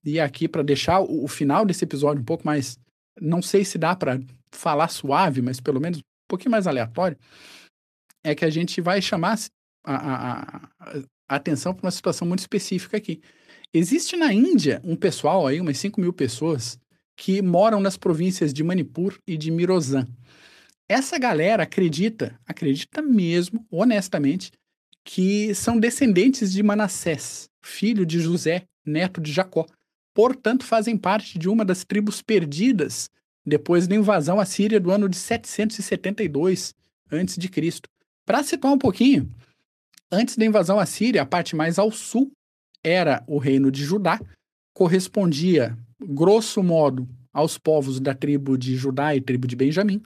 E 0.04 0.20
aqui, 0.20 0.48
para 0.48 0.64
deixar 0.64 1.00
o, 1.00 1.26
o, 1.26 1.28
final 1.28 1.66
desse 1.66 1.84
episódio 1.84 2.22
um 2.22 2.26
pouco 2.26 2.46
mais. 2.46 2.78
Não 3.20 3.42
sei 3.42 3.64
se 3.64 3.78
dá 3.78 3.96
para 3.96 4.20
falar 4.52 4.88
suave, 4.88 5.42
mas 5.42 5.60
pelo 5.60 5.80
menos 5.80 6.00
um 6.00 6.28
pouquinho 6.28 6.52
mais 6.52 6.66
aleatório, 6.66 7.18
é 8.24 8.34
que 8.34 8.46
a 8.46 8.50
gente 8.50 8.82
vai 8.82 9.02
chamar 9.02 9.38
a, 9.86 9.96
a, 9.96 10.70
a, 10.80 11.36
atenção 11.36 11.74
para 11.74 11.86
uma 11.86 11.92
situação 11.92 12.28
muito 12.28 12.40
específica 12.40 12.98
aqui. 12.98 13.22
Existe 13.74 14.16
na 14.16 14.34
Índia 14.34 14.82
um 14.84 14.96
pessoal 14.96 15.46
aí, 15.46 15.62
umas 15.62 15.78
5 15.78 16.00
mil 16.02 16.14
pessoas, 16.14 16.78
que 17.16 17.42
moram 17.42 17.80
nas 17.80 17.98
províncias 17.98 18.54
de 18.54 18.64
Manipur 18.64 19.18
e 19.28 19.38
de 19.38 19.52
Mirozan. 19.52 20.08
Essa 20.90 21.18
galera 21.18 21.64
acredita, 21.64 22.38
acredita 22.46 23.02
mesmo, 23.02 23.66
honestamente, 23.72 24.52
que 25.04 25.54
são 25.56 25.80
descendentes 25.80 26.52
de 26.52 26.62
Manassés, 26.62 27.50
filho 27.62 28.06
de 28.06 28.20
José, 28.20 28.64
neto 28.86 29.20
de 29.22 29.32
Jacó. 29.32 29.66
Portanto, 30.14 30.66
fazem 30.66 30.98
parte 30.98 31.40
de 31.40 31.50
uma 31.50 31.64
das 31.64 31.84
tribos 31.84 32.22
perdidas 32.22 33.10
depois 33.46 33.88
da 33.88 33.96
invasão 33.96 34.40
assíria 34.40 34.80
do 34.80 34.92
ano 34.92 35.10
de 35.10 35.18
772 35.18 36.74
a.C. 37.10 37.82
Para 38.26 38.44
situar 38.44 38.74
um 38.74 38.78
pouquinho, 38.78 39.30
antes 40.12 40.36
da 40.38 40.46
invasão 40.46 40.80
assíria, 40.80 41.22
a 41.22 41.26
parte 41.26 41.56
mais 41.56 41.80
ao 41.80 41.92
sul 41.92 42.32
era 42.84 43.24
o 43.28 43.38
reino 43.38 43.72
de 43.72 43.84
Judá, 43.84 44.20
correspondia, 44.74 45.78
grosso 46.00 46.64
modo, 46.64 47.08
aos 47.34 47.58
povos 47.58 48.00
da 48.00 48.14
tribo 48.14 48.58
de 48.58 48.76
Judá 48.76 49.16
e 49.16 49.22
tribo 49.22 49.48
de 49.48 49.56
Benjamim, 49.56 50.02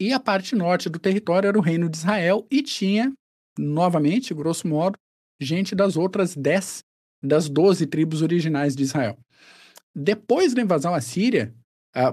e 0.00 0.12
a 0.12 0.20
parte 0.20 0.54
norte 0.54 0.88
do 0.88 0.98
território 0.98 1.48
era 1.48 1.58
o 1.58 1.62
reino 1.62 1.88
de 1.88 1.96
Israel 1.96 2.46
e 2.50 2.62
tinha, 2.62 3.12
novamente, 3.58 4.32
grosso 4.32 4.66
modo, 4.66 4.98
gente 5.40 5.74
das 5.74 5.96
outras 5.96 6.34
dez 6.34 6.82
das 7.22 7.48
doze 7.48 7.84
tribos 7.84 8.22
originais 8.22 8.76
de 8.76 8.84
Israel. 8.84 9.18
Depois 9.94 10.54
da 10.54 10.62
invasão 10.62 10.94
assíria, 10.94 11.52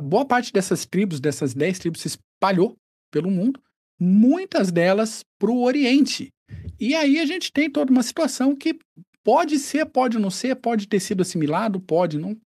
boa 0.02 0.26
parte 0.26 0.52
dessas 0.52 0.86
tribos, 0.86 1.20
dessas 1.20 1.54
dez 1.54 1.78
tribos, 1.78 2.02
se 2.02 2.08
espalhou 2.08 2.76
pelo 3.12 3.30
mundo, 3.30 3.62
muitas 4.00 4.72
delas 4.72 5.24
para 5.40 5.52
o 5.52 5.64
Oriente. 5.64 6.30
E 6.80 6.96
aí 6.96 7.20
a 7.20 7.26
gente 7.26 7.52
tem 7.52 7.70
toda 7.70 7.92
uma 7.92 8.02
situação 8.02 8.56
que 8.56 8.80
Pode 9.26 9.58
ser, 9.58 9.88
pode 9.88 10.20
não 10.20 10.30
ser, 10.30 10.56
pode 10.56 10.88
ter 10.88 11.00
sido 11.00 11.24
assimilado, 11.24 11.80
pode 11.80 12.20
não. 12.20 12.38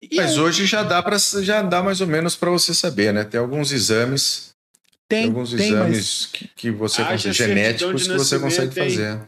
E 0.00 0.14
Mas 0.14 0.38
hoje 0.38 0.64
já 0.64 0.84
dá 0.84 1.02
para 1.02 1.18
já 1.18 1.60
dá 1.62 1.82
mais 1.82 2.00
ou 2.00 2.06
menos 2.06 2.36
para 2.36 2.48
você 2.48 2.72
saber, 2.72 3.12
né? 3.12 3.24
Tem 3.24 3.40
alguns 3.40 3.72
exames, 3.72 4.54
tem, 5.08 5.26
alguns 5.26 5.54
tem, 5.54 5.68
exames 5.68 6.26
que, 6.26 6.48
que 6.48 6.70
você 6.70 7.04
consegue, 7.04 7.34
genéticos 7.34 8.06
que 8.06 8.14
você 8.14 8.38
consegue 8.38 8.74
tem. 8.74 8.90
fazer. 8.90 9.20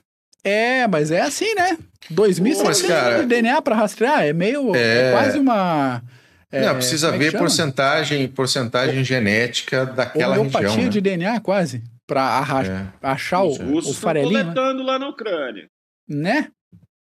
É, 0.45 0.87
mas 0.87 1.11
é 1.11 1.21
assim, 1.21 1.55
né? 1.55 1.77
2.700 2.13 3.21
de 3.21 3.27
DNA 3.27 3.61
para 3.61 3.75
rastrear 3.75 4.25
é 4.25 4.33
meio 4.33 4.75
é, 4.75 5.09
é 5.09 5.13
quase 5.13 5.39
uma 5.39 6.03
é, 6.51 6.65
não, 6.65 6.75
precisa 6.77 7.09
é 7.09 7.19
ver 7.19 7.37
porcentagem, 7.37 8.27
porcentagem 8.29 9.05
genética 9.05 9.85
daquela 9.85 10.37
região. 10.37 10.77
Né? 10.77 10.89
de 10.89 11.01
DNA 11.01 11.41
quase 11.41 11.83
para 12.07 12.43
é. 12.65 13.07
achar 13.07 13.43
o, 13.43 13.53
o 13.77 13.93
farelinho. 13.93 14.33
Né? 14.33 14.43
coletando 14.45 14.79
né? 14.79 14.85
lá 14.85 14.99
na 14.99 15.09
Ucrânia, 15.09 15.69
né? 16.09 16.51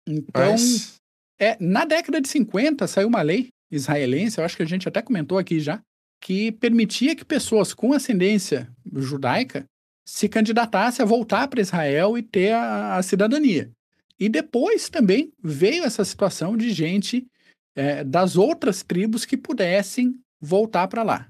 Então, 0.08 0.50
Mas... 0.50 0.96
é, 1.40 1.56
na 1.60 1.84
década 1.84 2.20
de 2.20 2.28
50 2.28 2.88
saiu 2.88 3.06
uma 3.06 3.22
lei 3.22 3.50
israelense, 3.70 4.38
eu 4.38 4.44
acho 4.44 4.56
que 4.56 4.64
a 4.64 4.66
gente 4.66 4.88
até 4.88 5.00
comentou 5.00 5.38
aqui 5.38 5.60
já, 5.60 5.80
que 6.20 6.52
permitia 6.52 7.16
que 7.16 7.24
pessoas 7.24 7.72
com 7.72 7.92
ascendência 7.92 8.70
judaica 8.92 9.64
se 10.05 10.28
candidatassem 10.28 11.02
a 11.02 11.06
voltar 11.06 11.48
para 11.48 11.60
Israel 11.60 12.18
e 12.18 12.22
ter 12.22 12.52
a, 12.52 12.97
a, 12.97 13.02
cidadania. 13.02 13.70
E 14.18 14.28
depois 14.28 14.88
também 14.88 15.32
veio 15.42 15.84
essa 15.84 16.05
situação 16.05 16.56
de 16.56 16.70
gente 16.72 17.26
é, 17.74 18.05
das 18.05 18.36
outras 18.36 18.82
tribos 18.82 19.24
que 19.24 19.36
pudessem 19.36 20.14
voltar 20.40 20.88
para 20.88 21.02
lá. 21.02 21.28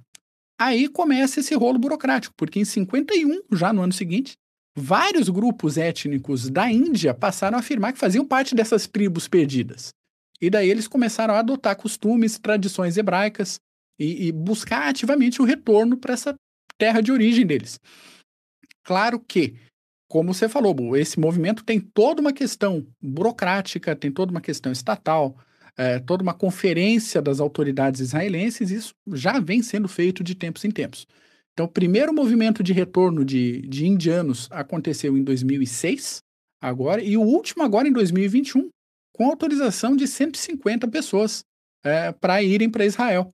Aí 0.58 0.88
começa 0.88 1.40
esse 1.40 1.54
rolo 1.54 1.78
burocrático, 1.78 2.34
porque 2.36 2.58
em 2.58 2.64
51, 2.64 3.42
já 3.52 3.72
no 3.72 3.82
ano 3.82 3.92
seguinte, 3.92 4.34
Vários 4.76 5.28
grupos 5.28 5.76
étnicos 5.76 6.48
da 6.48 6.70
Índia 6.70 7.12
passaram 7.12 7.56
a 7.56 7.60
afirmar 7.60 7.92
que 7.92 7.98
faziam 7.98 8.24
parte 8.24 8.54
dessas 8.54 8.86
tribos 8.86 9.26
perdidas. 9.26 9.90
E 10.40 10.48
daí 10.48 10.70
eles 10.70 10.86
começaram 10.86 11.34
a 11.34 11.40
adotar 11.40 11.76
costumes, 11.76 12.38
tradições 12.38 12.96
hebraicas 12.96 13.58
e, 14.00 14.28
e 14.28 14.32
buscar 14.32 14.88
ativamente 14.88 15.42
o 15.42 15.44
retorno 15.44 15.96
para 15.98 16.14
essa 16.14 16.34
terra 16.78 17.02
de 17.02 17.12
origem 17.12 17.46
deles. 17.46 17.78
Claro 18.82 19.20
que, 19.20 19.54
como 20.08 20.32
você 20.32 20.48
falou, 20.48 20.96
esse 20.96 21.20
movimento 21.20 21.62
tem 21.62 21.78
toda 21.78 22.22
uma 22.22 22.32
questão 22.32 22.86
burocrática, 23.00 23.94
tem 23.94 24.10
toda 24.10 24.32
uma 24.32 24.40
questão 24.40 24.72
estatal, 24.72 25.36
é, 25.76 25.98
toda 25.98 26.22
uma 26.22 26.32
conferência 26.32 27.20
das 27.20 27.38
autoridades 27.38 28.00
israelenses, 28.00 28.70
isso 28.70 28.94
já 29.12 29.38
vem 29.38 29.62
sendo 29.62 29.86
feito 29.86 30.24
de 30.24 30.34
tempos 30.34 30.64
em 30.64 30.70
tempos. 30.70 31.06
Então, 31.52 31.66
o 31.66 31.68
primeiro 31.68 32.14
movimento 32.14 32.62
de 32.62 32.72
retorno 32.72 33.24
de, 33.24 33.60
de 33.62 33.86
indianos 33.86 34.48
aconteceu 34.50 35.16
em 35.16 35.22
2006, 35.22 36.22
agora, 36.60 37.02
e 37.02 37.16
o 37.16 37.22
último 37.22 37.62
agora 37.62 37.86
em 37.86 37.92
2021, 37.92 38.70
com 39.14 39.26
autorização 39.26 39.94
de 39.94 40.06
150 40.06 40.88
pessoas 40.88 41.44
é, 41.84 42.12
para 42.12 42.42
irem 42.42 42.70
para 42.70 42.86
Israel. 42.86 43.30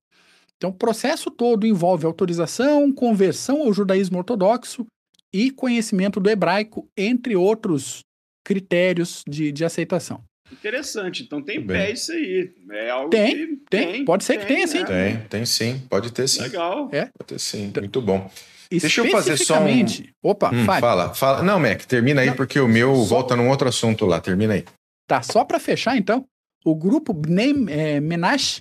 Então, 0.57 0.70
o 0.70 0.74
processo 0.74 1.31
todo 1.31 1.66
envolve 1.66 2.07
autorização, 2.07 2.91
conversão 2.93 3.62
ao 3.62 3.73
judaísmo 3.73 4.19
ortodoxo 4.19 4.87
e 5.33 5.51
conhecimento 5.51 6.19
do 6.19 6.31
hebraico, 6.31 6.89
entre 6.97 7.37
outros 7.37 8.01
critérios 8.45 9.23
de, 9.28 9.53
de 9.53 9.65
aceitação. 9.65 10.23
Interessante, 10.51 11.24
então 11.24 11.43
tem 11.43 11.59
Bem. 11.59 11.77
pé 11.77 11.91
isso 11.91 12.12
aí. 12.12 12.55
É 12.70 12.91
algo 12.91 13.11
tem, 13.11 13.35
que 13.35 13.47
tem, 13.69 13.93
tem, 13.93 14.05
pode 14.05 14.24
ser 14.24 14.35
tem, 14.35 14.41
que 14.41 14.47
tenha, 14.47 14.66
sim. 14.66 14.78
Né? 14.85 14.87
Tem, 14.87 15.28
tem 15.28 15.47
sim, 15.47 15.83
pode 15.91 16.12
ter 16.12 16.28
sim. 16.28 16.43
Legal. 16.43 16.89
É. 16.93 17.11
Pode 17.19 17.27
ter 17.27 17.41
sim, 17.41 17.73
muito 17.77 18.01
bom. 18.01 18.31
Deixa 18.70 19.01
eu 19.01 19.11
fazer 19.11 19.37
só 19.37 19.61
um... 19.61 19.85
Opa, 20.23 20.53
hum, 20.53 20.65
fala, 20.65 21.15
fala. 21.15 21.43
Não, 21.43 21.59
Mac, 21.61 21.85
termina 21.85 22.20
aí, 22.20 22.28
Não, 22.28 22.37
porque 22.37 22.59
o 22.59 22.66
meu 22.66 22.95
só... 22.97 23.05
volta 23.05 23.37
num 23.37 23.49
outro 23.49 23.69
assunto 23.69 24.07
lá, 24.07 24.20
termina 24.20 24.55
aí. 24.55 24.65
Tá, 25.07 25.23
só 25.23 25.45
para 25.45 25.61
fechar 25.61 25.97
então, 25.97 26.24
o 26.65 26.74
grupo 26.74 27.12
Bnei 27.12 27.55
é, 27.69 28.01
Menash 28.01 28.61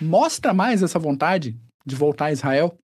mostra 0.00 0.52
mais 0.52 0.82
essa 0.82 0.98
vontade 0.98 1.56
de 1.84 1.94
voltar 1.94 2.26
a 2.26 2.32
Israel, 2.32 2.76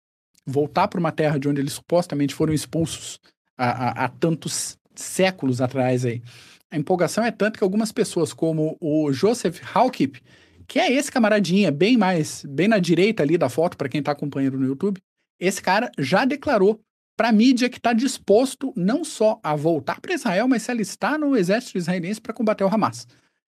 voltar 0.46 0.88
para 0.88 1.00
uma 1.00 1.12
terra 1.12 1.38
de 1.38 1.48
onde 1.48 1.60
eles 1.60 1.74
supostamente 1.74 2.34
foram 2.34 2.52
expulsos 2.52 3.18
há, 3.56 3.70
há, 3.70 4.04
há 4.04 4.08
tantos 4.08 4.76
séculos 4.94 5.60
atrás 5.60 6.04
aí. 6.04 6.22
A 6.70 6.76
empolgação 6.76 7.24
é 7.24 7.30
tanto 7.30 7.58
que 7.58 7.64
algumas 7.64 7.92
pessoas, 7.92 8.32
como 8.32 8.76
o 8.80 9.12
Joseph 9.12 9.60
Halkip, 9.74 10.22
que 10.66 10.78
é 10.78 10.90
esse 10.90 11.12
camaradinha 11.12 11.70
bem 11.70 11.96
mais, 11.96 12.44
bem 12.48 12.66
na 12.66 12.78
direita 12.78 13.22
ali 13.22 13.36
da 13.36 13.48
foto, 13.48 13.76
para 13.76 13.88
quem 13.88 13.98
está 13.98 14.12
acompanhando 14.12 14.58
no 14.58 14.66
YouTube, 14.66 15.00
esse 15.38 15.60
cara 15.60 15.90
já 15.98 16.24
declarou 16.24 16.80
para 17.16 17.28
a 17.28 17.32
mídia 17.32 17.68
que 17.68 17.76
está 17.76 17.92
disposto 17.92 18.72
não 18.74 19.04
só 19.04 19.38
a 19.42 19.54
voltar 19.54 20.00
para 20.00 20.14
Israel, 20.14 20.48
mas 20.48 20.62
se 20.62 20.70
alistar 20.70 21.18
no 21.18 21.36
exército 21.36 21.76
israelense 21.76 22.20
para 22.20 22.32
combater 22.32 22.64
o 22.64 22.68
Hamas. 22.68 23.06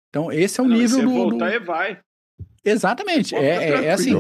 Então, 0.09 0.31
esse 0.31 0.59
é 0.59 0.63
o 0.63 0.67
não, 0.67 0.75
nível 0.75 1.01
do. 1.01 1.09
voltar 1.09 1.49
do... 1.49 1.55
e 1.55 1.59
vai. 1.59 1.99
Exatamente. 2.65 3.35
É, 3.35 3.45
é, 3.45 3.85
é, 3.85 3.91
assim. 3.91 4.11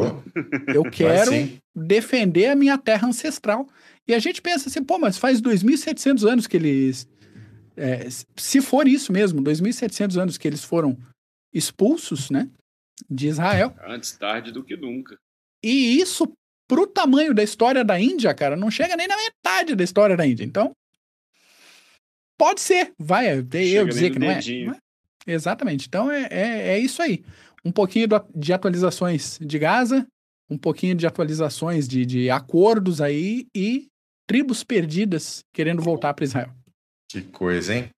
Eu 0.67 0.83
quero 0.91 1.31
defender 1.75 2.47
a 2.47 2.55
minha 2.55 2.77
terra 2.77 3.07
ancestral. 3.07 3.67
E 4.07 4.13
a 4.13 4.19
gente 4.19 4.41
pensa 4.41 4.67
assim, 4.67 4.83
pô, 4.83 4.99
mas 4.99 5.17
faz 5.17 5.41
2.700 5.41 6.29
anos 6.29 6.45
que 6.45 6.57
eles 6.57 7.07
é, 7.75 8.07
se 8.37 8.61
for 8.61 8.87
isso 8.87 9.11
mesmo, 9.11 9.41
2.700 9.41 10.21
anos 10.21 10.37
que 10.37 10.47
eles 10.47 10.63
foram 10.63 10.97
expulsos, 11.53 12.29
né, 12.29 12.49
de 13.09 13.27
Israel. 13.27 13.75
Antes 13.87 14.11
tarde 14.13 14.51
do 14.51 14.63
que 14.63 14.75
nunca. 14.75 15.17
E 15.63 15.99
isso, 15.99 16.31
pro 16.67 16.85
tamanho 16.85 17.33
da 17.33 17.43
história 17.43 17.83
da 17.83 17.99
Índia, 17.99 18.33
cara, 18.33 18.55
não 18.55 18.69
chega 18.69 18.95
nem 18.95 19.07
na 19.07 19.17
metade 19.17 19.75
da 19.75 19.83
história 19.83 20.15
da 20.15 20.25
Índia. 20.25 20.43
Então, 20.43 20.71
pode 22.37 22.61
ser, 22.61 22.91
vai, 22.99 23.39
eu 23.39 23.45
chega 23.51 23.85
dizer 23.85 24.11
que 24.11 24.19
não 24.19 24.29
é, 24.29 24.39
não 24.65 24.73
é, 24.73 24.77
Exatamente. 25.25 25.87
Então, 25.87 26.11
é, 26.11 26.27
é, 26.29 26.67
é 26.73 26.79
isso 26.79 27.01
aí. 27.01 27.23
Um 27.65 27.71
pouquinho 27.71 28.07
de 28.35 28.53
atualizações 28.53 29.37
de 29.39 29.57
Gaza, 29.59 30.05
um 30.49 30.57
pouquinho 30.57 30.95
de 30.95 31.07
atualizações 31.07 31.87
de, 31.87 32.05
de 32.05 32.29
acordos 32.29 33.01
aí 33.01 33.47
e 33.55 33.87
tribos 34.27 34.63
perdidas 34.63 35.43
querendo 35.53 35.81
voltar 35.81 36.13
para 36.13 36.25
Israel. 36.25 36.49
Que 37.09 37.21
coisa, 37.21 37.75
hein? 37.75 37.89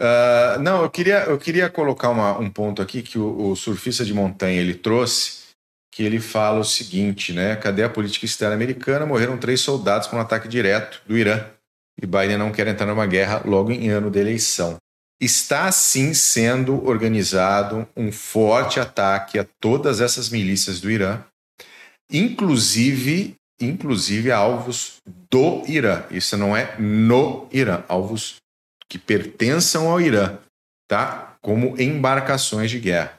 Uh, 0.00 0.58
não, 0.60 0.82
eu 0.82 0.90
queria, 0.90 1.24
eu 1.24 1.38
queria 1.38 1.70
colocar 1.70 2.10
uma, 2.10 2.38
um 2.38 2.50
ponto 2.50 2.82
aqui 2.82 3.00
que 3.02 3.18
o, 3.18 3.50
o, 3.50 3.56
surfista 3.56 4.04
de 4.04 4.12
montanha 4.12 4.60
ele 4.60 4.74
trouxe, 4.74 5.44
que 5.92 6.02
ele 6.02 6.18
fala 6.18 6.58
o 6.58 6.64
seguinte, 6.64 7.32
né? 7.32 7.54
Cadê 7.54 7.84
a 7.84 7.88
política 7.88 8.26
externa 8.26 8.54
americana? 8.54 9.06
Morreram 9.06 9.38
três 9.38 9.60
soldados 9.60 10.08
com 10.08 10.16
um 10.16 10.20
ataque 10.20 10.48
direto 10.48 11.00
do 11.06 11.16
Irã. 11.16 11.46
E 12.00 12.06
Biden 12.06 12.36
não 12.36 12.50
quer 12.50 12.66
entrar 12.66 12.86
numa 12.86 13.06
guerra 13.06 13.42
logo 13.44 13.70
em 13.70 13.88
ano 13.88 14.10
de 14.10 14.18
eleição. 14.18 14.76
Está 15.24 15.72
sim 15.72 16.12
sendo 16.12 16.86
organizado 16.86 17.88
um 17.96 18.12
forte 18.12 18.78
ataque 18.78 19.38
a 19.38 19.46
todas 19.58 20.02
essas 20.02 20.28
milícias 20.28 20.82
do 20.82 20.90
Irã, 20.90 21.24
inclusive 22.10 23.34
inclusive 23.58 24.30
alvos 24.30 24.96
do 25.30 25.62
Irã. 25.66 26.04
Isso 26.10 26.36
não 26.36 26.54
é 26.54 26.76
no 26.78 27.48
Irã, 27.50 27.82
alvos 27.88 28.36
que 28.86 28.98
pertençam 28.98 29.88
ao 29.88 29.98
Irã, 29.98 30.36
tá? 30.86 31.36
Como 31.40 31.80
embarcações 31.80 32.70
de 32.70 32.78
guerra. 32.78 33.18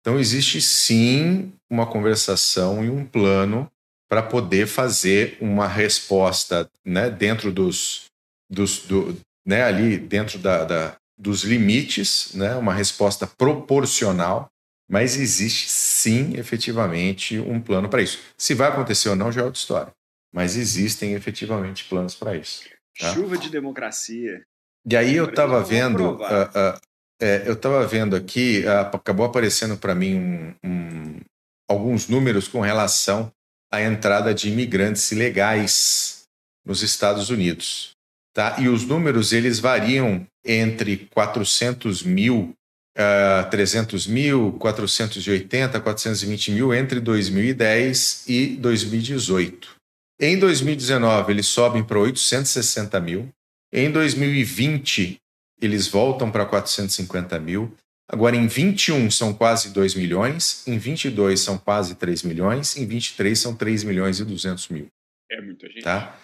Então 0.00 0.18
existe 0.18 0.60
sim 0.60 1.54
uma 1.70 1.86
conversação 1.86 2.84
e 2.84 2.90
um 2.90 3.06
plano 3.06 3.70
para 4.10 4.22
poder 4.22 4.66
fazer 4.66 5.38
uma 5.40 5.66
resposta, 5.66 6.68
né, 6.84 7.08
dentro 7.08 7.50
dos, 7.50 8.04
dos 8.50 8.80
do, 8.80 9.18
né, 9.46 9.62
ali 9.62 9.96
dentro 9.96 10.38
da, 10.38 10.64
da, 10.64 10.96
dos 11.16 11.44
limites, 11.44 12.34
né, 12.34 12.54
uma 12.56 12.74
resposta 12.74 13.26
proporcional, 13.26 14.48
mas 14.88 15.16
existe 15.16 15.68
sim, 15.68 16.36
efetivamente, 16.36 17.38
um 17.38 17.60
plano 17.60 17.88
para 17.88 18.02
isso. 18.02 18.18
Se 18.36 18.54
vai 18.54 18.68
acontecer 18.68 19.08
ou 19.08 19.16
não 19.16 19.32
já 19.32 19.40
é 19.40 19.44
outra 19.44 19.58
história, 19.58 19.92
mas 20.32 20.56
existem 20.56 21.14
efetivamente 21.14 21.84
planos 21.84 22.14
para 22.14 22.36
isso. 22.36 22.64
Tá? 22.98 23.14
Chuva 23.14 23.38
de 23.38 23.48
democracia. 23.48 24.42
E 24.86 24.96
aí 24.96 25.16
eu 25.16 25.26
estava 25.26 25.62
vendo, 25.62 26.16
uh, 26.16 26.16
uh, 26.16 26.80
é, 27.20 27.42
eu 27.46 27.54
estava 27.54 27.86
vendo 27.86 28.14
aqui, 28.14 28.64
uh, 28.66 28.96
acabou 28.96 29.24
aparecendo 29.24 29.76
para 29.76 29.94
mim 29.94 30.16
um, 30.16 30.54
um, 30.64 31.20
alguns 31.68 32.08
números 32.08 32.48
com 32.48 32.60
relação 32.60 33.32
à 33.72 33.80
entrada 33.80 34.34
de 34.34 34.50
imigrantes 34.50 35.10
ilegais 35.10 36.24
nos 36.64 36.82
Estados 36.82 37.30
Unidos. 37.30 37.92
Tá? 38.34 38.56
E 38.58 38.68
os 38.68 38.84
números 38.84 39.32
eles 39.32 39.60
variam 39.60 40.26
entre 40.44 41.08
400 41.14 42.02
mil, 42.02 42.52
uh, 42.98 43.48
300 43.48 44.08
mil, 44.08 44.52
480, 44.58 45.80
420 45.80 46.50
mil 46.50 46.74
entre 46.74 46.98
2010 46.98 48.24
e 48.28 48.46
2018. 48.56 49.76
Em 50.20 50.36
2019, 50.36 51.32
eles 51.32 51.46
sobem 51.46 51.84
para 51.84 51.98
860 51.98 53.00
mil. 53.00 53.28
Em 53.72 53.90
2020, 53.90 55.16
eles 55.62 55.86
voltam 55.86 56.30
para 56.30 56.44
450 56.44 57.38
mil. 57.38 57.72
Agora, 58.08 58.36
em 58.36 58.46
21 58.46 59.10
são 59.10 59.32
quase 59.32 59.70
2 59.70 59.94
milhões, 59.94 60.66
em 60.66 60.76
22 60.76 61.40
são 61.40 61.56
quase 61.56 61.94
3 61.94 62.22
milhões, 62.24 62.76
em 62.76 62.86
23 62.86 63.38
são 63.38 63.54
3 63.54 63.84
milhões 63.84 64.20
e 64.20 64.24
200 64.24 64.68
mil. 64.68 64.88
É 65.30 65.40
muita 65.40 65.68
gente. 65.68 65.82
Tá? 65.82 66.18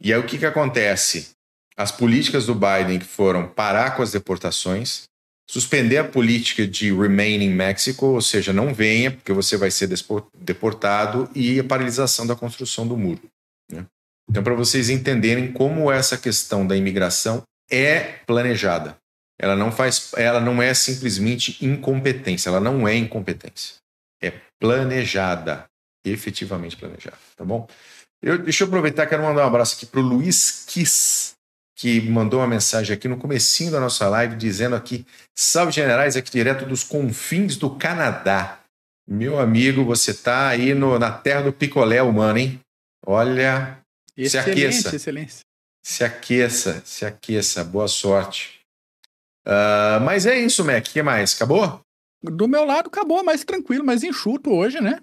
E 0.00 0.12
aí 0.12 0.18
o 0.18 0.26
que, 0.26 0.38
que 0.38 0.46
acontece? 0.46 1.30
As 1.76 1.90
políticas 1.90 2.46
do 2.46 2.54
Biden 2.54 2.98
que 2.98 3.04
foram 3.04 3.48
parar 3.48 3.96
com 3.96 4.02
as 4.02 4.12
deportações, 4.12 5.04
suspender 5.48 5.98
a 5.98 6.04
política 6.04 6.66
de 6.66 6.92
remain 6.92 7.42
in 7.42 7.50
Mexico, 7.50 8.06
ou 8.06 8.22
seja, 8.22 8.52
não 8.52 8.72
venha 8.72 9.10
porque 9.10 9.32
você 9.32 9.56
vai 9.56 9.70
ser 9.70 9.88
deportado, 10.34 11.30
e 11.34 11.60
a 11.60 11.64
paralisação 11.64 12.26
da 12.26 12.36
construção 12.36 12.86
do 12.86 12.96
muro. 12.96 13.22
Né? 13.70 13.86
Então, 14.30 14.42
para 14.42 14.54
vocês 14.54 14.88
entenderem 14.88 15.52
como 15.52 15.90
essa 15.90 16.16
questão 16.16 16.66
da 16.66 16.76
imigração 16.76 17.42
é 17.70 18.00
planejada. 18.26 18.96
Ela 19.38 19.56
não 19.56 19.72
faz, 19.72 20.12
ela 20.16 20.40
não 20.40 20.62
é 20.62 20.72
simplesmente 20.72 21.64
incompetência, 21.64 22.48
ela 22.48 22.60
não 22.60 22.86
é 22.86 22.94
incompetência. 22.94 23.76
É 24.22 24.32
planejada, 24.60 25.66
efetivamente 26.04 26.76
planejada, 26.76 27.18
tá 27.36 27.44
bom? 27.44 27.66
Eu, 28.22 28.38
deixa 28.38 28.62
eu 28.62 28.68
aproveitar, 28.68 29.06
quero 29.06 29.24
mandar 29.24 29.42
um 29.42 29.48
abraço 29.48 29.74
aqui 29.74 29.86
para 29.86 29.98
o 29.98 30.02
Luiz 30.02 30.64
Kiss, 30.68 31.32
que 31.82 32.00
mandou 32.00 32.38
uma 32.38 32.46
mensagem 32.46 32.94
aqui 32.94 33.08
no 33.08 33.16
comecinho 33.16 33.72
da 33.72 33.80
nossa 33.80 34.08
live, 34.08 34.36
dizendo 34.36 34.76
aqui, 34.76 35.04
salve 35.36 35.72
generais, 35.72 36.14
aqui 36.14 36.30
direto 36.30 36.64
dos 36.64 36.84
confins 36.84 37.56
do 37.56 37.74
Canadá. 37.74 38.60
Meu 39.04 39.36
amigo, 39.40 39.84
você 39.84 40.14
tá 40.14 40.46
aí 40.46 40.74
no, 40.74 40.96
na 40.96 41.10
terra 41.10 41.42
do 41.42 41.52
picolé 41.52 42.00
humano, 42.00 42.38
hein? 42.38 42.60
Olha, 43.04 43.80
excelente, 44.16 44.30
se 44.30 44.38
aqueça. 44.38 44.94
Excelente. 44.94 45.34
Se 45.84 46.04
aqueça, 46.04 46.82
se 46.84 47.04
aqueça. 47.04 47.64
Boa 47.64 47.88
sorte. 47.88 48.60
Uh, 49.44 49.98
mas 50.04 50.24
é 50.24 50.38
isso, 50.38 50.64
Mac. 50.64 50.86
O 50.86 50.88
que 50.88 51.02
mais? 51.02 51.34
Acabou? 51.34 51.80
Do 52.22 52.46
meu 52.46 52.64
lado, 52.64 52.86
acabou, 52.86 53.24
mais 53.24 53.42
tranquilo, 53.42 53.84
mais 53.84 54.04
enxuto 54.04 54.52
hoje, 54.52 54.80
né? 54.80 55.00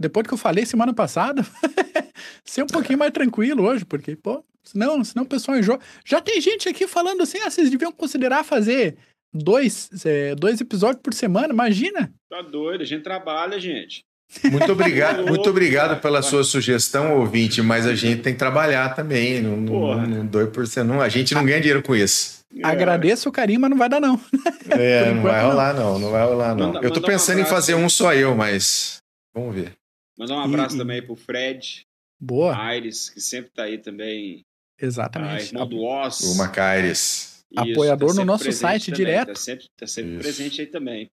Depois 0.00 0.26
que 0.26 0.32
eu 0.32 0.38
falei 0.38 0.64
semana 0.64 0.94
passada, 0.94 1.44
ser 2.42 2.62
um 2.62 2.68
pouquinho 2.68 2.98
mais 2.98 3.12
tranquilo 3.12 3.64
hoje, 3.64 3.84
porque, 3.84 4.16
pô, 4.16 4.42
senão, 4.62 5.02
senão 5.04 5.24
o 5.24 5.28
pessoal 5.28 5.58
enjoa. 5.58 5.78
Já 6.04 6.20
tem 6.20 6.40
gente 6.40 6.68
aqui 6.68 6.86
falando 6.86 7.22
assim, 7.22 7.38
ah, 7.38 7.50
vocês 7.50 7.70
deviam 7.70 7.92
considerar 7.92 8.44
fazer 8.44 8.96
dois, 9.32 9.90
é, 10.04 10.34
dois 10.34 10.60
episódios 10.60 11.02
por 11.02 11.14
semana, 11.14 11.52
imagina. 11.52 12.12
Tá 12.30 12.42
doido, 12.42 12.82
a 12.82 12.86
gente 12.86 13.02
trabalha, 13.02 13.58
gente. 13.58 14.04
Muito 14.50 14.70
obrigado, 14.72 15.26
muito 15.26 15.48
obrigado 15.50 16.00
pela 16.00 16.22
sua 16.22 16.44
sugestão, 16.44 17.18
ouvinte, 17.18 17.60
mas 17.60 17.86
a 17.86 17.94
gente 17.94 18.22
tem 18.22 18.32
que 18.32 18.38
trabalhar 18.38 18.94
também, 18.94 19.42
não, 19.42 19.56
não, 19.56 20.06
não 20.06 20.26
dói 20.26 20.46
por 20.46 20.66
ser, 20.66 20.84
não, 20.84 21.00
a 21.00 21.08
gente 21.08 21.34
não 21.34 21.44
ganha 21.44 21.60
dinheiro 21.60 21.82
com 21.82 21.94
isso. 21.94 22.42
É. 22.54 22.66
Agradeço 22.66 23.28
o 23.28 23.32
carinho, 23.32 23.60
mas 23.60 23.70
não 23.70 23.78
vai 23.78 23.88
dar 23.88 24.00
não. 24.00 24.20
É, 24.70 25.12
não 25.12 25.22
vai 25.22 25.42
rolar 25.42 25.74
não, 25.74 25.98
não 25.98 26.10
vai 26.10 26.24
rolar 26.24 26.54
não. 26.54 26.72
Manda, 26.72 26.86
eu 26.86 26.90
tô 26.90 27.02
pensando 27.02 27.38
um 27.38 27.42
em 27.42 27.44
fazer 27.44 27.74
um 27.74 27.88
só 27.90 28.14
eu, 28.14 28.34
mas 28.34 28.98
vamos 29.34 29.54
ver. 29.54 29.72
Mandar 30.18 30.36
um 30.36 30.40
abraço 30.40 30.76
e, 30.76 30.78
também 30.78 31.02
pro 31.02 31.14
Fred. 31.14 31.82
Boa. 32.18 32.56
Aires, 32.56 33.10
que 33.10 33.20
sempre 33.20 33.50
tá 33.50 33.64
aí 33.64 33.76
também. 33.76 34.44
Exatamente. 34.82 35.46
irmão 35.46 35.66
do 35.66 35.80
Oz. 35.82 36.20
O 36.20 36.36
Macaires. 36.36 37.44
Apoiador 37.56 38.08
tá 38.08 38.14
no 38.16 38.24
nosso 38.24 38.50
site 38.50 38.86
também, 38.86 38.96
direto. 38.96 39.28
Tá 39.28 39.34
sempre, 39.34 39.66
tá 39.76 39.86
sempre 39.86 40.18
presente 40.18 40.60
aí 40.60 40.66
também. 40.66 41.10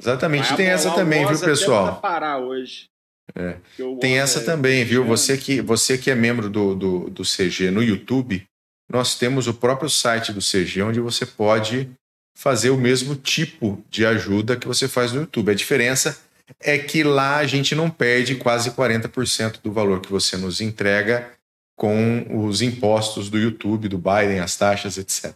Exatamente, 0.00 0.54
tem 0.54 0.66
essa 0.66 0.92
também, 0.92 1.26
viu, 1.26 1.40
pessoal? 1.40 2.00
parar 2.00 2.38
hoje. 2.38 2.88
É. 3.34 3.56
Tem 4.00 4.18
essa 4.18 4.40
é 4.40 4.44
também, 4.44 4.84
viu? 4.84 5.04
Você 5.04 5.36
que, 5.36 5.60
você 5.60 5.98
que 5.98 6.10
é 6.10 6.14
membro 6.14 6.48
do, 6.48 6.74
do, 6.74 7.10
do 7.10 7.22
CG 7.22 7.70
no 7.70 7.82
YouTube, 7.82 8.44
nós 8.90 9.16
temos 9.16 9.46
o 9.46 9.54
próprio 9.54 9.90
site 9.90 10.32
do 10.32 10.40
CG 10.40 10.82
onde 10.82 11.00
você 11.00 11.26
pode 11.26 11.90
fazer 12.36 12.70
o 12.70 12.76
mesmo 12.76 13.16
tipo 13.16 13.84
de 13.90 14.06
ajuda 14.06 14.56
que 14.56 14.66
você 14.66 14.88
faz 14.88 15.12
no 15.12 15.22
YouTube. 15.22 15.50
A 15.50 15.54
diferença 15.54 16.18
é 16.60 16.78
que 16.78 17.02
lá 17.02 17.36
a 17.36 17.46
gente 17.46 17.74
não 17.74 17.90
perde 17.90 18.36
quase 18.36 18.70
40% 18.70 19.60
do 19.62 19.72
valor 19.72 20.00
que 20.00 20.10
você 20.10 20.36
nos 20.36 20.60
entrega 20.60 21.32
com 21.78 22.26
os 22.44 22.60
impostos 22.60 23.30
do 23.30 23.38
YouTube, 23.38 23.88
do 23.88 23.96
Biden, 23.96 24.40
as 24.40 24.56
taxas, 24.56 24.98
etc. 24.98 25.32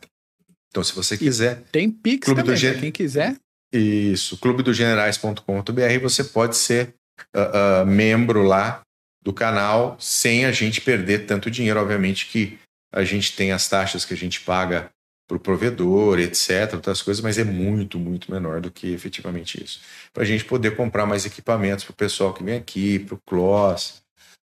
Então, 0.69 0.82
se 0.82 0.93
você 0.93 1.16
quiser. 1.16 1.62
Tem 1.70 1.89
Pix 1.89 2.24
Clube 2.24 2.43
também, 2.43 2.55
do 2.55 2.59
Gen... 2.59 2.81
quem 2.81 2.90
quiser. 2.90 3.36
Isso, 3.73 4.36
clubedogenerais.com.br, 4.39 5.98
você 6.02 6.24
pode 6.24 6.56
ser 6.56 6.94
uh, 7.35 7.85
uh, 7.85 7.86
membro 7.86 8.43
lá 8.43 8.82
do 9.23 9.32
canal 9.32 9.97
sem 10.01 10.44
a 10.44 10.52
gente 10.52 10.81
perder 10.81 11.27
tanto 11.27 11.51
dinheiro. 11.51 11.81
Obviamente 11.81 12.27
que 12.27 12.59
a 12.93 13.05
gente 13.05 13.35
tem 13.36 13.52
as 13.52 13.69
taxas 13.69 14.05
que 14.05 14.12
a 14.12 14.16
gente 14.16 14.40
paga 14.40 14.90
para 15.28 15.36
o 15.36 15.40
provedor, 15.40 16.19
etc., 16.19 16.74
outras 16.74 17.01
coisas, 17.01 17.23
mas 17.23 17.39
é 17.39 17.44
muito, 17.44 17.98
muito 17.98 18.31
menor 18.31 18.60
do 18.60 18.70
que 18.70 18.93
efetivamente 18.93 19.62
isso. 19.62 19.81
Para 20.12 20.24
a 20.24 20.27
gente 20.27 20.44
poder 20.44 20.77
comprar 20.77 21.06
mais 21.06 21.24
equipamentos 21.24 21.85
para 21.85 21.93
o 21.93 21.97
pessoal 21.97 22.35
que 22.35 22.43
vem 22.43 22.56
aqui, 22.56 22.98
para 22.98 23.14
o 23.14 23.20
CLOS, 23.24 24.02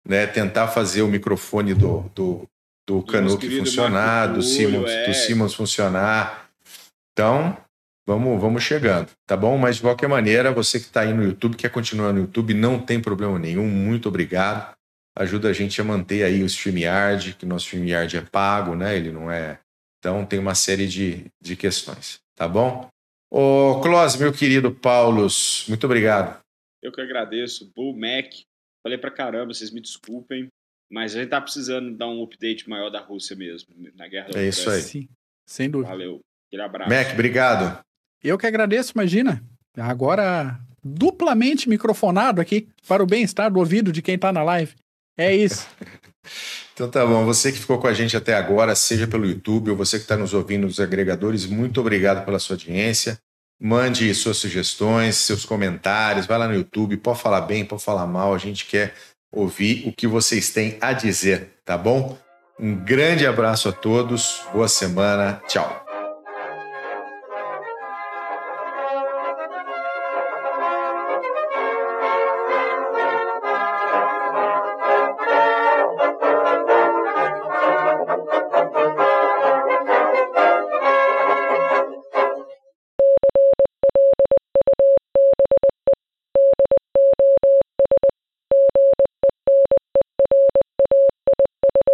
né, 0.06 0.26
tentar 0.26 0.68
fazer 0.68 1.02
o 1.02 1.08
microfone 1.08 1.74
do, 1.74 2.10
do, 2.14 2.48
do 2.86 3.02
Canuck 3.02 3.58
funcionar, 3.58 4.26
do 4.32 4.42
Simmons, 4.42 4.90
é. 4.90 5.06
do 5.06 5.14
Simmons 5.14 5.54
funcionar. 5.54 6.48
Então, 7.12 7.56
vamos, 8.06 8.40
vamos 8.40 8.62
chegando, 8.62 9.08
tá 9.26 9.36
bom? 9.36 9.56
Mas 9.58 9.76
de 9.76 9.82
qualquer 9.82 10.08
maneira, 10.08 10.52
você 10.52 10.78
que 10.78 10.86
está 10.86 11.02
aí 11.02 11.12
no 11.12 11.24
YouTube, 11.24 11.56
quer 11.56 11.70
continuar 11.70 12.12
no 12.12 12.20
YouTube, 12.20 12.54
não 12.54 12.78
tem 12.78 13.00
problema 13.00 13.38
nenhum, 13.38 13.68
muito 13.68 14.08
obrigado. 14.08 14.74
Ajuda 15.16 15.50
a 15.50 15.52
gente 15.52 15.80
a 15.80 15.84
manter 15.84 16.22
aí 16.22 16.42
o 16.42 16.46
StreamYard, 16.46 17.34
que 17.34 17.44
nosso 17.44 17.66
StreamYard 17.66 18.16
é 18.16 18.22
pago, 18.22 18.74
né? 18.74 18.96
Ele 18.96 19.12
não 19.12 19.30
é 19.30 19.58
então 20.02 20.26
tem 20.26 20.40
uma 20.40 20.56
série 20.56 20.88
de, 20.88 21.26
de 21.40 21.54
questões, 21.54 22.20
tá 22.34 22.48
bom? 22.48 22.90
Ô, 23.30 23.80
Clós, 23.80 24.16
meu 24.16 24.32
querido 24.32 24.74
Paulos, 24.74 25.64
muito 25.68 25.84
obrigado. 25.84 26.42
Eu 26.82 26.90
que 26.90 27.00
agradeço. 27.00 27.70
Bull 27.74 27.96
Mac, 27.96 28.26
falei 28.82 28.98
pra 28.98 29.10
caramba, 29.10 29.54
vocês 29.54 29.70
me 29.70 29.80
desculpem, 29.80 30.48
mas 30.90 31.14
a 31.14 31.20
gente 31.20 31.30
tá 31.30 31.40
precisando 31.40 31.96
dar 31.96 32.08
um 32.08 32.22
update 32.22 32.68
maior 32.68 32.90
da 32.90 33.00
Rússia 33.00 33.34
mesmo, 33.36 33.74
na 33.94 34.08
guerra 34.08 34.30
da 34.30 34.40
É 34.40 34.48
isso 34.48 34.68
aí. 34.70 34.82
Sim, 34.82 35.08
sem 35.46 35.70
dúvida. 35.70 35.90
Valeu. 35.90 36.20
Aquele 36.48 36.62
abraço. 36.62 36.90
Mac, 36.90 37.12
obrigado. 37.12 37.82
Eu 38.22 38.36
que 38.36 38.46
agradeço, 38.46 38.92
imagina. 38.94 39.42
Agora 39.76 40.60
duplamente 40.84 41.68
microfonado 41.68 42.40
aqui 42.40 42.68
para 42.88 43.02
o 43.02 43.06
bem-estar 43.06 43.50
do 43.50 43.58
ouvido 43.58 43.92
de 43.92 44.02
quem 44.02 44.18
tá 44.18 44.32
na 44.32 44.42
live. 44.42 44.74
É 45.16 45.34
isso. 45.34 45.66
Então 46.74 46.88
tá 46.90 47.04
bom, 47.04 47.24
você 47.24 47.52
que 47.52 47.58
ficou 47.58 47.78
com 47.78 47.86
a 47.86 47.92
gente 47.92 48.16
até 48.16 48.34
agora, 48.34 48.74
seja 48.74 49.06
pelo 49.06 49.26
YouTube 49.26 49.70
ou 49.70 49.76
você 49.76 49.98
que 49.98 50.04
está 50.04 50.16
nos 50.16 50.32
ouvindo 50.32 50.66
nos 50.66 50.80
agregadores, 50.80 51.44
muito 51.44 51.80
obrigado 51.80 52.24
pela 52.24 52.38
sua 52.38 52.54
audiência. 52.54 53.18
Mande 53.64 54.12
suas 54.12 54.38
sugestões, 54.38 55.14
seus 55.14 55.44
comentários, 55.44 56.26
vai 56.26 56.36
lá 56.36 56.48
no 56.48 56.54
YouTube, 56.54 56.96
pode 56.96 57.20
falar 57.20 57.42
bem, 57.42 57.64
pode 57.64 57.80
falar 57.80 58.08
mal, 58.08 58.34
a 58.34 58.38
gente 58.38 58.66
quer 58.66 58.92
ouvir 59.30 59.86
o 59.86 59.92
que 59.92 60.08
vocês 60.08 60.50
têm 60.50 60.76
a 60.80 60.92
dizer, 60.92 61.60
tá 61.64 61.78
bom? 61.78 62.18
Um 62.58 62.74
grande 62.74 63.24
abraço 63.24 63.68
a 63.68 63.72
todos, 63.72 64.42
boa 64.52 64.66
semana, 64.66 65.40
tchau. 65.46 65.81